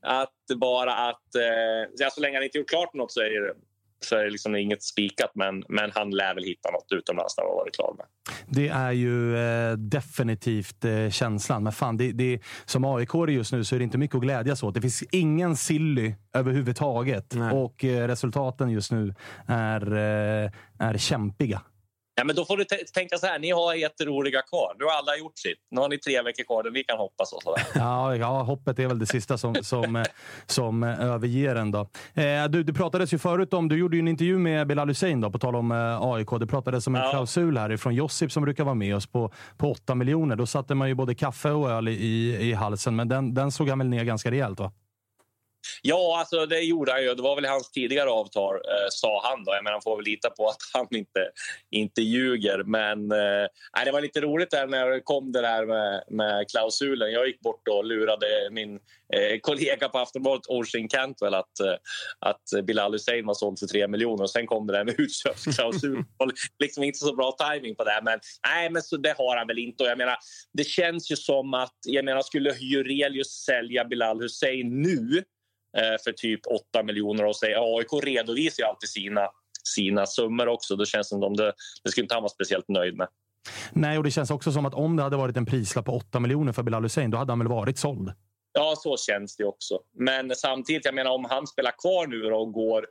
att 0.00 0.58
bara 0.60 0.94
att... 0.94 1.34
Eh, 1.34 1.90
ja, 1.96 2.10
så 2.10 2.20
länge 2.20 2.36
han 2.36 2.44
inte 2.44 2.58
gjort 2.58 2.68
klart 2.68 2.94
något 2.94 3.12
så 3.12 3.20
är 3.20 3.40
det, 3.40 3.54
så 4.04 4.16
är 4.16 4.24
det 4.24 4.30
liksom 4.30 4.56
inget 4.56 4.82
spikat. 4.82 5.30
Men, 5.34 5.64
men 5.68 5.90
han 5.94 6.10
lär 6.10 6.34
väl 6.34 6.44
hitta 6.44 6.70
något 6.70 6.86
utomlands 6.92 7.36
när 7.38 7.44
han 7.44 7.54
varit 7.54 7.74
klar 7.74 7.94
med. 7.98 8.06
Det 8.46 8.68
är 8.68 8.92
ju 8.92 9.36
eh, 9.36 9.72
definitivt 9.72 10.84
eh, 10.84 11.10
känslan. 11.10 11.62
Men 11.62 11.72
fan, 11.72 11.96
det, 11.96 12.12
det, 12.12 12.40
som 12.64 12.84
aik 12.84 13.10
just 13.28 13.52
nu 13.52 13.64
så 13.64 13.74
är 13.74 13.78
det 13.78 13.84
inte 13.84 13.98
mycket 13.98 14.16
att 14.16 14.22
glädjas 14.22 14.62
åt. 14.62 14.74
Det 14.74 14.80
finns 14.80 15.02
ingen 15.12 15.56
silly 15.56 16.14
överhuvudtaget 16.32 17.34
Nej. 17.34 17.52
och 17.52 17.84
eh, 17.84 18.08
resultaten 18.08 18.70
just 18.70 18.92
nu 18.92 19.14
är, 19.46 19.92
eh, 19.92 20.50
är 20.78 20.98
kämpiga. 20.98 21.62
Ja, 22.16 22.24
men 22.24 22.36
då 22.36 22.44
får 22.44 22.56
du 22.56 22.64
tänka 22.94 23.16
så 23.18 23.26
här, 23.26 23.38
ni 23.38 23.50
har 23.50 23.74
jätteroliga 23.74 24.42
kvar. 24.42 24.74
Nu 24.78 24.84
har 24.84 24.92
alla 24.92 25.16
gjort 25.16 25.38
sitt. 25.38 25.58
Nu 25.70 25.80
har 25.80 25.88
ni 25.88 25.98
tre 25.98 26.22
veckor 26.22 26.44
kvar 26.44 26.62
där 26.62 26.70
vi 26.70 26.84
kan 26.84 26.98
hoppas 26.98 27.32
och 27.32 27.42
sådär. 27.42 27.62
Ja, 27.74 28.16
ja, 28.16 28.42
hoppet 28.42 28.78
är 28.78 28.86
väl 28.86 28.98
det 28.98 29.06
sista 29.06 29.38
som, 29.38 29.54
som, 29.62 30.04
som 30.46 30.82
eh, 30.82 31.00
överger 31.00 31.56
en. 31.56 31.70
Då. 31.70 31.80
Eh, 32.14 32.44
du, 32.48 32.62
det 32.62 32.72
pratades 32.72 33.14
ju 33.14 33.18
förut 33.18 33.54
om, 33.54 33.68
du 33.68 33.78
gjorde 33.78 33.96
ju 33.96 34.00
en 34.00 34.08
intervju 34.08 34.38
med 34.38 34.66
Bilal 34.66 34.88
Hussein 34.88 35.20
då, 35.20 35.30
på 35.30 35.38
tal 35.38 35.56
om 35.56 35.72
eh, 35.72 36.02
AIK. 36.02 36.28
Det 36.40 36.46
pratades 36.46 36.86
om 36.86 36.94
en 36.94 37.02
Ja. 37.02 37.10
klausul 37.10 37.58
här 37.58 37.76
från 37.76 37.94
Josip 37.94 38.32
som 38.32 38.42
brukar 38.42 38.64
vara 38.64 38.74
med 38.74 38.96
oss 38.96 39.06
på, 39.06 39.32
på 39.56 39.70
8 39.70 39.94
miljoner. 39.94 40.36
Då 40.36 40.46
satte 40.46 40.74
man 40.74 40.88
ju 40.88 40.94
både 40.94 41.14
kaffe 41.14 41.50
och 41.50 41.70
öl 41.70 41.88
i, 41.88 42.36
i 42.40 42.52
halsen, 42.52 42.96
men 42.96 43.08
den, 43.08 43.34
den 43.34 43.52
såg 43.52 43.68
han 43.68 43.78
väl 43.78 43.88
ner 43.88 44.04
ganska 44.04 44.30
rejält 44.30 44.60
va? 44.60 44.72
Ja, 45.82 46.18
alltså 46.18 46.46
det 46.46 46.60
gjorde 46.60 46.92
han 46.92 47.02
ju. 47.02 47.14
Det 47.14 47.22
var 47.22 47.36
väl 47.36 47.44
hans 47.44 47.70
tidigare 47.70 48.10
avtal, 48.10 48.54
eh, 48.54 48.88
sa 48.90 49.22
han. 49.24 49.44
Då. 49.44 49.52
Jag 49.52 49.64
menar, 49.64 49.72
han 49.72 49.82
får 49.82 49.96
väl 49.96 50.04
lita 50.04 50.30
på 50.30 50.48
att 50.48 50.56
han 50.72 50.86
inte, 50.90 51.30
inte 51.70 52.02
ljuger. 52.02 52.62
Men 52.66 53.12
eh, 53.12 53.84
det 53.84 53.92
var 53.92 54.00
lite 54.00 54.20
roligt 54.20 54.50
där 54.50 54.66
när 54.66 54.90
det 54.90 55.00
kom 55.00 55.32
det 55.32 55.40
där 55.40 55.66
med, 55.66 56.04
med 56.08 56.50
klausulen. 56.50 57.12
Jag 57.12 57.26
gick 57.26 57.40
bort 57.40 57.68
och 57.68 57.84
lurade 57.84 58.26
min 58.50 58.74
eh, 59.14 59.38
kollega 59.40 59.88
på 59.88 59.98
Aftonbladet, 59.98 60.46
Orsin 60.48 60.88
Cantwell, 60.88 61.34
att, 61.34 61.60
eh, 61.60 61.74
att 62.18 62.64
Bilal 62.66 62.92
Hussein 62.92 63.26
var 63.26 63.34
såld 63.34 63.58
för 63.58 63.66
3 63.66 63.88
miljoner. 63.88 64.22
Och 64.22 64.30
sen 64.30 64.46
kom 64.46 64.66
det 64.66 64.72
där 64.72 64.84
med 64.84 64.94
utköpsklausul. 65.00 65.96
Det 65.96 66.04
var 66.18 66.32
liksom 66.58 66.82
inte 66.82 66.98
så 66.98 67.16
bra 67.16 67.32
timing 67.32 67.74
på 67.74 67.84
det. 67.84 68.00
Men, 68.02 68.20
nej, 68.46 68.70
men 68.70 68.82
så 68.82 68.96
det 68.96 69.14
har 69.18 69.36
han 69.36 69.46
väl 69.46 69.58
inte. 69.58 69.84
Och 69.84 69.90
jag 69.90 69.98
menar, 69.98 70.16
det 70.52 70.64
känns 70.64 71.10
ju 71.10 71.16
som 71.16 71.54
att... 71.54 71.76
Jag 71.86 72.04
menar, 72.04 72.22
skulle 72.22 72.54
Jurelius 72.54 73.28
sälja 73.28 73.84
Bilal 73.84 74.20
Hussein 74.20 74.82
nu 74.82 75.24
för 76.04 76.12
typ 76.12 76.40
8 76.46 76.82
miljoner 76.82 77.24
och 77.24 77.36
säger 77.36 77.76
AIK 77.78 78.04
redovisar 78.04 78.62
ju 78.62 78.68
alltid 78.68 78.88
sina, 78.88 79.28
sina 79.64 80.06
summor 80.06 80.48
också. 80.48 80.76
Det 80.76 80.86
känns 80.86 81.08
som 81.08 81.20
de, 81.20 81.36
det, 81.36 81.52
det 81.84 81.90
skulle 81.90 82.04
inte 82.04 82.14
han 82.14 82.22
vara 82.22 82.32
speciellt 82.32 82.68
nöjd 82.68 82.96
med. 82.96 83.08
Nej, 83.72 83.98
och 83.98 84.04
det 84.04 84.10
känns 84.10 84.30
också 84.30 84.52
som 84.52 84.66
att 84.66 84.74
om 84.74 84.96
det 84.96 85.02
hade 85.02 85.16
varit 85.16 85.36
en 85.36 85.46
prislapp 85.46 85.84
på 85.84 85.92
8 85.92 86.20
miljoner 86.20 86.52
för 86.52 86.62
Bilal 86.62 86.82
Hussein, 86.82 87.10
då 87.10 87.18
hade 87.18 87.32
han 87.32 87.38
väl 87.38 87.48
varit 87.48 87.78
såld. 87.78 88.12
Ja, 88.52 88.74
så 88.78 88.96
känns 88.96 89.36
det 89.36 89.44
också. 89.44 89.78
Men 89.98 90.34
samtidigt, 90.34 90.84
jag 90.84 90.94
menar 90.94 91.10
om 91.10 91.24
han 91.24 91.46
spelar 91.46 91.72
kvar 91.82 92.06
nu 92.06 92.32
och 92.32 92.52
går... 92.52 92.86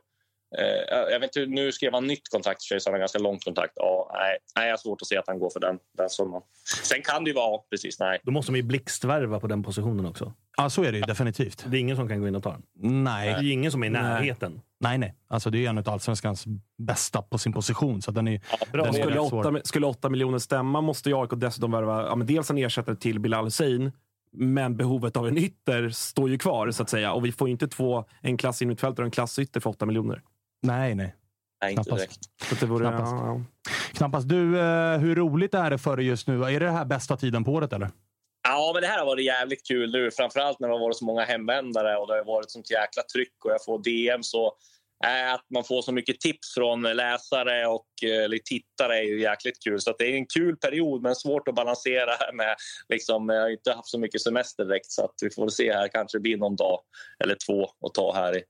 Eh, 0.58 1.12
jag 1.12 1.20
vet 1.20 1.36
inte, 1.36 1.50
nu 1.50 1.72
skrev 1.72 1.92
han 1.92 2.06
nytt 2.06 2.28
kontrakt 2.28 2.62
så 2.62 2.78
han 2.84 2.92
har 2.92 2.98
ganska 2.98 3.18
långt 3.18 3.44
kontrakt. 3.44 3.72
Ja, 3.76 4.10
nej, 4.14 4.38
nej, 4.56 4.66
jag 4.66 4.72
har 4.72 4.78
svårt 4.78 5.02
att 5.02 5.08
se 5.08 5.16
att 5.16 5.26
han 5.26 5.38
går 5.38 5.50
för 5.50 5.60
den, 5.60 5.78
den 5.98 6.10
summan. 6.10 6.42
Sen 6.82 7.02
kan 7.02 7.24
det 7.24 7.30
ju 7.30 7.34
vara, 7.34 7.50
ja, 7.50 7.66
precis, 7.70 8.00
nej. 8.00 8.20
Då 8.22 8.32
måste 8.32 8.52
de 8.52 8.56
ju 8.56 8.62
blixtvärva 8.62 9.40
på 9.40 9.46
den 9.46 9.62
positionen 9.62 10.06
också. 10.06 10.32
Ja, 10.56 10.70
så 10.70 10.84
är 10.84 10.92
det 10.92 10.98
ju 10.98 11.04
definitivt. 11.04 11.64
Det 11.68 11.76
är 11.76 11.80
ingen 11.80 11.96
som 11.96 12.08
kan 12.08 12.20
gå 12.20 12.28
in 12.28 12.34
och 12.34 12.42
ta 12.42 12.50
den. 12.50 12.62
Nej, 13.04 13.34
Det 13.34 13.48
är 13.48 13.52
ingen 13.52 13.72
som 13.72 13.82
är 13.82 13.86
i 13.86 13.90
närheten. 13.90 14.60
nej, 14.80 14.98
nej. 14.98 15.14
Alltså, 15.28 15.50
det 15.50 15.66
är 15.66 15.70
en 15.70 15.78
av 15.78 15.88
allsvenskans 15.90 16.44
bästa 16.78 17.22
på 17.22 17.38
sin 17.38 17.52
position. 17.52 18.02
Så 18.02 18.10
den 18.10 18.28
är, 18.28 18.40
bra. 18.72 18.84
den 18.84 18.94
är 18.94 19.00
Skulle. 19.00 19.20
8, 19.20 19.60
skulle 19.64 19.86
8 19.86 20.08
miljoner 20.08 20.38
stämma 20.38 20.80
måste 20.80 21.08
ju 21.08 21.20
AIK 21.22 21.30
dessutom 21.36 21.70
värva 21.70 22.02
ja, 22.02 22.14
men 22.16 22.26
dels 22.26 22.50
en 22.50 22.58
ersättare 22.58 22.96
till 22.96 23.20
Bilal 23.20 23.44
Hussein. 23.44 23.92
Men 24.36 24.76
behovet 24.76 25.16
av 25.16 25.28
en 25.28 25.38
ytter 25.38 25.90
står 25.90 26.30
ju 26.30 26.38
kvar 26.38 26.70
så 26.70 26.82
att 26.82 26.90
säga. 26.90 27.12
Och 27.12 27.24
vi 27.24 27.32
får 27.32 27.48
ju 27.48 27.52
inte 27.52 27.68
två, 27.68 28.04
en 28.20 28.36
klass 28.36 28.62
innermittfältare 28.62 29.02
och 29.04 29.06
en 29.06 29.10
klassytter 29.10 29.60
för 29.60 29.70
8 29.70 29.86
miljoner. 29.86 30.22
Nej, 30.64 30.94
nej. 30.94 31.14
nej 31.62 31.72
inte 31.72 31.82
Knappast. 31.82 32.00
direkt. 32.00 32.50
Så 32.60 32.66
det 32.66 32.66
vore, 32.66 32.88
Knappast. 32.88 33.12
ja, 33.12 33.26
ja. 33.26 33.40
Knappast. 33.92 34.28
Du, 34.28 34.60
eh, 34.60 34.98
hur 34.98 35.16
roligt 35.16 35.54
är 35.54 35.70
det 35.70 35.78
för 35.78 35.96
dig 35.96 36.06
just 36.06 36.28
nu? 36.28 36.44
Är 36.44 36.60
det 36.60 36.66
det 36.66 36.70
här 36.70 36.84
bästa 36.84 37.16
tiden 37.16 37.44
på 37.44 37.52
året 37.52 37.72
eller? 37.72 37.90
Ja, 38.48 38.70
men 38.74 38.82
det 38.82 38.88
här 38.88 38.98
har 38.98 39.06
varit 39.06 39.24
jävligt 39.24 39.66
kul 39.66 39.92
nu. 39.92 40.10
Framförallt 40.10 40.60
när 40.60 40.68
det 40.68 40.74
har 40.74 40.80
varit 40.80 40.96
så 40.96 41.04
många 41.04 41.24
hemvändare 41.24 41.96
och 41.96 42.06
det 42.06 42.14
har 42.14 42.24
varit 42.24 42.50
sånt 42.50 42.70
jäkla 42.70 43.02
tryck 43.14 43.44
och 43.44 43.50
jag 43.50 43.64
får 43.64 43.82
DM 43.82 44.22
så 44.22 44.52
äh, 45.04 45.34
att 45.34 45.44
man 45.54 45.64
får 45.64 45.82
så 45.82 45.92
mycket 45.92 46.20
tips 46.20 46.54
från 46.54 46.82
läsare 46.82 47.66
och 47.66 47.86
eh, 48.02 48.24
eller 48.24 48.38
tittare 48.38 48.98
är 48.98 49.02
ju 49.02 49.20
jäkligt 49.20 49.62
kul. 49.64 49.80
Så 49.80 49.90
att 49.90 49.98
det 49.98 50.04
är 50.04 50.16
en 50.16 50.26
kul 50.26 50.56
period 50.56 51.02
men 51.02 51.14
svårt 51.14 51.48
att 51.48 51.54
balansera 51.54 52.12
med. 52.34 52.56
Liksom, 52.88 53.28
jag 53.28 53.42
har 53.42 53.50
inte 53.50 53.72
haft 53.72 53.88
så 53.88 53.98
mycket 53.98 54.20
semester 54.20 54.64
direkt 54.64 54.90
så 54.90 55.04
att 55.04 55.14
vi 55.22 55.30
får 55.30 55.48
se 55.48 55.72
här. 55.72 55.88
Kanske 55.88 56.18
det 56.18 56.22
blir 56.22 56.36
någon 56.36 56.56
dag 56.56 56.80
eller 57.24 57.36
två 57.46 57.64
att 57.86 57.94
ta 57.94 58.14
här 58.14 58.38
i. 58.38 58.42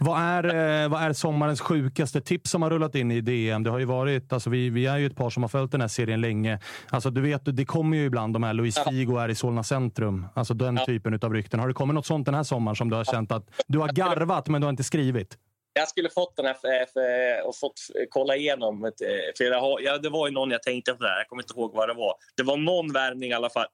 Vad 0.00 0.20
är, 0.20 0.44
eh, 0.82 0.88
vad 0.88 1.02
är 1.02 1.12
sommarens 1.12 1.60
sjukaste 1.60 2.20
tips 2.20 2.50
som 2.50 2.62
har 2.62 2.70
rullat 2.70 2.94
in 2.94 3.10
i 3.10 3.20
DM? 3.20 3.62
Det 3.62 3.70
har 3.70 3.78
ju 3.78 3.84
varit, 3.84 4.32
alltså 4.32 4.50
vi, 4.50 4.70
vi 4.70 4.86
är 4.86 4.96
ju 4.96 5.06
ett 5.06 5.16
par 5.16 5.30
som 5.30 5.42
har 5.42 5.48
följt 5.48 5.72
den 5.72 5.80
här 5.80 5.88
serien 5.88 6.20
länge. 6.20 6.60
Alltså 6.90 7.10
du 7.10 7.20
vet, 7.20 7.42
det 7.44 7.64
kommer 7.64 7.96
ju 7.96 8.04
ibland 8.04 8.32
de 8.32 8.42
här 8.42 8.54
Luis 8.54 8.78
Figo 8.88 9.16
är 9.16 9.28
i 9.28 9.34
Solna 9.34 9.62
centrum. 9.62 10.26
Alltså 10.34 10.54
den 10.54 10.78
typen 10.86 11.18
av 11.22 11.32
rykten. 11.32 11.60
Har 11.60 11.68
det 11.68 11.74
kommit 11.74 11.94
något 11.94 12.06
sånt 12.06 12.26
den 12.26 12.34
här 12.34 12.42
sommaren 12.42 12.76
som 12.76 12.90
du 12.90 12.96
har 12.96 13.04
känt 13.04 13.32
att 13.32 13.50
du 13.66 13.78
har 13.78 13.88
garvat 13.88 14.48
men 14.48 14.60
du 14.60 14.64
har 14.64 14.70
inte 14.70 14.84
skrivit? 14.84 15.38
jag 15.72 15.88
skulle 15.88 16.10
fått 16.10 16.36
den 16.36 16.46
här 16.46 16.54
för, 16.54 16.86
för, 16.92 17.46
och 17.48 17.56
fått 17.56 17.80
kolla 18.08 18.36
igenom. 18.36 18.84
eh, 18.84 18.90
För 19.36 19.44
jag 19.44 19.60
har, 19.60 19.80
ja, 19.80 19.98
det 19.98 20.08
var 20.08 20.28
ju 20.28 20.34
någon 20.34 20.50
jag 20.50 20.62
tänkte 20.62 20.92
på. 20.92 21.02
Där. 21.02 21.16
Jag 21.16 21.28
kommer 21.28 21.42
inte 21.42 21.54
ihåg 21.54 21.74
vad 21.74 21.88
det 21.88 21.94
var. 21.94 22.14
Det 22.36 22.42
var 22.42 22.56
någon 22.56 22.92
värvning 22.92 23.30
i 23.30 23.34
alla 23.34 23.50
fall 23.50 23.66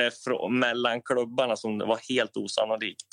eh, 0.00 0.50
mellan 0.50 1.02
klubbarna 1.02 1.56
som 1.56 1.78
var 1.78 1.98
helt 2.08 2.36
osannolikt. 2.36 3.06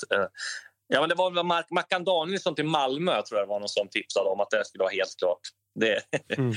Ja, 0.88 1.00
men 1.00 1.08
det 1.08 1.14
var 1.14 1.30
väl 1.30 1.44
Mark, 1.46 1.66
Mackan 1.70 2.04
Danielsson 2.04 2.54
till 2.54 2.64
Malmö 2.64 3.22
tror 3.22 3.38
jag 3.40 3.48
det 3.48 3.50
var 3.50 3.60
någon 3.60 3.68
som 3.68 3.88
tipsade 3.88 4.28
om 4.30 4.40
att 4.40 4.50
det 4.50 4.64
skulle 4.64 4.82
vara 4.84 4.92
helt 4.92 5.14
klart. 5.18 5.40
Det 5.80 5.98
Mm. 6.38 6.54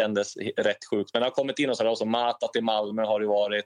kändes 0.00 0.36
rätt 0.36 0.84
sjukt. 0.90 1.10
Men 1.12 1.20
det 1.22 1.26
har 1.26 1.30
kommit 1.30 1.58
in 1.58 1.70
och 1.70 1.76
sådär 1.76 1.90
också. 1.90 2.04
Mata 2.04 2.48
till 2.48 2.64
Malmö 2.64 3.02
har 3.04 3.20
det 3.20 3.26
varit. 3.26 3.64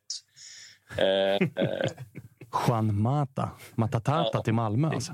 Eh, 0.99 1.65
eh, 1.65 1.87
Juan 2.69 3.01
Mata. 3.03 3.51
Matatata 3.75 4.31
Ja. 4.33 4.43
till 4.43 4.55
Malmö 4.55 4.89
alltså. 4.89 5.13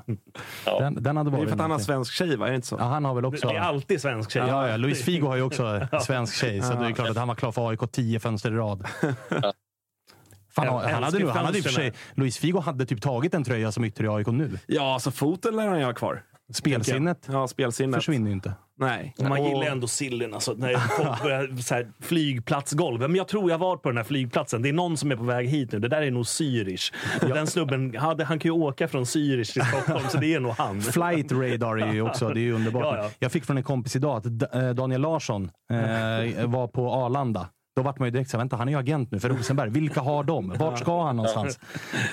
ja. 0.67 0.79
Den, 0.81 1.03
den 1.03 1.17
hade 1.17 1.31
Det 1.31 1.35
är 1.35 1.39
varit 1.39 1.49
för 1.49 1.55
att 1.57 1.61
han 1.61 1.71
har 1.71 1.79
svensk 1.79 2.13
tjej, 2.13 2.37
va? 2.37 2.47
Är 2.47 2.51
det 2.51 2.57
inte 2.57 2.69
så? 2.69 2.77
Ja, 2.79 2.85
han 2.85 3.05
har 3.05 3.15
väl 3.15 3.25
också... 3.25 3.49
Det 3.49 3.55
är 3.57 3.61
alltid 3.61 4.01
svensk 4.01 4.31
tjej. 4.31 4.45
Ja, 4.49 4.69
ja. 4.69 4.77
Luis 4.77 5.05
Figo 5.05 5.27
har 5.27 5.37
ju 5.37 5.43
också 5.43 5.89
svensk 6.03 6.35
tjej, 6.41 6.63
så 6.63 6.73
det 6.75 6.87
är 6.87 6.93
klart 6.93 7.09
att 7.11 7.17
han 7.17 7.29
var 7.29 7.35
klar 7.35 7.53
för 7.53 7.69
AIK 7.71 7.81
tio 7.93 8.21
fönster 8.21 8.51
i 8.51 8.55
rad. 8.55 8.87
Fan, 9.29 9.53
Jag 10.65 10.73
han, 10.79 11.03
hade 11.03 11.19
nu, 11.19 11.27
han 11.27 11.45
hade 11.45 11.59
i 11.59 11.61
och 11.61 11.65
för 11.65 11.71
sig. 11.73 11.93
Luis 12.15 12.39
Figo 12.39 12.59
hade 12.61 12.87
typ 12.87 13.03
tagit 13.03 13.35
en 13.35 13.45
tröja 13.45 13.73
som 13.73 13.85
ytter 13.85 14.05
i 14.05 14.09
AIK 14.09 14.27
nu. 14.27 14.59
Ja, 14.67 14.99
så 15.01 15.11
foten 15.11 15.57
lär 15.57 15.67
han 15.69 15.79
ju 15.79 15.85
ha 15.85 15.93
kvar. 15.93 16.23
Spelsinnet 16.53 17.29
Ja, 17.33 17.49
spelsinnet. 17.49 17.95
försvinner 17.97 18.27
ju 18.27 18.33
inte. 18.33 18.53
Nej. 18.79 19.15
Man 19.23 19.33
Och- 19.33 19.39
gillar 19.49 19.63
ändå 19.67 19.87
sillen. 19.87 20.35
Alltså, 20.35 20.53
när 20.53 20.75
folk 20.75 21.23
börjar, 21.23 21.57
så 21.63 21.75
här, 21.75 21.89
flygplatsgolv. 22.01 23.01
Men 23.01 23.15
jag 23.15 23.29
tror 23.29 23.51
jag 23.51 23.59
var 23.59 23.77
på 23.77 23.89
den 23.89 23.97
här 23.97 24.05
flygplatsen. 24.05 24.63
Det 24.63 24.69
är 24.69 24.73
någon 24.73 24.97
som 24.97 25.11
är 25.13 25.17
på 25.17 25.23
väg 25.25 25.49
hit 25.49 25.73
nu. 25.73 25.79
Det 25.79 25.89
där 25.89 26.03
är 26.03 26.11
nog 26.11 26.23
Zürich. 26.25 26.93
Den 27.21 27.47
snubben, 27.47 27.97
hade, 27.97 28.25
han 28.25 28.39
kan 28.39 28.49
ju 28.49 28.53
åka 28.53 28.89
från 28.89 29.05
Zürich 29.05 29.53
till 29.53 29.63
Stockholm, 29.65 30.05
så 30.09 30.19
det 30.19 30.35
är 30.35 30.41
nog 30.41 30.53
han. 30.53 30.83
Flight 30.83 31.33
radar 31.33 31.77
är 31.77 31.93
ju 31.93 32.03
också, 32.03 32.29
det 32.29 32.41
är 32.41 32.43
ju 32.43 32.53
underbart. 32.53 32.85
Ja, 32.85 32.97
ja. 33.03 33.11
Jag 33.19 33.33
fick 33.33 33.45
från 33.45 33.57
en 33.57 33.63
kompis 33.63 33.97
idag 33.97 34.17
att 34.17 34.55
eh, 34.55 34.71
Daniel 34.71 35.01
Larsson 35.01 35.51
eh, 35.71 36.47
var 36.47 36.69
på 36.69 36.93
Arlanda. 36.93 37.49
Då 37.79 37.83
vart 37.83 37.99
man 37.99 38.07
ju 38.07 38.11
direkt 38.11 38.31
så 38.31 38.37
här, 38.37 38.39
vänta 38.39 38.57
han 38.57 38.69
är 38.69 38.73
ju 38.73 38.79
agent 38.79 39.11
nu 39.13 39.21
för 39.21 39.29
Rosenberg. 39.29 39.71
Vilka 39.71 40.01
har 40.01 40.25
de? 40.25 40.55
Vart 40.59 40.79
ska 40.79 41.03
han 41.03 41.17
någonstans? 41.17 41.59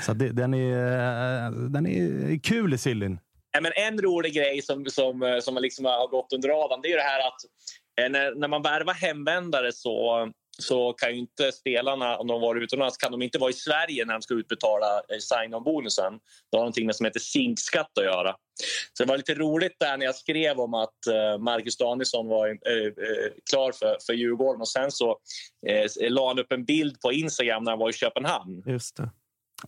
Så 0.01 0.13
det, 0.13 0.30
den, 0.30 0.53
är, 0.53 1.45
eh, 1.45 1.51
den 1.51 1.88
är 1.88 2.39
kul 2.43 2.74
i 2.74 2.78
Sillin. 2.78 3.20
Ja, 3.51 3.61
men 3.61 3.72
en 3.76 4.01
rolig 4.01 4.34
grej 4.34 4.61
som, 4.61 4.86
som, 4.86 5.24
eh, 5.24 5.39
som 5.39 5.57
liksom 5.57 5.86
har 5.86 6.07
gått 6.07 6.34
under 6.34 6.49
radarn 6.49 6.80
det 6.82 6.88
är 6.88 6.89
ju 6.89 6.95
det 6.95 7.01
här 7.01 7.20
att 7.28 7.41
eh, 8.01 8.11
när, 8.11 8.36
när 8.36 8.47
man 8.47 8.61
värvar 8.61 8.93
hemvändare 8.93 9.72
så, 9.72 10.28
så 10.59 10.93
kan 10.93 11.11
ju 11.11 11.18
inte 11.18 11.51
spelarna, 11.51 12.18
om 12.18 12.28
de 12.28 12.41
var 12.41 12.55
utomlands, 12.55 12.97
kan 12.97 13.11
de 13.11 13.22
inte 13.22 13.38
vara 13.38 13.49
i 13.49 13.53
Sverige 13.53 14.05
när 14.05 14.13
de 14.13 14.22
ska 14.22 14.34
utbetala 14.34 15.01
sign-on-bonusen. 15.20 16.13
Det 16.51 16.57
har 16.57 16.61
någonting 16.61 16.86
med 16.86 16.95
som 16.95 17.05
heter 17.05 17.20
zinkskatt 17.20 17.97
att 17.97 18.05
göra. 18.05 18.36
Så 18.93 19.03
det 19.03 19.09
var 19.09 19.17
lite 19.17 19.33
roligt 19.33 19.75
där 19.79 19.97
när 19.97 20.05
jag 20.05 20.15
skrev 20.15 20.59
om 20.59 20.73
att 20.73 21.07
eh, 21.07 21.37
Marcus 21.37 21.77
Danielsson 21.77 22.27
var 22.27 22.47
eh, 22.47 22.53
eh, 22.85 23.31
klar 23.49 23.71
för, 23.71 23.97
för 24.05 24.13
Djurgården 24.13 24.61
och 24.61 24.69
sen 24.69 24.91
så 24.91 25.19
eh, 25.67 26.09
la 26.09 26.27
han 26.27 26.39
upp 26.39 26.51
en 26.51 26.65
bild 26.65 26.99
på 27.01 27.11
Instagram 27.11 27.63
när 27.63 27.71
han 27.71 27.79
var 27.79 27.89
i 27.89 27.93
Köpenhamn. 27.93 28.63
Just 28.65 28.95
det. 28.95 29.09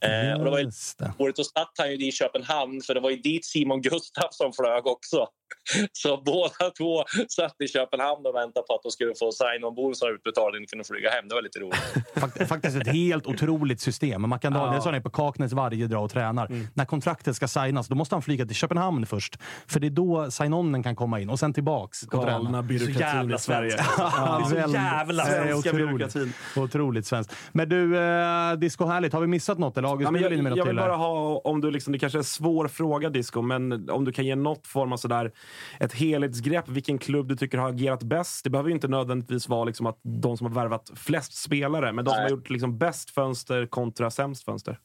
Eh, 0.01 0.37
och 0.37 0.45
det 0.45 0.51
var 0.51 0.59
ju 0.59 0.71
året 1.17 1.35
då 1.35 1.43
satt 1.43 1.73
han 1.77 1.91
ju 1.91 2.07
i 2.07 2.11
Köpenhamn 2.11 2.81
för 2.81 2.93
det 2.93 2.99
var 2.99 3.09
ju 3.09 3.17
dit 3.17 3.45
Simon 3.45 3.81
Gustafsson 3.81 4.53
flög 4.53 4.87
också. 4.87 5.27
Så 5.91 6.21
båda 6.25 6.69
två 6.77 7.03
satt 7.29 7.55
i 7.61 7.67
Köpenhamn 7.67 8.25
och 8.25 8.35
väntade 8.35 8.65
på 8.67 8.73
att 8.75 8.83
de 8.83 8.91
skulle 8.91 9.13
få 9.19 9.31
sign-on-bonusar 9.31 10.11
utbetalda 10.15 10.57
och 10.59 10.69
kunna 10.69 10.83
flyga 10.83 11.09
hem. 11.09 11.27
Det 11.27 11.35
var 11.35 11.41
lite 11.41 11.59
roligt. 11.59 11.79
Fakt- 12.15 12.47
Faktiskt 12.47 12.77
ett 12.77 12.87
helt 12.87 13.27
otroligt 13.27 13.81
system. 13.81 14.29
Mackan 14.29 14.53
Ja. 14.53 14.59
Danielsson 14.59 14.95
är 14.95 14.99
på 14.99 15.09
Kaknäs 15.09 15.53
varje 15.53 15.87
dag 15.87 16.03
och 16.03 16.11
tränar. 16.11 16.47
När 16.73 16.85
kontraktet 16.85 17.35
ska 17.35 17.47
signas, 17.47 17.87
då 17.87 17.95
måste 17.95 18.15
han 18.15 18.21
flyga 18.21 18.45
till 18.45 18.55
Köpenhamn 18.55 19.05
först. 19.05 19.37
För 19.67 19.79
det 19.79 19.87
är 19.87 19.91
då 19.91 20.31
sign-onen 20.31 20.83
kan 20.83 20.95
komma 20.95 21.19
in 21.19 21.29
och 21.29 21.39
sen 21.39 21.53
tillbaks 21.53 22.03
och 22.03 22.11
träna. 22.11 22.25
Galna 22.31 22.61
byråkratin 22.63 22.99
jävla 22.99 23.35
i 23.35 23.39
Sverige. 23.39 23.75
Ja, 23.97 24.43
Det 24.51 24.59
är 24.59 24.67
så 24.67 24.73
jävla 24.73 25.25
Svenska 25.25 25.73
byråkratin. 25.73 26.33
otroligt 26.55 27.05
svenskt. 27.05 27.35
Men 27.51 27.69
du, 27.69 27.97
eh, 27.97 28.53
Disco 28.53 28.85
Härligt, 28.85 29.13
har 29.13 29.21
vi 29.21 29.27
missat 29.27 29.57
något? 29.57 29.77
Eller 29.77 29.87
August, 29.89 30.11
Ja, 30.11 30.19
jag, 30.19 30.43
något 30.43 30.57
jag 30.57 30.65
vill 30.65 30.75
bara 30.75 30.95
ha, 30.95 31.37
om 31.43 31.61
du 31.61 31.71
liksom, 31.71 31.93
det 31.93 31.99
kanske 31.99 32.17
är 32.17 32.19
en 32.19 32.23
svår 32.23 32.67
fråga 32.67 33.09
Disco, 33.09 33.41
men 33.41 33.89
om 33.89 34.05
du 34.05 34.11
kan 34.11 34.25
ge 34.25 34.35
något 34.35 34.67
form 34.67 34.93
av 34.93 34.97
sådär, 34.97 35.31
ett 35.79 35.93
helhetsgrepp, 35.93 36.67
vilken 36.67 36.97
klubb 36.97 37.27
du 37.27 37.35
tycker 37.35 37.57
har 37.57 37.69
agerat 37.69 38.03
bäst. 38.03 38.43
Det 38.43 38.49
behöver 38.49 38.69
ju 38.69 38.75
inte 38.75 38.87
nödvändigtvis 38.87 39.47
vara 39.49 39.63
liksom 39.63 39.85
att 39.85 39.99
de 40.03 40.37
som 40.37 40.47
har 40.47 40.53
värvat 40.53 40.91
flest 40.95 41.33
spelare, 41.33 41.93
men 41.93 42.05
de 42.05 42.11
som 42.11 42.23
har 42.23 42.29
gjort 42.29 42.49
liksom 42.49 42.77
bäst 42.77 43.09
fönster 43.09 43.65
kontra 43.65 44.11
sämst 44.11 44.45
fönster. 44.45 44.79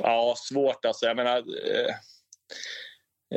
Ja, 0.00 0.34
svårt 0.36 0.84
alltså. 0.84 1.06
Jag 1.06 1.16
menar... 1.16 1.36
Eh, 1.38 1.94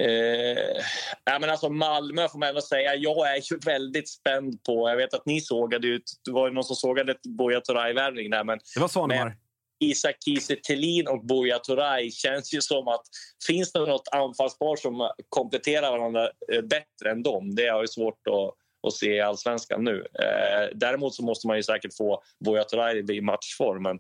eh, 0.04 0.82
jag 1.26 1.42
menar 1.42 1.52
alltså 1.52 1.70
Malmö 1.70 2.28
får 2.28 2.40
man 2.40 2.50
ändå 2.50 2.62
säga. 2.62 2.96
Jag 2.96 3.36
är 3.36 3.52
ju 3.52 3.60
väldigt 3.66 4.10
spänd 4.10 4.64
på... 4.64 4.90
Jag 4.90 4.98
vet 4.98 5.14
att 5.14 5.26
ni 5.26 5.42
sågade 5.42 5.88
ut... 5.88 6.04
Det 6.26 6.32
var 6.32 6.48
ju 6.48 6.54
någon 6.54 6.64
som 6.64 6.76
sågade 6.76 7.12
ett 7.12 7.24
Buya 7.38 7.62
Turay-värvning 7.62 8.30
där, 8.30 8.44
men 8.44 8.60
Det 8.76 8.80
var 8.80 8.88
Svanemar. 8.88 9.38
Isak 9.80 10.16
Kiese 10.26 10.56
Thelin 10.56 11.08
och 11.08 11.26
Buya 11.26 11.60
Turay 11.60 12.12
känns 12.12 12.54
ju 12.54 12.62
som 12.62 12.88
att 12.88 13.02
finns 13.48 13.72
det 13.72 13.80
något 13.80 14.08
anfallspar 14.12 14.76
som 14.76 15.10
kompletterar 15.30 15.92
varandra 15.92 16.30
eh, 16.54 16.62
bättre 16.62 17.12
än 17.12 17.24
dem? 17.24 17.56
Det 17.56 17.68
har 17.68 17.82
ju 17.82 17.88
svårt 17.88 18.28
att, 18.28 18.88
att 18.88 18.94
se 18.94 19.16
i 19.16 19.22
allsvenskan 19.22 19.84
nu. 19.84 20.00
Eh, 20.00 20.70
däremot 20.76 21.16
så 21.16 21.24
måste 21.24 21.48
man 21.48 21.58
ju 21.58 21.64
säkert 21.64 21.98
få 21.98 22.24
Buya 22.46 22.64
Turay 22.64 23.06
i 23.12 23.22
matchform. 23.22 23.84
Men 23.84 24.00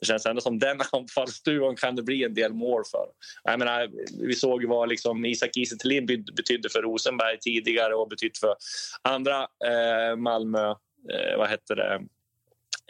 det 0.00 0.06
känns 0.06 0.26
ändå 0.26 0.40
som 0.40 0.58
den 0.58 0.80
anfallsduon 0.92 1.76
kan 1.76 1.96
det 1.96 2.02
bli 2.02 2.24
en 2.24 2.34
del 2.34 2.52
mål 2.52 2.82
för. 2.90 3.06
Jag 3.44 3.58
menar, 3.58 3.90
vi 4.26 4.34
såg 4.34 4.62
ju 4.62 4.68
vad 4.68 4.88
liksom 4.88 5.24
Isak 5.24 5.50
Kiese 5.54 5.76
Thelin 5.76 6.06
betydde 6.36 6.68
för 6.68 6.82
Rosenberg 6.82 7.38
tidigare 7.38 7.94
och 7.94 8.08
betytt 8.08 8.38
för 8.38 8.54
andra 9.02 9.42
eh, 9.42 10.16
Malmö... 10.16 10.74
Eh, 11.12 11.38
vad 11.38 11.48
hette 11.48 11.74
det? 11.74 12.00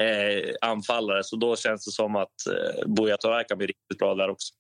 Eh, 0.03 0.69
anfallare. 0.71 1.25
Så 1.25 1.37
då 1.37 1.57
känns 1.57 1.85
det 1.85 1.91
som 1.93 2.17
att 2.17 2.29
eh, 2.47 2.89
Buya 2.89 3.17
Turay 3.17 3.45
kan 3.45 3.59
bli 3.59 3.67
riktigt 3.67 3.99
bra 3.99 4.15
där 4.15 4.29
också. 4.31 4.55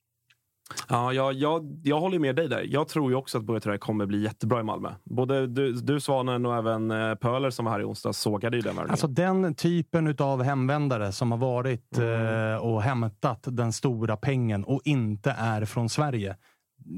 Ja, 0.88 1.12
jag, 1.12 1.32
jag, 1.32 1.80
jag 1.84 2.00
håller 2.00 2.18
med 2.18 2.36
dig 2.36 2.48
där. 2.48 2.66
Jag 2.68 2.88
tror 2.88 3.10
ju 3.10 3.16
också 3.16 3.38
att 3.38 3.44
Buya 3.44 3.60
Turay 3.60 3.78
kommer 3.78 4.06
bli 4.06 4.22
jättebra 4.22 4.60
i 4.60 4.62
Malmö. 4.62 4.94
Både 5.04 5.46
du, 5.46 5.72
du 5.72 6.00
Svanen 6.00 6.46
och 6.46 6.56
även 6.56 6.90
eh, 6.90 7.14
Pöler 7.14 7.50
som 7.50 7.64
var 7.64 7.72
här 7.72 7.80
i 7.80 7.84
onsdags 7.84 8.18
sågade 8.18 8.56
ju 8.56 8.60
den 8.62 8.74
värvningen. 8.76 8.90
Alltså 8.90 9.06
den 9.06 9.54
typen 9.54 10.16
av 10.18 10.42
hemvändare 10.42 11.12
som 11.12 11.30
har 11.32 11.38
varit 11.38 11.98
Mm. 11.98 12.52
eh, 12.52 12.56
och 12.56 12.82
hämtat 12.82 13.40
den 13.46 13.72
stora 13.72 14.16
pengen 14.16 14.64
och 14.64 14.80
inte 14.84 15.30
är 15.38 15.64
från 15.64 15.88
Sverige. 15.88 16.36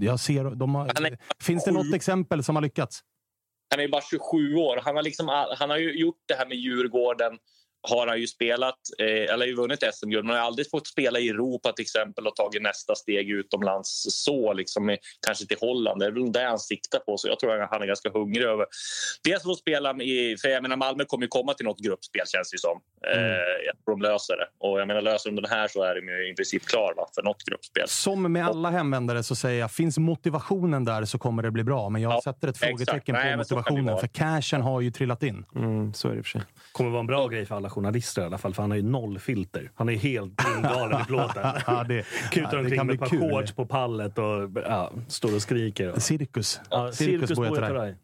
Jag 0.01 0.20
ser, 0.20 0.45
de 0.55 0.74
har, 0.74 0.87
är- 0.87 1.18
finns 1.43 1.64
det 1.64 1.70
något 1.72 1.95
exempel 1.95 2.45
som 2.45 2.57
har 2.57 2.62
lyckats? 2.62 3.01
Han 3.74 3.84
är 3.84 3.89
bara 3.89 4.03
27 4.03 4.55
år. 4.57 4.80
Han 4.84 4.97
har, 4.97 5.03
liksom, 5.03 5.47
han 5.59 5.70
har 5.70 5.76
ju 5.76 5.99
gjort 6.01 6.18
det 6.28 6.34
här 6.34 6.47
med 6.47 6.57
Djurgården. 6.57 7.39
Har 7.89 8.07
han 8.07 8.20
ju 8.20 8.26
spelat, 8.26 8.78
eh, 8.99 9.34
eller 9.34 9.47
ju 9.47 9.55
vunnit 9.55 9.82
SM-guld, 9.95 10.24
men 10.24 10.34
han 10.34 10.41
har 10.41 10.47
aldrig 10.47 10.70
fått 10.70 10.87
spela 10.87 11.18
i 11.18 11.28
Europa 11.28 11.72
till 11.72 11.82
exempel 11.82 12.26
och 12.26 12.37
tagit 12.37 12.62
nästa 12.62 12.95
steg 12.95 13.30
utomlands 13.30 14.07
så, 14.24 14.53
liksom, 14.53 14.97
kanske 15.26 15.47
till 15.47 15.57
Holland. 15.61 16.01
Det 16.01 16.07
är 16.07 16.11
väl 16.11 16.32
det 16.32 16.43
han 16.45 16.59
siktar 16.59 16.99
på, 16.99 17.16
så 17.18 17.28
jag 17.28 17.39
tror 17.41 17.62
att 17.62 17.70
han 17.70 17.82
är 17.82 17.87
ganska 17.87 18.11
hungrig 18.11 18.45
över. 18.45 18.66
Dels 19.24 19.47
att 19.47 19.59
spela 19.59 19.95
i, 20.03 20.37
för 20.41 20.49
jag 20.49 20.62
menar 20.62 20.76
Malmö 20.76 21.05
kommer 21.05 21.24
ju 21.24 21.28
komma 21.28 21.55
till 21.55 21.66
något 21.66 21.80
gruppspel 21.80 22.26
känns 22.26 22.51
det 22.51 22.59
som. 22.59 22.80
Eh, 23.12 23.20
jag 23.66 23.74
tror 23.84 23.97
de 23.97 24.03
löser 24.03 24.37
det. 24.37 24.49
Och 24.59 24.80
jag 24.80 24.89
menar 24.89 25.01
löser 25.01 25.30
de 25.30 25.37
den 25.43 25.51
här 25.51 25.68
så 25.68 25.82
är 25.82 25.95
de 25.95 26.09
ju 26.09 26.30
i 26.30 26.34
princip 26.34 26.64
klar 26.66 26.95
va, 26.97 27.09
för 27.14 27.22
något 27.22 27.45
gruppspel. 27.45 27.89
Som 27.89 28.32
med 28.32 28.47
alla 28.47 28.70
hemvändare 28.70 29.22
så 29.22 29.34
säger 29.37 29.61
jag, 29.61 29.72
finns 29.72 29.99
motivationen 29.99 30.84
där 30.84 31.05
så 31.05 31.18
kommer 31.18 31.43
det 31.43 31.51
bli 31.51 31.64
bra. 31.64 31.89
Men 31.89 32.03
jag 32.03 32.12
Ja, 32.12 32.20
sätter 32.24 32.49
ett 32.49 32.59
frågetecken 32.59 33.12
Nej, 33.12 33.24
på 33.24 33.30
det 33.30 33.37
motivationen. 33.37 33.99
För 33.99 34.07
cashen 34.07 34.62
har 34.62 34.80
ju 34.80 34.91
trillat 34.91 35.22
in. 35.22 35.45
Mm, 35.55 35.95
så 35.95 36.09
är 36.09 36.12
det 36.12 36.18
i 36.18 36.20
och 36.20 36.26
för 36.26 36.30
sig. 36.30 36.43
kommer 36.72 36.91
vara 36.91 37.01
en 37.01 37.07
bra 37.07 37.28
grej 37.28 37.47
för 37.47 37.55
alla 37.55 37.70
journalister 37.81 38.22
i 38.22 38.24
alla 38.24 38.39
fall, 38.39 38.55
för 38.55 38.62
han 38.62 38.70
har 38.70 38.77
ju 38.77 38.83
noll 38.83 39.18
filter. 39.18 39.70
Han 39.74 39.89
är 39.89 39.95
helt 39.95 40.37
galen 40.62 41.01
i 41.01 41.05
plåten. 41.05 41.47
Ja, 41.66 41.85
det- 41.85 42.05
Kutar 42.33 42.43
ja, 42.43 42.51
det 42.53 42.59
omkring 42.59 42.79
kan 42.79 42.87
med 42.87 42.97
bli 42.99 43.05
ett 43.07 43.11
par 43.11 43.18
kul. 43.18 43.31
shorts 43.31 43.53
på 43.53 43.66
pallet 43.66 44.18
och 44.18 44.51
ja, 44.64 44.93
står 45.09 45.35
och 45.35 45.43
skriker. 45.43 45.99
Cirkus. 46.01 46.61
Ja, 46.70 46.93
Cirkus 46.93 47.29
cirkus. 47.29 47.59
Turay. 47.59 47.95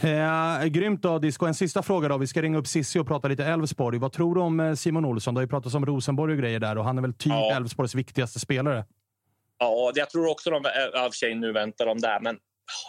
Eh, 0.00 0.64
grymt 0.64 1.02
då, 1.02 1.18
Disco. 1.18 1.46
En 1.46 1.54
sista 1.54 1.82
fråga 1.82 2.08
då. 2.08 2.18
Vi 2.18 2.26
ska 2.26 2.42
ringa 2.42 2.58
upp 2.58 2.66
Sissi 2.66 2.98
och 2.98 3.06
prata 3.06 3.28
lite 3.28 3.44
Elfsborg. 3.44 3.98
Vad 3.98 4.12
tror 4.12 4.34
du 4.34 4.40
om 4.40 4.60
eh, 4.60 4.74
Simon 4.74 5.04
Olsson? 5.04 5.34
Det 5.34 5.38
har 5.38 5.42
ju 5.42 5.48
pratats 5.48 5.74
om 5.74 5.86
Rosenborg 5.86 6.32
och 6.32 6.38
grejer 6.38 6.60
där 6.60 6.78
och 6.78 6.84
han 6.84 6.98
är 6.98 7.02
väl 7.02 7.12
typ 7.14 7.32
Ja. 7.32 7.52
Elfsborgs 7.56 7.94
viktigaste 7.94 8.38
spelare. 8.40 8.84
Ja, 9.58 9.92
jag 9.94 10.10
tror 10.10 10.30
också 10.30 10.50
de, 10.50 10.56
och 10.56 10.64
för 10.64 11.10
sig 11.10 11.34
nu 11.34 11.52
väntar 11.52 11.86
de 11.86 11.98
där. 11.98 12.20
Men 12.20 12.36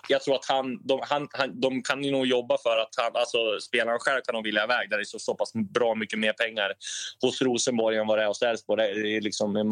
jag 0.08 0.22
tror 0.22 0.36
att 0.36 0.46
han, 0.46 0.88
de, 0.88 1.00
han, 1.04 1.28
han, 1.32 1.60
de 1.60 1.82
kan 1.82 2.04
ju 2.04 2.12
nog 2.12 2.26
jobba 2.26 2.58
för 2.58 2.78
att 2.78 2.90
han, 2.98 3.12
alltså 3.16 3.60
spelaren 3.60 4.00
själv 4.00 4.22
kan 4.22 4.36
nog 4.36 4.44
vilja 4.44 4.64
iväg. 4.64 4.90
Där 4.90 4.98
det 4.98 5.02
är 5.02 5.06
så, 5.06 5.20
så 5.20 5.36
pass 5.36 5.54
bra 5.54 5.96
mycket 5.96 6.20
mer 6.20 6.34
pengar 6.34 6.74
hos 7.22 7.42
Rosenborg 7.42 7.98
än 7.98 8.08
vad 8.08 8.18
det 8.18 8.24
är 8.24 8.28
hos 8.28 8.42
Elfsborg. 8.42 8.94
Det 8.94 9.18
är 9.18 9.22
liksom 9.22 9.56
en 9.56 9.70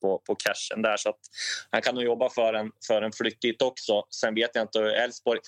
på, 0.00 0.18
på 0.26 0.34
cashen 0.34 0.82
där. 0.82 0.96
Så 0.96 1.08
att 1.08 1.20
han 1.70 1.82
kan 1.82 1.94
nog 1.94 2.04
jobba 2.04 2.30
för 2.30 2.54
en, 2.54 2.70
för 2.86 3.02
en 3.02 3.12
flytt 3.12 3.40
dit 3.40 3.62
också. 3.62 4.04
Sen 4.10 4.34
vet 4.34 4.50
jag 4.54 4.64
inte, 4.64 4.80
Elfsborg... 4.80 5.40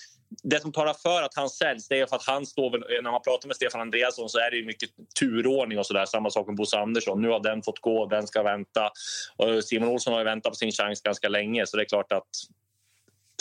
Det 0.43 0.59
som 0.59 0.71
talar 0.71 0.93
för 0.93 1.23
att 1.23 1.35
han 1.35 1.49
säljs 1.49 1.87
det 1.87 1.99
är 1.99 2.05
för 2.05 2.15
att 2.15 2.25
han 2.25 2.45
står 2.45 2.71
väl, 2.71 3.03
när 3.03 3.11
man 3.11 3.21
pratar 3.21 3.47
med 3.47 3.55
Stefan 3.55 3.81
Andreasson 3.81 4.29
så 4.29 4.39
är 4.39 4.51
det 4.51 4.57
ju 4.57 4.65
mycket 4.65 4.89
turordning 5.19 5.79
och 5.79 5.85
sådär. 5.85 6.05
Samma 6.05 6.29
sak 6.29 6.47
med 6.47 6.55
Bosse 6.55 6.77
Andersson. 6.77 7.21
Nu 7.21 7.29
har 7.29 7.39
den 7.39 7.63
fått 7.63 7.79
gå, 7.79 8.05
den 8.05 8.27
ska 8.27 8.43
vänta. 8.43 8.91
Och 9.37 9.63
Simon 9.63 9.89
Olsson 9.89 10.13
har 10.13 10.19
ju 10.19 10.25
väntat 10.25 10.51
på 10.51 10.55
sin 10.55 10.71
chans 10.71 11.01
ganska 11.01 11.29
länge 11.29 11.65
så 11.67 11.77
det 11.77 11.83
är 11.83 11.85
klart 11.85 12.11
att 12.11 12.27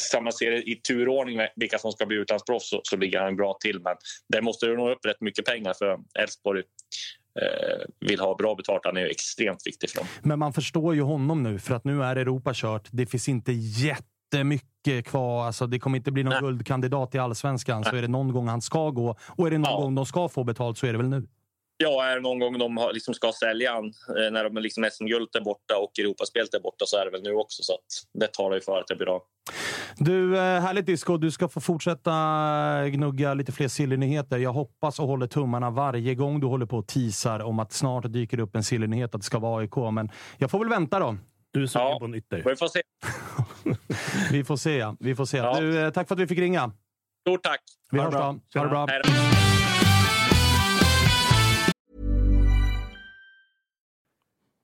ska 0.01 0.21
man 0.21 0.33
se 0.33 0.51
det 0.51 0.63
i 0.71 0.77
turordning 0.77 1.37
med 1.37 1.51
vilka 1.57 1.79
som 1.79 1.93
ska 1.93 2.07
bli 2.07 2.17
utlandsproffs 2.17 2.69
så, 2.71 2.81
så 2.85 2.97
ligger 2.97 3.21
han 3.21 3.37
bra 3.37 3.57
till. 3.61 3.81
Men 3.81 3.97
där 4.29 4.43
måste 4.43 4.67
det 4.67 4.77
nå 4.77 4.91
upp 4.93 5.05
rätt 5.07 5.21
mycket 5.21 5.45
pengar 5.45 5.75
för 5.79 5.99
Elfsborg 6.19 6.63
eh, 7.43 8.09
vill 8.09 8.21
ha 8.21 8.35
bra 8.37 8.55
betalt. 8.55 8.81
Han 8.85 8.97
är 8.97 9.07
extremt 9.07 9.67
viktig 9.67 9.91
för 9.91 9.97
dem. 9.99 10.07
Men 10.23 10.39
man 10.39 10.53
förstår 10.53 10.95
ju 10.95 11.03
honom 11.03 11.43
nu, 11.43 11.59
för 11.59 11.75
att 11.75 11.85
nu 11.85 12.03
är 12.05 12.17
Europa 12.17 12.51
kört. 12.55 12.89
Det 12.91 13.07
finns 13.07 13.29
inte 13.29 13.53
jättemycket 13.53 15.07
kvar. 15.07 15.47
Alltså, 15.47 15.67
det 15.67 15.79
kommer 15.79 15.99
inte 15.99 16.13
bli 16.13 16.23
någon 16.23 16.33
Nej. 16.33 16.41
guldkandidat 16.43 17.15
i 17.15 17.19
allsvenskan. 17.19 17.85
Så 17.85 17.97
är 17.97 18.03
det 18.03 18.09
någon 18.09 18.33
gång 18.33 18.49
han 18.49 18.63
ska 18.63 18.91
gå 18.91 19.17
och 19.29 19.47
är 19.47 19.51
det 19.51 19.59
någon 19.59 19.71
Ja. 19.73 19.81
gång 19.81 19.95
de 19.95 20.07
ska 20.07 20.29
få 20.29 20.45
betalt 20.45 20.79
så 20.79 20.87
är 20.87 20.93
det 20.93 20.99
väl 20.99 21.09
nu. 21.09 21.27
Ja, 21.83 22.05
är 22.05 22.15
det 22.15 22.21
någon 22.23 22.39
gång 22.39 22.59
de 22.59 22.77
har, 22.77 22.93
liksom 22.93 23.15
ska 23.15 23.33
sälja 23.33 23.73
han, 23.73 23.85
eh, 23.87 24.31
när 24.33 24.45
de 24.45 24.57
liksom 24.63 24.85
SM-guldet 24.93 25.35
är 25.35 25.41
borta 25.41 25.77
och 25.79 25.99
Europaspelet 25.99 26.55
är 26.55 26.61
borta 26.61 26.85
så 26.87 26.97
är 26.97 27.05
det 27.05 27.11
väl 27.11 27.23
nu 27.23 27.33
också. 27.35 27.63
Så 27.63 27.73
att 27.73 28.21
det 28.21 28.33
talar 28.33 28.55
ju 28.57 28.61
för 28.61 28.79
att 28.81 28.87
det 28.87 28.97
blir 28.97 29.07
bra. 29.07 29.21
Du, 29.97 30.37
eh, 30.37 30.61
härligt 30.61 30.87
Disco. 30.87 31.17
Du 31.17 31.31
ska 31.31 31.49
få 31.49 31.61
fortsätta 31.61 32.13
gnugga 32.89 33.35
lite 33.35 33.53
fler 33.53 33.69
sillynyheter. 33.69 34.39
Jag 34.39 34.53
hoppas 34.53 34.99
och 34.99 35.07
håller 35.07 35.27
tummarna 35.27 35.71
varje 35.71 36.15
gång 36.15 36.41
du 36.41 36.47
håller 36.47 36.67
på 36.67 36.77
och 36.79 36.87
teasar 36.89 37.41
om 37.41 37.59
att 37.59 37.73
snart 37.73 38.05
dyker 38.13 38.37
det 38.37 38.43
upp 38.43 38.57
en 38.57 38.65
sillynyhet 38.65 39.15
att 39.15 39.21
det 39.21 39.25
ska 39.25 39.39
vara 39.39 39.61
AIK. 39.61 39.77
Men 39.93 40.11
jag 40.39 40.51
får 40.51 40.59
väl 40.59 40.69
vänta 40.69 40.99
då. 40.99 41.17
Du 41.53 41.63
är 41.63 41.67
sugen 41.67 41.87
Ja. 41.89 41.99
på 41.99 42.05
en 42.05 42.15
ytter. 42.15 42.43
Vi 42.47 42.57
får 42.57 42.69
se. 42.69 42.83
Vi 44.33 44.45
får 44.45 44.57
se. 44.57 44.77
ja. 44.77 44.97
Vi 45.01 45.15
får 45.15 45.25
se. 45.25 45.37
Ja. 45.37 45.61
Du, 45.61 45.81
eh, 45.81 45.91
tack 45.91 46.09
för 46.09 46.15
att 46.15 46.21
vi 46.21 46.27
fick 46.27 46.39
ringa. 46.39 46.73
Stort 47.21 47.43
tack! 47.43 47.61
Vi 47.91 47.99
Ha 47.99 48.11
det 48.11 48.17
hörs 48.17 48.21
bra. 48.21 48.39
då. 48.55 48.61
Ha 48.61 48.65
det 48.67 48.71
bra. 48.71 49.40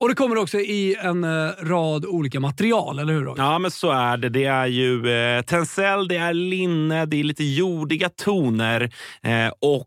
Och 0.00 0.08
det 0.08 0.14
kommer 0.14 0.38
också 0.38 0.58
i 0.58 0.96
en 1.00 1.24
eh, 1.24 1.50
rad 1.62 2.06
olika 2.06 2.40
material, 2.40 2.98
eller 2.98 3.12
hur? 3.12 3.34
Ja, 3.36 3.58
men 3.58 3.70
så 3.70 3.90
är 3.90 4.16
det. 4.16 4.28
Det 4.28 4.44
är 4.44 4.66
ju 4.66 5.10
eh, 5.10 5.42
tencel, 5.42 6.08
det 6.08 6.16
är 6.16 6.34
linne, 6.34 7.06
det 7.06 7.20
är 7.20 7.24
lite 7.24 7.44
jordiga 7.44 8.08
toner 8.08 8.82
eh, 9.22 9.52
och 9.60 9.86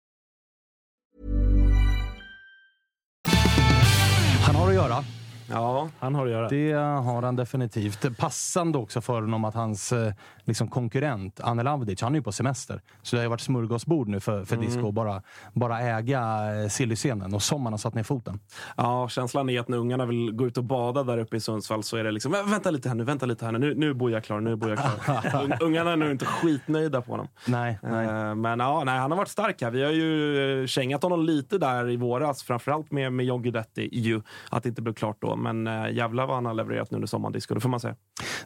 göra. 4.81 5.20
Ja, 5.51 5.89
han 5.99 6.15
har 6.15 6.25
att 6.25 6.31
göra. 6.31 6.49
Det 6.49 6.71
har 6.73 7.21
han 7.21 7.35
definitivt. 7.35 8.17
Passande 8.17 8.77
också 8.77 9.01
för 9.01 9.13
honom 9.21 9.45
att 9.45 9.55
hans 9.55 9.91
eh, 9.91 10.13
liksom, 10.43 10.67
konkurrent 10.67 11.39
Anel 11.39 11.67
Avdic, 11.67 12.01
han 12.01 12.11
är 12.13 12.17
ju 12.19 12.23
på 12.23 12.31
semester. 12.31 12.81
Så 13.01 13.15
det 13.15 13.19
har 13.19 13.23
ju 13.25 13.29
varit 13.29 13.41
smörgåsbord 13.41 14.07
nu 14.07 14.19
för, 14.19 14.45
för 14.45 14.55
Mm. 14.55 14.65
Disco 14.67 14.87
att 14.87 14.93
bara, 14.93 15.21
bara 15.53 15.79
äga 15.81 16.21
eh, 16.63 16.67
sillyscenen. 16.69 17.33
Och 17.33 17.41
som 17.41 17.63
han 17.65 17.73
har 17.73 17.77
satt 17.77 17.93
ner 17.93 18.03
foten. 18.03 18.39
Ja, 18.77 19.09
känslan 19.09 19.49
är 19.49 19.59
att 19.59 19.67
när 19.67 19.77
ungarna 19.77 20.05
vill 20.05 20.31
gå 20.31 20.47
ut 20.47 20.57
och 20.57 20.63
bada 20.63 21.03
där 21.03 21.17
uppe 21.17 21.35
i 21.37 21.39
Sundsvall 21.39 21.83
så 21.83 21.97
är 21.97 22.03
det 22.03 22.11
liksom, 22.11 22.33
"Vä- 22.35 22.49
vänta 22.51 22.71
lite 22.71 22.89
här 22.89 22.95
nu, 22.95 23.03
vänta 23.03 23.25
lite 23.25 23.45
här 23.45 23.51
nu, 23.51 23.59
nu, 23.59 23.75
nu 23.75 23.93
bor 23.93 24.11
jag 24.11 24.23
klar, 24.23 24.39
nu 24.39 24.55
bor 24.55 24.69
jag 24.69 24.79
klar. 24.79 25.41
Un- 25.43 25.53
ungarna 25.61 25.91
är 25.91 25.95
nog 25.95 26.11
inte 26.11 26.25
skitnöjda 26.25 27.01
på 27.01 27.11
honom. 27.11 27.27
Nej, 27.47 27.79
nej. 27.83 28.05
Eh, 28.05 28.35
Men 28.35 28.59
ja, 28.59 28.83
nej, 28.85 28.99
han 28.99 29.11
har 29.11 29.17
varit 29.17 29.29
stark 29.29 29.61
här. 29.61 29.71
Vi 29.71 29.83
har 29.83 29.91
ju 29.91 30.67
kängat 30.67 31.03
honom 31.03 31.23
lite 31.25 31.57
där 31.57 31.89
i 31.89 31.97
våras, 31.97 32.43
framförallt 32.43 32.91
med, 32.91 33.13
med 33.13 33.25
John 33.25 33.41
Guidetti, 33.41 33.89
ju, 33.91 34.21
att 34.49 34.63
det 34.63 34.69
inte 34.69 34.81
blev 34.81 34.93
klart 34.93 35.17
då. 35.21 35.35
Men 35.41 35.67
äh, 35.67 35.91
jävlar 35.91 36.25
vad 36.27 36.35
han 36.35 36.45
har 36.45 36.53
levererat 36.53 36.91
nu 36.91 36.95
under 36.95 37.07
sommaren, 37.07 37.33
Disco, 37.33 37.53
det 37.53 37.61
får 37.61 37.69
man 37.69 37.79
säga. 37.79 37.95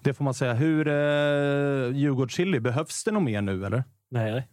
Det 0.01 0.13
får 0.13 0.23
man 0.23 0.33
säga. 0.33 0.53
Hur 0.53 0.87
eh, 0.87 0.93
Djurgårdschili, 1.97 2.59
behövs 2.59 3.03
det 3.03 3.11
nog 3.11 3.23
mer 3.23 3.41
nu 3.41 3.65
eller? 3.65 3.83
Nej. 4.11 4.47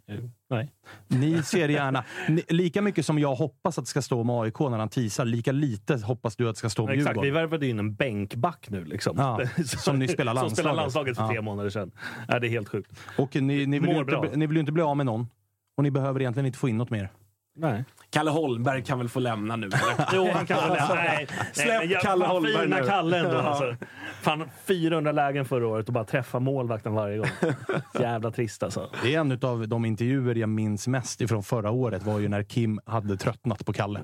nej. 0.51 0.73
Ni 1.09 1.43
ser 1.43 1.69
gärna, 1.69 2.05
ni, 2.29 2.43
lika 2.49 2.83
mycket 2.83 3.07
som 3.07 3.19
jag 3.19 3.35
hoppas 3.35 3.79
att 3.79 3.85
det 3.85 3.89
ska 3.89 4.03
stå 4.03 4.25
med 4.25 4.37
AIK 4.37 4.59
när 4.61 4.79
han 4.79 4.89
teasar, 4.89 5.25
lika 5.25 5.53
lite 5.53 5.97
hoppas 5.97 6.37
du 6.37 6.49
att 6.49 6.55
det 6.55 6.59
ska 6.59 6.71
stå 6.71 6.87
med 6.87 6.95
Exakt, 6.99 7.17
vi 7.17 7.27
Djurgården. 7.27 7.35
värvade 7.35 7.67
in 7.67 7.79
en 7.79 7.95
bänkback 7.95 8.67
nu. 8.71 8.85
Liksom. 8.85 9.15
Ja, 9.19 9.41
som 9.65 9.99
ni 9.99 10.09
spelar 10.09 10.35
Som 10.35 10.51
spelar 10.51 10.75
landslaget. 10.75 10.77
landslaget 10.77 11.17
för 11.17 11.25
Ja. 11.25 11.29
tre 11.29 11.41
månader 11.41 11.71
sedan. 11.71 11.91
Ja, 12.29 12.39
det 12.39 12.47
är 12.47 12.51
helt 12.51 12.69
sjukt. 12.69 12.93
Och 13.19 13.35
ni, 13.35 13.67
ni, 13.67 13.79
vill 13.79 13.91
inte, 13.91 14.31
ni 14.35 14.47
vill 14.47 14.57
ju 14.57 14.61
inte 14.61 14.73
bli 14.73 14.83
av 14.83 14.97
med 14.97 15.07
någon. 15.07 15.27
Och 15.77 15.83
ni 15.83 15.91
behöver 15.91 16.21
egentligen 16.21 16.47
inte 16.47 16.59
få 16.59 16.69
in 16.69 16.79
något 16.79 16.91
mer. 16.91 17.09
Nej. 17.55 17.85
Kalle 18.11 18.31
Holmberg 18.31 18.85
kan 18.85 18.99
väl 18.99 19.09
få 19.09 19.21
lämna 19.21 19.57
nu? 19.57 19.67
Eller? 19.67 20.07
Jo, 20.15 20.31
han 20.35 20.47
kan 20.47 20.57
väl 20.69 20.79
nej, 20.95 21.27
nej, 21.29 21.29
Släpp 21.53 21.81
men 21.81 21.91
jag- 21.91 22.03
Kalle 22.03 22.25
Holmberg 22.27 22.63
Fina 22.63 22.77
nu. 22.81 22.87
Kalle 22.87 23.19
ändå. 23.19 23.35
Ja. 23.35 23.43
Alltså. 23.43 23.77
Fan, 24.23 24.45
400 24.65 25.13
lägen 25.13 25.45
förra 25.45 25.67
året 25.67 25.87
och 25.89 25.93
bara 25.95 26.05
träffa 26.05 26.39
målvakten 26.39 26.95
varje 26.95 27.19
gång. 27.19 27.27
Jävla 28.01 28.31
trist 28.31 28.63
alltså. 28.63 28.91
Det 29.03 29.15
är 29.15 29.21
en 29.21 29.39
av 29.43 29.69
de 29.69 29.85
intervjuer 29.85 30.35
jag 30.35 30.49
minns 30.49 30.89
mest 30.89 31.21
ifrån 31.21 31.43
förra 31.43 31.71
året 31.71 32.03
var 32.03 32.19
ju 32.19 32.29
när 32.29 32.43
Kim 32.43 32.81
hade 32.87 33.17
tröttnat 33.17 33.67
på 33.67 33.73
Kalle. 33.73 34.01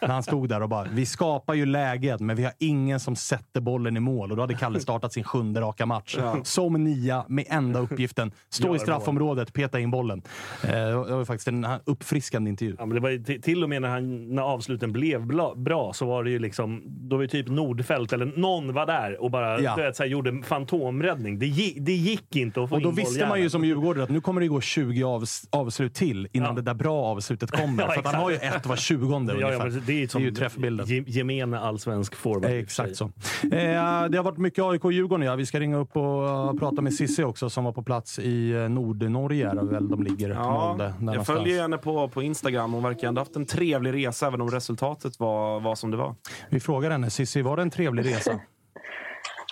när 0.00 0.08
han 0.08 0.22
stod 0.22 0.48
där 0.48 0.62
och 0.62 0.68
bara, 0.68 0.86
vi 0.92 1.06
skapar 1.06 1.54
ju 1.54 1.66
läget, 1.66 2.20
men 2.20 2.36
vi 2.36 2.44
har 2.44 2.52
ingen 2.58 3.00
som 3.00 3.16
sätter 3.16 3.60
bollen 3.60 3.96
i 3.96 4.00
mål. 4.00 4.30
Och 4.30 4.36
då 4.36 4.42
hade 4.42 4.54
Kalle 4.54 4.80
startat 4.80 5.12
sin 5.12 5.24
sjunde 5.24 5.60
raka 5.60 5.86
match. 5.86 6.16
Ja. 6.18 6.36
Som 6.44 6.84
nia, 6.84 7.24
med 7.28 7.44
enda 7.48 7.80
uppgiften, 7.80 8.32
stå 8.48 8.68
Gör 8.68 8.76
i 8.76 8.78
straffområdet, 8.78 9.52
peta 9.52 9.80
in 9.80 9.90
bollen. 9.90 10.22
Eh, 10.64 10.70
Det 10.70 10.94
var 10.94 11.24
faktiskt 11.24 11.48
en 11.48 11.66
uppfriskande 11.84 12.50
intervju. 12.50 12.76
Ja, 12.78 12.86
men 12.86 12.94
det 12.94 13.00
var 13.00 13.10
ju 13.10 13.24
till, 13.24 13.62
och 13.62 13.68
med 13.68 13.82
när, 13.82 13.88
han, 13.88 14.34
när 14.34 14.42
avsluten 14.42 14.92
blev 14.92 15.26
bra 15.56 15.92
så 15.92 16.06
var 16.06 16.24
det 16.24 16.30
ju 16.30 16.38
liksom, 16.38 16.82
då 16.86 17.16
var 17.16 17.22
ju 17.22 17.28
typ 17.28 17.48
Nordfält 17.48 18.12
eller 18.12 18.32
någon 18.36 18.74
var 18.74 18.86
där 18.86 19.22
och 19.22 19.30
bara 19.30 19.57
Ja. 19.62 19.76
du 19.76 19.82
vet, 19.82 19.96
så 19.96 20.02
här, 20.02 20.10
gjorde 20.10 20.42
fantomräddning. 20.42 21.38
Det 21.38 21.46
gick, 21.46 21.76
det 21.80 21.92
gick 21.92 22.36
inte 22.36 22.62
att 22.62 22.68
få 22.68 22.74
Och 22.74 22.82
då 22.82 22.88
in 22.88 22.94
visste 22.94 23.26
man 23.28 23.40
ju 23.40 23.50
som 23.50 23.64
djurgårdare 23.64 24.04
att 24.04 24.10
nu 24.10 24.20
kommer 24.20 24.40
det 24.40 24.48
gå 24.48 24.60
20 24.60 25.04
avs 25.04 25.48
avslut 25.50 25.94
till 25.94 26.28
innan 26.32 26.54
det 26.54 26.62
där 26.62 26.74
bra 26.74 27.04
avslutet 27.04 27.50
kommer. 27.50 27.82
Ja, 27.88 27.92
för 27.92 28.00
att 28.00 28.06
han 28.06 28.22
har 28.22 28.30
ju 28.30 28.36
ett 28.36 28.66
var 28.66 28.76
tjugonde 28.76 29.32
ja, 29.32 29.40
ja, 29.40 29.46
ungefär. 29.46 29.70
men 29.70 29.82
det 29.86 29.92
är 29.92 29.96
ju, 29.96 30.08
som 30.08 30.22
ju 30.22 30.30
träffbilden. 30.30 30.86
ge- 30.86 31.04
gemene 31.06 31.58
allsvensk 31.58 32.14
forward. 32.14 32.44
Exakt 32.44 32.96
så. 32.96 33.04
Eh, 33.04 33.10
det 33.50 34.16
har 34.16 34.22
varit 34.22 34.38
mycket 34.38 34.64
AIK 34.64 34.84
och 34.84 34.92
Djurgården. 34.92 35.26
Ja. 35.26 35.36
Vi 35.36 35.46
ska 35.46 35.60
ringa 35.60 35.76
upp 35.76 35.96
och 35.96 36.52
uh, 36.52 36.58
prata 36.58 36.82
med 36.82 36.94
Sissi 36.94 37.22
också 37.22 37.50
som 37.50 37.64
var 37.64 37.72
på 37.72 37.82
plats 37.82 38.18
i 38.18 38.52
uh, 38.54 38.68
Nordnorge. 38.68 39.50
Är 39.50 39.54
det 39.54 39.64
väl 39.64 39.88
de 39.88 40.02
ligger. 40.02 40.30
Ja, 40.30 40.68
Molde, 40.68 40.84
där 40.84 40.90
jag 40.90 41.02
någonstans. 41.02 41.38
följer 41.38 41.62
henne 41.62 41.78
på, 41.78 42.08
på 42.08 42.22
Instagram. 42.22 42.72
Hon 42.72 42.82
verkar 42.82 43.08
ändå 43.08 43.20
haft 43.20 43.36
en 43.36 43.46
trevlig 43.46 43.94
resa, 43.94 44.26
även 44.26 44.40
om 44.40 44.50
resultatet 44.50 45.20
var, 45.20 45.60
var 45.60 45.74
som 45.74 45.90
det 45.90 45.96
var. 45.96 46.14
Vi 46.50 46.60
frågar 46.60 46.90
henne. 46.90 47.10
Sissi, 47.10 47.42
var 47.42 47.56
det 47.56 47.62
en 47.62 47.70
trevlig 47.70 48.04
resa? 48.06 48.40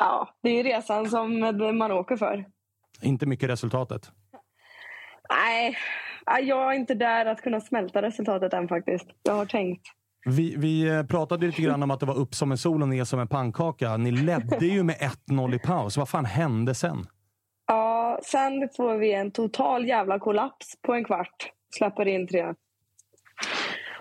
Ja, 0.01 0.29
det 0.43 0.49
är 0.49 0.55
ju 0.55 0.63
resan 0.63 1.11
som 1.11 1.41
man 1.79 1.93
åker 1.93 2.17
för. 2.17 2.45
Inte 3.03 3.27
mycket 3.27 3.51
resultatet. 3.51 4.11
Nej, 5.31 5.77
ja, 6.27 6.39
jag 6.39 6.75
är 6.75 6.77
inte 6.77 6.95
där 6.95 7.27
att 7.27 7.43
kunna 7.43 7.61
smälta 7.61 8.03
resultatet 8.03 8.53
än 8.53 8.69
faktiskt. 8.69 9.07
Jag 9.23 9.35
har 9.35 9.47
tänkt. 9.47 9.83
Vi, 10.27 10.55
vi 10.59 10.89
eh, 10.89 11.03
pratade 11.03 11.47
lite 11.47 11.63
grann 11.63 11.83
om 11.83 11.91
att 11.91 12.01
det 12.01 12.07
var 12.07 12.19
upp 12.19 12.35
som 12.35 12.51
en 12.53 12.59
sol 12.59 12.83
och 12.83 12.89
ner 12.89 13.05
som 13.05 13.21
en 13.21 13.29
pannkaka. 13.29 13.97
Ni 13.97 14.11
ledde 14.11 14.67
ju 14.67 14.83
med 14.83 14.97
1-0 15.29 15.55
i 15.55 15.59
paus. 15.59 15.97
Vad 15.97 16.09
fan 16.09 16.25
hände 16.25 16.75
sen? 16.75 17.07
Ja, 17.67 18.21
sen 18.23 18.69
får 18.77 18.97
vi 18.99 19.13
en 19.13 19.31
total 19.31 19.87
jävla 19.87 20.19
kollaps 20.19 20.83
på 20.83 20.95
en 20.95 21.05
kvart. 21.05 21.53
Släpper 21.77 22.09
in 22.09 22.29
tre. 22.29 22.55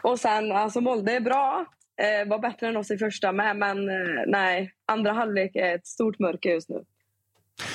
Och 0.04 0.20
sen, 0.20 0.52
alltså 0.52 0.82
Molde 0.82 1.12
är 1.16 1.20
bra. 1.20 1.66
Eh, 1.98 2.28
var 2.28 2.40
bättre 2.40 2.68
än 2.68 2.78
oss 2.78 2.92
i 2.92 2.98
första 2.98 3.32
med, 3.32 3.58
men 3.58 3.90
eh, 3.90 4.24
nej. 4.28 4.72
Andra 4.88 5.12
halvlek 5.12 5.56
är 5.56 5.76
ett 5.76 5.88
stort 5.88 6.20
mörker 6.20 6.50
just 6.50 6.70
nu. 6.70 6.84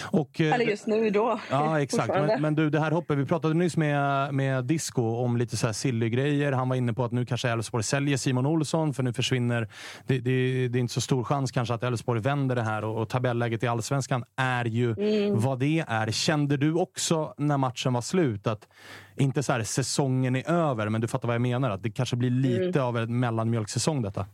Och, 0.02 0.40
eh, 0.40 0.54
Eller 0.54 0.64
just 0.64 0.86
nu 0.86 1.10
då. 1.10 1.40
Ja, 1.50 1.80
exakt. 1.80 2.08
Men, 2.08 2.42
men 2.42 2.54
du, 2.54 2.70
det 2.70 2.80
här 2.80 2.90
hoppet. 2.90 3.18
Vi 3.18 3.26
pratade 3.26 3.54
nyss 3.54 3.76
med, 3.76 4.34
med 4.34 4.64
Disco 4.64 5.02
om 5.02 5.36
lite 5.36 5.56
så 5.56 5.66
här 5.66 5.72
silly-grejer. 5.72 6.52
Han 6.52 6.68
var 6.68 6.76
inne 6.76 6.92
på 6.92 7.04
att 7.04 7.12
nu 7.12 7.26
kanske 7.26 7.48
Elfsborg 7.50 7.84
säljer 7.84 8.16
Simon 8.16 8.46
Olsson, 8.46 8.94
för 8.94 9.02
nu 9.02 9.12
försvinner... 9.12 9.68
Det, 10.06 10.18
det, 10.18 10.68
det 10.68 10.78
är 10.78 10.80
inte 10.80 10.94
så 10.94 11.00
stor 11.00 11.24
chans 11.24 11.50
kanske 11.52 11.74
att 11.74 11.82
Elfsborg 11.82 12.20
vänder 12.20 12.56
det 12.56 12.62
här 12.62 12.84
och, 12.84 13.02
och 13.02 13.08
tabelläget 13.08 13.62
i 13.62 13.66
allsvenskan 13.66 14.24
är 14.36 14.64
ju 14.64 14.90
Mm. 15.00 15.40
vad 15.40 15.58
det 15.58 15.84
är. 15.88 16.10
Kände 16.10 16.56
du 16.56 16.74
också 16.74 17.34
när 17.38 17.56
matchen 17.58 17.92
var 17.92 18.00
slut 18.00 18.46
att, 18.46 18.68
inte 19.16 19.42
så 19.42 19.52
här 19.52 19.62
säsongen 19.62 20.36
är 20.36 20.50
över, 20.50 20.88
men 20.88 21.00
du 21.00 21.08
fattar 21.08 21.28
vad 21.28 21.34
jag 21.34 21.40
menar? 21.42 21.70
Att 21.70 21.82
det 21.82 21.90
kanske 21.90 22.16
blir 22.16 22.30
lite 22.30 22.78
Mm. 22.78 22.82
av 22.88 22.98
en 22.98 23.20
mellanmjölksäsong 23.20 24.02
detta? 24.02 24.26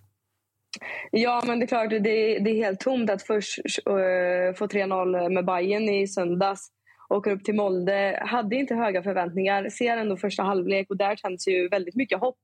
Ja, 1.10 1.42
men 1.46 1.58
det 1.58 1.64
är 1.64 1.66
klart, 1.66 1.90
det, 1.90 1.98
det 2.38 2.50
är 2.50 2.64
helt 2.64 2.80
tomt 2.80 3.10
att 3.10 3.22
först 3.22 3.58
uh, 3.88 4.54
få 4.54 4.66
3-0 4.66 5.30
med 5.30 5.44
Bayern 5.44 5.88
i 5.88 6.06
söndags. 6.06 6.68
Åker 7.08 7.30
upp 7.30 7.44
till 7.44 7.54
Molde. 7.54 8.22
Hade 8.26 8.56
inte 8.56 8.74
höga 8.74 9.02
förväntningar. 9.02 9.68
Ser 9.68 9.96
ändå 9.96 10.16
första 10.16 10.42
halvlek 10.42 10.90
och 10.90 10.96
där 10.96 11.16
känns 11.16 11.48
ju 11.48 11.68
väldigt 11.68 11.94
mycket 11.94 12.20
hopp. 12.20 12.38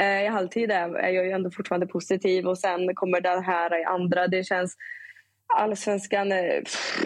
Uh, 0.00 0.24
I 0.24 0.26
halvtid 0.26 0.70
är, 0.70 0.94
är 0.94 1.10
jag 1.10 1.24
ju 1.24 1.30
ändå 1.30 1.50
fortfarande 1.50 1.86
positiv 1.86 2.46
och 2.46 2.58
sen 2.58 2.94
kommer 2.94 3.20
det 3.20 3.40
här 3.40 3.80
i 3.80 3.84
andra. 3.84 4.26
Det 4.26 4.44
känns... 4.44 4.76
Allsvenskan... 5.46 6.30
pff, 6.64 7.04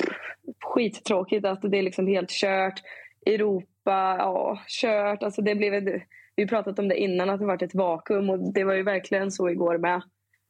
skittråkigt 0.65 1.47
att 1.47 1.63
det 1.63 1.79
är 1.79 1.83
liksom 1.83 2.07
helt 2.07 2.31
kört. 2.31 2.83
Europa, 3.27 4.17
ja, 4.19 4.63
kört. 4.67 5.23
Alltså 5.23 5.43
det 5.43 5.55
blev 5.55 5.75
ett, 5.75 6.03
vi 6.37 6.43
har 6.43 6.49
pratat 6.49 6.79
om 6.79 6.89
det 6.89 6.97
innan, 6.97 7.31
att 7.31 7.41
det 7.41 7.47
varit 7.47 7.63
ett 7.63 7.75
vakuum 7.75 8.31
och 8.31 8.53
det 8.53 8.65
var 8.65 8.75
ju 8.75 8.83
verkligen 8.83 9.31
så 9.31 9.51
igår 9.51 9.79
med. 9.79 10.03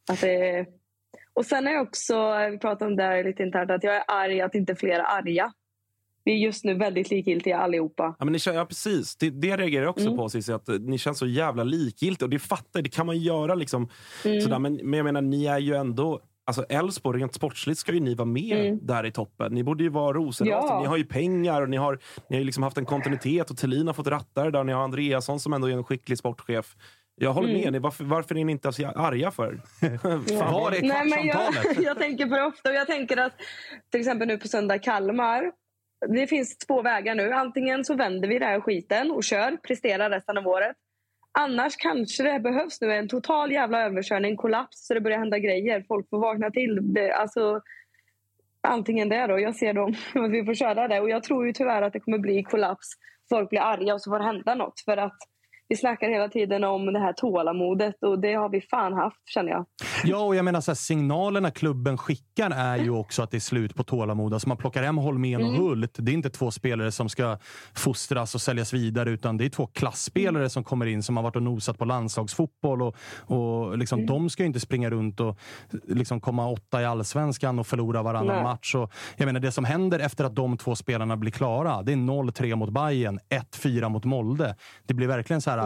Att 0.08 0.20
det, 0.20 0.66
och 1.34 1.46
sen 1.46 1.66
är 1.66 1.72
jag 1.72 1.82
också, 1.82 2.36
vi 2.50 2.58
pratade 2.58 2.90
om 2.90 2.96
det 2.96 3.02
här 3.02 3.24
lite 3.24 3.42
internt, 3.42 3.70
att 3.70 3.84
jag 3.84 3.96
är 3.96 4.02
arg 4.08 4.40
att 4.40 4.54
inte 4.54 4.74
fler 4.76 4.90
är 4.98 5.18
arga. 5.18 5.52
Vi 6.24 6.32
är 6.32 6.36
just 6.46 6.64
nu 6.64 6.74
väldigt 6.74 7.10
likgiltiga 7.10 7.58
allihopa. 7.58 8.16
Ja, 8.18 8.24
men 8.24 8.32
ni, 8.32 8.38
ja, 8.46 8.64
precis. 8.64 9.16
Det, 9.16 9.30
det 9.30 9.56
reagerar 9.56 9.82
jag 9.82 9.90
också 9.90 10.04
Mm. 10.06 10.16
på, 10.16 10.28
Cissi, 10.28 10.52
att 10.52 10.68
eh, 10.68 10.74
ni 10.78 10.98
känns 10.98 11.18
så 11.18 11.26
jävla 11.26 11.64
likgiltiga. 11.64 12.26
Och 12.26 12.30
det 12.30 12.38
fattar 12.38 12.82
det 12.82 12.88
kan 12.88 13.06
man 13.06 13.18
göra. 13.18 13.54
liksom 13.54 13.88
Mm. 14.24 14.40
sådär. 14.40 14.58
Men, 14.58 14.74
men 14.74 14.96
jag 14.96 15.04
menar, 15.04 15.22
ni 15.22 15.46
är 15.46 15.58
ju 15.58 15.74
ändå... 15.74 16.20
Alltså 16.44 16.64
Elfsborg, 16.68 17.20
rent 17.20 17.34
sportsligt 17.34 17.78
ska 17.80 17.92
ju 17.92 18.00
ni 18.00 18.14
vara 18.14 18.26
med 18.26 18.66
Mm. 18.66 18.86
där 18.86 19.06
i 19.06 19.12
toppen. 19.12 19.52
Ni 19.54 19.62
borde 19.64 19.82
ju 19.84 19.90
vara 19.90 20.12
rosenrasande. 20.12 20.74
Ja. 20.74 20.80
Ni 20.80 20.86
har 20.86 20.96
ju 20.96 21.04
pengar 21.04 21.62
och 21.62 21.68
ni 21.70 21.76
har, 21.76 21.98
ni 22.28 22.36
har 22.36 22.38
ju 22.40 22.44
liksom 22.44 22.62
haft 22.62 22.78
en 22.78 22.84
kontinuitet 22.84 23.50
och 23.50 23.56
Thelin 23.56 23.86
har 23.86 23.94
fått 23.94 24.06
rattar 24.06 24.50
där. 24.50 24.64
Ni 24.64 24.72
har 24.72 24.82
Andreasson 24.84 25.40
som 25.40 25.52
ändå 25.52 25.66
är 25.68 25.72
en 25.72 25.84
skicklig 25.84 26.18
sportchef. 26.18 26.76
Jag 27.20 27.32
håller 27.32 27.48
Mm. 27.48 27.60
med 27.60 27.74
er. 27.74 27.80
Varför, 27.80 28.04
varför 28.04 28.34
är 28.38 28.44
ni 28.44 28.52
inte 28.52 28.72
så 28.72 28.86
arga 28.86 29.30
för? 29.30 29.60
Fan, 30.38 30.52
Var 30.52 30.72
är 30.72 30.82
Nej, 30.82 31.08
men 31.08 31.26
jag, 31.26 31.52
jag 31.82 31.98
tänker 31.98 32.26
på 32.26 32.36
det 32.36 32.42
ofta 32.44 32.68
och 32.70 32.74
jag 32.74 32.86
tänker 32.86 33.16
att 33.16 33.32
till 33.90 34.00
exempel 34.00 34.28
nu 34.28 34.38
på 34.38 34.48
söndag 34.48 34.78
Kalmar. 34.78 35.52
Det 36.08 36.26
finns 36.26 36.58
två 36.58 36.82
vägar 36.82 37.14
nu. 37.14 37.32
Antingen 37.32 37.84
så 37.84 37.94
vänder 37.94 38.28
vi 38.28 38.38
den 38.38 38.48
här 38.48 38.60
skiten 38.60 39.10
och 39.10 39.24
kör, 39.24 39.56
presterar 39.56 40.10
resten 40.10 40.38
av 40.38 40.46
året. 40.46 40.76
Annars 41.38 41.76
kanske 41.76 42.22
det 42.22 42.40
behövs 42.40 42.80
nu 42.80 42.92
en 42.92 43.08
total 43.08 43.52
jävla 43.52 43.82
överkörning, 43.82 44.36
kollaps 44.36 44.86
så 44.86 44.94
det 44.94 45.00
börjar 45.00 45.18
hända 45.18 45.38
grejer. 45.38 45.84
Folk 45.88 46.08
får 46.10 46.18
vakna 46.18 46.50
till. 46.50 46.78
Det, 46.94 47.12
alltså, 47.12 47.60
antingen 48.68 49.08
det 49.08 49.26
då. 49.26 49.38
Jag 49.40 49.56
ser 49.56 49.72
dem 49.74 49.94
att 50.24 50.30
vi 50.30 50.44
får 50.44 50.54
köra 50.54 50.88
det 50.88 51.00
och 51.00 51.10
jag 51.10 51.22
tror 51.22 51.46
ju 51.46 51.52
tyvärr 51.52 51.82
att 51.82 51.92
det 51.92 52.00
kommer 52.00 52.18
bli 52.18 52.42
kollaps. 52.42 52.86
Folk 53.28 53.50
blir 53.50 53.60
arga 53.60 53.94
och 53.94 54.02
så 54.02 54.10
får 54.10 54.18
det 54.18 54.24
hända 54.24 54.54
något 54.54 54.80
för 54.84 54.96
att 54.96 55.18
vi 55.68 55.76
snackar 55.76 56.08
hela 56.08 56.28
tiden 56.28 56.64
om 56.64 56.92
det 56.92 56.98
här 56.98 57.12
tålamodet 57.12 58.02
och 58.02 58.18
det 58.18 58.34
har 58.34 58.48
vi 58.48 58.60
fan 58.60 58.92
haft 58.92 59.28
känner 59.28 59.50
jag. 59.50 59.66
Ja, 60.04 60.18
och 60.18 60.36
jag 60.36 60.44
menar 60.44 60.60
så 60.60 60.70
här, 60.70 60.76
signalerna 60.76 61.50
klubben 61.50 61.98
skickar 61.98 62.50
är 62.50 62.76
ju 62.76 62.90
också 62.90 63.22
att 63.22 63.30
det 63.30 63.36
är 63.36 63.40
slut 63.40 63.74
på 63.74 63.84
tålamod. 63.84 64.34
Alltså 64.34 64.48
man 64.48 64.56
plockar 64.56 64.82
hem 64.82 64.98
Holmén 64.98 65.42
och 65.42 65.48
Mm. 65.48 65.60
Hult. 65.60 65.96
Det 65.98 66.10
är 66.10 66.14
inte 66.14 66.30
två 66.30 66.50
spelare 66.50 66.92
som 66.92 67.08
ska 67.08 67.38
fostras 67.74 68.34
och 68.34 68.40
säljas 68.40 68.72
vidare, 68.72 69.10
utan 69.10 69.36
det 69.36 69.44
är 69.44 69.48
två 69.48 69.66
klassspelare 69.66 70.50
som 70.50 70.64
kommer 70.64 70.86
in 70.86 71.02
som 71.02 71.16
har 71.16 71.24
varit 71.24 71.36
och 71.36 71.42
nosat 71.42 71.78
på 71.78 71.84
landslagsfotboll. 71.84 72.82
Och, 72.82 72.96
och 73.26 73.78
liksom, 73.78 74.06
De 74.06 74.30
ska 74.30 74.42
ju 74.42 74.46
inte 74.46 74.60
springa 74.60 74.90
runt 74.90 75.20
och 75.20 75.38
liksom 75.86 76.20
komma 76.20 76.48
åtta 76.48 76.82
i 76.82 76.84
allsvenskan 76.84 77.58
och 77.58 77.66
förlora 77.66 78.02
varannan 78.02 78.34
Nej. 78.34 78.42
match. 78.42 78.74
Och, 78.74 78.92
jag 79.16 79.26
menar, 79.26 79.40
det 79.40 79.52
som 79.52 79.64
händer 79.64 79.98
efter 79.98 80.24
att 80.24 80.34
de 80.34 80.56
två 80.56 80.76
spelarna 80.76 81.16
blir 81.16 81.32
klara, 81.32 81.82
det 81.82 81.92
är 81.92 81.96
0-3 81.96 82.56
mot 82.56 82.70
Bayern, 82.70 83.20
1-4 83.28 83.88
mot 83.88 84.04
Molde. 84.04 84.56
Det 84.86 84.94
blir 84.94 85.06
verkligen 85.06 85.40
så 85.40 85.50
här, 85.50 85.57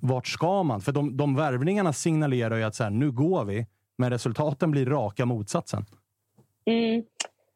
vart 0.00 0.26
ska 0.26 0.62
man? 0.62 0.80
För 0.80 0.92
de, 0.92 1.16
de 1.16 1.36
värvningarna 1.36 1.92
signalerar 1.92 2.56
ju 2.56 2.62
att 2.62 2.74
så 2.74 2.82
här, 2.84 2.90
nu 2.90 3.10
går 3.10 3.44
vi. 3.44 3.66
Men 3.98 4.10
resultaten 4.10 4.70
blir 4.70 4.86
raka 4.86 5.26
motsatsen. 5.26 5.84
Mm. 6.64 7.02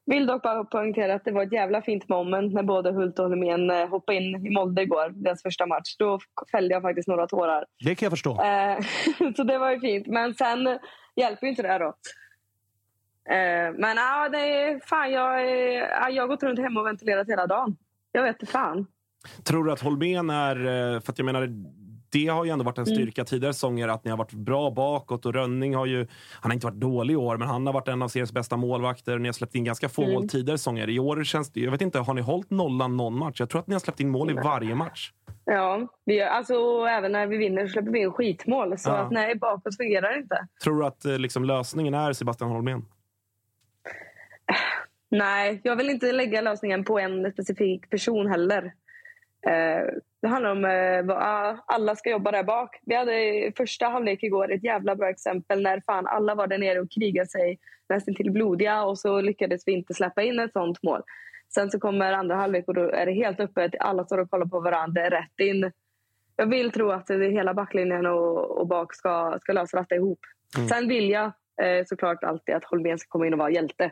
Vill 0.07 0.27
dock 0.27 0.43
bara 0.43 0.65
poängtera 0.65 1.15
att 1.15 1.25
det 1.25 1.33
var 1.33 1.43
ett 1.43 1.53
jävla 1.53 1.83
fint 1.83 2.09
moment 2.09 2.55
när 2.55 2.63
både 2.63 2.93
Hult 2.93 3.19
och 3.19 3.29
Holmén 3.29 3.71
eh, 3.71 3.89
hoppade 3.89 4.19
in 4.19 4.47
i 4.47 4.51
Molde 4.51 4.83
igår, 4.83 5.09
deras 5.15 5.43
första 5.43 5.67
match. 5.67 5.97
Då 5.99 6.19
fällde 6.53 6.75
jag 6.75 6.83
faktiskt 6.83 7.09
några 7.09 7.27
tårar. 7.27 7.65
Det 7.85 7.95
kan 7.95 8.07
jag 8.07 8.13
förstå. 8.13 8.43
Eh, 8.43 8.79
så 9.37 9.43
det 9.45 9.59
var 9.59 9.71
ju 9.71 9.81
fint. 9.81 10.07
Men 10.07 10.35
sen 10.35 10.79
hjälper 11.17 11.47
ju 11.47 11.51
inte 11.51 11.63
det 11.63 11.79
då. 11.79 11.87
Eh, 13.35 13.73
men 13.79 13.97
ja, 13.97 14.29
det 14.29 14.39
är 14.39 14.81
fan, 14.87 15.13
jag, 15.13 15.51
är- 15.51 16.11
jag 16.11 16.23
har 16.23 16.29
gått 16.29 16.43
runt 16.43 16.59
hemma 16.59 16.81
och 16.81 16.87
ventilerat 16.87 17.29
hela 17.29 17.47
dagen. 17.47 17.77
Jag 18.13 18.23
vet 18.23 18.41
inte 18.43 18.53
fan. 18.53 18.87
Tror 19.45 19.65
du 19.65 19.73
att 19.73 19.81
Holmén 19.81 20.31
är... 20.31 20.55
För 21.01 21.13
att 21.13 21.19
jag 21.19 21.25
menar, 21.25 21.49
det 22.15 22.27
har 22.27 22.45
ju 22.45 22.51
ändå 22.51 22.65
varit 22.65 22.79
en 22.79 22.85
Mm. 22.85 22.95
styrka 22.97 23.25
tidigare 23.25 23.53
säsonger 23.55 23.89
att 23.89 24.05
ni 24.05 24.11
har 24.11 24.19
varit 24.19 24.33
bra 24.33 24.71
bakåt 24.71 25.27
och 25.27 25.35
Rönning 25.35 25.75
har 25.75 25.87
ju... 25.87 25.99
Han 26.41 26.51
har 26.51 26.55
inte 26.55 26.67
varit 26.67 26.81
dålig 26.81 27.15
i 27.15 27.17
år, 27.17 27.37
men 27.37 27.49
han 27.49 27.67
har 27.67 27.73
varit 27.75 27.89
en 27.89 28.03
av 28.03 28.09
seriens 28.09 28.33
bästa 28.33 28.57
målvakter. 28.57 29.19
Ni 29.19 29.29
har 29.29 29.33
släppt 29.33 29.55
in 29.55 29.65
ganska 29.65 29.89
få 29.89 30.03
Mm. 30.03 30.15
mål 30.15 30.29
tidigare 30.29 30.59
säsonger. 30.59 30.91
I 30.91 30.99
år 30.99 31.25
känns 31.25 31.53
det... 31.53 31.61
Jag 31.61 31.71
vet 31.71 31.81
inte, 31.81 31.99
har 31.99 32.15
ni 32.15 32.21
hållit 32.21 32.51
nollan 32.51 32.97
någon 32.97 33.19
match? 33.19 33.41
Jag 33.41 33.49
tror 33.51 33.61
att 33.61 33.67
ni 33.67 33.75
har 33.75 33.81
släppt 33.81 34.01
in 34.01 34.11
mål 34.11 34.31
i 34.31 34.35
varje 34.35 34.75
match. 34.75 35.13
Ja, 35.45 35.89
vi, 36.05 36.15
gör- 36.15 36.27
alltså, 36.27 36.55
även 36.91 37.13
när 37.13 37.27
vi 37.27 37.37
vinner 37.37 37.67
släpper 37.67 37.91
vi 37.91 37.99
in 38.01 38.13
skitmål. 38.13 38.79
Så 38.79 38.91
Ja. 38.91 38.95
att 38.97 39.11
nej, 39.11 39.35
bakåt 39.35 39.77
fungerar 39.77 40.13
det 40.13 40.19
inte. 40.19 40.47
Tror 40.65 40.81
du 40.81 40.87
att 40.87 41.05
eh, 41.05 41.19
liksom, 41.19 41.45
lösningen 41.45 41.95
är 41.95 42.13
Sebastian 42.13 42.51
Holmén? 42.51 42.85
Nej, 45.11 45.61
jag 45.65 45.77
vill 45.77 45.91
inte 45.91 46.13
lägga 46.13 46.41
lösningen 46.41 46.85
på 46.85 46.99
en 46.99 47.33
specifik 47.33 47.91
person 47.91 48.27
heller. 48.27 48.73
Eh, 49.47 49.85
det 50.25 50.29
handlar 50.29 50.51
om 50.51 50.65
eh, 50.65 51.17
ah, 51.17 51.57
alla 51.67 51.97
ska 51.97 52.11
jobba 52.11 52.31
där 52.31 52.43
bak. 52.43 52.81
Vi 52.83 52.95
hade 52.95 53.53
första 53.57 53.89
halvlek 53.89 54.23
igår 54.23 54.53
ett 54.53 54.65
jävla 54.65 54.97
bra 54.97 55.11
exempel 55.11 55.63
när 55.63 55.81
fan 55.81 56.07
alla 56.07 56.35
var 56.35 56.47
där 56.47 56.59
nere 56.59 56.81
och 56.81 56.91
krigade 56.91 57.29
sig 57.29 57.59
nästan 57.89 58.15
till 58.15 58.31
blodiga 58.31 58.85
och 58.85 58.99
så 58.99 59.21
lyckades 59.21 59.63
vi 59.67 59.73
inte 59.73 59.95
släppa 59.95 60.23
in 60.23 60.39
ett 60.39 60.53
sånt 60.53 60.83
mål. 60.83 61.03
Sen 61.55 61.71
så 61.71 61.81
kommer 61.81 62.13
andra 62.13 62.37
halvlek 62.37 62.69
och 62.69 62.75
då 62.75 62.91
är 62.91 63.07
det 63.07 63.13
helt 63.13 63.41
öppet. 63.41 63.75
Alla 63.81 64.05
står 64.05 64.19
och 64.19 64.31
kollar 64.31 64.47
på 64.47 64.61
varandra. 64.61 65.11
Rätt 65.11 65.41
in. 65.41 65.73
Jag 66.37 66.47
vill 66.47 66.71
tro 66.71 66.91
att 66.91 67.07
det 67.07 67.31
hela 67.31 67.55
backlinjen 67.55 68.07
och, 68.07 68.59
och 68.59 68.67
bak 68.67 68.95
ska, 68.95 69.39
ska 69.41 69.53
lösa 69.53 69.81
detta 69.81 69.95
ihop. 69.95 70.21
Mm. 70.57 70.69
Sen 70.69 70.89
vill 70.89 71.11
jag 71.11 71.25
eh, 71.63 71.85
såklart 71.87 72.25
alltid 72.25 72.55
att 72.55 72.65
Holmén 72.65 72.99
ska 72.99 73.09
komma 73.09 73.27
in 73.27 73.33
och 73.33 73.39
vara 73.39 73.51
hjälte. 73.51 73.91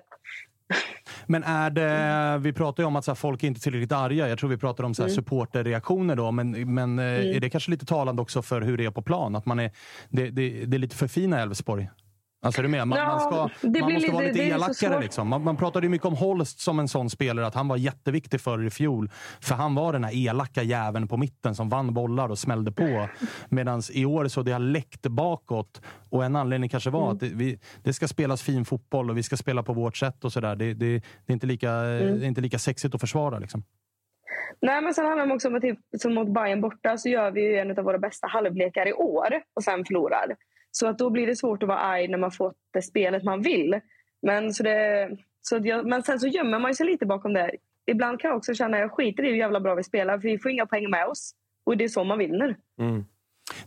Men 1.26 1.44
är 1.44 1.70
det, 1.70 2.38
vi 2.38 2.52
pratar 2.52 2.82
ju 2.82 2.86
om 2.86 2.96
att 2.96 3.04
så 3.04 3.10
här, 3.10 3.16
folk 3.16 3.42
är 3.42 3.48
inte 3.48 3.60
tillräckligt 3.60 3.92
arga. 3.92 4.28
Jag 4.28 4.38
tror 4.38 4.50
vi 4.50 4.56
pratar 4.56 4.84
om 4.84 4.94
så 4.94 5.02
här, 5.02 5.08
Mm. 5.08 5.14
supporterreaktioner 5.16 6.16
då. 6.16 6.30
Men, 6.30 6.74
men 6.74 6.98
eh, 6.98 7.04
Mm. 7.04 7.36
är 7.36 7.40
det 7.40 7.50
kanske 7.50 7.70
lite 7.70 7.86
talande 7.86 8.22
också 8.22 8.42
för 8.42 8.60
hur 8.60 8.76
det 8.76 8.84
är 8.84 8.90
på 8.90 9.02
plan? 9.02 9.36
Att 9.36 9.46
man 9.46 9.58
är, 9.60 9.70
det, 10.08 10.30
det, 10.30 10.64
det 10.64 10.76
är 10.76 10.78
lite 10.78 10.96
för 10.96 11.08
fina 11.08 11.40
Elfsborg? 11.40 11.88
Alltså 12.44 12.62
du 12.62 12.68
med? 12.68 12.88
Man, 12.88 12.98
Ja, 12.98 13.06
man, 13.06 13.20
ska, 13.20 13.30
man 13.62 13.72
blir 13.72 13.82
måste 13.94 14.12
vara 14.12 14.24
lite- 14.26 14.38
det 14.38 14.48
elakare. 14.48 15.00
Liksom. 15.00 15.28
Man, 15.28 15.44
man 15.44 15.56
pratade 15.56 15.86
ju 15.86 15.90
mycket 15.90 16.06
om 16.06 16.14
Holst 16.14 16.60
som 16.60 16.78
en 16.78 16.88
sån 16.88 17.10
spelare, 17.10 17.46
att 17.46 17.54
han 17.54 17.68
var 17.68 17.76
jätteviktig 17.76 18.40
för 18.40 18.64
i 18.66 18.70
fjol. 18.70 19.10
För 19.40 19.54
han 19.54 19.74
var 19.74 19.92
den 19.92 20.04
här 20.04 20.16
elaka 20.28 20.62
jäveln 20.62 21.08
på 21.08 21.16
mitten 21.16 21.54
som 21.54 21.68
vann 21.68 21.94
bollar 21.94 22.28
och 22.28 22.38
smällde 22.38 22.72
på. 22.72 23.08
Medan 23.48 23.82
i 23.92 24.04
år 24.04 24.28
så 24.28 24.42
det 24.42 24.52
har 24.52 24.58
läckt 24.60 25.02
bakåt. 25.06 25.80
Och 26.10 26.24
en 26.24 26.36
anledning 26.36 26.70
kanske 26.70 26.90
var 26.90 27.02
Mm. 27.02 27.12
att 27.14 27.20
det, 27.20 27.28
vi, 27.34 27.58
det 27.82 27.92
ska 27.92 28.08
spelas 28.08 28.42
fin 28.42 28.64
fotboll 28.64 29.10
och 29.10 29.16
vi 29.18 29.22
ska 29.22 29.36
spela 29.36 29.62
på 29.62 29.72
vårt 29.72 29.96
sätt 29.96 30.24
och 30.24 30.32
sådär. 30.32 30.56
Det, 30.56 30.74
det, 30.74 30.86
är 30.86 31.02
inte 31.32 31.46
lika, 31.46 31.70
Mm. 31.70 32.18
det 32.20 32.24
är 32.24 32.28
inte 32.28 32.40
lika 32.40 32.58
sexigt 32.58 32.94
att 32.94 33.00
försvara. 33.00 33.38
Liksom. 33.38 33.62
Nej, 34.62 34.80
men 34.82 34.94
sen 34.94 35.06
handlar 35.06 35.26
det 35.26 35.34
också 35.34 35.48
om 35.48 35.54
att 35.54 35.62
typ, 35.62 35.78
som 35.98 36.14
mot 36.14 36.34
Bayern 36.34 36.60
borta 36.60 36.98
så 36.98 37.08
gör 37.08 37.30
vi 37.30 37.58
en 37.58 37.78
av 37.78 37.84
våra 37.84 37.98
bästa 37.98 38.26
halvlekar 38.26 38.88
i 38.88 38.92
år 38.92 39.28
och 39.56 39.62
sen 39.64 39.84
förlorar. 39.84 40.26
Så 40.72 40.86
att 40.86 40.98
då 40.98 41.10
blir 41.10 41.26
det 41.26 41.36
svårt 41.36 41.62
att 41.62 41.68
vara 41.68 41.78
arg 41.78 42.08
när 42.08 42.18
man 42.18 42.30
får 42.30 42.54
det 42.72 42.82
spelet 42.82 43.24
man 43.24 43.42
vill. 43.42 43.80
Men, 44.22 44.54
så 44.54 44.62
det, 44.62 45.10
så 45.42 45.60
jag, 45.62 45.86
men 45.86 46.02
sen 46.02 46.20
så 46.20 46.26
gömmer 46.26 46.58
man 46.58 46.74
sig 46.74 46.86
lite 46.86 47.06
bakom 47.06 47.32
det. 47.32 47.50
Ibland 47.86 48.20
kan 48.20 48.28
jag 48.28 48.38
också 48.38 48.54
känna 48.54 48.76
att 48.76 48.80
jag 48.80 48.92
skiter 48.92 49.22
i 49.22 49.26
hur 49.26 49.36
jävla 49.36 49.60
bra 49.60 49.74
vi 49.74 49.82
spelar 49.82 50.18
för 50.18 50.28
vi 50.28 50.38
får 50.38 50.50
inga 50.50 50.66
poäng 50.66 50.90
med 50.90 51.06
oss. 51.06 51.34
Och 51.66 51.76
det 51.76 51.84
är 51.84 51.88
så 51.88 52.04
man 52.04 52.18
vinner. 52.18 52.56
Mm. 52.80 53.04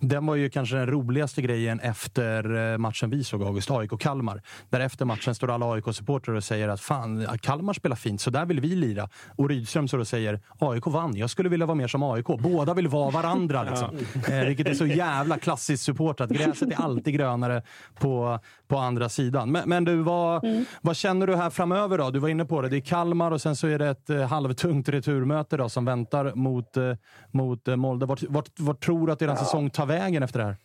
Den 0.08 0.26
var 0.26 0.36
ju 0.36 0.50
kanske 0.50 0.76
den 0.76 0.88
roligaste 0.88 1.42
grejen 1.42 1.80
efter 1.80 2.72
eh, 2.74 2.78
matchen 2.78 3.10
vi 3.10 3.24
såg, 3.24 3.44
August, 3.44 3.72
AIK-Kalmar. 3.72 4.42
Där 4.70 4.80
efter 4.80 5.06
matchen 5.06 5.36
står 5.36 5.52
alla 5.52 5.66
AIK-supportrar 5.66 6.36
och 6.36 6.44
säger 6.44 6.70
att 6.70 6.82
fan, 6.82 7.28
Kalmar 7.42 7.74
spelar 7.74 7.96
fint, 7.96 8.22
så 8.22 8.30
där 8.30 8.46
vill 8.46 8.60
vi 8.60 8.76
lira. 8.76 9.10
Och 9.36 9.50
Rydström 9.50 9.88
står 9.88 10.00
och 10.00 10.08
säger 10.08 10.40
AIK 10.60 10.88
vann, 10.88 11.16
jag 11.16 11.30
skulle 11.30 11.50
vilja 11.50 11.66
vara 11.66 11.76
mer 11.76 11.88
som 11.88 12.04
AIK. 12.04 12.26
Båda 12.26 12.74
vill 12.74 12.88
vara 12.88 13.12
varandra. 13.12 13.64
Liksom. 13.70 13.98
eh, 14.34 14.46
vilket 14.46 14.68
är 14.68 14.74
så 14.74 14.86
jävla 14.86 15.38
klassiskt 15.38 15.84
support 15.84 16.22
att 16.22 16.30
gräset 16.30 16.72
är 16.72 16.82
alltid 16.82 17.14
grönare 17.14 17.62
på, 18.00 18.40
på 18.68 18.78
andra 18.78 19.10
sidan. 19.10 19.52
Men, 19.52 19.70
men 19.70 19.86
du, 19.86 19.96
vad, 19.96 20.46
Mm. 20.46 20.66
vad 20.82 20.96
känner 20.96 21.28
du 21.28 21.36
här 21.36 21.50
framöver 21.50 21.98
då? 21.98 22.10
Du 22.10 22.20
var 22.20 22.30
inne 22.30 22.46
på 22.46 22.62
det. 22.62 22.70
Det 22.70 22.78
är 22.78 22.82
Kalmar 22.82 23.32
och 23.32 23.42
sen 23.42 23.56
så 23.56 23.68
är 23.68 23.80
det 23.80 23.88
ett 23.90 24.10
eh, 24.10 24.22
halvtungt 24.28 24.90
returmöte 24.90 25.58
då, 25.58 25.70
som 25.70 25.86
väntar 25.86 26.36
mot, 26.36 26.78
eh, 26.78 26.94
mot 27.34 27.68
eh, 27.68 27.76
Molde. 27.76 28.06
Vart, 28.06 28.24
vart, 28.24 28.60
vart 28.60 28.84
tror 28.84 29.08
du 29.08 29.14
att 29.14 29.22
er 29.22 29.36
säsong 29.36 29.70
tar 29.70 29.86
vägen 29.86 30.24
efter 30.24 30.40
det 30.40 30.46
här? 30.46 30.56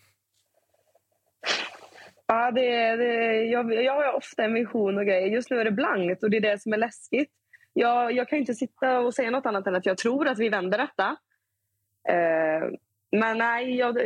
Ja, 2.26 2.50
det, 2.50 2.96
det, 2.96 3.44
jag, 3.44 3.74
jag 3.74 3.94
har 3.94 4.16
ofta 4.16 4.44
en 4.44 4.54
vision 4.54 4.98
och 4.98 5.04
grejer. 5.06 5.26
Just 5.26 5.50
nu 5.50 5.60
är 5.60 5.64
det 5.64 5.70
blankt 5.72 6.22
och 6.22 6.30
det 6.30 6.36
är 6.36 6.40
det 6.40 6.62
som 6.62 6.72
är 6.72 6.76
läskigt. 6.76 7.30
Jag, 7.72 8.12
jag 8.12 8.28
kan 8.28 8.38
inte 8.38 8.54
sitta 8.54 8.98
och 9.00 9.14
säga 9.14 9.30
något 9.30 9.46
annat 9.46 9.66
än 9.66 9.74
att 9.74 9.86
jag 9.86 9.98
tror 9.98 10.28
att 10.28 10.38
vi 10.38 10.48
vänder 10.48 10.78
detta. 10.78 11.16
Eh, 12.08 12.68
men 13.20 13.38
nej, 13.38 13.76
jag, 13.76 13.96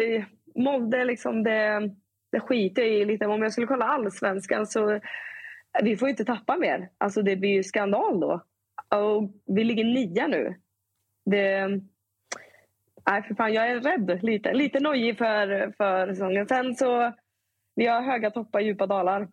Molde 0.57 1.05
liksom 1.05 1.43
det, 1.43 1.91
det 2.35 2.41
skiter 2.41 2.83
jag 2.83 2.91
i 2.91 3.05
lite. 3.05 3.27
Om 3.27 3.43
jag 3.43 3.53
skulle 3.53 3.67
kolla 3.67 3.85
allsvenskan 3.85 4.67
så 4.67 4.91
eh, 4.91 5.01
vi 5.83 5.97
får 5.97 6.09
ju 6.09 6.11
inte 6.11 6.25
tappa 6.25 6.57
mer. 6.57 6.89
Alltså 6.99 7.23
det 7.23 7.37
blir 7.37 7.51
ju 7.51 7.63
skandal 7.63 8.21
då. 8.21 8.45
Och 8.89 9.31
vi 9.47 9.65
ligger 9.65 9.85
nia 9.85 10.27
nu. 10.27 10.55
Det, 11.31 11.69
nej, 13.07 13.23
för 13.23 13.35
fan, 13.35 13.53
jag 13.53 13.71
är 13.71 13.81
rädd 13.81 14.23
lite. 14.23 14.53
Lite 14.53 14.81
nojig 14.81 15.19
för, 15.19 15.73
för 15.77 16.07
säsongen. 16.07 16.49
Sen 16.49 16.75
så 16.75 17.13
vi 17.75 17.87
har 17.87 18.03
höga 18.03 18.31
toppar, 18.31 18.61
djupa 18.61 18.87
dalar. 18.87 19.29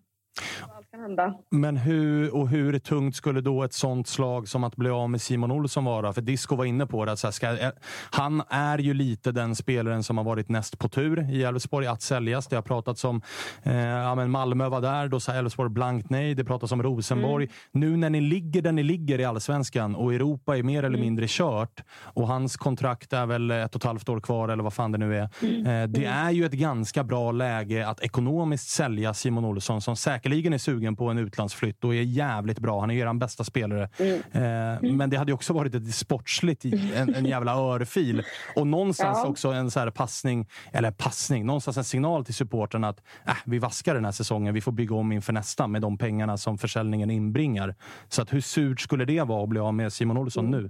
Kan 0.91 1.01
hända. 1.01 1.34
Men 1.49 1.77
hur, 1.77 2.35
och 2.35 2.49
hur 2.49 2.80
tungt 2.80 3.15
skulle 3.15 3.41
då 3.41 3.63
ett 3.63 3.73
sånt 3.73 4.07
slag 4.07 4.47
som 4.47 4.63
att 4.63 4.76
bli 4.76 4.89
av 4.89 5.09
med 5.09 5.22
Simon 5.22 5.51
Olsson 5.51 5.85
vara? 5.85 6.13
För 6.13 6.22
Disco 6.22 6.55
var 6.55 6.65
inne 6.65 6.85
på 6.85 7.05
det. 7.05 7.11
Att 7.11 7.19
så 7.19 7.27
här, 7.27 7.31
ska, 7.31 7.57
eh, 7.57 7.69
han 8.11 8.43
är 8.49 8.77
ju 8.77 8.93
lite 8.93 9.31
den 9.31 9.55
spelaren 9.55 10.03
som 10.03 10.18
har 10.18 10.23
varit 10.23 10.49
näst 10.49 10.80
på 10.80 10.89
tur 10.89 11.31
i 11.31 11.43
Elfsborg 11.43 11.88
att 11.88 12.01
säljas. 12.01 12.47
Det 12.47 12.55
har 12.55 12.63
pratats 12.63 13.03
om 13.03 13.22
eh, 13.63 13.76
ja, 13.77 14.15
men 14.15 14.31
Malmö 14.31 14.69
var 14.69 14.81
där, 14.81 15.07
då 15.07 15.19
sa 15.19 15.34
Elfsborg 15.34 15.69
blankt 15.69 16.09
nej. 16.09 16.35
Det 16.35 16.43
pratas 16.43 16.72
om 16.72 16.84
Rosenborg. 16.84 17.49
Nu 17.72 17.97
när 17.97 18.09
ni 18.09 18.22
ligger 18.22 18.61
där 18.61 18.72
ni 18.72 18.84
ligger 18.84 19.19
i 19.19 19.26
allsvenskan 19.26 19.95
och 19.95 20.13
Europa 20.13 20.57
är 20.57 20.63
mer 20.63 20.84
eller 20.84 20.99
mindre 20.99 21.26
kört 21.30 21.84
och 22.03 22.27
hans 22.27 22.57
kontrakt 22.57 23.13
är 23.13 23.26
väl 23.26 23.51
ett 23.51 23.76
och 23.76 23.81
ett 23.81 23.85
halvt 23.85 24.09
år 24.09 24.19
kvar 24.19 24.49
eller 24.49 24.63
vad 24.63 24.73
fan 24.73 24.91
det 24.91 24.97
nu 24.97 25.18
är. 25.18 25.23
Eh, 25.23 25.88
det 25.88 26.05
är 26.05 26.31
ju 26.31 26.45
ett 26.45 26.51
ganska 26.51 27.03
bra 27.03 27.31
läge 27.31 27.88
att 27.88 27.99
ekonomiskt 27.99 28.69
sälja 28.69 29.13
Simon 29.13 29.45
Olsson 29.45 29.81
som 29.81 29.95
säkerligen 29.95 30.53
är 30.53 30.57
sugen 30.57 30.81
på 30.95 31.08
en 31.08 31.18
utlandsflytt 31.18 31.84
och 31.84 31.95
är 31.95 32.02
jävligt 32.02 32.60
bra. 32.60 32.80
Han 32.80 32.91
är 32.91 32.95
er 33.08 33.14
bästa 33.14 33.44
spelare. 33.44 33.84
Eh, 34.32 34.91
men 34.91 35.10
det 35.10 35.18
hade 35.18 35.32
ju 35.32 35.34
också 35.34 35.53
varit 35.53 35.76
ett 35.76 35.95
sportsligt, 35.95 36.66
en, 36.95 37.16
en 37.16 37.26
jävla 37.26 37.53
örfil. 37.53 38.24
Och 38.56 38.68
någonstans 38.68 39.20
Ja. 39.24 39.30
också 39.30 39.49
en 39.49 39.72
så 39.72 39.80
här 39.80 39.90
passning, 39.90 40.48
eller 40.74 40.91
passning, 40.91 41.45
någonstans 41.45 41.78
en 41.78 41.84
signal 41.84 42.26
till 42.26 42.34
supporten 42.34 42.84
att 42.84 42.99
äh, 43.28 43.34
vi 43.45 43.60
vaskar 43.60 43.94
den 43.95 44.06
här 44.06 44.12
säsongen. 44.12 44.53
Vi 44.53 44.62
får 44.62 44.72
bygga 44.72 44.95
om 44.95 45.12
inför 45.12 45.34
nästa 45.34 45.68
med 45.68 45.82
de 45.82 45.98
pengarna 45.98 46.38
som 46.38 46.58
försäljningen 46.58 47.12
inbringar. 47.12 47.76
Så 48.10 48.22
att 48.22 48.34
hur 48.34 48.41
surt 48.41 48.80
skulle 48.80 49.06
det 49.06 49.22
vara 49.22 49.44
att 49.44 49.49
bli 49.49 49.60
av 49.60 49.74
med 49.74 49.94
Simon 49.94 50.18
Olsson 50.18 50.52
nu? 50.52 50.70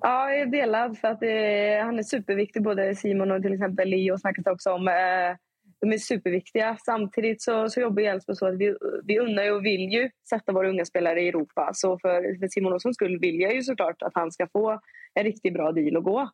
Ja, 0.00 0.30
jag 0.30 0.40
är 0.40 0.46
delad 0.46 0.98
för 0.98 1.08
att 1.08 1.20
det, 1.20 1.80
han 1.84 1.98
är 1.98 2.02
superviktig. 2.02 2.62
Både 2.62 2.94
Simon 2.94 3.30
och 3.30 3.42
till 3.42 3.52
exempel 3.52 3.88
Leo 3.88 4.18
snackat 4.18 4.46
också 4.46 4.72
om. 4.72 4.88
Eh, 4.88 4.94
de 5.80 5.92
är 5.92 5.98
superviktiga. 5.98 6.76
Samtidigt 6.84 7.42
så, 7.42 7.68
så 7.68 7.80
jobbar 7.80 8.02
ju 8.02 8.08
Elfsborg 8.08 8.36
så 8.36 8.46
att 8.46 8.58
vi, 8.58 8.76
vi 9.04 9.18
unnar 9.18 9.44
ju 9.44 9.50
och 9.50 9.64
vill 9.64 9.92
ju 9.92 10.10
sätta 10.28 10.52
våra 10.52 10.68
unga 10.68 10.84
spelare 10.84 11.20
i 11.20 11.28
Europa. 11.28 11.70
Så 11.74 11.98
för, 11.98 12.38
för 12.38 12.48
Simon 12.48 12.72
Olssons 12.72 12.96
skull 12.96 13.18
vill 13.20 13.40
jag 13.40 13.54
ju 13.54 13.62
såklart 13.62 14.02
att 14.02 14.14
han 14.14 14.32
ska 14.32 14.46
få 14.52 14.80
en 15.14 15.24
riktigt 15.24 15.54
bra 15.54 15.72
deal 15.72 15.96
att 15.96 16.04
gå. 16.04 16.30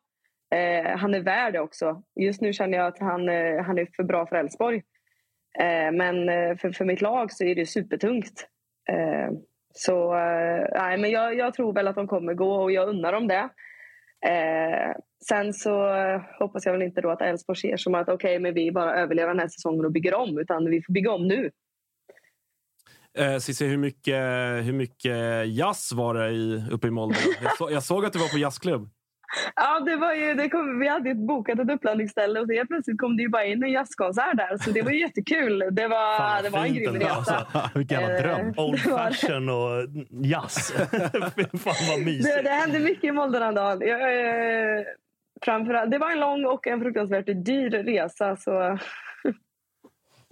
Eh, 0.55 0.97
han 0.97 1.14
är 1.14 1.20
värd 1.20 1.52
det 1.52 1.60
också. 1.60 2.02
Just 2.20 2.40
nu 2.40 2.52
känner 2.52 2.78
jag 2.78 2.86
att 2.86 2.98
han, 2.98 3.28
eh, 3.28 3.62
han 3.62 3.78
är 3.78 3.89
för 3.97 4.02
bra 4.02 4.27
för 4.27 4.36
Elfsborg. 4.36 4.82
Eh, 5.59 5.93
men 5.93 6.28
eh, 6.28 6.56
för, 6.56 6.73
för 6.73 6.85
mitt 6.85 7.01
lag 7.01 7.32
så 7.32 7.44
är 7.44 7.55
det 7.55 7.66
supertungt. 7.66 8.48
Eh, 8.89 9.31
så 9.74 10.14
eh, 10.14 10.66
nej, 10.74 10.98
men 10.98 11.10
jag, 11.10 11.36
jag 11.36 11.55
tror 11.55 11.73
väl 11.73 11.89
att 11.89 11.97
de 11.97 12.06
kommer 12.06 12.35
gå 12.35 12.55
och 12.55 12.73
jag 12.73 12.89
unnar 12.89 13.12
dem 13.12 13.28
det. 13.28 13.48
Eh, 14.27 14.97
sen 15.28 15.55
så 15.55 15.89
hoppas 16.39 16.66
jag 16.66 16.73
väl 16.73 16.82
inte 16.82 17.01
då 17.01 17.11
att 17.11 17.23
Elfsborg 17.23 17.59
ser 17.59 17.77
som 17.77 17.94
att 17.94 18.09
okej, 18.09 18.39
men 18.39 18.55
vi 18.55 18.73
bara 18.73 18.94
överlever 18.94 19.28
den 19.28 19.40
här 19.40 19.49
säsongen 19.49 19.85
och 19.85 19.93
bygger 19.93 20.15
om. 20.15 20.39
Utan 20.39 20.70
vi 20.70 20.82
får 20.82 20.93
bygga 20.93 21.12
om 21.12 21.28
nu. 21.28 21.51
Eh, 23.19 23.39
Cissi, 23.39 23.66
hur 23.66 23.77
mycket, 23.77 24.23
hur 24.65 24.73
mycket 24.73 25.49
jazz 25.49 25.93
var 25.93 26.15
det 26.15 26.31
i, 26.31 26.65
uppe 26.70 26.86
i 26.86 26.90
Molde? 26.90 27.19
Jag, 27.43 27.57
så, 27.57 27.70
jag 27.70 27.82
såg 27.82 28.05
att 28.05 28.12
du 28.12 28.19
var 28.19 28.28
på 28.28 28.39
jazzklubb. 28.39 28.90
Ja, 29.57 29.81
det 29.81 29.97
var 29.97 30.15
ju, 30.15 30.35
det 30.35 30.49
kom, 30.49 30.79
vi 30.81 30.89
hade 30.89 31.09
ju 31.09 31.15
bokat 31.15 31.59
ett 31.59 31.71
uppladdningsställe 31.71 32.41
och 32.41 32.47
så 32.47 32.53
helt 32.53 32.69
plötsligt 32.69 32.99
kom 33.01 33.17
det 33.17 33.23
ju 33.23 33.29
bara 33.29 33.45
in 33.45 33.63
en 33.63 33.71
jazzkonsert 33.71 34.37
där. 34.37 34.57
Så 34.59 34.71
det 34.71 34.83
var 34.83 34.91
ju 34.91 35.01
jättekul. 35.01 35.65
Det 35.73 35.89
var, 35.89 36.19
Fan, 36.19 36.43
det 36.43 36.51
var 36.51 36.65
en 36.65 36.75
grym 36.75 36.95
resa. 36.95 37.15
alltså. 37.15 37.71
Vilken 37.75 38.01
jävla 38.01 38.17
Eh, 38.17 38.23
dröm. 38.23 38.55
Old 38.57 38.81
fashion 38.81 39.49
och 39.49 39.87
jazz. 40.25 40.73
Fan 41.65 41.75
vad 41.91 42.01
mysigt. 42.05 42.37
Det, 42.37 42.43
det 42.43 42.51
hände 42.51 42.79
mycket 42.79 43.15
i. 43.15 43.83
Jag, 43.83 44.01
eh, 44.01 44.85
framförallt, 45.45 45.91
det 45.91 45.99
var 45.99 46.11
en 46.11 46.21
lång 46.21 46.45
och 46.45 46.67
en 46.67 46.81
fruktansvärt 46.81 47.27
dyr 47.27 47.71
resa. 47.71 48.37
Så, 48.37 48.79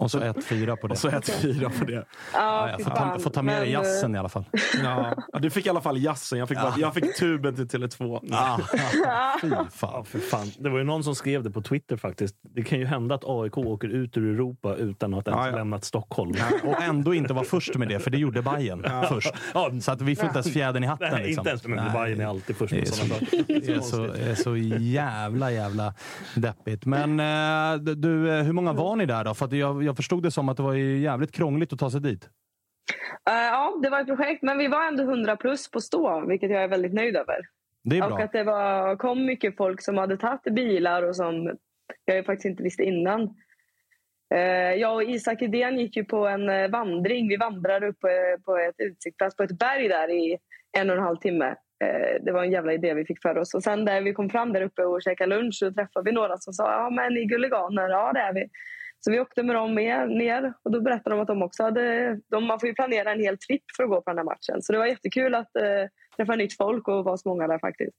Och 0.00 0.10
så 0.10 0.20
ett 0.20 0.44
fyra 0.44 0.76
på 0.76 0.86
det. 0.86 0.92
Och 0.92 0.98
så 0.98 1.08
ett 1.08 1.28
fyra 1.30 1.70
på 1.78 1.84
det. 1.84 1.92
ja, 1.92 2.04
Ja, 2.34 2.68
jag 2.70 2.78
fy 2.78 2.84
får, 2.84 2.90
ta, 2.90 3.18
får 3.18 3.30
ta 3.30 3.42
med 3.42 3.54
dig 3.62 3.72
Men, 3.72 3.82
jazzen 3.82 4.14
i 4.14 4.18
alla 4.18 4.28
fall. 4.28 4.44
Ja. 4.84 5.14
Ja, 5.32 5.38
du 5.38 5.50
fick 5.50 5.66
i 5.66 5.68
alla 5.70 5.80
fall 5.80 5.98
jazzen. 6.02 6.38
Jag 6.38 6.48
fick, 6.48 6.58
bara, 6.58 6.74
jag 6.78 6.94
fick 6.94 7.16
tuben 7.18 7.54
till 7.56 7.66
Tele2. 7.80 8.20
Fy 9.40 9.48
Ja, 9.50 9.66
fan. 9.72 10.04
för 10.04 10.18
fan. 10.18 10.46
Det 10.58 10.68
var 10.70 10.78
ju 10.78 10.84
någon 10.84 11.04
som 11.04 11.14
skrev 11.14 11.42
det 11.42 11.50
på 11.50 11.62
Twitter 11.62 11.96
faktiskt. 11.96 12.36
Det 12.54 12.62
kan 12.62 12.78
ju 12.78 12.84
hända 12.86 13.14
att 13.14 13.24
AIK 13.26 13.58
åker 13.58 13.88
ut 13.88 14.16
ur 14.16 14.34
Europa 14.34 14.74
utan 14.74 15.14
att 15.14 15.28
ens 15.28 15.38
Ja, 15.44 15.50
ja. 15.50 15.56
lämnat 15.56 15.84
Stockholm. 15.84 16.32
Och 16.64 16.82
ändå 16.82 17.14
inte 17.14 17.32
vara 17.34 17.44
först 17.44 17.74
med 17.76 17.88
det, 17.88 17.98
för 18.00 18.10
det 18.10 18.18
gjorde 18.18 18.42
Bayern 18.42 18.86
först. 19.08 19.32
Ja, 19.54 19.70
Så 19.80 19.92
att 19.92 20.00
vi 20.02 20.16
får 20.16 20.24
inte 20.26 20.38
ens 20.38 20.52
fjädern 20.52 20.84
i 20.84 20.86
hatten. 20.86 21.08
Nej, 21.12 21.26
liksom. 21.26 21.40
inte 21.40 21.48
ens 21.50 21.66
men 21.66 21.76
Nej. 21.84 21.92
Bayern 21.92 22.20
är 22.20 22.26
alltid 22.26 22.56
först 22.56 22.70
Det 22.70 22.76
är 22.76 22.80
med 22.80 22.88
så, 22.88 22.94
sådana 22.94 23.14
saker. 23.14 23.44
det 23.46 23.68
är 23.74 23.80
så, 23.80 24.04
är 24.04 24.34
så 24.34 24.56
jävla, 24.80 25.50
jävla 25.52 25.94
deppigt. 26.34 26.86
Men 26.86 27.20
eh, 27.20 27.94
du, 27.94 28.30
eh, 28.38 28.42
hur 28.44 28.52
många 28.52 28.72
var 28.72 28.96
ni 28.96 29.06
där 29.06 29.24
då? 29.24 29.34
För 29.34 29.46
att 29.46 29.52
jag, 29.52 29.82
jag 29.90 29.96
förstod 29.96 30.22
det 30.22 30.30
som 30.30 30.48
att 30.48 30.56
det 30.56 30.62
var 30.62 30.74
jävligt 30.74 31.32
krångligt 31.32 31.72
att 31.72 31.78
ta 31.78 31.90
sig 31.90 32.00
dit. 32.00 32.24
eh, 33.30 33.34
ja, 33.34 33.78
det 33.82 33.90
var 33.90 34.00
ett 34.00 34.06
projekt, 34.06 34.42
men 34.42 34.58
vi 34.58 34.68
var 34.68 34.86
ändå 34.88 35.02
100 35.02 35.36
plus 35.36 35.70
på 35.70 35.80
stå, 35.80 36.26
vilket 36.26 36.50
jag 36.50 36.62
är 36.62 36.68
väldigt 36.68 36.92
nöjd 36.94 37.16
över. 37.16 37.36
Det 37.84 37.98
är 37.98 38.02
Och 38.02 38.08
bra. 38.08 38.18
att 38.24 38.32
det 38.32 38.44
var, 38.44 38.96
kom 38.96 39.26
mycket 39.26 39.56
folk 39.56 39.82
som 39.82 39.96
hade 39.98 40.16
tagit 40.16 40.54
bilar 40.54 41.02
och 41.02 41.16
som 41.16 41.56
jag 42.04 42.26
faktiskt 42.26 42.44
inte 42.46 42.62
visste 42.62 42.82
innan. 42.82 43.34
Eh, 44.34 44.74
jag 44.74 44.94
och 44.94 45.02
Isak 45.02 45.42
Idén 45.42 45.78
gick 45.78 45.96
ju 45.96 46.04
på 46.04 46.26
en 46.26 46.48
eh, 46.48 46.70
vandring. 46.70 47.28
Vi 47.28 47.36
vandrade 47.36 47.88
upp 47.88 48.00
på 48.44 48.56
ett 48.56 48.74
utsiktsplats 48.78 49.36
på 49.36 49.42
ett 49.42 49.58
berg 49.58 49.88
där 49.88 50.08
i 50.10 50.38
en 50.78 50.90
och 50.90 50.96
en 50.96 51.02
halv 51.02 51.16
timme. 51.16 51.54
Det 52.20 52.32
var 52.32 52.44
en 52.44 52.52
jävla 52.52 52.72
idé 52.72 52.94
vi 52.94 53.04
fick 53.04 53.22
för 53.22 53.38
oss. 53.38 53.54
Och 53.54 53.62
sen 53.62 53.84
när 53.84 54.00
vi 54.00 54.12
kom 54.12 54.30
fram 54.30 54.52
där 54.52 54.62
uppe 54.62 54.82
och 54.84 55.02
käkade 55.02 55.36
lunch 55.36 55.54
så 55.54 55.72
träffade 55.72 56.04
vi 56.10 56.12
några 56.12 56.36
som 56.38 56.52
sa 56.52 56.72
ja 56.72 56.90
men 56.90 57.14
ni 57.14 57.20
är 57.20 57.24
gulliganer, 57.24 57.88
ja 57.88 58.12
det 58.12 58.20
är 58.20 58.32
vi. 58.32 58.48
Så 59.00 59.10
vi 59.10 59.20
åkte 59.20 59.42
med 59.42 59.56
dem 59.56 59.74
med, 59.74 60.08
ner 60.08 60.52
och 60.62 60.70
då 60.70 60.80
berättade 60.80 61.16
de 61.16 61.22
att 61.22 61.28
de 61.28 61.42
också 61.42 61.62
hade... 61.62 62.14
De, 62.30 62.44
man 62.46 62.60
får 62.60 62.68
ju 62.68 62.74
planera 62.74 63.12
en 63.12 63.20
hel 63.20 63.38
tripp 63.38 63.62
för 63.76 63.84
att 63.84 63.90
gå 63.90 64.02
på 64.02 64.10
den 64.10 64.18
här 64.18 64.24
matchen. 64.24 64.62
Så 64.62 64.72
det 64.72 64.78
var 64.78 64.86
jättekul 64.86 65.34
att 65.34 65.56
eh, 65.56 65.62
träffa 66.16 66.36
nytt 66.36 66.56
folk 66.56 66.88
och 66.88 67.04
vara 67.04 67.16
så 67.16 67.28
många 67.28 67.46
där 67.46 67.58
faktiskt. 67.58 67.96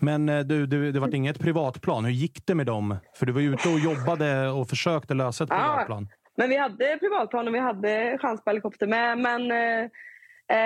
Men 0.00 0.28
eh, 0.28 0.40
du, 0.40 0.66
du, 0.66 0.92
det 0.92 1.00
var 1.00 1.14
inget 1.14 1.38
privatplan. 1.38 2.04
Hur 2.04 2.12
gick 2.12 2.46
det 2.46 2.54
med 2.54 2.66
dem? 2.66 2.96
För 3.16 3.26
du 3.26 3.32
var 3.32 3.40
ju 3.40 3.52
ute 3.54 3.68
och 3.68 3.78
jobbade 3.78 4.48
och 4.50 4.68
försökte 4.68 5.14
lösa 5.14 5.44
ett 5.44 5.50
Ja. 5.52 5.56
privatplan. 5.56 6.08
Men 6.36 6.48
vi 6.48 6.56
hade 6.56 6.96
privatplan 7.00 7.48
och 7.48 7.54
vi 7.54 7.58
hade 7.58 8.18
chans 8.20 8.44
på 8.44 8.50
helikopter 8.50 8.86
med. 8.86 9.18
Men 9.18 9.50
eh, 9.50 9.80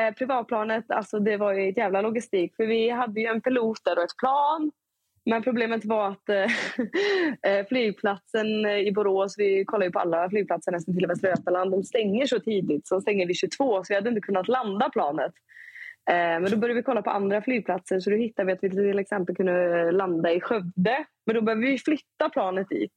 eh, 0.07 0.15
privatplanet, 0.15 0.91
alltså 0.91 1.19
det 1.19 1.37
var 1.37 1.53
ju 1.53 1.69
ett 1.69 1.77
jävla 1.77 2.03
logistik. 2.03 2.57
För 2.57 2.67
vi 2.67 2.91
hade 2.91 3.21
ju 3.21 3.27
en 3.27 3.41
pilot 3.41 3.79
där 3.85 3.99
och 3.99 4.05
ett 4.05 4.17
plan. 4.17 4.71
Men 5.27 5.43
problemet 5.43 5.85
var 5.85 6.09
att 6.09 6.29
eh, 6.29 6.45
eh 7.53 7.67
flygplatsen 7.69 8.65
eh, 8.65 8.79
i 8.79 8.93
Borås, 8.93 9.35
vi 9.39 9.65
kollar 9.65 9.87
ju 9.87 9.93
på 9.93 9.99
alla 9.99 10.31
flygplatser 10.31 10.73
nästan 10.73 10.95
till 10.95 11.05
i 11.05 11.07
Västra 11.07 11.31
Götaland, 11.31 11.71
de 11.71 11.83
stänger 11.83 12.27
så 12.27 12.41
tidigt. 12.41 12.87
Så 12.87 12.95
de 12.95 13.01
stänger 13.01 13.27
vid 13.27 13.37
22 13.37 13.85
så 13.85 13.87
vi 13.89 13.95
hade 13.95 14.09
inte 14.09 14.21
kunnat 14.21 14.49
landa 14.49 14.91
planet. 14.91 15.33
Eh, 16.11 16.15
men 16.15 16.51
då 16.51 16.57
började 16.57 16.81
vi 16.81 16.83
kolla 16.83 17.03
på 17.03 17.11
andra 17.11 17.43
flygplatser 17.43 18.01
så 18.01 18.11
då 18.11 18.17
hittade 18.17 18.47
vi 18.47 18.53
att 18.53 18.59
vi 18.63 18.71
till 18.71 18.99
exempel 18.99 19.37
kunde 19.37 19.91
landa 19.93 20.33
i 20.33 20.41
Skövde. 20.41 21.05
Men 21.27 21.37
då 21.37 21.43
behöver 21.43 21.63
vi 21.63 21.79
flytta 21.79 22.29
planet 22.33 22.69
dit. 22.69 22.93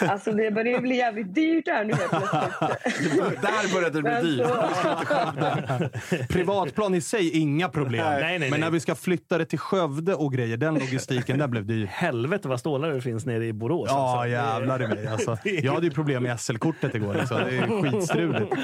Alltså 0.00 0.32
det 0.32 0.50
börjar 0.50 0.72
ju 0.72 0.80
bli 0.80 0.96
jävligt 0.96 1.34
dyrt 1.34 1.68
här 1.68 1.84
nu 1.84 1.94
helt 1.94 2.10
plötsligt. 2.10 3.42
Där 3.42 3.74
började 3.74 4.00
det 4.00 4.20
bli 4.20 4.36
dyrt. 4.36 6.28
Privatplan 6.28 6.94
i 6.94 7.00
sig, 7.00 7.38
inga 7.38 7.68
problem. 7.68 8.04
Nej, 8.04 8.22
nej, 8.22 8.38
nej. 8.38 8.50
Men 8.50 8.60
när 8.60 8.70
vi 8.70 8.80
ska 8.80 8.94
flytta 8.94 9.38
det 9.38 9.44
till 9.44 9.58
Skövde 9.58 10.14
och 10.14 10.32
grejer, 10.32 10.56
den 10.56 10.74
logistiken, 10.74 11.38
där 11.38 11.48
blev 11.48 11.66
dyr. 11.66 11.86
Helvete 11.90 12.48
vad 12.48 12.60
stålar 12.60 12.90
det 12.90 13.00
finns 13.00 13.26
nere 13.26 13.46
i 13.46 13.52
Borås. 13.52 13.88
Ja, 13.90 14.12
alltså. 14.12 14.28
jävlar 14.28 14.82
i 14.82 14.88
mig. 14.88 15.06
Alltså, 15.06 15.38
jag 15.44 15.72
hade 15.72 15.86
ju 15.86 15.92
problem 15.92 16.22
med 16.22 16.40
SL-kortet 16.40 16.94
igår. 16.94 17.14
Liksom. 17.14 17.36
Det 17.36 17.56
är 17.56 17.90
skitstruligt. 17.90 18.54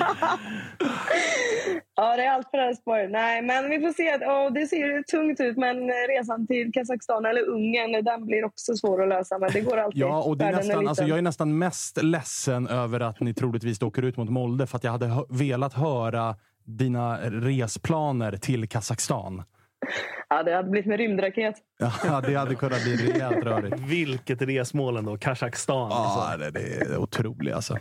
Ja, 1.98 2.16
det 2.16 2.24
är 2.24 2.30
allt 2.30 2.50
för 2.50 2.58
Elfsborg. 2.58 3.08
Nej, 3.08 3.42
men 3.42 3.70
vi 3.70 3.80
får 3.80 3.92
se. 3.92 4.16
Oh, 4.26 4.52
det 4.52 4.66
ser 4.66 4.76
ju 4.76 5.02
tungt 5.02 5.40
ut, 5.40 5.56
men 5.56 5.76
resan 6.08 6.46
till 6.46 6.72
Kazakstan 6.72 7.24
eller 7.24 7.48
Ungern, 7.48 8.04
den 8.04 8.26
blir 8.26 8.44
också 8.44 8.74
svår 8.74 9.02
att 9.02 9.08
lösa. 9.08 9.38
Men 9.38 9.50
det 9.52 9.60
går 9.60 9.76
alltid. 9.76 10.02
Ja, 10.02 10.22
och 10.22 10.36
det 10.38 10.44
är 10.44 10.52
nästan, 10.52 10.68
liten. 10.68 10.88
alltså 10.88 11.04
jag 11.04 11.18
är 11.18 11.22
nästan 11.22 11.58
mest 11.58 12.02
ledsen 12.02 12.68
över 12.68 13.00
att 13.00 13.20
ni 13.20 13.34
troligtvis 13.34 13.82
åker 13.82 14.02
ut 14.02 14.16
mot 14.16 14.30
Molde, 14.30 14.66
för 14.66 14.76
att 14.76 14.84
jag 14.84 14.92
hade 14.92 15.06
hö- 15.06 15.24
velat 15.28 15.74
höra 15.74 16.36
dina 16.64 17.18
resplaner 17.20 18.36
till 18.36 18.68
Kazakstan. 18.68 19.42
Ja, 20.28 20.42
det 20.42 20.54
hade 20.54 20.70
blivit 20.70 20.86
med 20.86 20.98
rymdraket. 20.98 21.54
Ja, 21.78 22.20
det 22.20 22.34
hade 22.34 22.54
kunnat 22.54 22.82
bli 22.82 22.96
rejält 22.96 23.44
rörigt. 23.44 23.76
Vilket 23.80 24.42
resmål 24.42 24.96
ändå. 24.96 25.18
Kazakstan. 25.18 25.90
Ja, 25.90 26.34
det, 26.38 26.50
det 26.50 26.60
är 26.60 26.98
otroligt 26.98 27.54
alltså. 27.54 27.76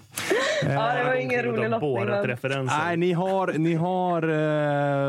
Ja, 0.63 0.93
det 0.95 1.03
var 1.03 1.13
ingen 1.15 1.43
rolig 1.43 1.69
lottning. 1.69 2.05
men-. 2.41 2.65
Nej, 2.65 2.97
ni 2.97 3.13
har, 3.13 3.47
ni 3.57 3.73
har 3.73 4.23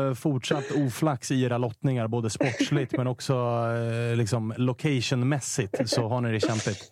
eh, 0.09 0.13
fortsatt 0.13 0.65
oflax 0.87 1.31
i 1.31 1.43
era 1.43 1.57
lottningar, 1.57 2.07
både 2.07 2.29
sportsligt 2.29 2.97
men 2.97 3.07
också 3.07 3.33
eh, 4.11 4.15
liksom 4.17 4.53
locationmässigt 4.57 5.89
så 5.89 6.07
har 6.07 6.21
ni 6.21 6.31
det 6.31 6.39
kämpigt. 6.39 6.91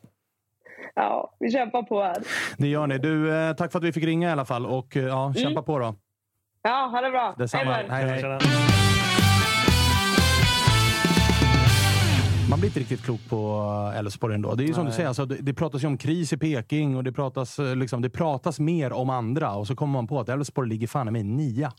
Ja, 0.95 1.35
vi 1.39 1.51
kämpar 1.51 1.83
på 1.83 2.01
här. 2.03 2.15
Det 2.57 2.67
gör 2.67 2.87
ni. 2.87 2.97
Du, 2.97 3.35
eh, 3.35 3.53
tack 3.55 3.71
för 3.71 3.79
att 3.79 3.85
vi 3.85 3.93
fick 3.93 4.03
ringa 4.03 4.29
i 4.29 4.31
alla 4.31 4.45
fall 4.45 4.65
och 4.65 4.97
eh, 4.97 5.03
ja, 5.03 5.33
kämpa 5.33 5.61
på 5.61 5.79
då. 5.79 5.95
Ja, 6.63 6.89
ha 6.91 7.01
det 7.01 7.11
bra. 7.11 7.35
Detsamma. 7.37 7.73
Hej, 7.73 7.85
Hej, 7.89 8.21
hej. 8.21 8.74
Man 12.49 12.59
blir 12.59 12.69
inte 12.69 12.79
riktigt 12.79 13.03
klok 13.03 13.29
på 13.29 13.61
eh, 13.93 13.99
Elfsborg 13.99 14.35
ändå. 14.35 14.55
Det 14.55 14.63
är 14.63 14.67
ju 14.67 14.73
som 14.73 14.83
Nej. 14.83 14.91
du 14.91 14.95
säger, 14.95 15.07
alltså, 15.07 15.25
det, 15.25 15.35
det 15.35 15.53
pratas 15.53 15.83
ju 15.83 15.87
om 15.87 15.97
kris 15.97 16.33
i 16.33 16.37
Peking 16.37 16.97
och 16.97 17.03
det 17.03 17.11
pratas, 17.11 17.59
eh, 17.59 17.75
liksom, 17.75 18.01
det 18.01 18.09
pratas 18.09 18.59
mer 18.59 18.93
om 18.93 19.09
andra 19.09 19.55
och 19.55 19.67
så 19.67 19.75
kommer 19.75 19.93
man 19.93 20.07
på 20.07 20.19
att 20.19 20.29
Elfsborg 20.29 20.69
ligger 20.69 20.87
fan 20.87 21.13
med 21.13 21.25
nia. 21.25 21.73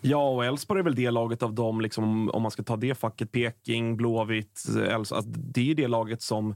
Ja, 0.00 0.28
och 0.28 0.44
Elfsborg 0.44 0.80
är 0.80 0.84
väl 0.84 0.94
det 0.94 1.10
laget 1.10 1.42
av 1.42 1.54
dem, 1.54 1.80
liksom, 1.80 2.30
om 2.30 2.42
man 2.42 2.50
ska 2.50 2.62
ta 2.62 2.76
det 2.76 2.94
facket, 2.94 3.32
Peking, 3.32 3.96
Blåvitt, 3.96 4.62
Elfs, 4.88 5.12
alltså, 5.12 5.30
det 5.30 5.70
är 5.70 5.74
det 5.74 5.88
laget 5.88 6.22
som 6.22 6.54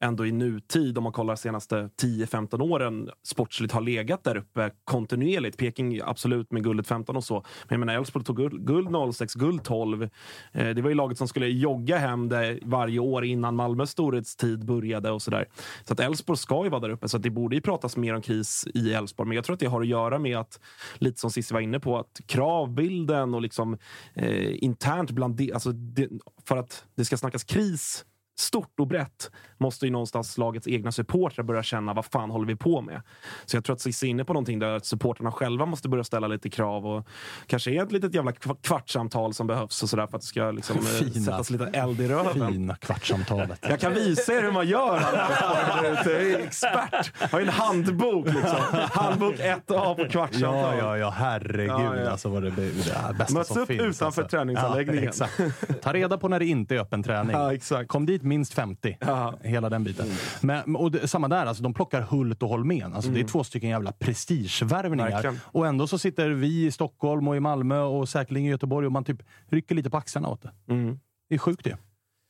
ändå 0.00 0.26
i 0.26 0.32
nutid, 0.32 0.98
om 0.98 1.04
man 1.04 1.12
kollar 1.12 1.34
de 1.34 1.40
senaste 1.40 1.90
10-15 2.02 2.62
åren, 2.62 3.10
sportsligt 3.22 3.72
har 3.72 3.80
legat 3.80 4.24
där 4.24 4.36
uppe 4.36 4.70
kontinuerligt. 4.84 5.56
Peking 5.56 6.00
absolut 6.04 6.52
med 6.52 6.64
guldet 6.64 6.86
15 6.86 7.16
och 7.16 7.24
så. 7.24 7.34
Men 7.34 7.68
jag 7.68 7.80
menar, 7.80 7.94
Elfsborg 7.94 8.24
tog 8.24 8.36
guld, 8.36 8.66
guld 8.66 9.14
06, 9.14 9.34
guld 9.34 9.62
12. 9.62 10.02
Eh, 10.02 10.68
det 10.68 10.82
var 10.82 10.88
ju 10.88 10.94
laget 10.94 11.18
som 11.18 11.28
skulle 11.28 11.46
jogga 11.46 11.98
hem 11.98 12.28
det 12.28 12.58
varje 12.62 12.98
år 12.98 13.24
innan 13.24 13.56
Malmös 13.56 13.90
storhetstid 13.90 14.64
började 14.64 15.10
och 15.10 15.22
sådär. 15.22 15.46
Så 15.84 15.92
att 15.92 16.00
Elfsborg 16.00 16.38
ska 16.38 16.64
ju 16.64 16.70
vara 16.70 16.80
där 16.80 16.90
uppe, 16.90 17.08
så 17.08 17.16
att 17.16 17.22
det 17.22 17.30
borde 17.30 17.56
ju 17.56 17.62
pratas 17.62 17.96
mer 17.96 18.14
om 18.14 18.22
kris 18.22 18.66
i 18.74 18.92
Elfsborg. 18.92 19.28
Men 19.28 19.34
jag 19.36 19.44
tror 19.44 19.54
att 19.54 19.60
det 19.60 19.66
har 19.66 19.80
att 19.80 19.86
göra 19.86 20.18
med 20.18 20.38
att, 20.38 20.60
lite 20.94 21.20
som 21.20 21.30
Cissi 21.30 21.54
var 21.54 21.60
inne 21.60 21.80
på, 21.80 21.98
att 21.98 22.20
kravbilden 22.26 23.34
och 23.34 23.42
liksom 23.42 23.78
eh, 24.14 24.64
internt 24.64 25.10
bland 25.10 25.36
det, 25.36 25.52
alltså 25.52 25.72
det, 25.72 26.08
för 26.48 26.56
att 26.56 26.84
det 26.94 27.04
ska 27.04 27.16
snackas 27.16 27.44
kris 27.44 28.04
stort 28.40 28.80
och 28.80 28.86
brett 28.86 29.30
måste 29.58 29.86
ju 29.86 29.92
någonstans 29.92 30.38
lagets 30.38 30.66
egna 30.68 30.92
supportrar 30.92 31.44
börja 31.44 31.62
känna 31.62 31.94
vad 31.94 32.04
fan 32.04 32.30
håller 32.30 32.46
vi 32.46 32.56
på 32.56 32.80
med? 32.80 33.02
Så 33.44 33.56
jag 33.56 33.64
tror 33.64 33.74
att 33.74 33.80
Cissi 33.80 34.06
är 34.06 34.10
inne 34.10 34.24
på 34.24 34.32
någonting 34.32 34.58
där 34.58 34.78
supportrarna 34.78 35.32
själva 35.32 35.66
måste 35.66 35.88
börja 35.88 36.04
ställa 36.04 36.26
lite 36.26 36.50
krav 36.50 36.86
och 36.86 37.06
kanske 37.46 37.70
är 37.70 37.82
ett 37.82 37.92
litet 37.92 38.14
jävla 38.14 38.30
kva- 38.30 38.56
kvartssamtal 38.62 39.34
som 39.34 39.46
behövs 39.46 39.82
och 39.82 39.88
sådär 39.88 40.06
för 40.06 40.16
att 40.16 40.20
det 40.22 40.26
ska 40.26 40.50
liksom, 40.50 40.76
eh, 40.76 40.82
Fina. 40.82 41.24
sättas 41.24 41.50
lite 41.50 41.64
eld 41.66 42.00
i 42.00 42.08
röven. 42.08 42.52
Fina 42.52 42.76
kvartssamtalet. 42.76 43.58
Jag 43.68 43.80
kan 43.80 43.94
visa 43.94 44.32
er 44.34 44.42
hur 44.42 44.52
man 44.52 44.66
gör. 44.66 45.00
Jag 45.00 46.06
är 46.06 46.38
expert. 46.38 47.12
Jag 47.20 47.28
har 47.28 47.40
en 47.40 47.48
handbok. 47.48 48.26
Liksom. 48.26 48.56
Handbok 48.92 49.34
1A 49.34 49.94
på 49.94 50.08
kvartssamtal. 50.10 50.52
Ja, 50.52 50.76
ja, 50.78 50.98
ja. 50.98 51.10
Herregud 51.10 51.68
Ja, 51.70 51.96
ja. 51.96 52.10
alltså 52.10 52.28
vad 52.28 52.42
det, 52.42 52.50
det 52.50 52.72
bästa 53.18 53.34
Möts 53.34 53.48
som 53.48 53.62
upp 53.62 53.66
finns. 53.68 53.80
utanför 53.80 54.04
alltså. 54.22 54.36
träningsanläggningen. 54.36 55.04
Ja, 55.18 55.26
exakt. 55.26 55.82
Ta 55.82 55.92
reda 55.92 56.18
på 56.18 56.28
när 56.28 56.38
det 56.38 56.46
inte 56.46 56.74
är 56.74 56.78
öppen 56.80 57.02
träning. 57.02 57.36
Ja, 57.36 57.54
exakt. 57.54 57.88
Kom 57.88 58.06
dit 58.06 58.22
minst 58.28 58.54
50. 58.54 58.98
Hela 59.42 59.68
den 59.70 59.84
biten. 59.84 60.06
Men, 60.40 60.76
och 60.76 60.90
det, 60.90 61.08
samma 61.08 61.28
där, 61.28 61.46
alltså, 61.46 61.62
de 61.62 61.74
plockar 61.74 62.00
Hult 62.02 62.42
och 62.42 62.48
Holmén. 62.48 62.92
Alltså, 62.94 63.10
Det 63.10 63.16
är 63.16 63.20
Mm. 63.20 63.28
två 63.28 63.44
stycken 63.44 63.70
jävla 63.70 63.92
prestigevärvningar. 63.92 65.10
Verkligen. 65.10 65.38
Och 65.44 65.66
ändå 65.66 65.86
så 65.86 65.98
sitter 65.98 66.30
vi 66.30 66.66
i 66.66 66.70
Stockholm 66.70 67.28
och 67.28 67.36
i 67.36 67.40
Malmö 67.40 67.80
och 67.80 68.08
säkerligen 68.08 68.46
i 68.46 68.50
Göteborg 68.50 68.86
och 68.86 68.92
man 68.92 69.04
typ 69.04 69.22
rycker 69.48 69.74
lite 69.74 69.90
på 69.90 69.96
axlarna 69.96 70.28
åt 70.28 70.42
det. 70.42 70.50
Mm. 70.72 70.98
Det 71.28 71.34
är 71.34 71.38
sjukt 71.38 71.64
det. 71.64 71.76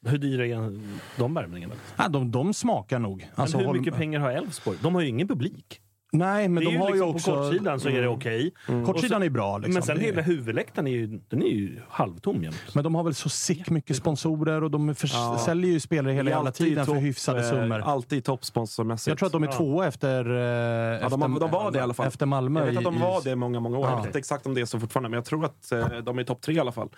Hur 0.06 0.18
dyra 0.18 0.46
är 0.46 0.80
de 1.18 1.34
värvningarna? 1.34 1.74
Ja, 1.96 2.08
de, 2.08 2.30
de 2.30 2.54
smakar 2.54 2.98
nog. 2.98 3.18
Men 3.18 3.42
Alltså, 3.42 3.58
hur 3.58 3.64
Holm- 3.66 3.78
mycket 3.78 3.94
pengar 3.94 4.20
har 4.20 4.30
Elfsborg? 4.30 4.78
De 4.82 4.94
har 4.94 5.02
ju 5.02 5.08
ingen 5.08 5.28
publik. 5.28 5.80
Nej, 6.12 6.48
men 6.48 6.64
de 6.64 6.76
har 6.76 6.86
ju 6.88 6.92
liksom 6.92 7.08
också... 7.10 7.30
På 7.34 7.42
kortsidan 7.42 7.80
så 7.80 7.88
är 7.88 7.92
det 7.92 7.98
Mm. 7.98 8.10
okej. 8.12 8.52
Mm. 8.68 8.80
Och 8.80 8.86
Kortsidan 8.86 9.20
så- 9.20 9.24
är 9.24 9.30
bra. 9.30 9.58
Liksom. 9.58 9.74
Men 9.74 9.82
sen 9.82 10.00
hela 10.00 10.22
huvudläktaren 10.22 10.86
är 10.86 10.90
ju, 10.90 11.06
den 11.28 11.42
är 11.42 11.46
ju 11.46 11.80
halvtom 11.88 12.42
jämt. 12.42 12.56
Men 12.74 12.84
de 12.84 12.94
har 12.94 13.02
väl 13.02 13.14
så 13.14 13.28
sick 13.28 13.70
mycket 13.70 13.96
sponsorer 13.96 14.64
och 14.64 14.70
de 14.70 14.94
förs- 14.94 15.12
Ja. 15.14 15.38
säljer 15.44 15.70
ju 15.70 15.80
spelare 15.80 16.12
hela 16.12 16.30
jävla 16.30 16.52
tiden 16.52 16.86
för 16.86 16.92
topp, 16.92 17.02
hyfsade 17.02 17.40
eh, 17.40 17.50
summor. 17.50 17.78
Alltid 17.80 18.24
toppsponsormässigt. 18.24 19.08
Jag 19.08 19.18
tror 19.18 19.26
att 19.26 19.32
de 19.32 19.42
är 19.42 19.52
tvåa 19.52 19.86
efter, 19.86 20.30
eh, 20.30 20.36
Ja, 20.36 20.94
efter, 20.94 21.18
de, 21.18 21.50
var 21.50 21.70
det 21.70 21.78
i 21.78 21.80
alla 21.80 21.94
fall. 21.94 22.06
efter 22.06 22.26
Malmö. 22.26 22.60
Jag 22.60 22.66
vet 22.66 22.76
att 22.78 22.84
de 22.84 22.98
var 23.00 23.22
det 23.24 23.30
i 23.30 23.36
många, 23.36 23.60
många 23.60 23.78
år. 23.78 23.84
Jag 23.84 23.92
Ja. 23.92 23.96
vet 23.96 24.06
inte 24.06 24.18
exakt 24.18 24.46
om 24.46 24.54
det 24.54 24.60
är 24.60 24.64
så 24.64 24.80
fortfarande, 24.80 25.08
men 25.08 25.16
jag 25.16 25.24
tror 25.24 25.44
att 25.44 25.72
eh, 25.72 25.88
de 26.04 26.18
är 26.18 26.24
topp 26.24 26.40
tre 26.40 26.54
i 26.54 26.60
alla 26.60 26.72
fall. 26.72 26.88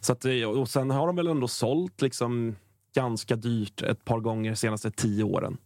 Så 0.00 0.12
att, 0.12 0.24
och 0.56 0.68
sen 0.68 0.90
har 0.90 1.06
de 1.06 1.16
väl 1.16 1.26
ändå 1.26 1.48
sålt 1.48 2.02
liksom 2.02 2.56
ganska 2.94 3.36
dyrt 3.36 3.82
ett 3.82 4.04
par 4.04 4.20
gånger 4.20 4.50
de 4.50 4.56
senaste 4.56 4.90
tio 4.90 5.24
åren. 5.24 5.56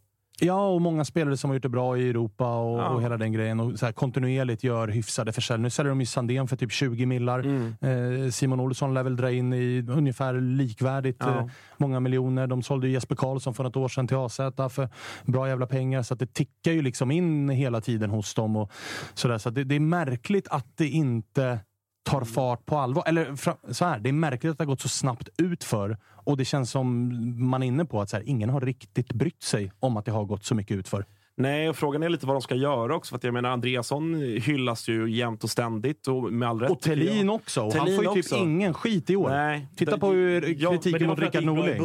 Ja, 0.40 0.68
och 0.68 0.80
många 0.80 1.04
spelare 1.04 1.36
som 1.36 1.50
har 1.50 1.54
gjort 1.54 1.62
det 1.62 1.68
bra 1.68 1.98
i 1.98 2.08
Europa 2.10 2.56
och, 2.56 2.78
Ja. 2.78 2.88
och 2.88 3.02
hela 3.02 3.16
den 3.16 3.32
grejen. 3.32 3.60
Och 3.60 3.78
så 3.78 3.86
här, 3.86 3.92
kontinuerligt 3.92 4.64
gör 4.64 4.88
hyfsade 4.88 5.32
försäljningar. 5.32 5.62
Nu 5.66 5.70
säljer 5.70 5.88
de 5.90 6.00
ju 6.00 6.06
Sandén 6.06 6.48
för 6.48 6.56
typ 6.56 6.72
20 6.72 7.06
millar. 7.06 7.38
Mm. 7.40 8.24
Eh, 8.24 8.30
Simon 8.30 8.60
Olsson 8.60 8.94
lär 8.94 9.02
väl 9.02 9.16
dra 9.16 9.30
in 9.32 9.52
i 9.52 9.84
ungefär 9.88 10.34
likvärdigt 10.40 11.16
Ja. 11.20 11.38
eh, 11.38 11.46
många 11.76 12.00
miljoner. 12.00 12.46
De 12.46 12.62
sålde 12.62 12.86
ju 12.86 12.92
Jesper 12.92 13.14
Karlsson 13.16 13.54
för 13.54 13.64
något 13.64 13.76
år 13.76 13.88
sedan 13.88 14.08
till 14.08 14.16
AZ 14.16 14.36
för 14.70 14.88
bra 15.24 15.48
jävla 15.48 15.66
pengar. 15.66 16.02
Så 16.02 16.14
det 16.14 16.34
tickar 16.34 16.72
ju 16.72 16.82
liksom 16.82 17.10
in 17.10 17.48
hela 17.48 17.80
tiden 17.80 18.10
hos 18.10 18.34
dem. 18.34 18.56
Och 18.56 18.72
sådär. 19.14 19.38
Så 19.38 19.50
det, 19.50 19.64
det 19.64 19.74
är 19.74 19.80
märkligt 19.80 20.48
att 20.48 20.66
det 20.76 20.88
inte 20.88 21.58
tar 22.06 22.24
fart 22.24 22.66
på 22.66 22.76
allvar. 22.78 23.04
Eller 23.06 23.36
så 23.72 23.84
här, 23.84 23.98
det 23.98 24.08
är 24.08 24.12
märkligt 24.12 24.50
att 24.52 24.58
det 24.58 24.64
har 24.64 24.66
gått 24.66 24.80
så 24.80 24.88
snabbt 24.88 25.28
utför. 25.38 25.96
Och 26.24 26.36
det 26.36 26.44
känns 26.44 26.70
som 26.70 27.10
man 27.50 27.62
är 27.62 27.66
inne 27.66 27.84
på 27.84 28.00
att 28.00 28.10
så 28.10 28.16
här, 28.16 28.24
ingen 28.28 28.50
har 28.50 28.60
riktigt 28.60 29.12
brytt 29.12 29.42
sig 29.42 29.72
om 29.80 29.96
att 29.96 30.04
det 30.04 30.12
har 30.12 30.24
gått 30.24 30.44
så 30.44 30.54
mycket 30.54 30.76
utför. 30.76 31.04
Nej, 31.38 31.68
och 31.68 31.76
frågan 31.76 32.02
är 32.02 32.08
lite 32.08 32.26
vad 32.26 32.36
de 32.36 32.42
ska 32.42 32.54
göra 32.54 32.94
också. 32.96 33.10
För 33.10 33.16
att 33.16 33.24
jag 33.24 33.34
menar, 33.34 33.50
Andreasson 33.50 34.14
hyllas 34.42 34.88
ju 34.88 35.10
jämt 35.10 35.44
och 35.44 35.50
ständigt 35.50 36.06
och 36.06 36.32
med 36.32 36.48
all 36.48 36.60
rätt. 36.60 36.70
Och. 36.70 36.80
Thelin 36.80 37.30
också. 37.30 37.60
Och 37.62 37.72
han 37.74 37.86
Thelin 37.86 37.96
får 37.96 38.16
ju 38.16 38.22
typ 38.22 38.32
också. 38.32 38.44
ingen 38.44 38.74
skit 38.74 39.10
i 39.10 39.16
år. 39.16 39.30
Nej, 39.30 39.66
Titta 39.76 39.90
det- 39.90 39.98
på 39.98 40.10
hur 40.10 40.54
ja, 40.58 40.70
kritiken 40.70 41.00
var 41.08 41.16
mot 41.16 41.18
Rickard 41.24 41.44
Norling. 41.44 41.78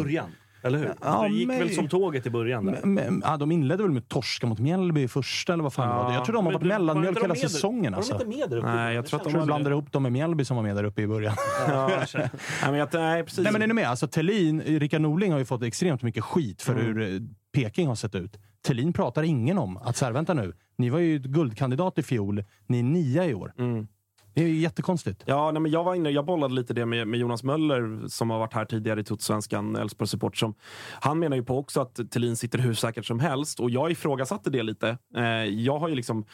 Eller 0.63 0.77
hur? 0.79 0.93
Ja, 1.01 1.21
det 1.23 1.29
gick 1.29 1.47
men- 1.47 1.59
väl 1.59 1.69
som 1.75 1.87
tåget 1.87 2.25
i 2.25 2.29
början. 2.29 2.65
Där. 2.65 2.79
Men, 2.85 3.21
ja, 3.25 3.37
de 3.37 3.51
inledde 3.51 3.83
väl 3.83 3.91
med 3.91 4.07
torska 4.07 4.47
mot 4.47 4.59
Mjällby 4.59 5.01
i 5.03 5.07
första, 5.07 5.53
eller 5.53 5.63
vad 5.63 5.73
fan 5.73 5.97
det 5.97 6.03
var. 6.03 6.13
Jag 6.13 6.25
tror 6.25 6.33
de 6.33 6.45
har 6.45 6.51
Men 6.51 6.53
varit 6.61 6.67
mellanmjölk 6.67 7.15
de 7.17 7.21
hela 7.21 7.33
med 7.33 7.37
säsongen. 7.37 7.83
var 7.83 7.89
de 7.91 7.95
Alltså. 7.95 8.13
inte 8.13 8.25
med 8.25 8.49
där 8.49 8.57
uppe? 8.57 8.75
Nej, 8.75 8.95
jag 8.95 9.03
Det 9.03 9.07
tror 9.09 9.19
att 9.19 9.23
de 9.23 9.31
tror 9.33 9.45
blandar 9.45 9.71
ihop 9.71 9.91
dem 9.91 10.03
med 10.03 10.11
Mjällby 10.11 10.45
som 10.45 10.55
var 10.57 10.63
med 10.63 10.75
där 10.75 10.83
uppe 10.83 11.01
i 11.01 11.07
början. 11.07 11.33
Ja, 11.67 11.87
nej, 12.15 12.29
men 12.61 12.73
jag, 12.75 12.89
nej, 12.93 13.23
precis. 13.23 13.43
Nej, 13.43 13.53
men 13.53 13.61
är 13.61 13.67
ni 13.67 13.73
med? 13.73 13.87
Alltså, 13.87 14.07
Thelin, 14.07 14.61
Rickard 14.61 15.01
Norling 15.01 15.31
har 15.31 15.39
ju 15.39 15.45
fått 15.45 15.63
extremt 15.63 16.01
mycket 16.03 16.23
skit 16.23 16.61
för 16.61 16.73
Mm. 16.73 16.85
hur 16.85 17.13
eh, 17.13 17.19
Peking 17.53 17.87
har 17.87 17.95
sett 17.95 18.15
ut. 18.15 18.37
Thelin 18.67 18.93
pratar 18.93 19.23
ingen 19.23 19.57
om. 19.57 19.77
Att 19.77 19.97
så 19.97 20.05
här, 20.05 20.11
vänta 20.11 20.33
nu, 20.33 20.53
ni 20.77 20.89
var 20.89 20.99
ju 20.99 21.19
guldkandidat 21.19 21.97
i 21.97 22.03
fjol, 22.03 22.43
ni 22.67 22.79
är 22.79 22.83
nia 22.83 23.25
i 23.25 23.33
år. 23.33 23.53
Mm. 23.57 23.87
Det 24.33 24.43
är 24.43 24.47
ju 24.47 24.59
jättekonstigt. 24.59 25.23
Ja, 25.25 25.51
nej, 25.51 25.61
men 25.61 25.71
jag 25.71 25.83
var 25.83 25.95
inne, 25.95 26.09
jag 26.09 26.25
bollade 26.25 26.53
lite 26.53 26.73
det 26.73 26.85
med, 26.85 27.07
med 27.07 27.19
Jonas 27.19 27.43
Möller 27.43 28.07
som 28.07 28.29
har 28.29 28.39
varit 28.39 28.53
här 28.53 28.65
tidigare 28.65 28.99
i 28.99 29.03
Totosvenskan, 29.03 29.75
Elfsborg 29.75 30.07
support 30.07 30.37
som 30.37 30.53
Han 31.01 31.19
menar 31.19 31.37
ju 31.37 31.43
på 31.43 31.57
också 31.57 31.81
att 31.81 32.11
Thelin 32.11 32.35
sitter 32.35 32.59
hur 32.59 32.73
säkert 32.73 33.05
som 33.05 33.19
helst 33.19 33.59
och 33.59 33.69
jag 33.69 33.91
ifrågasatte 33.91 34.49
det 34.49 34.63
lite. 34.63 34.97
Eh, 35.15 35.23
jag 35.45 35.79
har 35.79 35.89
ju 35.89 35.95
liksom 35.95 36.25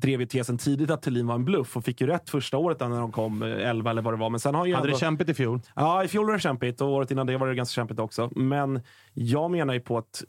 drivit 0.00 0.30
tesen 0.30 0.58
tidigt 0.58 0.90
att 0.90 1.02
Thelin 1.02 1.26
var 1.26 1.34
en 1.34 1.44
bluff 1.44 1.76
och 1.76 1.84
fick 1.84 2.00
ju 2.00 2.06
rätt 2.06 2.30
första 2.30 2.56
året 2.58 2.80
när 2.80 3.00
de 3.00 3.12
kom, 3.12 3.42
eh, 3.42 3.68
11 3.68 3.90
eller 3.90 4.02
vad 4.02 4.14
det 4.14 4.18
var. 4.18 4.30
Men 4.30 4.40
sen 4.40 4.54
har 4.54 4.66
ju 4.66 4.74
Hade 4.74 4.86
ändå... 4.86 4.96
det 4.96 5.00
kämpigt 5.00 5.28
i 5.28 5.34
fjol? 5.34 5.60
Ja, 5.74 6.04
i 6.04 6.08
fjol 6.08 6.26
var 6.26 6.32
det 6.32 6.40
kämpigt 6.40 6.80
och 6.80 6.88
året 6.88 7.10
innan 7.10 7.26
det 7.26 7.36
var 7.36 7.48
det 7.48 7.54
ganska 7.54 7.74
kämpigt 7.74 7.98
också. 7.98 8.30
Men 8.36 8.80
jag 9.14 9.50
menar 9.50 9.74
ju 9.74 9.80
på 9.80 9.98
att 9.98 10.24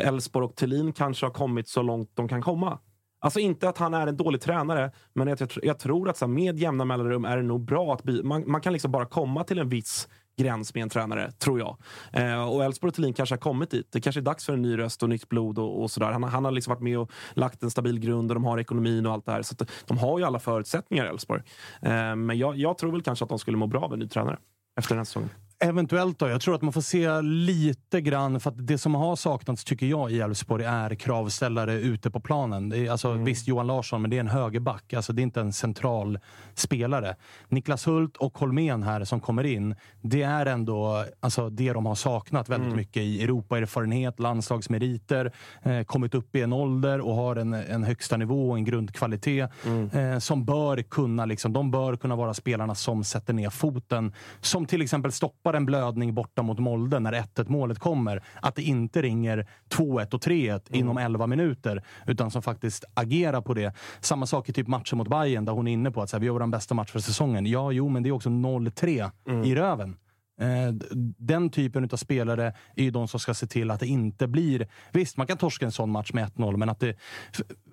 Elfsborg 0.00 0.44
och 0.44 0.56
Thelin 0.56 0.92
kanske 0.92 1.26
har 1.26 1.30
kommit 1.30 1.68
så 1.68 1.82
långt 1.82 2.10
de 2.14 2.28
kan 2.28 2.42
komma. 2.42 2.78
Alltså 3.22 3.40
inte 3.40 3.68
att 3.68 3.78
han 3.78 3.94
är 3.94 4.06
en 4.06 4.16
dålig 4.16 4.40
tränare, 4.40 4.90
men 5.12 5.28
jag, 5.28 5.40
jag, 5.40 5.50
jag 5.62 5.78
tror 5.78 6.08
att 6.08 6.16
så 6.16 6.24
här, 6.24 6.32
med 6.32 6.58
jämna 6.58 6.84
mellanrum 6.84 7.24
är 7.24 7.36
det 7.36 7.42
nog 7.42 7.64
bra 7.64 7.94
att 7.94 8.02
by, 8.02 8.22
man, 8.22 8.50
man 8.50 8.60
kan 8.60 8.72
liksom 8.72 8.92
bara 8.92 9.06
komma 9.06 9.44
till 9.44 9.58
en 9.58 9.68
viss 9.68 10.08
gräns 10.36 10.74
med 10.74 10.82
en 10.82 10.88
tränare, 10.88 11.32
tror 11.32 11.58
jag. 11.58 11.76
Eh, 12.12 12.48
och 12.48 12.64
Elfsborg 12.64 12.88
och 12.88 12.94
Thelin 12.94 13.14
kanske 13.14 13.34
har 13.34 13.40
kommit 13.40 13.70
dit. 13.70 13.88
Det 13.92 14.00
kanske 14.00 14.20
är 14.20 14.22
dags 14.22 14.46
för 14.46 14.52
en 14.52 14.62
ny 14.62 14.78
röst 14.78 15.02
och 15.02 15.08
nytt 15.08 15.28
blod 15.28 15.58
och, 15.58 15.82
och 15.82 15.90
sådär. 15.90 16.12
Han, 16.12 16.22
han 16.22 16.44
har 16.44 16.52
liksom 16.52 16.70
varit 16.70 16.82
med 16.82 16.98
och 16.98 17.10
lagt 17.32 17.62
en 17.62 17.70
stabil 17.70 18.00
grund 18.00 18.30
och 18.30 18.34
de 18.34 18.44
har 18.44 18.58
ekonomin 18.58 19.06
och 19.06 19.12
allt 19.12 19.26
det 19.26 19.32
här. 19.32 19.42
Så 19.42 19.54
att 19.60 19.70
de 19.86 19.98
har 19.98 20.18
ju 20.18 20.24
alla 20.24 20.38
förutsättningar, 20.38 21.04
Elfsborg. 21.04 21.42
Eh, 21.82 22.16
men 22.16 22.38
jag, 22.38 22.56
jag 22.56 22.78
tror 22.78 22.92
väl 22.92 23.02
kanske 23.02 23.24
att 23.24 23.28
de 23.28 23.38
skulle 23.38 23.56
må 23.56 23.66
bra 23.66 23.80
av 23.80 23.92
en 23.92 23.98
ny 23.98 24.08
tränare 24.08 24.38
efter 24.78 24.94
den 24.94 24.98
här 24.98 25.04
säsongen. 25.04 25.30
Eventuellt 25.64 26.18
då. 26.18 26.28
Jag 26.28 26.40
tror 26.40 26.54
att 26.54 26.62
man 26.62 26.72
får 26.72 26.80
se 26.80 27.20
lite 27.22 28.00
grann, 28.00 28.40
för 28.40 28.50
att 28.50 28.66
det 28.66 28.78
som 28.78 28.94
har 28.94 29.16
saknats 29.16 29.64
tycker 29.64 29.86
jag 29.86 30.10
i 30.12 30.20
Elfsborg 30.20 30.64
är 30.64 30.94
kravställare 30.94 31.74
ute 31.74 32.10
på 32.10 32.20
planen. 32.20 32.72
Är, 32.72 32.90
alltså, 32.90 33.08
Mm. 33.12 33.24
Visst, 33.24 33.48
Johan 33.48 33.66
Larsson, 33.66 34.02
men 34.02 34.10
det 34.10 34.16
är 34.16 34.20
en 34.20 34.28
högerback. 34.28 34.92
Alltså, 34.92 35.12
det 35.12 35.20
är 35.20 35.24
inte 35.24 35.40
en 35.40 35.52
central 35.52 36.18
spelare. 36.54 37.16
Niklas 37.48 37.86
Hult 37.86 38.16
och 38.16 38.38
Holmén 38.38 38.82
här 38.82 39.04
som 39.04 39.20
kommer 39.20 39.44
in, 39.44 39.74
det 40.00 40.22
är 40.22 40.46
ändå 40.46 41.04
alltså, 41.20 41.50
det 41.50 41.72
de 41.72 41.86
har 41.86 41.94
saknat 41.94 42.48
väldigt 42.48 42.66
Mm. 42.66 42.76
mycket 42.76 43.02
i 43.02 43.22
Europaerfarenhet, 43.22 44.20
landslagsmeriter, 44.20 45.32
eh, 45.62 45.82
kommit 45.82 46.14
upp 46.14 46.36
i 46.36 46.42
en 46.42 46.52
ålder 46.52 47.00
och 47.00 47.14
har 47.14 47.36
en, 47.36 47.54
en 47.54 47.84
högsta 47.84 48.16
nivå 48.16 48.50
och 48.50 48.56
en 48.56 48.64
grundkvalitet 48.64 49.50
Mm. 49.66 49.90
eh, 49.90 50.18
som 50.18 50.44
bör 50.44 50.82
kunna, 50.82 51.24
liksom, 51.24 51.52
de 51.52 51.70
bör 51.70 51.96
kunna 51.96 52.16
vara 52.16 52.34
spelarna 52.34 52.74
som 52.74 53.04
sätter 53.04 53.32
ner 53.34 53.50
foten. 53.50 54.12
Som 54.40 54.66
till 54.66 54.82
exempel 54.82 55.12
stoppar 55.12 55.51
en 55.54 55.66
blödning 55.66 56.14
borta 56.14 56.42
mot 56.42 56.58
Molde 56.58 56.98
när 57.00 57.12
1-1 57.12 57.48
målet 57.48 57.78
kommer. 57.78 58.22
Att 58.42 58.54
det 58.54 58.62
inte 58.62 59.02
ringer 59.02 59.46
2-1 59.68 60.14
och 60.14 60.20
3-1 60.20 60.68
Mm. 60.68 60.80
inom 60.80 60.98
11 60.98 61.26
minuter, 61.26 61.82
utan 62.06 62.30
som 62.30 62.42
faktiskt 62.42 62.84
agerar 62.94 63.40
på 63.40 63.54
det. 63.54 63.74
Samma 64.00 64.26
sak 64.26 64.48
i 64.48 64.52
typ 64.52 64.68
matchen 64.68 64.98
mot 64.98 65.08
Bayern 65.08 65.44
där 65.44 65.52
hon 65.52 65.68
är 65.68 65.72
inne 65.72 65.90
på 65.90 66.02
att 66.02 66.10
så 66.10 66.16
här, 66.16 66.20
vi 66.20 66.26
gör 66.26 66.32
vår 66.32 66.46
bästa 66.46 66.74
match 66.74 66.90
för 66.90 66.98
säsongen. 67.00 67.46
Ja, 67.46 67.72
jo, 67.72 67.88
men 67.88 68.02
det 68.02 68.08
är 68.08 68.12
också 68.12 68.28
0-3 68.30 69.10
Mm. 69.28 69.44
i 69.44 69.54
röven. 69.54 69.96
Eh, 70.42 70.72
Den 71.18 71.50
typen 71.50 71.88
av 71.92 71.96
spelare 71.96 72.52
är 72.76 72.84
ju 72.84 72.90
de 72.90 73.08
som 73.08 73.20
ska 73.20 73.34
se 73.34 73.46
till 73.46 73.70
att 73.70 73.80
det 73.80 73.86
inte 73.86 74.26
blir... 74.26 74.66
Visst, 74.92 75.16
man 75.16 75.26
kan 75.26 75.36
torska 75.38 75.66
en 75.66 75.72
sån 75.72 75.90
match 75.90 76.12
med 76.12 76.30
1-0, 76.32 76.56
men 76.56 76.68
att 76.68 76.80
det... 76.80 76.96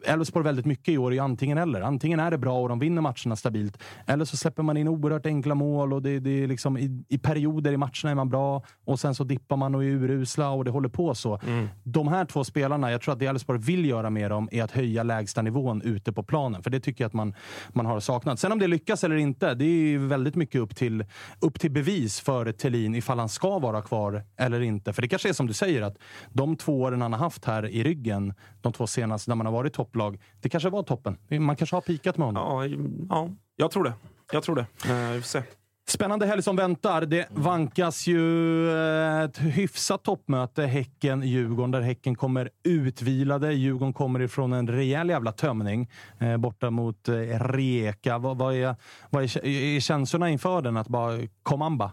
Elfsborg 0.06 0.44
väldigt 0.46 0.66
mycket 0.66 0.90
i 0.90 0.98
år 0.98 1.14
är 1.14 1.22
antingen 1.22 1.58
eller. 1.58 1.82
Antingen 1.82 2.20
är 2.20 2.32
det 2.32 2.38
bra 2.38 2.62
och 2.62 2.70
de 2.70 2.80
vinner 2.80 3.02
matcherna 3.02 3.36
stabilt, 3.36 3.78
eller 4.06 4.26
så 4.26 4.38
släpper 4.38 4.64
man 4.64 4.78
in 4.78 4.88
oerhört 4.88 5.26
enkla 5.26 5.56
mål 5.56 5.94
och 5.94 6.02
det, 6.02 6.20
det 6.20 6.44
är 6.44 6.48
liksom 6.48 6.78
i, 6.78 7.04
i 7.10 7.18
perioder 7.18 7.72
i 7.72 7.78
matcherna 7.78 8.12
är 8.12 8.16
man 8.16 8.30
bra 8.30 8.64
och 8.86 9.00
sen 9.00 9.16
så 9.16 9.24
dippar 9.24 9.58
man 9.58 9.76
och 9.76 9.84
är 9.84 9.88
urusla 9.88 10.50
och 10.50 10.66
det 10.66 10.72
håller 10.72 10.90
på 10.90 11.16
så. 11.16 11.40
De 11.84 12.08
här 12.08 12.26
två 12.26 12.44
spelarna, 12.44 12.92
jag 12.92 13.02
tror 13.02 13.14
att 13.14 13.20
det 13.20 13.26
Elfsborg 13.26 13.60
vill 13.60 13.86
göra 13.86 14.10
med 14.10 14.32
dem 14.32 14.50
är 14.52 14.64
att 14.64 14.72
höja 14.72 15.04
lägsta 15.04 15.42
nivån 15.42 15.82
ute 15.82 16.14
på 16.14 16.24
planen, 16.24 16.64
för 16.64 16.70
det 16.70 16.80
tycker 16.80 17.04
jag 17.04 17.08
att 17.08 17.14
man, 17.14 17.34
man 17.74 17.86
har 17.86 18.00
saknat. 18.00 18.40
Sen 18.40 18.52
om 18.52 18.60
det 18.60 18.68
lyckas 18.68 19.04
eller 19.04 19.16
inte, 19.16 19.54
det 19.54 19.66
är 19.66 19.68
ju 19.70 20.08
väldigt 20.08 20.36
mycket 20.36 20.62
upp 20.62 20.76
till, 20.76 21.06
upp 21.40 21.60
till 21.60 21.72
bevis 21.72 22.20
för 22.20 22.52
Thelin 22.60 22.96
ifall 22.96 23.20
han 23.20 23.30
ska 23.30 23.60
vara 23.60 23.82
kvar 23.82 24.24
eller 24.38 24.62
inte. 24.62 24.94
För 24.94 25.02
det 25.02 25.08
kanske 25.08 25.30
är 25.30 25.34
som 25.34 25.48
du 25.48 25.54
säger, 25.54 25.82
att 25.82 25.98
de 26.30 26.56
två 26.56 26.82
åren 26.82 27.02
han 27.02 27.14
har 27.14 27.20
haft 27.20 27.46
här 27.46 27.68
i 27.68 27.84
ryggen, 27.84 28.34
de 28.62 28.74
två 28.74 28.88
senaste 28.88 29.32
när 29.32 29.36
man 29.36 29.46
har 29.46 29.54
varit 29.54 29.74
topplag, 29.74 30.22
det 30.42 30.50
kanske 30.50 30.70
var 30.70 30.84
toppen. 30.84 31.18
Man 31.30 31.56
kanske 31.56 31.76
har 31.76 31.82
pikat 31.82 32.18
med 32.18 32.28
honom. 32.28 32.70
Ja, 32.70 32.78
ja, 33.10 33.30
jag 33.56 33.72
tror 33.72 33.84
det. 33.84 33.94
Jag 34.32 34.44
tror 34.44 34.56
det. 34.56 34.66
Eh, 34.90 35.12
vi 35.12 35.22
får 35.22 35.28
se. 35.28 35.44
Spännande 35.90 36.26
helg 36.26 36.44
som 36.44 36.56
väntar. 36.56 37.02
Det 37.02 37.28
vankas 37.32 38.08
ju 38.08 38.70
eh, 38.72 39.22
ett 39.22 39.38
hyfsat 39.38 40.04
toppmöte. 40.04 40.64
Häcken-Djurgården, 40.64 41.72
där 41.72 41.82
Häcken 41.82 42.16
kommer 42.16 42.50
utvilade. 42.64 43.54
Djurgården 43.54 43.94
kommer 43.94 44.20
ifrån 44.22 44.54
en 44.54 44.68
rejäl 44.68 45.10
jävla 45.10 45.32
tömning 45.32 45.90
eh, 46.20 46.38
borta 46.38 46.70
mot 46.70 47.08
eh, 47.10 47.14
Rijeka. 47.40 48.18
Vad, 48.18 48.38
vad, 48.38 48.56
är, 48.56 48.76
vad 49.10 49.24
är, 49.24 49.46
är 49.46 49.80
känslorna 49.80 50.30
inför 50.30 50.62
den? 50.62 50.78
Att 50.78 50.88
bara 50.88 51.20
komamba? 51.44 51.92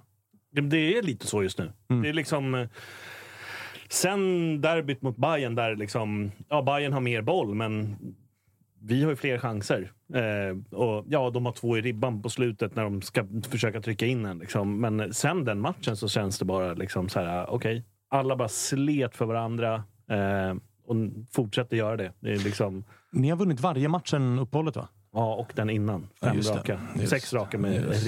Det 0.63 0.99
är 0.99 1.03
lite 1.03 1.27
så 1.27 1.43
just 1.43 1.59
nu. 1.59 1.73
Det 2.03 2.09
är 2.09 2.13
liksom... 2.13 2.55
eh, 2.55 2.69
Sen 3.89 4.61
derbyt 4.61 5.03
mot 5.03 5.17
Bayern 5.17 5.55
där 5.55 5.77
liksom... 5.77 6.31
Ja, 6.49 6.63
Bayern 6.63 6.93
har 6.93 7.01
mer 7.01 7.23
boll, 7.23 7.55
men 7.55 7.97
vi 8.83 9.03
har 9.03 9.11
ju 9.11 9.17
fler 9.17 9.39
chanser. 9.39 9.93
Eh, 10.15 10.79
och 10.79 11.05
ja, 11.09 11.31
de 11.31 11.47
har 11.47 11.53
två 11.53 11.77
i 11.79 11.81
ribban 11.81 12.23
på 12.23 12.29
slutet 12.29 12.77
när 12.77 12.83
de 12.85 13.03
ska 13.03 13.27
försöka 13.51 13.81
trycka 13.81 14.07
in 14.07 14.25
en. 14.27 14.39
Liksom. 14.39 14.81
Men 14.81 15.15
sen 15.15 15.45
den 15.45 15.61
matchen 15.61 15.97
så 15.97 16.09
känns 16.09 16.39
det 16.39 16.45
bara 16.45 16.75
liksom 16.75 17.09
så 17.09 17.21
här, 17.21 17.51
okej. 17.51 17.85
alla 18.09 18.37
bara 18.37 18.49
slet 18.49 19.17
för 19.17 19.25
varandra 19.25 19.75
eh, 20.11 20.55
och 20.87 20.97
fortsätter 21.33 21.77
göra 21.77 21.97
det. 21.97 22.13
det 22.21 22.33
är 22.33 22.39
liksom, 22.39 22.85
Ni 23.13 23.31
har 23.31 23.37
vunnit 23.37 23.61
varje 23.61 23.89
match 23.89 24.11
sen 24.11 24.39
uppehållet, 24.39 24.77
va? 24.77 24.89
Ja, 25.17 25.35
och 25.35 25.53
den 25.55 25.71
innan. 25.71 26.09
Ja, 26.21 26.29
Fem 26.29 26.41
det. 26.41 26.51
raka. 26.51 26.81
Just 26.95 27.11
Sex 27.11 27.33
raka 27.33 27.59
med 27.59 27.75
Just. 27.75 28.07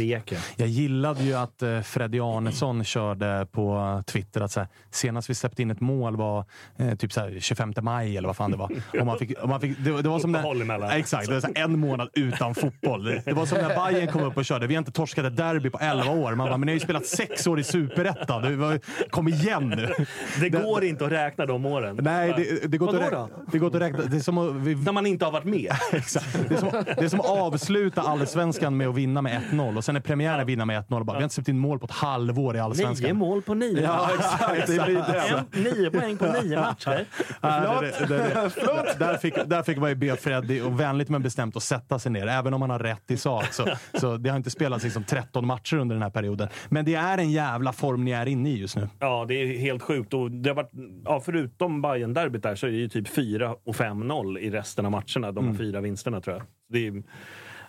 Jag 0.57 0.69
gillade 0.69 1.25
ju 1.25 1.35
att 1.35 1.63
eh, 1.63 1.81
Freddy 1.81 2.21
Arnesson 2.21 2.85
körde 2.85 3.47
på 3.53 4.03
Twitter 4.07 4.41
att 4.41 4.53
så 4.53 4.61
här, 4.61 4.69
senast 4.91 5.31
vi 5.31 5.35
släppte 5.35 5.63
in 5.63 5.71
ett 5.71 5.81
mål 5.81 6.17
var 6.17 6.45
eh, 6.77 6.95
typ 6.95 7.13
så 7.13 7.21
här, 7.21 7.37
25 7.41 7.73
maj 7.81 8.17
eller 8.17 8.29
vad 8.29 8.37
fan 8.37 8.51
det 8.51 8.57
var. 8.57 8.71
Och 9.01 9.07
man 9.07 9.19
fick, 9.19 9.39
och 9.39 9.49
man 9.49 9.61
fick, 9.61 9.79
det, 9.79 10.03
det 10.03 10.09
var 10.09 10.19
som 10.19 10.33
när, 10.33 10.63
emellan. 10.63 10.91
Exakt, 10.91 11.29
det 11.29 11.35
var 11.35 11.41
så 11.41 11.47
här, 11.47 11.65
en 11.65 11.79
månad 11.79 12.09
utan 12.13 12.55
fotboll. 12.55 13.05
Det, 13.05 13.23
det 13.25 13.33
var 13.33 13.47
som 13.47 13.59
när 13.59 13.91
Bayern 13.91 14.13
kom 14.13 14.23
upp 14.23 14.37
och 14.37 14.45
körde. 14.45 14.67
Vi 14.67 14.75
har 14.75 14.79
inte 14.79 14.93
torskat 14.93 15.25
ett 15.25 15.37
derby 15.37 15.71
på 15.71 15.79
11 15.79 16.11
år. 16.11 16.35
Man 16.35 16.49
bara, 16.49 16.57
men 16.57 16.67
ni 16.67 16.73
har 16.73 16.75
ju 16.75 16.81
spelat 16.81 17.07
sex 17.07 17.47
år 17.47 17.61
i 17.61 17.65
superettan. 17.65 18.81
Kom 19.11 19.29
igen 19.29 19.69
nu! 19.69 20.07
Det 20.41 20.51
går 20.51 20.85
inte 20.85 21.05
att 21.05 21.13
räkna 21.13 21.47
de 21.47 21.67
åren. 21.67 21.99
Nej, 22.03 22.35
det, 22.37 22.71
det, 22.71 22.79
går 22.79 22.89
inte 22.89 23.05
att 23.05 23.13
räkna, 23.13 23.29
det 23.53 23.59
går 23.59 23.67
inte 23.67 23.77
att 23.77 23.83
räkna. 23.83 24.05
Det 24.05 24.17
är 24.17 24.21
som 24.21 24.39
att, 24.39 24.55
vi, 24.55 24.75
När 24.75 24.93
man 24.93 25.07
inte 25.07 25.25
har 25.25 25.33
varit 25.33 25.45
med. 25.45 25.73
Exakt. 25.93 26.49
Det 26.49 26.55
är, 26.55 26.59
som, 26.59 26.85
det 26.99 27.05
är 27.05 27.09
som 27.09 27.21
att 27.21 27.27
avsluta 27.27 28.01
allsvenskan 28.03 28.77
med 28.77 28.89
att 28.89 28.95
vinna 28.95 29.23
med 29.23 29.43
1-0 29.53 29.77
och 29.77 29.85
sen 29.85 29.97
är 29.97 30.01
premiären 30.01 30.47
vinna 30.47 30.65
med 30.65 30.83
1-0 30.85 30.99
och 31.01 31.07
bara, 31.07 31.13
vi 31.13 31.17
har 31.17 31.23
inte 31.23 31.35
släppt 31.35 31.49
in 31.49 31.59
mål 31.59 31.79
på 31.79 31.85
ett 31.85 31.91
halvår 31.93 32.57
i 32.57 32.61
allsvenskan. 32.61 33.07
Nio 33.09 33.15
mål 33.15 33.43
på 33.43 33.55
nio 33.55 33.83
Ja, 33.83 34.11
exakt. 34.19 34.67
Det 34.67 35.45
nio 35.61 35.91
poäng 35.91 36.17
på 36.17 36.25
nio 36.43 36.61
matcher. 36.61 37.05
Ja, 37.41 37.81
det- 37.81 38.07
det- 38.09 38.17
det- 38.17 38.53
det- 38.55 38.95
Där 38.99 39.17
fick, 39.17 39.35
där 39.47 39.63
fick 39.63 39.79
man 39.79 39.89
ju 39.89 39.95
be 39.95 40.17
Freddy, 40.17 40.61
och 40.61 40.81
vänligt 40.81 41.09
men 41.09 41.23
bestämt, 41.23 41.57
att 41.57 41.63
sätta 41.63 41.99
sig 41.99 42.13
ner. 42.13 42.27
Även 42.27 42.55
om 42.55 42.61
han 42.63 42.71
har 42.71 42.79
rätt 42.79 43.11
i 43.11 43.17
sak. 43.17 43.45
Så, 43.53 43.67
så 43.95 44.17
det 44.17 44.31
har 44.31 44.37
inte 44.37 44.51
spelats 44.51 44.85
liksom 44.85 45.05
13 45.05 45.47
matcher 45.47 45.77
under 45.77 45.95
den 45.97 46.03
här 46.03 46.11
perioden. 46.11 46.49
Men 46.69 46.85
det 46.85 46.95
är 46.95 47.19
en 47.19 47.31
jävla 47.31 47.73
form 47.73 48.05
ni 48.05 48.11
är 48.11 48.27
inne 48.27 48.51
i 48.51 48.59
just 48.59 48.77
nu. 48.77 48.89
Ja, 48.99 49.25
det 49.29 49.35
är 49.35 49.59
helt 49.59 49.83
sjukt. 49.83 50.15
Och 50.15 50.31
det 50.31 50.51
har 50.51 50.55
varit, 50.55 50.71
ja, 51.05 51.21
förutom 51.25 51.83
bayern 51.83 52.15
derbyt 52.15 52.43
där 52.43 52.55
så 52.55 52.67
är 52.67 52.71
det 52.71 52.77
ju 52.77 52.89
typ 52.89 53.09
4 53.09 53.55
och 53.67 53.75
5-0 53.77 54.39
i 54.39 54.51
resten 54.51 54.85
av 54.87 54.91
matcherna. 54.93 55.33
De 55.33 55.49
har 55.49 55.55
fyra 55.55 55.81
vinsterna 55.81 56.21
tror 56.21 56.37
jag. 56.37 56.45
Det 56.69 56.87
är, 56.87 57.03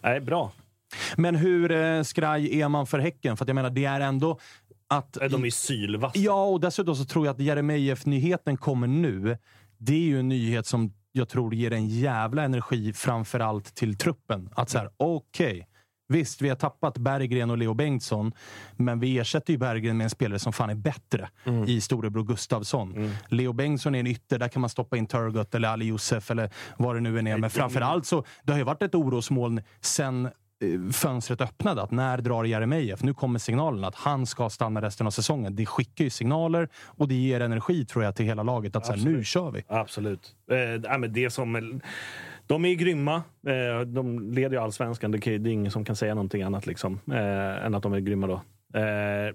nej, 0.04 0.22
bra. 0.22 0.52
Men 1.18 1.36
hur 1.36 1.72
eh, 1.72 2.04
skraj 2.04 2.62
är 2.62 2.70
man 2.70 2.88
för 2.88 3.00
Häcken? 3.00 3.38
För 3.38 3.46
att 3.46 3.50
jag 3.50 3.56
menar, 3.56 3.70
det 3.70 3.86
är 3.86 4.02
ändå 4.02 4.40
att... 4.88 5.14
De 5.14 5.46
är 5.46 5.50
sylvassa. 5.50 6.20
Ja, 6.20 6.46
och 6.46 6.60
dessutom 6.60 6.96
så 6.96 7.06
tror 7.06 7.26
jag 7.26 7.34
att 7.34 7.40
Jeremejeff-nyheten 7.40 8.58
kommer 8.58 8.88
nu. 8.88 9.38
Det 9.78 9.94
är 9.94 10.00
ju 10.00 10.20
en 10.20 10.30
nyhet 10.30 10.66
som 10.66 10.94
jag 11.12 11.30
tror 11.30 11.54
ger 11.54 11.74
en 11.74 11.88
jävla 11.88 12.44
energi 12.44 12.94
framförallt 12.94 13.76
till 13.76 13.98
truppen. 13.98 14.50
Att 14.56 14.70
så 14.70 14.78
här, 14.78 14.90
okej. 14.98 15.68
Visst, 16.11 16.41
vi 16.41 16.49
har 16.49 16.56
tappat 16.56 16.98
Berggren 16.98 17.49
och 17.49 17.57
Leo 17.57 17.73
Bengtsson, 17.73 18.31
men 18.76 18.99
vi 18.99 19.19
ersätter 19.19 19.53
ju 19.53 19.57
Berggren 19.60 19.98
med 19.98 20.03
en 20.03 20.10
spelare 20.10 20.40
som 20.40 20.53
fan 20.53 20.69
är 20.69 20.76
bättre 20.76 21.30
i 21.68 21.81
storebror 21.81 22.23
Gustavsson. 22.23 23.11
Leo 23.27 23.53
Bengtsson 23.53 23.95
är 23.95 23.99
en 23.99 24.07
ytter, 24.07 24.40
där 24.40 24.48
kan 24.48 24.61
man 24.61 24.69
stoppa 24.69 24.98
in 24.98 25.07
Turgut 25.07 25.56
eller 25.56 25.68
Ali 25.68 25.86
Youssef 25.86 26.31
eller 26.31 26.49
vad 26.77 26.95
det 26.95 27.02
nu 27.02 27.19
än 27.19 27.27
är. 27.27 27.38
Men 27.38 27.49
framförallt 27.49 28.06
så, 28.06 28.26
det 28.44 28.52
har 28.52 28.57
ju 28.60 28.64
varit 28.65 28.81
ett 28.81 28.95
orosmoln 28.95 29.61
sen 29.81 30.26
eh, 30.26 30.31
fönstret 30.91 31.41
öppnade. 31.41 31.81
Att 31.81 31.91
när 31.91 32.18
drar 32.18 32.44
Jeremejeff? 32.44 33.03
Nu 33.03 33.14
kommer 33.14 33.40
signalen 33.40 33.84
att 33.84 33.95
han 33.95 34.26
ska 34.26 34.49
stanna 34.49 34.81
resten 34.81 35.07
av 35.07 35.11
säsongen. 35.11 35.56
Det 35.56 35.65
skickar 35.65 36.03
ju 36.03 36.10
signaler 36.10 36.69
och 36.86 37.07
det 37.07 37.15
ger 37.15 37.40
energi 37.40 37.86
tror 37.86 38.03
jag 38.03 38.15
till 38.15 38.26
hela 38.26 38.44
laget. 38.44 38.76
Att 38.76 38.86
så 38.86 38.94
här, 38.94 38.99
nu 38.99 39.23
kör 39.23 39.52
vi. 39.52 39.64
Absolut. 39.68 40.36
Eh, 40.52 40.99
det 40.99 41.30
som, 41.30 41.81
de 42.50 42.66
är 42.66 42.74
grymma. 42.74 43.16
Eh, 43.48 43.82
de 43.86 44.32
leder 44.32 44.58
ju 44.58 44.64
allsvenskan. 44.64 45.12
Det, 45.12 45.28
är 45.28 45.48
ingen 45.48 45.72
som 45.72 45.86
kan 45.86 45.96
säga 45.96 46.16
någonting 46.16 46.42
annat 46.42 46.68
liksom, 46.68 47.00
eh, 47.12 47.66
än 47.66 47.76
att 47.76 47.84
de 47.84 47.94
är 47.94 48.00
grymma. 48.00 48.28
då. 48.28 48.42
Eh, 48.80 49.34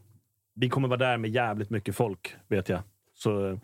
vi 0.55 0.69
kommer 0.69 0.89
vara 0.89 0.99
där 0.99 1.19
med 1.19 1.31
jävligt 1.31 1.71
mycket 1.71 1.97
folk, 1.97 2.37
vet 2.49 2.69
jag. 2.69 2.81
Så 3.15 3.59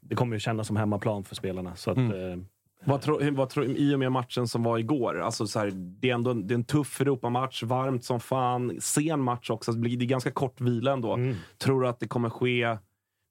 Det 0.00 0.14
kommer 0.14 0.36
ju 0.36 0.40
kännas 0.40 0.66
som 0.66 0.76
hemmaplan 0.76 1.24
för 1.24 1.34
spelarna. 1.34 1.76
Så 1.76 1.90
att, 1.90 1.96
Mm. 1.96 2.46
Vad 2.84 3.00
tror, 3.00 3.30
vad 3.30 3.48
tror, 3.48 3.66
I 3.66 3.94
och 3.94 3.98
med 3.98 4.12
matchen 4.12 4.48
som 4.48 4.62
var 4.62 4.78
igår, 4.78 5.20
alltså 5.20 5.46
så 5.46 5.58
här, 5.58 5.70
det 5.74 6.10
är 6.10 6.14
ändå 6.14 6.30
en, 6.30 6.46
det 6.46 6.54
är 6.54 6.56
en 6.56 6.64
tuff 6.64 7.00
Europamatch, 7.00 7.62
varmt 7.62 8.04
som 8.04 8.20
fan, 8.20 8.76
sen 8.80 9.20
match 9.20 9.50
också, 9.50 9.72
det 9.72 9.78
blir 9.78 9.96
det 9.96 10.04
är 10.04 10.06
ganska 10.06 10.30
kort 10.30 10.60
vila 10.60 10.92
ändå. 10.92 11.14
Mm. 11.14 11.36
Tror 11.58 11.80
du 11.82 11.88
att 11.88 12.00
det 12.00 12.08
kommer 12.08 12.30
ske... 12.30 12.78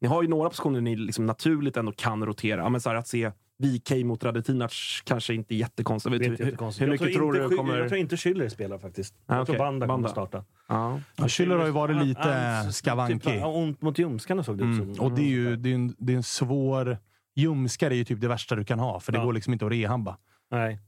Ni 0.02 0.08
har 0.08 0.22
ju 0.22 0.28
några 0.28 0.50
positioner 0.50 0.82
ni 0.82 0.96
liksom 0.96 1.26
naturligt 1.26 1.78
ändå 1.78 1.92
kan 1.92 2.26
rotera. 2.26 2.70
Men 2.70 2.82
så 2.82 2.90
här, 2.90 2.96
att 2.96 3.08
se 3.08 3.32
VK 3.64 4.06
mot 4.06 4.24
Radetinac 4.24 5.02
kanske 5.06 5.34
inte 5.34 5.56
är 5.56 5.58
jättekonstigt. 5.58 6.12
det 6.12 6.18
är 6.18 6.20
Hur- 6.26 6.32
inte 6.32 6.44
jättekonstigt. 6.44 6.82
hur 6.82 6.88
jag 6.88 6.92
mycket 7.02 7.16
tror 7.18 7.34
tror 7.34 7.44
inte, 7.44 7.54
du 7.54 7.58
kommer... 7.58 7.78
Jag 7.78 7.88
tror 7.90 8.00
inte 8.00 8.16
Schüller 8.16 8.50
spelar 8.50 8.78
faktiskt. 8.78 9.16
Ah, 9.26 9.36
jag 9.36 9.46
tror 9.46 9.56
okej. 9.56 9.60
Banda 9.66 9.86
kommer 9.86 9.94
Banda. 9.98 10.10
starta. 10.10 10.44
Ja. 10.68 11.00
Ja, 11.16 11.24
Schüller 11.24 11.58
har 11.58 11.66
ju 11.66 11.72
varit 11.72 12.06
lite 12.06 12.22
han- 12.30 12.74
skavankig. 12.74 13.22
Typ, 13.24 13.46
ont 13.46 13.82
mot 13.82 14.00
ljumskarna 14.00 14.44
såg 14.44 14.58
det 14.58 14.64
ut 14.64 14.80
Mm. 14.82 14.96
som. 14.96 15.06
Och 15.06 15.12
det 15.12 15.22
är 15.22 15.26
ju 15.30 15.56
det 15.56 15.70
är 15.72 15.76
en, 15.76 15.96
det 15.98 16.14
är 16.14 16.18
en 16.18 16.24
svår... 16.24 16.98
Ljumskar 17.36 17.92
är 17.92 17.96
ju 17.96 18.04
typ 18.04 18.22
det 18.22 18.28
värsta 18.28 18.56
du 18.56 18.64
kan 18.64 18.80
ha, 18.80 19.00
för 19.00 19.12
det 19.12 19.18
Ja. 19.18 19.24
går 19.26 19.34
liksom 19.34 19.54
inte 19.54 19.66
att 19.66 19.72
rehabba. 19.72 20.18
Nej. 20.52 20.80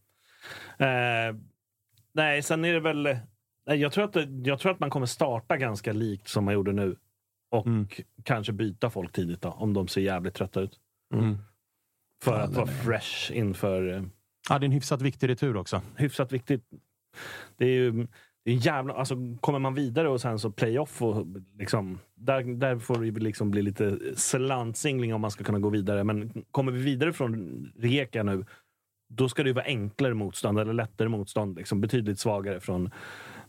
Eh, 0.77 1.35
nej, 2.13 2.43
sen 2.43 2.65
är 2.65 2.73
det 2.73 2.79
väl... 2.79 3.03
Nej, 3.67 3.77
jag, 3.79 3.91
tror 3.91 4.03
att 4.03 4.13
det, 4.13 4.27
jag 4.43 4.59
tror 4.59 4.71
att 4.71 4.79
man 4.79 4.89
kommer 4.89 5.05
starta 5.05 5.57
ganska 5.57 5.93
likt 5.93 6.27
som 6.27 6.45
man 6.45 6.53
gjorde 6.53 6.71
nu. 6.71 6.95
Och 7.51 7.67
Mm. 7.67 7.87
kanske 8.23 8.53
byta 8.53 8.89
folk 8.89 9.11
tidigt 9.11 9.41
då, 9.41 9.49
om 9.49 9.73
de 9.73 9.87
ser 9.87 10.01
jävligt 10.01 10.33
trötta 10.33 10.61
ut. 10.61 10.79
Mm. 11.13 11.37
För 12.23 12.31
Fan, 12.31 12.41
att 12.41 12.55
vara 12.55 12.67
är- 12.69 12.73
fresh 12.73 13.31
inför... 13.37 13.93
Eh, 13.93 14.03
Ja, 14.49 14.59
det 14.59 14.63
är 14.63 14.65
en 14.65 14.71
hyfsat 14.71 15.01
viktig 15.01 15.29
retur 15.29 15.57
också. 15.57 15.81
hyfsat 15.97 16.31
viktigt. 16.31 16.63
Det 17.57 17.65
är 17.65 17.69
ju, 17.69 18.07
det 18.45 18.51
är 18.51 18.55
jävla, 18.65 18.93
alltså, 18.93 19.15
kommer 19.41 19.59
man 19.59 19.73
vidare 19.73 20.09
och 20.09 20.21
sen 20.21 20.39
så 20.39 20.51
playoff, 20.51 21.01
och 21.01 21.25
liksom, 21.57 21.99
där, 22.15 22.43
där 22.43 22.79
får 22.79 22.97
det 23.11 23.19
liksom 23.19 23.51
bli 23.51 23.61
lite 23.61 23.97
slantsingling 24.15 25.13
om 25.13 25.21
man 25.21 25.31
ska 25.31 25.43
kunna 25.43 25.59
gå 25.59 25.69
vidare. 25.69 26.03
Men 26.03 26.43
kommer 26.51 26.71
vi 26.71 26.81
vidare 26.81 27.13
från 27.13 27.65
Rijeka 27.79 28.23
nu, 28.23 28.45
då 29.09 29.29
ska 29.29 29.43
det 29.43 29.49
ju 29.49 29.53
vara 29.53 29.65
enklare 29.65 30.13
motstånd 30.13 30.59
eller 30.59 30.73
lättare 30.73 31.07
motstånd. 31.09 31.57
Liksom, 31.57 31.81
betydligt 31.81 32.19
svagare 32.19 32.59
från 32.59 32.89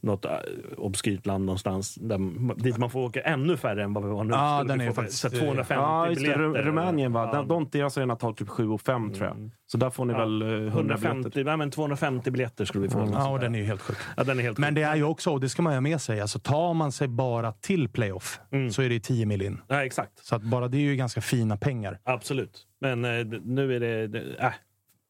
något 0.03 0.25
äh, 0.25 0.33
obskyrt 0.77 1.27
land 1.27 1.45
någonstans. 1.45 1.95
Där, 1.95 2.55
dit 2.63 2.79
man 2.79 2.91
får 2.91 3.01
åka 3.01 3.21
ännu 3.23 3.57
färre 3.57 3.83
än 3.85 3.93
vad 3.95 4.05
vi 4.05 4.11
var 4.11 4.25
nu. 4.25 4.35
Ja, 4.35 4.59
Skulle 4.59 4.73
den 4.73 4.79
vi 4.79 4.85
är 4.87 4.91
få 4.91 4.95
faktiskt- 4.95 5.19
så 5.21 5.29
här 5.29 5.37
250 5.39 5.83
Ja, 5.83 6.09
just 6.09 6.21
biljetter. 6.21 6.41
Ru- 6.43 6.63
Rumänien 6.63 7.13
va? 7.13 7.31
Ja. 7.33 7.39
Ja. 7.39 7.43
De, 7.43 7.69
deras 7.73 7.99
arena 7.99 8.17
tar 8.17 8.33
typ 8.33 8.49
7 8.49 8.69
och 8.69 8.81
5 8.81 9.13
tror 9.15 9.27
jag. 9.27 9.51
Så 9.67 9.79
där 9.79 9.91
får 9.91 10.05
ni 10.05 10.13
väl 10.15 10.43
eh, 10.43 10.49
100 10.49 10.61
biljetter. 10.71 11.07
150, 11.09 11.45
nej, 11.45 11.57
men 11.57 11.71
250 11.71 12.31
biljetter 12.31 12.65
skulle 12.65 12.83
vi 12.83 12.91
få. 12.91 13.09
Ja, 13.13 13.29
och 13.31 13.41
den 13.41 13.55
är 13.55 13.59
ju 13.59 13.65
helt 13.65 13.81
sjuk. 13.81 13.97
Ja, 14.17 14.25
den 14.25 14.39
är 14.39 14.43
helt 14.43 14.59
Men 14.59 14.75
det 14.75 14.83
är 14.83 14.97
ju 14.97 15.05
också, 15.05 15.31
och 15.31 15.41
det 15.41 15.49
ska 15.49 15.63
man 15.63 15.73
ju 15.73 15.77
ha 15.77 15.81
med 15.81 16.01
sig, 16.01 16.21
alltså 16.21 16.39
tar 16.39 16.75
man 16.75 16.93
sig 16.93 17.09
bara 17.09 17.53
till 17.53 17.89
playoff 17.89 18.41
så 18.71 18.83
är 18.83 18.89
det 18.89 19.01
10 19.01 19.27
mil 19.27 19.43
in. 19.43 19.61
Ja, 19.69 19.85
exakt. 19.85 20.19
Så 20.27 20.37
att 20.37 20.43
bara 20.43 20.69
det 20.69 20.77
är 20.77 20.81
ju 20.81 20.97
ganska 20.97 21.21
fina 21.21 21.57
pengar. 21.57 21.99
Absolut. 22.05 22.67
Men 22.81 23.05
eh, 23.05 23.11
nu 23.45 23.77
är 23.77 23.81
det, 23.81 24.19
äh, 24.41 24.53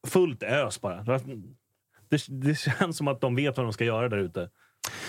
fullt 0.06 0.42
ös 0.42 0.80
bara. 0.80 1.02
Det, 2.08 2.24
det 2.28 2.54
känns 2.58 2.96
som 2.96 3.08
att 3.08 3.20
de 3.20 3.34
vet 3.34 3.56
vad 3.56 3.66
de 3.66 3.72
ska 3.72 3.84
göra 3.84 4.08
där 4.08 4.16
ute. 4.18 4.48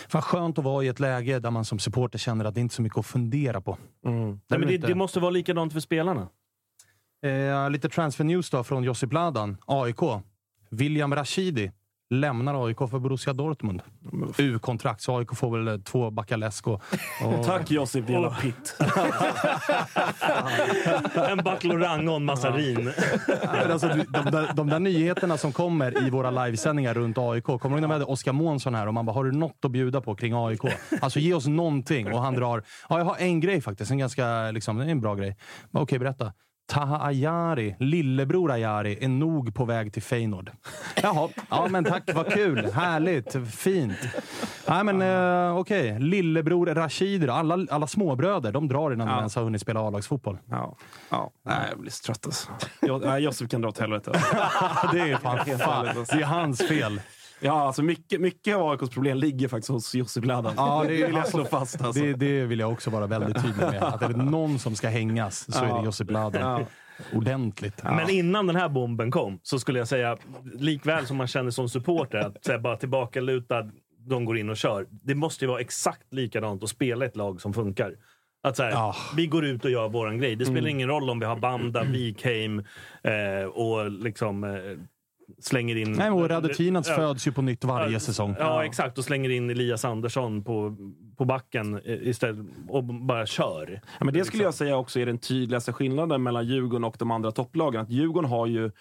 Fan 0.08 0.22
skönt 0.22 0.58
att 0.58 0.66
vara 0.66 0.84
i 0.84 0.88
ett 0.88 1.00
läge 1.00 1.40
där 1.40 1.52
man 1.52 1.66
som 1.66 1.80
supporter 1.80 2.20
känner 2.20 2.46
att 2.46 2.56
det 2.56 2.62
inte 2.62 2.74
är 2.74 2.76
så 2.76 2.82
mycket 2.82 3.00
att 3.00 3.06
fundera 3.06 3.62
på. 3.62 3.78
Nej, 4.04 4.60
men 4.60 4.68
det, 4.68 4.78
det 4.78 4.96
måste 4.96 5.20
vara 5.20 5.32
likadant 5.32 5.74
för 5.74 5.80
spelarna. 5.80 6.28
Eh, 7.24 7.70
lite 7.70 7.90
transfer 7.90 8.24
news 8.24 8.50
då 8.50 8.64
från 8.64 8.84
Josip 8.84 9.14
Ladan, 9.14 9.58
AIK. 9.66 10.00
William 10.70 11.16
Rashidi 11.16 11.72
lämnar 12.20 12.66
AIK 12.68 12.78
för 12.78 13.00
Borussia 13.00 13.34
Dortmund. 13.34 13.82
U-kontrakt, 14.38 15.02
så 15.02 15.18
AIK 15.18 15.36
får 15.36 15.58
väl 15.58 15.82
två 15.82 16.12
backar 16.12 16.38
läsk 16.38 16.68
och. 16.68 16.82
Tack 17.46 17.72
Josip, 17.72 18.10
jävla 18.10 18.30
pitt. 18.30 18.76
en 21.30 21.38
baklorang 21.44 22.08
och 22.08 22.16
en 22.16 22.26
massarin. 22.26 22.92
Men 23.42 23.72
alltså, 23.72 23.88
de, 23.88 24.32
de, 24.32 24.48
de 24.56 24.70
där 24.70 24.80
nyheterna 24.80 25.38
som 25.38 25.52
kommer 25.52 26.08
i 26.08 26.10
våra 26.10 26.46
livesändningar 26.46 26.94
runt 26.94 27.18
AIK. 27.18 27.44
Kommer 27.44 27.60
du 27.62 27.70
ihåg 27.70 27.82
när 27.82 27.88
vi 27.88 27.94
hade 27.94 28.06
Oskar 28.06 28.34
Månsson 28.34 28.76
här 28.76 28.88
och 28.88 28.94
man 28.94 29.06
bara, 29.06 29.14
har 29.14 29.24
du 29.24 29.32
något 29.32 29.66
att 29.66 29.72
bjuda 29.72 30.02
på 30.02 30.16
kring 30.16 30.34
AIK? 30.34 30.62
Alltså 31.02 31.20
ge 31.20 31.34
oss 31.34 31.48
någonting. 31.48 32.14
Och 32.14 32.22
han 32.22 32.34
drar, 32.34 32.64
ja 32.90 32.98
jag 32.98 33.06
har 33.06 33.18
en 33.18 33.40
grej 33.40 33.62
faktiskt, 33.62 33.92
en 33.92 33.98
ganska, 33.98 34.52
liksom, 34.52 34.80
en 34.80 35.02
bra 35.02 35.16
grej. 35.16 35.38
Okej, 35.72 36.00
berätta. 36.00 36.34
Taha 36.66 37.06
Ayari, 37.08 37.76
lillebror 37.80 38.52
Ayari, 38.52 38.98
är 39.02 39.08
nog 39.08 39.56
på 39.56 39.66
väg 39.66 39.94
till 39.94 40.04
Feyenoord. 40.04 40.52
Jaha, 41.04 41.30
ja 41.50 41.68
men 41.68 41.84
tack, 41.84 42.04
vad 42.14 42.34
kul. 42.34 42.72
Härligt, 42.72 43.36
fint. 43.56 43.98
Nej 44.68 44.84
men 44.84 45.02
eh, 45.02 45.58
okej, 45.58 46.00
lillebror 46.00 46.66
Rashidi 46.66 47.26
då. 47.26 47.34
Alla, 47.34 47.68
alla 47.70 47.88
småbröder, 47.88 48.52
de 48.52 48.68
drar 48.68 48.94
innan 48.94 49.08
de 49.08 49.18
ens 49.18 49.36
har 49.36 49.44
hunnit 49.44 49.62
spela 49.62 49.88
A-lagsfotboll. 49.88 50.38
Ja. 50.50 50.76
ja. 51.10 51.32
Nej, 51.46 51.68
jag 51.70 51.80
blir 51.80 51.92
så 51.92 52.04
trött 52.04 52.26
alltså. 52.26 52.50
Nej, 53.08 53.24
Josip 53.24 53.52
kan 53.52 53.62
dra 53.62 53.70
åt 53.70 53.78
helvete. 53.78 54.12
det 54.92 55.00
är 55.00 55.18
fan, 55.18 55.58
fan 55.60 56.06
det 56.10 56.22
är 56.22 56.26
hans 56.26 56.68
fel. 56.68 57.02
Ja, 57.44 57.68
alltså 57.68 57.84
mycket, 57.84 58.22
mycket 58.22 58.56
av 58.56 58.70
AIKs 58.70 58.90
problem 58.90 59.18
ligger 59.18 59.48
faktiskt 59.48 59.70
hos 59.70 59.96
Josip 59.96 60.26
Ladan. 60.26 60.54
Ja, 60.58 60.84
det 60.88 60.94
vill 61.06 61.16
jag 61.16 61.28
slå 61.28 61.46
fast. 61.46 61.82
Alltså. 61.82 62.04
Det, 62.04 62.14
det 62.14 62.44
vill 62.46 62.60
jag 62.60 62.72
också 62.72 62.90
vara 62.90 63.08
väldigt 63.08 63.36
tydlig 63.44 63.58
med. 63.66 63.84
Att 63.84 64.02
är 64.02 64.10
det 64.10 64.24
någon 64.24 64.60
som 64.60 64.76
ska 64.76 64.88
hängas 64.90 65.54
så 65.54 65.66
är 65.66 65.80
det 65.80 65.86
Josip 65.86 66.12
Ladan. 66.12 66.42
Ja. 66.42 66.66
Ordentligt. 67.18 67.84
Men 67.84 68.10
innan 68.10 68.48
den 68.48 68.56
här 68.56 68.70
bomben 68.70 69.12
kom 69.12 69.40
så 69.44 69.60
skulle 69.60 69.80
jag 69.80 69.88
säga, 69.88 70.18
likväl 70.54 71.06
som 71.06 71.18
man 71.18 71.28
känner 71.28 71.52
som 71.52 71.70
supporter, 71.70 72.18
att 72.18 72.48
här, 72.48 72.58
bara 72.60 72.78
tillbakalutad, 72.78 73.72
de 74.08 74.26
går 74.26 74.38
in 74.38 74.50
och 74.50 74.58
kör. 74.58 74.86
Det 74.90 75.16
måste 75.16 75.46
ju 75.46 75.50
vara 75.52 75.62
exakt 75.62 76.14
likadant 76.14 76.64
att 76.64 76.70
spela 76.70 77.06
ett 77.06 77.16
lag 77.16 77.42
som 77.42 77.54
funkar. 77.54 77.96
Att 78.44 78.58
så 78.58 78.64
här, 78.64 78.72
Ja. 78.72 78.96
Vi 79.16 79.28
går 79.28 79.46
ut 79.46 79.66
och 79.66 79.72
gör 79.72 79.90
våran 79.90 80.18
grej. 80.18 80.36
Det 80.36 80.46
spelar 80.46 80.60
Mm. 80.60 80.70
ingen 80.70 80.88
roll 80.88 81.10
om 81.10 81.20
vi 81.20 81.26
har 81.26 81.36
Banda, 81.36 81.84
Wikheim 81.84 82.60
eh, 83.04 83.46
och 83.54 83.92
liksom 83.92 84.44
eh, 84.44 84.52
slänger 85.40 85.76
in... 85.76 85.92
Nej, 85.92 86.10
och 86.10 86.30
Radetinac 86.30 86.88
Ja. 86.90 86.96
föds 86.96 87.28
ju 87.28 87.32
på 87.32 87.42
nytt 87.42 87.64
varje 87.64 88.00
säsong. 88.00 88.36
Ja, 88.40 88.66
exakt. 88.66 88.98
Och 88.98 89.04
slänger 89.04 89.30
in 89.30 89.50
Elias 89.50 89.86
Andersson 89.86 90.44
på, 90.44 90.76
på 91.18 91.26
backen 91.26 91.82
istället 91.86 92.46
och 92.70 92.84
bara 92.84 93.26
kör. 93.26 93.82
Ja, 94.00 94.06
men 94.06 94.14
det 94.14 94.26
skulle 94.26 94.44
jag 94.44 94.54
säga 94.54 94.78
också 94.78 95.00
är 95.00 95.06
den 95.06 95.18
tydligaste 95.18 95.74
skillnaden 95.74 96.24
mellan 96.24 96.48
Djurgården 96.48 96.84
och 96.84 96.96
de 97.00 97.12
andra 97.12 97.32
topplagen. 97.32 97.82
Att 97.82 97.90
Djurgården 97.90 98.30
har 98.30 98.48
ju 98.48 98.72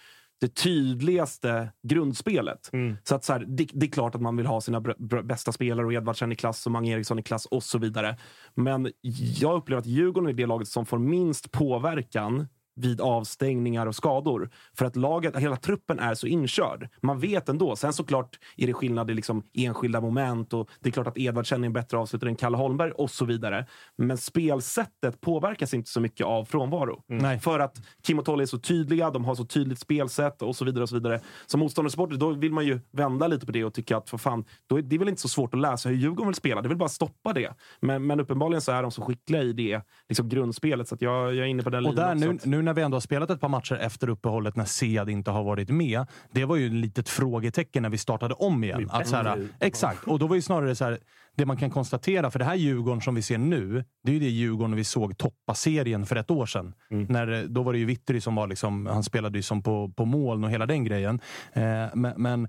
det 0.40 0.54
tydligaste 0.54 1.68
grundspelet. 1.82 2.70
Så, 3.04 3.14
att 3.14 3.24
så 3.24 3.32
här, 3.32 3.44
det, 3.48 3.66
det 3.72 3.86
är 3.86 3.90
klart 3.90 4.14
att 4.14 4.20
man 4.20 4.36
vill 4.36 4.46
ha 4.46 4.60
sina 4.60 4.80
br- 4.80 4.96
br- 4.98 5.22
bästa 5.22 5.52
spelare 5.52 5.86
och 5.86 5.92
Edvardsen 5.92 6.32
i 6.32 6.36
klass 6.36 6.66
och 6.66 6.72
Mange 6.72 6.92
Eriksson 6.92 7.18
i 7.18 7.22
klass 7.22 7.46
och 7.46 7.62
så 7.62 7.78
vidare. 7.78 8.16
Men 8.54 8.92
jag 9.40 9.54
upplever 9.56 9.80
att 9.80 9.86
Djurgården 9.86 10.28
är 10.28 10.32
det 10.32 10.46
laget 10.46 10.68
som 10.68 10.86
får 10.86 10.98
minst 10.98 11.52
påverkan 11.52 12.48
vid 12.74 13.00
avstängningar 13.00 13.86
och 13.86 13.94
skador. 13.94 14.50
För 14.78 14.84
att 14.84 14.96
laget, 14.96 15.36
hela 15.36 15.56
truppen 15.56 15.98
är 15.98 16.14
så 16.14 16.26
inkörd. 16.26 16.88
Man 17.02 17.18
vet 17.18 17.48
ändå. 17.48 17.76
Sen 17.76 17.92
såklart 17.92 18.38
är 18.56 18.66
det 18.66 18.72
skillnad 18.72 19.10
i 19.10 19.14
liksom 19.14 19.42
enskilda 19.54 20.00
moment 20.00 20.52
och 20.52 20.68
det 20.80 20.88
är 20.88 20.92
klart 20.92 21.06
att 21.06 21.18
Edvardsen 21.18 21.64
är 21.64 21.66
en 21.66 21.72
bättre 21.72 21.98
avslutare 21.98 22.30
än 22.30 22.36
Kalle 22.36 22.56
Holmberg 22.56 22.92
och 22.92 23.10
så 23.10 23.24
vidare. 23.24 23.66
Men 23.96 24.18
spelsättet 24.18 25.20
påverkas 25.20 25.74
inte 25.74 25.90
så 25.90 26.00
mycket 26.00 26.26
av 26.26 26.44
frånvaro. 26.44 27.02
Nej. 27.06 27.40
För 27.40 27.58
att 27.58 27.80
Kim 28.02 28.18
och 28.18 28.24
Tolle 28.24 28.44
är 28.44 28.46
så 28.46 28.58
tydliga, 28.58 29.10
de 29.10 29.24
har 29.24 29.34
så 29.34 29.44
tydligt 29.44 29.78
spelsätt 29.78 30.42
och 30.42 30.56
så 30.56 30.64
vidare. 30.64 30.82
och 30.82 30.88
så 30.88 30.94
vidare. 30.94 31.20
Som 31.46 31.60
motståndarsupporter 31.60 32.16
då 32.16 32.30
vill 32.30 32.52
man 32.52 32.66
ju 32.66 32.80
vända 32.90 33.26
lite 33.26 33.46
på 33.46 33.52
det 33.52 33.64
och 33.64 33.74
tycka 33.74 33.96
att 33.96 34.10
för 34.10 34.18
fan, 34.18 34.44
då 34.66 34.78
är 34.78 34.82
det 34.82 34.96
är 34.96 34.98
väl 34.98 35.08
inte 35.08 35.20
så 35.20 35.28
svårt 35.28 35.54
att 35.54 35.60
läsa 35.60 35.88
hur 35.88 35.96
Djurgården 35.96 36.26
vill 36.26 36.34
spela. 36.34 36.62
Det 36.62 36.68
vill 36.68 36.78
bara 36.78 36.88
stoppa 36.88 37.32
det. 37.32 37.54
Men, 37.80 38.06
men 38.06 38.20
uppenbarligen 38.20 38.60
så 38.60 38.72
är 38.72 38.82
de 38.82 38.90
så 38.90 39.02
skickliga 39.02 39.42
i 39.42 39.52
det 39.52 39.80
liksom 40.08 40.28
grundspelet 40.28 40.88
så 40.88 40.94
att 40.94 41.02
jag, 41.02 41.34
jag 41.34 41.46
är 41.46 41.50
inne 41.50 41.62
på 41.62 41.70
den 41.70 41.86
Och 41.86 41.94
där, 41.94 42.14
linjen 42.14 42.38
nu. 42.44 42.61
Nu 42.62 42.66
när 42.66 42.74
vi 42.74 42.82
ändå 42.82 42.94
har 42.94 43.00
spelat 43.00 43.30
ett 43.30 43.40
par 43.40 43.48
matcher 43.48 43.74
efter 43.74 44.08
uppehållet 44.08 44.56
när 44.56 44.64
Sead 44.64 45.08
inte 45.08 45.30
har 45.30 45.44
varit 45.44 45.68
med. 45.68 46.06
Det 46.32 46.44
var 46.44 46.56
ju 46.56 46.66
ett 46.66 46.72
litet 46.72 47.08
frågetecken 47.08 47.82
när 47.82 47.90
vi 47.90 47.98
startade 47.98 48.34
om 48.34 48.64
igen. 48.64 48.90
Att 48.90 49.08
så 49.08 49.16
här, 49.16 49.48
exakt, 49.60 50.06
och 50.06 50.18
då 50.18 50.26
var 50.26 50.36
ju 50.36 50.42
snarare 50.42 50.74
så 50.74 50.84
här, 50.84 50.98
det 51.36 51.46
man 51.46 51.56
kan 51.56 51.70
konstatera, 51.70 52.30
för 52.30 52.38
det 52.38 52.44
här 52.44 52.54
Djurgården 52.54 53.00
som 53.00 53.14
vi 53.14 53.22
ser 53.22 53.38
nu, 53.38 53.84
det 54.02 54.10
är 54.10 54.14
ju 54.14 54.20
det 54.20 54.28
Djurgården 54.28 54.76
vi 54.76 54.84
såg 54.84 55.18
toppa 55.18 55.54
serien 55.54 56.06
för 56.06 56.16
ett 56.16 56.30
år 56.30 56.46
sedan. 56.46 56.74
När, 57.08 57.32
eh, 57.32 57.40
då 57.40 57.62
var 57.62 57.72
det 57.72 57.78
ju 57.78 57.84
Vittry 57.84 58.20
som 58.20 58.34
var 58.34 58.46
liksom, 58.46 58.86
han 58.86 59.04
spelade 59.04 59.38
ju 59.38 59.42
som 59.42 59.62
på, 59.62 59.92
på 59.96 60.04
moln 60.04 60.44
och 60.44 60.50
hela 60.50 60.66
den 60.66 60.84
grejen. 60.84 61.20
Eh, 61.52 61.62
men, 61.94 62.14
men 62.16 62.48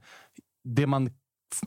det 0.63 0.87
man 0.87 1.09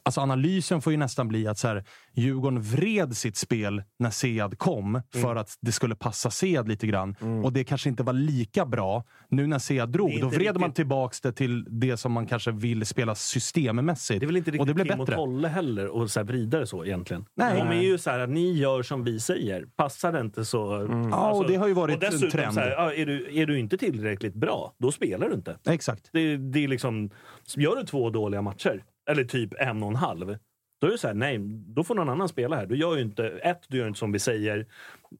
Alltså 0.02 0.20
analysen 0.20 0.82
får 0.82 0.92
ju 0.92 0.96
nästan 0.96 1.28
bli 1.28 1.46
att 1.46 1.58
så 1.58 1.68
här, 1.68 1.84
Djurgården 2.14 2.62
vred 2.62 3.16
sitt 3.16 3.36
spel 3.36 3.82
när 3.98 4.10
Sead 4.10 4.58
kom 4.58 5.02
för 5.22 5.36
att 5.36 5.54
det 5.60 5.72
skulle 5.72 5.94
passa 5.94 6.30
Sead 6.30 6.68
lite 6.68 6.86
grann. 6.86 7.16
Och 7.44 7.52
det 7.52 7.64
kanske 7.64 7.88
inte 7.88 8.02
var 8.02 8.12
lika 8.12 8.66
bra. 8.66 9.04
Nu 9.28 9.46
när 9.46 9.58
Sead 9.58 9.88
drog, 9.88 10.20
då 10.20 10.28
vred 10.28 10.54
man 10.54 10.62
riktigt- 10.62 10.74
tillbaks 10.76 11.20
det 11.20 11.32
till 11.32 11.66
det 11.80 11.96
som 11.96 12.12
man 12.12 12.26
kanske 12.26 12.50
vill 12.50 12.86
spela 12.86 13.14
systemmässigt. 13.14 14.20
Det 14.20 14.24
är 14.24 14.26
väl 14.26 14.36
inte 14.36 14.50
riktigt 14.50 14.88
Kim 14.88 15.00
och. 15.00 15.06
Tolle 15.06 15.48
heller 15.48 15.86
och 15.86 16.10
så 16.10 16.20
här 16.20 16.24
vrida 16.24 16.58
det 16.58 16.66
så 16.66 16.84
egentligen. 16.84 17.24
Nej. 17.36 17.58
De 17.58 17.68
är 17.68 17.82
ju 17.82 17.98
så 17.98 18.10
här 18.10 18.18
att 18.18 18.30
ni 18.30 18.52
gör 18.52 18.82
som 18.82 19.04
vi 19.04 19.20
säger. 19.20 19.66
Passar 19.76 20.12
det 20.12 20.20
inte 20.20 20.44
så... 20.44 20.74
Mm. 20.74 21.08
Ja, 21.08 21.32
och 21.32 21.46
det 21.48 21.56
har 21.56 21.68
ju 21.68 21.74
varit 21.74 21.94
och 21.94 22.00
dessutom 22.00 22.26
en 22.26 22.30
trend. 22.30 22.54
Så 22.54 22.60
här, 22.60 22.92
är, 22.92 23.06
du, 23.06 23.38
är 23.40 23.46
du 23.46 23.58
inte 23.58 23.78
tillräckligt 23.78 24.34
bra, 24.34 24.74
då 24.78 24.92
spelar 24.92 25.28
du 25.28 25.34
inte. 25.34 25.58
Exakt. 25.68 26.08
Det, 26.12 26.36
det 26.36 26.64
är 26.64 26.68
liksom, 26.68 27.10
gör 27.56 27.76
du 27.76 27.82
två 27.82 28.10
dåliga 28.10 28.42
matcher, 28.42 28.84
eller 29.10 29.24
typ 29.24 29.54
en 29.58 29.82
och 29.82 29.88
en 29.88 29.96
halv, 29.96 30.38
då 30.80 30.86
är 30.86 30.90
det 30.90 30.98
så 30.98 31.06
här, 31.06 31.14
nej, 31.14 31.38
då 31.48 31.84
får 31.84 31.94
någon 31.94 32.08
annan 32.08 32.28
spela 32.28 32.56
här. 32.56 32.66
Du 32.66 32.76
gör 32.76 32.96
ju 32.96 33.02
inte, 33.02 33.26
ett, 33.28 33.60
du 33.68 33.78
gör 33.78 33.86
inte 33.86 33.98
som 33.98 34.12
vi 34.12 34.18
säger. 34.18 34.66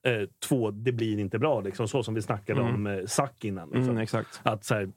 Eh, 0.02 0.28
två, 0.48 0.70
det 0.70 0.92
blir 0.92 1.18
inte 1.18 1.38
bra. 1.38 1.60
Liksom, 1.60 1.88
så 1.88 2.02
som 2.02 2.14
vi 2.14 2.22
snackade 2.22 2.60
Mm. 2.60 2.74
om 2.74 2.86
eh, 2.86 3.04
Sack 3.06 3.44
innan. 3.44 3.68
Liksom. 3.68 3.82
Mm, 3.90 3.98
exakt. 3.98 4.40
Att 4.42 4.64
så 4.64 4.74
här, 4.74 4.88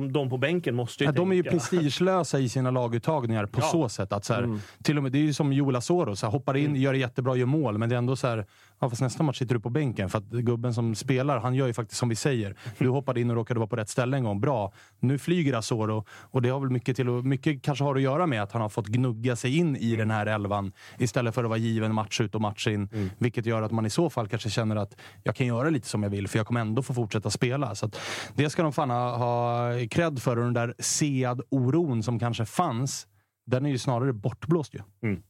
de, 0.00 0.12
de 0.12 0.30
på 0.30 0.36
bänken 0.38 0.74
måste 0.74 1.04
ju 1.04 1.08
Ja, 1.08 1.12
de 1.12 1.30
är 1.32 1.36
ju 1.36 1.42
prestigelösa 1.42 2.38
i 2.38 2.48
sina 2.48 2.70
laguttagningar 2.70 3.46
på 3.46 3.60
Ja. 3.60 3.64
så 3.66 3.88
sätt. 3.88 4.12
att 4.12 4.24
så 4.24 4.34
här, 4.34 4.42
Mm. 4.42 4.60
till 4.82 4.96
och 4.96 5.02
med, 5.02 5.12
Det 5.12 5.18
är 5.18 5.22
ju 5.22 5.32
som 5.32 5.52
Joel 5.52 5.76
Asoro, 5.76 6.16
så 6.16 6.26
här, 6.26 6.32
hoppar 6.32 6.56
in, 6.56 6.76
gör 6.76 6.92
det 6.92 6.98
jättebra, 6.98 7.36
gör 7.36 7.46
mål, 7.46 7.78
men 7.78 7.88
det 7.88 7.94
är 7.94 7.98
ändå 7.98 8.16
så 8.16 8.26
här, 8.26 8.46
ja, 8.80 8.90
fast 8.90 9.02
nästa 9.02 9.22
match 9.22 9.38
sitter 9.38 9.54
du 9.54 9.60
på 9.60 9.70
bänken. 9.70 10.08
För 10.10 10.18
att 10.18 10.24
gubben 10.24 10.74
som 10.74 10.94
spelar, 10.94 11.38
han 11.38 11.54
gör 11.54 11.66
ju 11.66 11.72
faktiskt 11.72 11.98
som 11.98 12.08
vi 12.08 12.16
säger. 12.16 12.56
Du 12.78 12.88
hoppade 12.88 13.20
in 13.20 13.30
och 13.30 13.36
råkade 13.36 13.60
vara 13.60 13.68
på 13.68 13.76
rätt 13.76 13.88
ställe 13.88 14.16
en 14.16 14.24
gång. 14.24 14.40
Bra. 14.40 14.72
Nu 15.00 15.18
flyger 15.18 15.54
Asoro 15.54 16.04
och 16.10 16.42
det 16.42 16.48
har 16.48 16.60
väl 16.60 16.70
mycket 16.70 16.96
till 16.96 17.18
att, 17.18 17.24
mycket 17.24 17.62
kanske 17.62 17.84
har 17.84 17.94
att 17.96 18.02
göra 18.02 18.26
med 18.26 18.42
att 18.42 18.52
han 18.52 18.62
har 18.62 18.68
fått 18.68 18.86
gnugga 18.86 19.36
sig 19.36 19.56
in 19.56 19.76
i 19.76 19.96
den 19.96 20.10
här 20.10 20.26
elvan 20.26 20.72
istället 20.98 21.34
för 21.34 21.42
att 21.44 21.48
vara 21.50 21.58
given 21.58 21.94
match 21.94 22.20
ut 22.20 22.34
och 22.34 22.40
match 22.40 22.66
in. 22.66 22.88
Vilket 23.18 23.46
gör 23.46 23.62
att 23.62 23.72
man 23.72 23.86
i 23.86 23.90
så 23.90 24.10
fall 24.10 24.28
kanske 24.28 24.50
känner 24.50 24.76
att 24.76 24.94
jag 25.22 25.36
kan 25.36 25.46
göra 25.46 25.70
lite 25.70 25.88
som 25.88 26.02
jag 26.02 26.10
vill, 26.10 26.28
för 26.28 26.38
jag 26.38 26.46
kommer 26.46 26.60
ändå 26.60 26.82
få 26.82 26.94
fortsätta 26.94 27.30
spela. 27.30 27.74
Så 27.74 27.90
det 28.34 28.50
ska 28.50 28.62
de 28.62 28.72
fan 28.72 28.90
ha, 28.90 29.16
ha 29.16 29.72
cred 29.88 30.22
för. 30.22 30.36
Och 30.36 30.44
den 30.44 30.54
där 30.54 30.74
Sead-oron 30.78 32.02
som 32.02 32.18
kanske 32.18 32.44
fanns, 32.44 33.06
den 33.46 33.66
är 33.66 33.70
ju 33.70 33.78
snarare 33.78 34.12
bortblåst 34.12 34.74
ju. 34.74 34.80
Mm. 35.02 35.22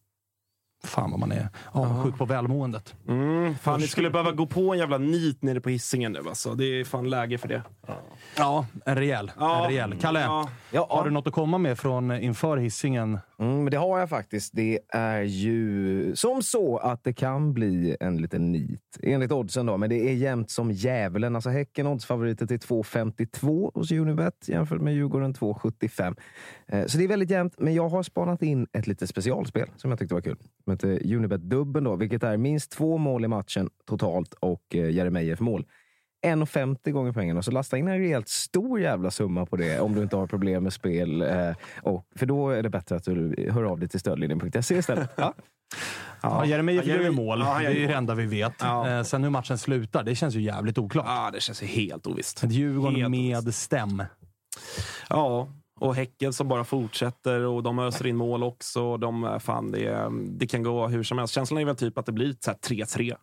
Fan 0.84 1.10
vad 1.10 1.20
man 1.20 1.32
är 1.32 1.48
avundsjuk 1.72 2.18
på 2.18 2.24
välmåendet. 2.24 2.94
Mm, 3.08 3.54
fan, 3.58 3.80
ni 3.80 3.86
skulle 3.88 4.10
behöva 4.10 4.32
gå 4.32 4.46
på 4.46 4.72
en 4.72 4.78
jävla 4.78 4.98
nit 4.98 5.42
nere 5.42 5.60
på 5.60 5.68
hissingen 5.68 6.12
nu 6.12 6.18
alltså. 6.28 6.54
Det 6.54 6.64
är 6.64 6.84
fan 6.84 7.10
läge 7.10 7.38
för 7.38 7.48
det. 7.48 7.62
Ja, 8.36 8.66
en 8.84 8.94
rejäl. 8.96 9.32
Ja. 9.38 9.62
En 9.64 9.70
rejäl. 9.70 9.94
Kalle, 10.00 10.20
Ja. 10.20 10.48
Ja, 10.70 10.86
har 10.90 11.04
du 11.04 11.10
något 11.10 11.26
att 11.26 11.32
komma 11.32 11.58
med 11.58 11.78
från 11.78 12.10
inför 12.12 12.56
hissingen 12.56 13.18
Mm, 13.38 13.56
men 13.64 13.70
det 13.70 13.76
har 13.76 13.98
jag 13.98 14.08
faktiskt. 14.08 14.52
Det 14.54 14.78
är 14.88 15.22
ju 15.22 16.16
som 16.16 16.42
så 16.42 16.76
att 16.78 17.04
det 17.04 17.12
kan 17.12 17.54
bli 17.54 17.96
en 18.00 18.16
liten 18.16 18.52
nit. 18.52 18.98
Enligt 19.02 19.32
oddsen 19.32 19.66
då, 19.66 19.76
men 19.76 19.90
det 19.90 20.08
är 20.10 20.14
jämnt 20.14 20.50
som 20.50 20.72
djävulen. 20.72 21.34
Alltså 21.34 21.50
Häcken 21.50 21.86
oddsfavoriter 21.86 22.46
till 22.46 22.58
2,52 22.58 23.70
hos 23.74 23.92
Unibet 23.92 24.48
jämfört 24.48 24.80
med 24.80 24.94
Djurgården 24.94 25.34
2,75. 25.34 26.16
Eh, 26.68 26.86
Så 26.86 26.98
det 26.98 27.04
är 27.04 27.08
väldigt 27.08 27.30
jämnt, 27.30 27.54
men 27.58 27.74
jag 27.74 27.88
har 27.88 28.02
spanat 28.02 28.42
in 28.42 28.66
ett 28.72 28.86
litet 28.86 29.08
specialspel 29.08 29.68
som 29.76 29.90
jag 29.90 29.98
tyckte 29.98 30.14
var 30.14 30.22
kul. 30.22 30.36
Som 30.64 30.72
heter 30.72 31.14
Unibet-dubben 31.14 31.84
då, 31.84 31.96
vilket 31.96 32.22
är 32.22 32.36
minst 32.36 32.70
två 32.70 32.98
mål 32.98 33.24
i 33.24 33.28
matchen 33.28 33.70
totalt 33.86 34.34
och 34.34 34.74
eh, 34.74 34.90
Jeremejeff 34.90 35.40
mål. 35.40 35.66
1,50 36.26 36.90
gånger 36.90 37.12
pengarna. 37.12 37.42
Så 37.42 37.50
lasta 37.50 37.78
in 37.78 37.88
en 37.88 37.98
rejält 37.98 38.28
stor 38.28 38.80
jävla 38.80 39.10
summa 39.10 39.46
på 39.46 39.56
det 39.56 39.80
om 39.80 39.94
du 39.94 40.02
inte 40.02 40.16
har 40.16 40.26
problem 40.26 40.62
med 40.62 40.72
spel. 40.72 41.22
Eh, 41.22 41.52
och, 41.82 42.06
för 42.16 42.26
då 42.26 42.50
är 42.50 42.62
det 42.62 42.70
bättre 42.70 42.96
att 42.96 43.04
du 43.04 43.48
hör 43.52 43.62
av 43.64 43.78
dig 43.80 43.88
till 43.88 44.00
stödlinjen.se 44.00 44.74
istället. 44.76 45.10
Ja. 45.16 45.34
Ja, 46.22 46.44
Jeremejeff 46.46 46.86
Ja, 46.86 46.92
gör 46.94 47.00
ju 47.02 47.08
Jeremy- 47.10 47.14
mål. 47.16 47.40
ja, 47.40 47.58
det 47.58 47.66
är 47.66 47.70
ju 47.70 47.86
det 47.86 47.94
enda 47.94 48.14
vi 48.14 48.26
vet. 48.26 48.52
Ja. 48.60 48.88
Eh, 48.90 49.02
Sen 49.02 49.22
hur 49.22 49.30
matchen 49.30 49.58
slutar, 49.58 50.02
det 50.04 50.14
känns 50.14 50.34
ju 50.34 50.40
jävligt 50.40 50.78
oklart. 50.78 51.04
Ja, 51.08 51.30
det 51.32 51.40
känns 51.40 51.62
ju 51.62 51.66
helt 51.66 52.06
ovisst. 52.06 52.42
Djurgården 52.44 52.96
Helt 53.14 53.44
med 53.44 53.54
stäm. 53.54 54.02
Ja, 55.08 55.48
och 55.80 55.94
Häcken 55.94 56.32
som 56.32 56.48
bara 56.48 56.64
fortsätter 56.64 57.40
och 57.40 57.62
de 57.62 57.78
öser 57.78 58.06
in 58.06 58.16
mål 58.16 58.42
också. 58.42 58.96
De, 58.96 59.38
fan, 59.40 59.70
det, 59.72 60.08
det 60.30 60.46
kan 60.46 60.62
gå 60.62 60.88
hur 60.88 61.02
som 61.02 61.18
helst. 61.18 61.34
Känslan 61.34 61.60
är 61.60 61.64
väl 61.64 61.76
typ 61.76 61.98
att 61.98 62.06
det 62.06 62.12
blir 62.12 62.34
så 62.40 62.50
här 62.50 62.58
3-3. 62.58 63.16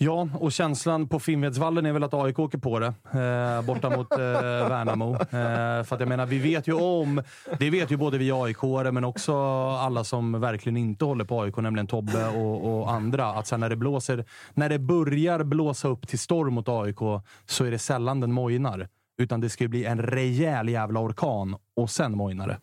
Ja, 0.00 0.28
och 0.34 0.52
känslan 0.52 1.08
på 1.08 1.20
Finnvedsvallen 1.20 1.86
är 1.86 1.92
väl 1.92 2.04
att 2.04 2.14
AIK 2.14 2.38
åker 2.38 2.58
på 2.58 2.78
det. 2.78 2.86
Eh, 2.86 3.66
borta 3.66 3.90
mot 3.90 4.12
eh, 4.12 4.18
Värnamo. 4.68 5.14
Eh, 5.14 5.84
för 5.84 5.94
att 5.94 6.00
jag 6.00 6.08
menar, 6.08 6.26
vi 6.26 6.38
vet 6.38 6.68
ju 6.68 6.72
om... 6.72 7.22
Det 7.58 7.70
vet 7.70 7.90
ju 7.90 7.96
både 7.96 8.18
vi 8.18 8.32
aik 8.32 8.56
men 8.92 9.04
också 9.04 9.34
alla 9.68 10.04
som 10.04 10.40
verkligen 10.40 10.76
inte 10.76 11.04
håller 11.04 11.24
på 11.24 11.42
AIK, 11.42 11.56
nämligen 11.56 11.86
Tobbe 11.86 12.28
och, 12.28 12.80
och 12.80 12.90
andra. 12.90 13.26
Att 13.26 13.46
sen 13.46 13.60
när 13.60 13.70
det 13.70 13.76
blåser... 13.76 14.24
När 14.54 14.68
det 14.68 14.78
börjar 14.78 15.44
blåsa 15.44 15.88
upp 15.88 16.08
till 16.08 16.18
storm 16.18 16.54
mot 16.54 16.68
AIK 16.68 16.98
så 17.46 17.64
är 17.64 17.70
det 17.70 17.78
sällan 17.78 18.20
den 18.20 18.32
mojnar. 18.32 18.88
Utan 19.18 19.40
det 19.40 19.48
ska 19.48 19.64
ju 19.64 19.68
bli 19.68 19.84
en 19.84 20.02
rejäl 20.02 20.68
jävla 20.68 21.00
orkan 21.00 21.56
och 21.78 21.90
sen 21.90 22.16
mojnar 22.16 22.48
det. 22.48 22.58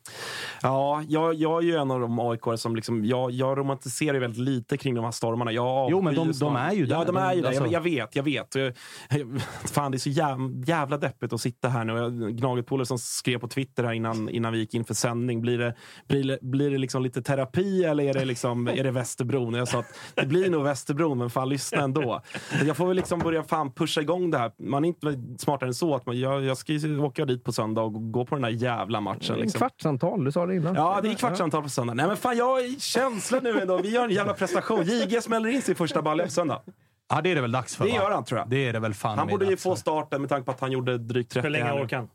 Ja, 0.62 1.04
jag, 1.08 1.34
jag 1.34 1.64
är 1.64 1.68
ju 1.68 1.76
en 1.76 1.92
av 1.92 2.00
de 2.00 2.20
aik 2.20 2.42
som 2.56 2.76
liksom, 2.76 3.06
jag, 3.06 3.32
jag 3.32 3.58
romantiserar 3.58 4.20
väldigt 4.20 4.40
lite 4.40 4.78
kring 4.78 4.96
de 4.96 5.04
här 5.04 5.12
stormarna. 5.12 5.52
Jag 5.52 5.92
Jo, 5.92 6.02
men 6.02 6.16
de- 6.16 6.32
de 6.32 6.56
är 6.56 6.72
ju 6.72 6.86
Ja, 6.86 7.00
där. 7.00 7.06
de 7.06 7.18
är 7.18 7.34
ju 7.34 7.42
där. 7.42 7.52
Jag, 7.52 7.58
alltså- 7.58 7.74
jag 7.74 7.82
vet, 7.82 8.16
jag 8.16 8.24
vet. 8.24 8.56
Jag, 8.56 8.74
fan, 9.66 9.92
det 9.92 9.98
är 9.98 10.00
så 10.00 10.10
jävla, 10.10 10.50
jävla 10.66 10.98
deppigt 10.98 11.34
att 11.34 11.42
sitta 11.42 11.70
här 11.70 11.86
nu. 11.86 12.32
Gnaget 12.32 12.88
som 12.88 12.98
skrev 12.98 13.40
på 13.40 13.48
Twitter 13.48 13.84
här 13.84 13.94
innan, 13.94 14.30
innan 14.30 14.54
vi 14.54 14.60
gick 14.60 14.74
in 14.74 14.86
för 14.86 14.94
sändning. 14.94 15.42
Blir 15.42 15.58
det, 15.58 15.76
blir 16.08 16.24
det, 16.24 16.40
blir 16.42 16.72
det 16.72 16.78
liksom 16.78 17.04
lite 17.04 17.22
terapi 17.22 17.84
eller 17.84 18.04
är 18.04 18.14
det, 18.14 18.26
liksom, 18.26 18.68
är 18.68 18.84
det 18.84 18.92
Västerbron? 18.92 19.54
Jag 19.54 19.68
sa 19.68 19.80
att 19.80 20.00
det 20.16 20.26
blir 20.26 20.50
nog 20.50 20.64
Västerbron, 20.64 21.18
men 21.18 21.30
fan 21.30 21.50
lyssna 21.50 21.82
ändå. 21.82 22.22
Jag 22.66 22.78
får 22.78 22.88
väl 22.88 22.96
liksom 22.96 23.20
börja 23.20 23.44
fan 23.44 23.72
pusha 23.74 24.02
igång 24.02 24.32
det 24.32 24.38
här. 24.38 24.52
Man 24.60 24.86
är 24.86 24.88
inte 24.88 25.22
smartare 25.38 25.70
än 25.70 25.74
så. 25.74 25.96
Att 25.96 26.06
man, 26.06 26.20
jag, 26.20 26.44
jag 26.44 26.58
ska 26.58 26.74
ju 26.74 27.00
åka 27.00 27.26
dit 27.26 27.44
på 27.44 27.52
söndag 27.52 27.82
och 27.82 28.12
gå 28.12 28.26
på 28.26 28.36
den 28.36 28.42
där 28.42 28.50
jävla 28.50 29.02
matchen. 29.06 29.40
Liksom. 29.40 29.58
Kvartssamtal, 29.60 30.24
du 30.24 30.32
sa 30.32 30.46
det 30.46 30.56
innan. 30.56 30.76
Ja, 30.76 31.00
det 31.04 31.10
är 31.10 31.14
kvartssamtal 31.16 31.64
på 31.64 31.70
söndag. 31.70 31.94
Nej 31.94 32.08
men 32.08 32.18
fan, 32.18 32.38
jag 32.38 32.46
har 32.46 32.80
känsla 32.80 33.40
nu 33.40 33.62
ändå. 33.62 33.78
Vi 33.78 33.90
gör 33.90 34.04
en 34.04 34.12
jävla 34.12 34.34
prestation. 34.34 34.84
JG 34.84 35.24
smäller 35.24 35.50
in 35.50 35.62
sin 35.62 35.76
första 35.76 36.02
balle 36.02 36.24
på 36.24 36.32
söndag. 36.32 36.62
Ja, 37.10 37.22
det 37.22 37.32
är 37.32 37.36
det 37.36 37.42
väl 37.42 37.52
dags 37.52 37.76
för 37.76 37.86
Det 37.86 37.92
va? 37.92 37.98
gör 37.98 38.12
han 38.12 38.26
tror 38.26 38.40
jag. 38.40 38.50
Det 38.50 38.68
är 38.68 38.74
det 38.74 38.80
väl 38.80 38.94
fan 38.94 39.18
Han 39.18 39.28
borde 39.28 39.46
ju 39.46 39.58
få 39.58 39.76
starten 39.76 40.22
med 40.22 40.30
tanke 40.30 40.46
på 40.46 40.52
att 40.52 40.60
han 40.60 40.72
gjorde 40.72 40.98
drygt 40.98 41.32
30 41.32 41.44
Hur 41.44 41.50
länge 41.50 41.72
orkar 41.72 41.98
han? 41.98 42.08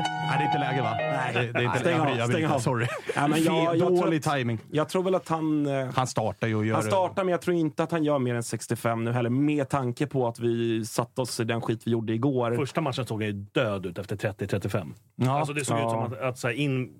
Nej, 0.00 0.38
det 0.38 0.44
är 0.44 0.46
inte 0.46 0.58
läge 0.58 0.82
va? 0.82 0.94
Nej, 0.98 1.34
det, 1.34 1.52
det 1.52 1.58
är 1.58 1.62
inte, 1.62 1.78
Stäng 1.78 1.92
jag, 1.96 2.08
av, 2.10 2.16
jag, 2.18 2.28
stäng 2.30 2.46
av. 2.46 2.58
Sorry. 2.58 2.86
Ja, 3.14 3.26
men 3.28 3.42
jag- 3.44 3.76
jag 3.76 3.88
tror 3.88 4.02
Dålig 4.04 4.16
att- 4.26 4.34
timing. 4.34 4.58
Jag 4.70 4.88
tror 4.88 5.02
väl 5.02 5.14
att 5.14 5.28
han... 5.28 5.66
eh, 5.66 5.88
Han 5.94 6.06
startar 6.06 6.46
ju 6.48 6.54
och 6.54 6.66
gör 6.66 6.74
Han 6.74 6.82
startar, 6.84 7.24
men 7.24 7.32
jag 7.32 7.40
tror 7.42 7.56
inte 7.56 7.82
att 7.82 7.90
han 7.92 8.04
gör 8.04 8.18
mer 8.18 8.34
än 8.34 8.42
65 8.42 9.04
nu 9.04 9.12
heller. 9.12 9.30
Med 9.30 9.68
tanke 9.68 10.06
på 10.06 10.28
att 10.28 10.38
vi 10.38 10.84
satte 10.84 11.20
oss 11.20 11.40
i 11.40 11.44
den 11.44 11.60
skit 11.60 11.80
vi 11.84 11.90
gjorde 11.90 12.12
igår. 12.12 12.56
Första 12.56 12.80
matchen 12.80 13.06
såg 13.06 13.22
ju 13.22 13.32
död 13.32 13.86
ut 13.86 13.98
efter 13.98 14.16
30-35. 14.16 14.92
Ja. 15.16 15.38
Alltså 15.38 15.52
det 15.52 15.64
såg 15.64 15.78
Ja. 15.78 15.84
ut 15.84 15.90
som 15.90 16.02
att, 16.18 16.20
att 16.28 16.38
så 16.38 16.48
här, 16.48 16.54
in 16.54 16.90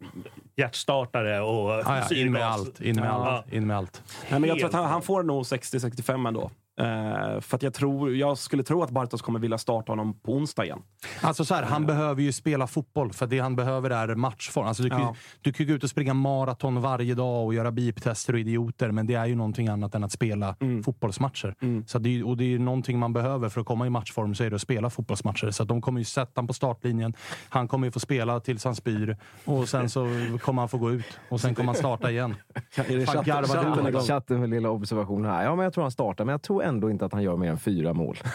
hjärtstartare 0.58 1.40
och 1.40 1.70
Ja, 1.70 2.04
ja, 2.10 2.16
in 2.16 2.32
med 2.32 2.42
allt. 2.46 2.80
In 2.80 2.96
med 2.96 3.04
Ja. 3.08 3.10
allt. 3.36 3.52
In 3.52 3.66
med 3.66 3.76
allt. 3.76 4.02
Nej, 4.30 4.40
men 4.40 4.48
jag 4.48 4.58
tror 4.58 4.68
att 4.68 4.74
han, 4.74 4.84
han 4.84 5.02
får 5.02 5.22
nog 5.22 5.42
60-65 5.42 6.28
ändå. 6.28 6.50
Eh, 6.80 7.40
för 7.40 7.56
att 7.56 7.62
jag, 7.62 7.74
tror, 7.74 8.14
jag 8.16 8.38
skulle 8.38 8.62
tro 8.62 8.82
att 8.82 8.90
Bartos 8.90 9.22
kommer 9.22 9.38
vilja 9.38 9.58
starta 9.58 9.92
honom 9.92 10.20
på 10.20 10.32
onsdag 10.32 10.64
igen. 10.64 10.82
Alltså 11.20 11.44
så 11.44 11.54
här, 11.54 11.62
han 11.62 11.86
behöver 11.86 12.22
ju 12.22 12.32
spela 12.32 12.66
fotboll, 12.66 13.12
för 13.12 13.26
det 13.26 13.38
han 13.38 13.56
behöver 13.56 13.90
är 13.90 14.14
matchform. 14.14 14.66
Alltså 14.66 14.82
du, 14.82 14.90
kan, 14.90 15.00
Ja. 15.00 15.14
du 15.40 15.52
kan 15.52 15.66
gå 15.66 15.72
ut 15.72 15.84
och 15.84 15.90
springa 15.90 16.14
maraton 16.14 16.80
varje 16.80 17.14
dag 17.14 17.44
och 17.46 17.54
göra 17.54 17.70
biptester 17.70 18.32
och 18.32 18.38
idioter, 18.38 18.90
men 18.90 19.06
det 19.06 19.14
är 19.14 19.26
ju 19.26 19.34
någonting 19.34 19.68
annat 19.68 19.94
än 19.94 20.04
att 20.04 20.12
spela 20.12 20.56
Mm. 20.60 20.82
fotbollsmatcher. 20.82 21.54
Så 21.86 21.98
det 21.98 22.22
och 22.22 22.36
det 22.36 22.44
är 22.44 22.48
ju 22.48 22.58
någonting 22.58 22.98
man 22.98 23.12
behöver 23.12 23.48
för 23.48 23.60
att 23.60 23.66
komma 23.66 23.86
i 23.86 23.90
matchform, 23.90 24.34
så 24.34 24.44
är 24.44 24.50
det 24.50 24.56
att 24.56 24.62
spela 24.62 24.90
fotbollsmatcher. 24.90 25.50
Så 25.50 25.62
att 25.62 25.68
de 25.68 25.80
kommer 25.82 25.98
ju 26.00 26.04
sätta 26.04 26.32
honom 26.38 26.46
på 26.46 26.54
startlinjen. 26.54 27.14
Han 27.48 27.68
kommer 27.68 27.86
ju 27.86 27.90
få 27.90 28.00
spela 28.00 28.40
tills 28.40 28.64
han 28.64 28.74
spyr 28.74 29.16
och 29.44 29.68
sen 29.68 29.90
så 29.90 30.06
kommer 30.48 30.62
han 30.62 30.68
få 30.68 30.78
gå 30.78 30.90
ut 30.90 31.20
och 31.28 31.40
sen 31.40 31.54
kommer 31.54 31.66
han 31.66 31.74
starta 31.74 32.10
igen. 32.10 32.34
Är 32.76 32.98
det 32.98 33.06
Fan, 33.06 33.24
chatten, 33.24 33.42
du 33.42 33.92
chatten? 33.92 34.00
Chatten 34.02 34.40
med 34.40 34.50
lilla 34.50 34.70
observation 34.70 35.24
här. 35.24 35.44
Ja, 35.44 35.56
men 35.56 35.64
jag 35.64 35.72
tror 35.72 35.84
han 35.84 35.90
startar, 35.90 36.24
men 36.24 36.32
jag 36.32 36.42
tror 36.42 36.62
ändå 36.62 36.90
inte 36.90 37.04
att 37.04 37.12
han 37.12 37.22
gör 37.22 37.36
mer 37.36 37.50
än 37.50 37.58
fyra 37.58 37.92
mål. 37.92 38.16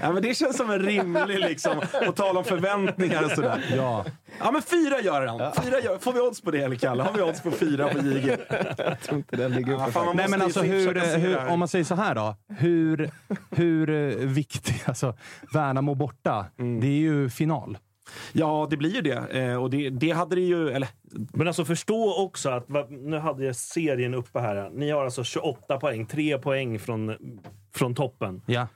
Ja, 0.00 0.12
men 0.12 0.22
det 0.22 0.34
känns 0.34 0.56
som 0.56 0.70
en 0.70 0.80
rimlig, 0.80 1.38
liksom, 1.38 1.72
att 2.08 2.16
tala 2.16 2.38
om 2.38 2.44
förväntningar 2.44 3.24
och 3.24 3.30
sådär. 3.30 3.64
Ja. 3.76 4.04
Ja, 4.38 4.50
men 4.52 4.62
fyra 4.62 5.00
gör 5.00 5.26
han. 5.26 5.52
Fyra 5.64 5.80
gör. 5.80 5.98
Får 5.98 6.12
vi 6.12 6.20
odds 6.20 6.40
på 6.40 6.50
det, 6.50 6.58
eller 6.62 6.76
Kalle? 6.76 7.02
Har 7.02 7.12
vi 7.12 7.22
odds 7.22 7.42
på 7.42 7.50
fyra 7.50 7.88
på 7.88 7.98
JG? 7.98 8.28
jag 8.78 9.00
tror 9.00 9.18
inte 9.18 9.36
den 9.36 9.52
ligger 9.52 9.74
uppe. 9.74 9.90
Ja, 9.94 10.12
Nej, 10.14 10.28
men 10.28 10.42
alltså 10.42 10.62
hur, 10.62 11.18
hur, 11.18 11.46
om 11.48 11.58
man 11.58 11.68
säger 11.68 11.84
så 11.84 11.94
här 11.94 12.14
då. 12.14 12.36
Hur, 12.58 13.10
hur 13.50 13.90
eh, 13.90 14.26
viktig... 14.26 14.82
Alltså, 14.84 15.14
Värnamo 15.52 15.94
borta, 15.94 16.46
Mm. 16.58 16.80
det 16.80 16.86
är 16.86 17.00
ju 17.00 17.30
final. 17.30 17.78
Ja, 18.32 18.66
det 18.70 18.76
blir 18.76 18.94
ju 18.94 19.00
det. 19.00 19.40
Eh, 19.42 19.56
och 19.62 19.70
det, 19.70 19.90
det 19.90 20.10
hade 20.10 20.34
det 20.34 20.40
ju... 20.40 20.68
Eller, 20.68 20.88
Men 21.32 21.46
alltså 21.46 21.64
förstå 21.64 22.24
också 22.24 22.50
att, 22.50 22.66
nu 22.90 23.18
hade 23.18 23.44
jag 23.44 23.56
serien 23.56 24.14
uppe 24.14 24.40
här. 24.40 24.70
Ni 24.70 24.90
har 24.90 25.04
alltså 25.04 25.24
28 25.24 25.78
poäng, 25.78 26.06
3 26.06 26.38
poäng 26.38 26.78
från, 26.78 27.16
från 27.74 27.94
toppen. 27.94 28.42
Ja. 28.46 28.66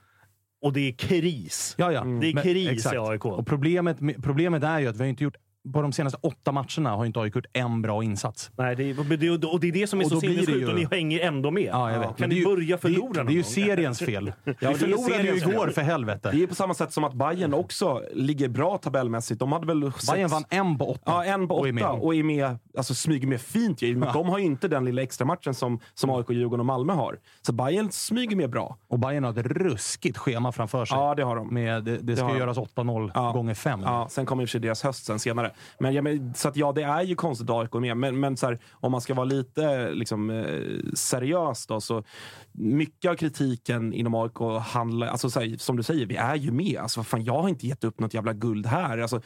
Och 0.61 0.73
det 0.73 0.79
är 0.87 0.91
kris. 0.93 1.75
Ja, 1.77 1.91
ja. 1.91 2.03
Det 2.03 2.27
är 2.29 2.33
Men- 2.33 2.43
kris 2.43 2.69
exakt. 2.69 2.95
i 2.95 2.97
AIK. 2.97 3.25
Och 3.25 3.47
problemet, 3.47 3.97
problemet 4.23 4.63
är 4.63 4.79
ju 4.79 4.87
att 4.87 4.95
vi 4.95 4.99
har 4.99 5.07
inte 5.07 5.23
gjort... 5.23 5.37
På 5.73 5.81
de 5.81 5.91
senaste 5.93 6.19
åtta 6.21 6.51
matcherna 6.51 6.89
har 6.95 7.05
inte 7.05 7.19
AIK 7.19 7.35
gjort 7.35 7.45
en 7.53 7.81
bra 7.81 8.03
insats. 8.03 8.51
Nej, 8.57 8.75
det 8.75 8.83
är, 8.89 8.99
och 8.99 9.05
det- 9.05 9.47
och 9.47 9.59
det 9.59 9.67
är 9.67 9.71
det 9.71 9.87
som 9.87 9.99
är 9.99 10.03
Och 10.03 10.09
så 10.09 10.15
det 10.15 10.21
sinnessjukt 10.21 10.61
ju- 10.61 10.67
och 10.67 10.75
ni 10.75 10.87
hänger 10.91 11.19
ändå 11.19 11.51
med. 11.51 11.63
Ja, 11.71 11.91
jag 11.91 11.99
vet. 11.99 12.07
Kan 12.07 12.15
det 12.29 12.35
ni 12.35 12.35
ju- 12.35 12.45
börja 12.45 12.77
förlora 12.77 13.11
Det, 13.13 13.17
någon 13.19 13.25
det 13.25 13.31
är 13.31 13.35
ju 13.35 13.43
seriens 13.43 13.99
fel. 13.99 14.25
det 14.43 14.55
vi 14.59 14.65
är 14.67 14.73
förlorade 14.73 15.23
ju 15.23 15.35
igår 15.37 15.67
för 15.69 15.81
helvete. 15.81 16.29
det 16.33 16.43
är 16.43 16.47
på 16.47 16.55
samma 16.55 16.73
sätt 16.73 16.93
som 16.93 17.03
att 17.03 17.13
Bayern 17.13 17.53
också 17.53 18.03
ligger 18.13 18.47
bra 18.49 18.77
tabellmässigt. 18.77 19.39
De 19.39 19.51
hade 19.51 19.67
väl 19.67 19.91
sex- 19.91 20.11
Bayern 20.11 20.29
vann 20.29 20.43
en 20.49 20.77
på 20.77 20.91
åtta. 20.91 21.01
Ja, 21.05 21.23
en 21.25 21.47
på 21.47 21.55
och 21.55 21.67
är 21.67 21.73
åtta 21.73 21.93
med. 21.93 22.01
och 22.03 22.15
är 22.15 22.23
med, 22.23 22.57
alltså 22.77 22.93
smyger 22.93 23.27
med 23.27 23.41
fint 23.41 23.81
ju. 23.81 23.95
Men 23.95 24.13
De 24.13 24.29
har 24.29 24.37
ju 24.39 24.45
inte 24.45 24.67
den 24.67 24.85
lilla 24.85 25.01
extra 25.01 25.25
matchen 25.25 25.53
som, 25.53 25.79
som 25.93 26.09
AIK, 26.09 26.29
Djurgården 26.29 26.59
och 26.59 26.65
Malmö 26.65 26.93
har. 26.93 27.17
Så 27.41 27.53
Bayern 27.53 27.91
smyger 27.91 28.35
med 28.35 28.49
bra. 28.49 28.77
Och 28.89 28.99
Bayern 28.99 29.23
har 29.23 29.31
ett 29.31 29.45
ruskigt 29.45 30.17
schema 30.17 30.51
framför 30.51 30.85
sig. 30.85 30.97
Ja, 30.97 31.15
det 31.15 31.23
har 31.23 31.35
de. 31.35 31.53
Med, 31.53 31.83
det, 31.83 31.97
det 31.97 32.15
ska 32.15 32.25
har 32.25 32.33
de. 32.33 32.39
göras 32.39 32.57
8-0 32.57 33.11
Ja. 33.13 33.31
gånger 33.31 33.53
5. 33.53 33.79
Ja, 33.83 34.07
sen 34.09 34.25
kommer 34.25 34.43
i 34.43 34.45
och 34.45 34.49
för 34.49 34.51
sig 34.51 34.61
deras 34.61 34.83
höst 34.83 35.05
sen 35.05 35.19
senare. 35.19 35.51
Men, 35.79 35.93
ja, 35.93 36.01
men, 36.01 36.33
så 36.33 36.47
att 36.47 36.55
ja, 36.57 36.71
det 36.71 36.83
är 36.83 37.01
ju 37.01 37.15
konstigt 37.15 37.49
att 37.49 37.55
AIK 37.55 37.75
är 37.75 37.79
med. 37.79 37.97
Men, 37.97 38.19
men 38.19 38.37
så 38.37 38.45
här, 38.45 38.59
om 38.71 38.91
man 38.91 39.01
ska 39.01 39.13
vara 39.13 39.25
lite 39.25 39.91
liksom, 39.91 40.29
eh, 40.29 40.93
seriös 40.93 41.67
då, 41.67 41.81
så 41.81 42.03
mycket 42.51 43.11
av 43.11 43.15
kritiken 43.15 43.93
inom 43.93 44.15
AIK 44.15 44.61
handlar, 44.61 45.07
alltså 45.07 45.29
så 45.29 45.39
här, 45.39 45.57
som 45.57 45.77
du 45.77 45.83
säger, 45.83 46.05
vi 46.05 46.15
är 46.15 46.35
ju 46.35 46.51
med. 46.51 46.77
Alltså, 46.77 47.03
fan, 47.03 47.23
jag 47.23 47.41
har 47.41 47.49
inte 47.49 47.67
gett 47.67 47.83
upp 47.83 47.99
något 47.99 48.13
jävla 48.13 48.33
guld 48.33 48.65
här. 48.65 48.97
Alltså, 48.97 49.21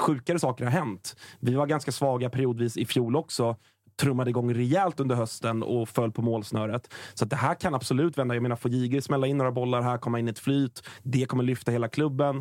sjukare 0.00 0.38
saker 0.38 0.64
har 0.64 0.72
hänt. 0.72 1.16
Vi 1.40 1.54
var 1.54 1.66
ganska 1.66 1.92
svaga 1.92 2.30
periodvis 2.30 2.76
i 2.76 2.86
fjol 2.86 3.16
också 3.16 3.56
trummade 3.96 4.30
igång 4.30 4.54
rejält 4.54 5.00
under 5.00 5.16
hösten 5.16 5.62
och 5.62 5.88
föll 5.88 6.12
på 6.12 6.22
målsnöret. 6.22 6.94
Så 7.14 7.24
det 7.24 7.36
här 7.36 7.54
kan 7.54 7.74
absolut 7.74 8.18
vända. 8.18 8.34
Jag 8.34 8.42
menar, 8.42 8.56
får 8.56 8.70
Jigge 8.70 9.02
smälla 9.02 9.26
in 9.26 9.36
några 9.36 9.52
bollar 9.52 9.82
här, 9.82 9.98
komma 9.98 10.18
in 10.18 10.28
i 10.28 10.30
ett 10.30 10.38
flyt. 10.38 10.82
Det 11.02 11.26
kommer 11.26 11.44
lyfta 11.44 11.72
hela 11.72 11.88
klubben. 11.88 12.36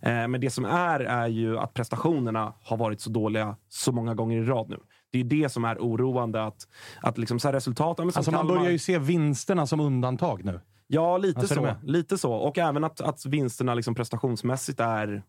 Eh, 0.00 0.28
men 0.28 0.40
det 0.40 0.50
som 0.50 0.64
är, 0.64 1.00
är 1.00 1.26
ju 1.26 1.58
att 1.58 1.74
prestationerna 1.74 2.52
har 2.62 2.76
varit 2.76 3.00
så 3.00 3.10
dåliga 3.10 3.56
så 3.68 3.92
många 3.92 4.14
gånger 4.14 4.42
i 4.42 4.44
rad 4.44 4.68
nu. 4.68 4.78
Det 5.10 5.20
är 5.20 5.24
det 5.24 5.48
som 5.48 5.64
är 5.64 5.78
oroande. 5.78 6.44
Att, 6.44 6.68
att 7.00 7.18
liksom 7.18 7.40
så 7.40 7.52
resultat... 7.52 8.00
Alltså 8.00 8.30
man 8.30 8.46
börjar 8.46 8.70
ju 8.70 8.78
se 8.78 8.98
vinsterna 8.98 9.66
som 9.66 9.80
undantag 9.80 10.44
nu. 10.44 10.60
Ja, 10.86 11.18
lite 11.18 11.40
Alltså, 11.40 11.54
så. 11.54 11.74
Lite 11.82 12.18
så. 12.18 12.32
Och 12.32 12.58
även 12.58 12.84
att, 12.84 13.00
att 13.00 13.26
vinsterna 13.26 13.74
liksom 13.74 13.94
prestationsmässigt 13.94 14.80
är 14.80 15.22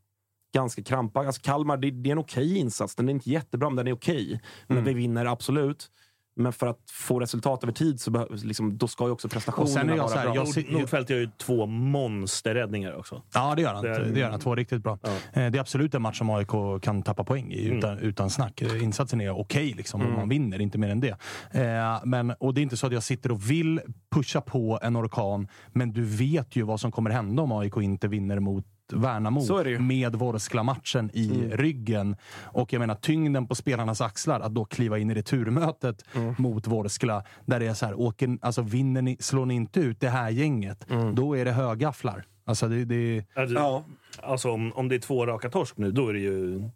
ganska 0.53 0.83
krampa. 0.83 1.19
Alltså 1.19 1.41
Kalmar, 1.41 1.77
det, 1.77 1.91
det 1.91 2.09
är 2.09 2.11
en 2.11 2.17
okej 2.17 2.57
insats. 2.57 2.95
Den 2.95 3.09
är 3.09 3.13
inte 3.13 3.29
jättebra, 3.29 3.69
men 3.69 3.75
den 3.75 3.87
är 3.87 3.91
okej. 3.93 4.41
Men 4.67 4.77
Mm. 4.77 4.87
vi 4.87 4.93
vinner 5.01 5.25
absolut. 5.25 5.87
Men 6.35 6.53
för 6.53 6.67
att 6.67 6.79
få 6.91 7.19
resultat 7.19 7.63
över 7.63 7.73
tid 7.73 8.01
så 8.01 8.11
behöv, 8.11 8.27
liksom, 8.43 8.77
då 8.77 8.87
ska 8.87 9.05
ju 9.05 9.11
också 9.11 9.29
prestationerna 9.29 9.95
vara 9.95 10.23
bra. 10.23 10.33
Nord- 10.33 10.71
Nordfeldt 10.71 11.09
gör 11.09 11.17
ju 11.17 11.29
två 11.37 11.65
monsterräddningar 11.65 12.93
också. 12.95 13.21
Ja, 13.33 13.55
det 13.55 13.61
gör 13.61 13.73
han. 13.73 13.83
Det 13.83 13.95
är- 13.95 13.99
Det 14.05 14.19
gör 14.19 14.29
han. 14.29 14.39
Två 14.39 14.55
riktigt 14.55 14.83
bra. 14.83 14.93
Eh, 15.03 15.09
Det 15.33 15.39
är 15.57 15.59
absolut 15.59 15.95
en 15.95 16.01
match 16.01 16.17
som 16.17 16.29
AIK 16.29 16.79
kan 16.81 17.01
tappa 17.03 17.23
poäng 17.23 17.51
i, 17.51 17.63
utan, 17.65 17.97
utan 17.99 18.29
snack. 18.29 18.61
Eh, 18.61 18.83
Insatsen 18.83 19.21
är 19.21 19.39
okej 19.39 19.73
liksom, 19.77 20.01
om 20.01 20.07
Mm. 20.07 20.19
man 20.19 20.29
vinner, 20.29 20.61
inte 20.61 20.77
mer 20.77 20.89
än 20.89 20.99
det. 20.99 21.17
Eh, 21.51 21.99
men, 22.05 22.31
och 22.39 22.53
det 22.53 22.61
är 22.61 22.63
inte 22.63 22.77
så 22.77 22.87
att 22.87 22.93
jag 22.93 23.03
sitter 23.03 23.31
och 23.31 23.49
vill 23.51 23.81
pusha 24.11 24.41
på 24.41 24.79
en 24.83 24.97
orkan, 24.97 25.47
men 25.73 25.91
du 25.93 26.03
vet 26.03 26.55
ju 26.55 26.63
vad 26.63 26.79
som 26.79 26.91
kommer 26.91 27.09
hända 27.09 27.43
om 27.43 27.51
AIK 27.51 27.77
inte 27.81 28.07
vinner 28.07 28.39
mot 28.39 28.65
Värnamo 28.93 29.41
med 29.79 30.15
Vorskla-matchen 30.15 31.09
i 31.13 31.29
Mm. 31.45 31.57
ryggen. 31.57 32.15
Och 32.43 32.73
jag 32.73 32.79
menar 32.79 32.95
tyngden 32.95 33.47
på 33.47 33.55
spelarnas 33.55 34.01
axlar, 34.01 34.39
att 34.39 34.53
då 34.55 34.65
kliva 34.65 34.97
in 34.97 35.11
i 35.11 35.13
returmötet 35.13 36.05
Mm. 36.15 36.35
mot 36.37 36.67
Vorskla, 36.67 37.23
där 37.45 37.59
det 37.59 37.67
är 37.67 37.73
så 37.73 37.85
här, 37.85 37.99
åker, 37.99 38.37
alltså 38.41 38.61
vinner 38.61 39.01
ni, 39.01 39.17
slår 39.19 39.45
ni 39.45 39.53
inte 39.53 39.79
ut 39.79 39.99
det 39.99 40.09
här 40.09 40.29
gänget, 40.29 40.91
Mm. 40.91 41.15
då 41.15 41.37
är 41.37 41.45
det 41.45 41.51
högafflar. 41.51 42.23
Alltså 42.45 42.67
det, 42.67 42.85
det, 42.85 43.25
Alltså, 43.35 43.83
alltså 44.23 44.51
om, 44.51 44.71
om 44.75 44.89
det 44.89 44.95
är 44.95 44.99
två 44.99 45.25
raka 45.25 45.49
torsk 45.49 45.77
nu, 45.77 45.91
då 45.91 46.07
är 46.07 46.13
det 46.13 46.19
ju 46.19 46.69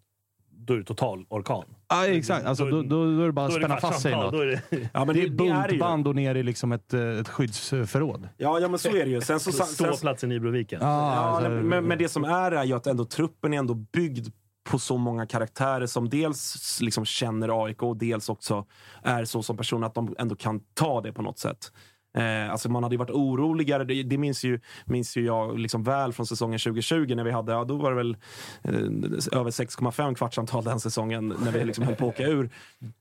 då 0.65 0.73
är 0.73 0.77
det 0.77 0.83
total 0.83 1.25
orkan. 1.29 1.63
Ja, 1.89 2.07
exakt. 2.07 2.45
Alltså, 2.45 2.65
då, 2.65 2.81
då, 2.81 3.05
då 3.05 3.21
är 3.21 3.25
det 3.25 3.31
bara 3.31 3.45
att 3.45 3.53
spänna 3.53 3.77
fast 3.77 4.01
sig 4.01 4.11
i 4.11 4.15
något. 4.15 4.31
det- 4.31 4.89
Ja, 4.93 5.05
men 5.05 5.15
det, 5.15 5.27
det- 5.29 5.47
är 5.49 5.67
bultband 5.67 6.07
och 6.07 6.15
ner 6.15 6.35
i 6.35 6.43
liksom 6.43 6.71
ett, 6.71 6.93
eh, 6.93 7.01
ett 7.01 7.29
skyddsförråd. 7.29 8.29
Ja, 8.37 8.59
ja, 8.59 8.67
men 8.67 8.79
så 8.79 8.89
är 8.89 9.05
det 9.05 9.09
ju. 9.11 9.21
Sen 9.21 9.39
så, 9.39 9.51
sen, 9.51 9.65
Ståplats 9.65 10.23
i 10.23 10.27
Nybroviken. 10.27 10.79
Ja, 10.81 10.87
Ja, 11.15 11.21
alltså- 11.21 11.49
men, 11.49 11.85
men 11.85 11.97
det 11.97 12.09
som 12.09 12.23
är 12.23 12.51
är 12.51 12.63
ju 12.63 12.73
att 12.73 12.87
ändå 12.87 13.05
truppen 13.05 13.53
är 13.53 13.57
ändå 13.57 13.73
byggd 13.73 14.27
på 14.69 14.79
så 14.79 14.97
många 14.97 15.25
karaktärer 15.27 15.85
som 15.85 16.09
dels 16.09 16.79
liksom 16.81 17.05
känner 17.05 17.65
AIK 17.65 17.83
och 17.83 17.97
dels 17.97 18.29
också 18.29 18.65
är 19.03 19.25
så 19.25 19.43
som 19.43 19.57
personer 19.57 19.87
att 19.87 19.95
de 19.95 20.15
ändå 20.19 20.35
kan 20.35 20.59
ta 20.73 21.01
det 21.01 21.13
på 21.13 21.21
något 21.21 21.39
sätt. 21.39 21.71
Eh, 22.13 22.51
alltså 22.51 22.69
man 22.69 22.83
hade 22.83 22.95
ju 22.95 22.99
varit 22.99 23.09
oroligare, 23.09 23.83
det, 23.83 24.03
det 24.03 24.17
minns, 24.17 24.43
ju, 24.43 24.59
minns 24.85 25.17
ju 25.17 25.25
jag 25.25 25.59
liksom 25.59 25.83
väl 25.83 26.13
från 26.13 26.25
säsongen 26.25 26.59
2020 26.59 27.15
när 27.15 27.23
vi 27.23 27.31
hade, 27.31 27.51
ja, 27.51 27.63
då 27.63 27.75
var 27.75 27.91
det 27.91 27.97
väl 27.97 28.17
eh, 28.63 29.39
över 29.39 29.51
6,5 29.51 30.15
kvartsantal 30.15 30.63
den 30.63 30.79
säsongen 30.79 31.33
när 31.43 31.51
vi 31.51 31.65
liksom 31.65 31.83
höll 31.83 31.95
på 31.95 32.07
att 32.07 32.13
åka 32.13 32.27
ur. 32.27 32.49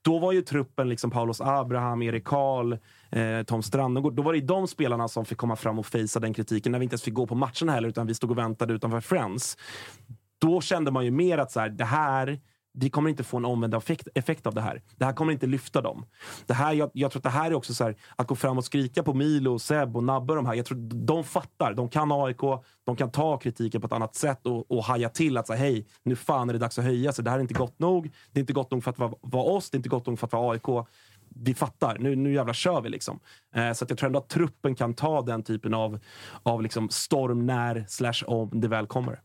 Då 0.02 0.18
var 0.18 0.32
ju 0.32 0.43
truppen 0.43 0.89
liksom 0.89 1.10
Paulos 1.10 1.40
Abraham, 1.40 2.02
Erik 2.02 2.24
Karl, 2.24 2.72
eh, 3.10 3.43
Tom 3.43 3.62
Strandegård. 3.62 4.14
Då 4.14 4.22
var 4.22 4.32
det 4.32 4.40
de 4.40 4.68
spelarna 4.68 5.09
som 5.09 5.24
fick 5.24 5.39
komma 5.39 5.56
fram 5.56 5.78
och 5.78 5.86
fejsa 5.86 6.20
den 6.20 6.34
kritiken 6.34 6.72
när 6.72 6.78
vi 6.78 6.84
inte 6.84 6.94
ens 6.94 7.02
fick 7.02 7.14
gå 7.14 7.26
på 7.26 7.34
matcherna 7.34 7.72
heller 7.72 7.89
utan 7.89 8.06
vi 8.06 8.14
stod 8.14 8.30
och 8.30 8.39
väntade 8.39 8.74
utanför 8.74 9.01
Friends. 9.01 9.56
Då 10.40 10.60
kände 10.60 10.90
man 10.90 11.05
ju 11.05 11.10
mer 11.10 11.39
att 11.39 11.52
så 11.52 11.60
här, 11.60 11.68
det 11.68 11.84
här 11.84 12.40
vi 12.74 12.90
kommer 12.90 13.10
inte 13.10 13.24
få 13.24 13.36
en 13.36 13.44
omvänd 13.44 13.74
effekt, 13.74 14.08
effekt 14.14 14.46
av 14.46 14.54
det 14.54 14.60
här. 14.60 14.82
Det 14.96 15.04
här 15.04 15.12
kommer 15.12 15.32
inte 15.32 15.46
lyfta 15.46 15.80
dem. 15.80 16.06
Det 16.46 16.54
här, 16.54 16.72
jag, 16.72 16.90
jag 16.94 17.10
tror 17.10 17.20
att 17.20 17.24
det 17.24 17.30
här 17.30 17.50
är 17.50 17.54
också 17.54 17.74
så 17.74 17.84
här, 17.84 17.96
att 18.16 18.26
gå 18.26 18.34
fram 18.34 18.58
och 18.58 18.64
skrika 18.64 19.02
på 19.02 19.14
Milo, 19.14 19.58
Seb 19.58 19.96
och 19.96 20.04
Nabbe 20.04 20.32
och 20.32 20.36
de 20.36 20.46
här. 20.46 20.54
Jag 20.54 20.66
tror 20.66 20.78
de 21.06 21.24
fattar. 21.24 21.74
De 21.74 21.88
kan 21.88 22.12
AIK, 22.12 22.40
de 22.84 22.96
kan 22.96 23.10
ta 23.10 23.38
kritiken 23.38 23.80
på 23.80 23.86
ett 23.86 23.92
annat 23.92 24.14
sätt 24.14 24.46
och, 24.46 24.70
och 24.70 24.84
haja 24.84 25.08
till 25.08 25.36
att 25.36 25.46
säga 25.46 25.58
hej, 25.58 25.86
nu 26.02 26.16
fan 26.16 26.48
är 26.48 26.52
det 26.52 26.58
dags 26.58 26.78
att 26.78 26.84
höja 26.84 27.12
sig. 27.12 27.24
Det 27.24 27.30
här 27.30 27.36
är 27.36 27.42
inte 27.42 27.54
gott 27.54 27.78
nog. 27.78 28.12
Det 28.32 28.38
är 28.38 28.40
inte 28.40 28.52
gott 28.52 28.70
nog 28.70 28.84
för 28.84 28.90
att 28.90 28.98
vara, 28.98 29.14
vara 29.20 29.44
oss, 29.44 29.70
det 29.70 29.74
är 29.74 29.78
inte 29.78 29.88
gott 29.88 30.06
nog 30.06 30.18
för 30.18 30.26
att 30.26 30.32
vara 30.32 30.52
AIK. 30.52 30.86
Vi 31.34 31.54
fattar, 31.54 31.98
nu, 31.98 32.16
nu 32.16 32.32
jävlar 32.32 32.54
kör 32.54 32.80
vi 32.80 32.88
liksom. 32.88 33.20
Eh, 33.54 33.72
så 33.72 33.84
att 33.84 33.90
jag 33.90 33.98
tror 33.98 34.06
ändå 34.06 34.18
att 34.18 34.28
truppen 34.28 34.74
kan 34.74 34.94
ta 34.94 35.22
den 35.22 35.42
typen 35.42 35.74
av, 35.74 35.98
av 36.42 36.62
liksom 36.62 36.88
storm 36.88 37.46
när 37.46 37.84
slash 37.88 38.24
om 38.26 38.60
det 38.60 38.68
väl 38.68 38.86
kommer. 38.86 39.20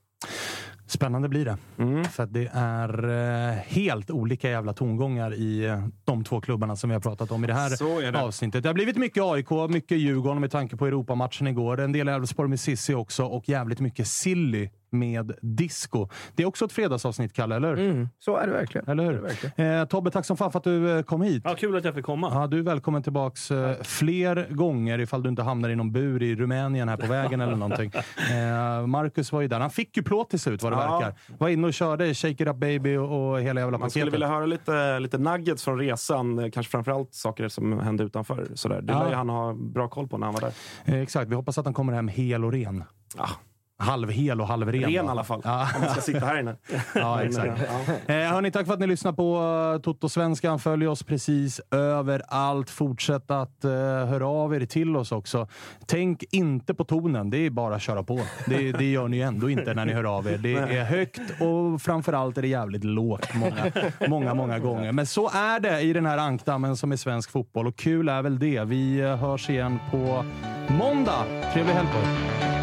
Spännande 0.87 1.29
blir 1.29 1.45
det. 1.45 1.57
För 2.03 2.23
att 2.23 2.33
det 2.33 2.49
är 2.53 3.09
eh, 3.49 3.55
helt 3.55 4.11
olika 4.11 4.49
jävla 4.49 4.73
tongångar 4.73 5.33
i 5.33 5.65
eh, 5.65 5.87
de 6.03 6.23
två 6.23 6.41
klubbarna 6.41 6.75
som 6.75 6.89
vi 6.89 6.93
har 6.93 7.01
pratat 7.01 7.31
om 7.31 7.43
i 7.43 7.47
det 7.47 7.53
här 7.53 7.69
det. 8.11 8.19
avsnittet. 8.19 8.63
Det 8.63 8.69
har 8.69 8.73
blivit 8.73 8.97
mycket 8.97 9.23
AIK, 9.23 9.49
mycket 9.69 9.97
Djurgården 9.97 10.41
med 10.41 10.51
tanke 10.51 10.77
på 10.77 10.87
Europamatchen 10.87 11.47
igår. 11.47 11.79
En 11.79 11.91
del 11.91 12.07
Elfsborg 12.07 12.49
med 12.49 12.59
Sissi 12.59 12.93
också 12.93 13.25
och 13.25 13.49
jävligt 13.49 13.79
mycket 13.79 14.07
Silly 14.07 14.69
med 14.89 15.31
disco. 15.41 16.07
Det 16.35 16.43
är 16.43 16.47
också 16.47 16.65
ett 16.65 16.71
fredagsavsnitt, 16.71 17.33
Kalle, 17.33 17.55
eller 17.55 17.75
hur? 17.75 17.89
Mm, 17.89 18.09
så 18.19 18.37
är 18.37 18.47
det 18.47 18.53
verkligen. 18.53 18.87
Eller 18.89 19.03
hur? 19.03 19.25
Eh, 19.65 19.85
Tobbe, 19.85 20.11
tack 20.11 20.25
som 20.25 20.37
fan 20.37 20.51
för 20.51 20.57
att 20.59 20.63
du 20.63 20.97
eh, 20.97 21.03
kom 21.03 21.21
hit. 21.21 21.41
Ja, 21.45 21.55
kul 21.55 21.77
att 21.77 21.85
jag 21.85 21.93
fick 21.95 22.05
komma. 22.05 22.29
Ja, 22.33 22.47
du 22.47 22.59
är 22.59 22.63
välkommen 22.63 23.03
tillbaks 23.03 23.51
eh, 23.51 23.75
fler 23.83 24.47
gånger 24.49 24.99
ifall 24.99 25.23
du 25.23 25.29
inte 25.29 25.43
hamnar 25.43 25.69
i 25.69 25.75
någon 25.75 25.91
bur 25.91 26.23
i 26.23 26.35
Rumänien 26.35 26.89
här 26.89 26.97
på 26.97 27.07
vägen 27.07 27.41
eller 27.41 27.55
någonting. 27.55 27.91
Eh, 28.31 28.87
Marcus 28.87 29.31
var 29.31 29.41
ju 29.41 29.47
där. 29.47 29.59
Han 29.59 29.69
fick 29.69 29.97
ju 29.97 30.03
plåt 30.03 30.29
till 30.29 30.39
slut 30.39 30.63
vad 30.63 30.71
det 30.71 30.75
Ja. 30.77 30.99
verkar. 30.99 31.15
Var 31.37 31.49
inne 31.49 31.67
och 31.67 31.73
körde 31.73 32.13
Shake 32.13 32.43
It 32.43 32.49
Up 32.49 32.55
Baby 32.55 32.95
och, 32.97 33.29
och 33.31 33.41
hela 33.41 33.61
jävla 33.61 33.77
Man 33.77 33.89
skulle 33.89 34.03
paketet. 34.05 34.13
vilja 34.13 34.27
höra 34.27 34.45
lite, 34.45 34.99
lite 34.99 35.17
nuggets 35.17 35.63
från 35.63 35.79
resan. 35.79 36.39
eh, 36.39 36.49
Kanske 36.51 36.71
framförallt 36.71 37.13
saker 37.13 37.47
som 37.47 37.79
hände 37.79 38.03
utanför. 38.03 38.47
Sådär. 38.53 38.81
Det 38.81 38.93
Ja. 38.93 39.03
lär 39.03 39.09
ju 39.09 39.15
han 39.15 39.29
ha 39.29 39.53
bra 39.53 39.87
koll 39.87 40.07
på 40.07 40.17
när 40.17 40.27
han 40.27 40.33
var 40.33 40.41
där. 40.41 40.51
Eh, 40.85 41.01
exakt. 41.01 41.31
Vi 41.31 41.35
hoppas 41.35 41.57
att 41.57 41.65
han 41.65 41.73
kommer 41.73 41.93
hem 41.93 42.07
hel 42.07 42.45
och 42.45 42.51
ren. 42.51 42.83
Ja. 43.17 43.29
Halvhel 43.79 44.41
och 44.41 44.47
halvren. 44.47 44.81
Ren 44.81 44.89
i 44.89 44.97
alla 44.97 45.23
fall. 45.23 45.41
Ja. 45.43 45.69
Om 45.75 45.81
man 45.81 45.89
ska 45.89 46.01
sitta 46.01 46.25
här 46.25 46.39
inne. 46.39 46.55
Ja, 46.95 47.23
exakt. 47.23 47.61
Ja. 48.07 48.13
Eh, 48.13 48.31
hörni, 48.31 48.51
tack 48.51 48.65
för 48.65 48.73
att 48.73 48.79
ni 48.79 48.87
lyssnar 48.87 49.13
på 49.13 49.37
uh, 49.37 49.81
Toto-svenskan. 49.81 50.59
Följ 50.59 50.87
oss 50.87 51.03
precis 51.03 51.61
överallt. 51.71 52.69
Fortsätt 52.69 53.31
att 53.31 53.65
uh, 53.65 53.71
höra 53.71 54.27
av 54.27 54.55
er 54.55 54.65
till 54.65 54.95
oss 54.95 55.11
också. 55.11 55.47
Tänk 55.85 56.23
inte 56.31 56.73
på 56.73 56.83
tonen. 56.83 57.29
Det 57.29 57.37
är 57.37 57.49
bara 57.49 57.75
att 57.75 57.81
köra 57.81 58.03
på. 58.03 58.19
Det, 58.45 58.71
det 58.71 58.91
gör 58.91 59.07
ni 59.07 59.17
ju 59.17 59.23
ändå 59.23 59.49
inte 59.49 59.73
när 59.73 59.85
ni 59.85 59.93
hör 59.93 60.17
av 60.17 60.27
er. 60.27 60.37
Det 60.37 60.53
är 60.53 60.83
högt 60.83 61.21
och 61.41 61.81
framförallt 61.81 62.37
är 62.37 62.41
det 62.41 62.47
jävligt 62.47 62.83
lågt 62.83 63.33
många, 63.33 63.71
många, 64.07 64.33
många 64.33 64.59
gånger. 64.59 64.91
Men 64.91 65.05
så 65.05 65.29
är 65.29 65.59
det 65.59 65.81
i 65.81 65.93
den 65.93 66.05
här 66.05 66.17
ankdammen 66.17 66.77
som 66.77 66.91
är 66.91 66.95
svensk 66.95 67.31
fotboll 67.31 67.67
och 67.67 67.75
kul 67.75 68.09
är 68.09 68.21
väl 68.21 68.39
det. 68.39 68.63
Vi 68.63 69.01
hörs 69.01 69.49
igen 69.49 69.79
på 69.91 70.25
måndag. 70.67 71.23
Trevlig 71.53 71.73
helg 71.73 71.87
på 71.87 71.97
er. 71.97 72.56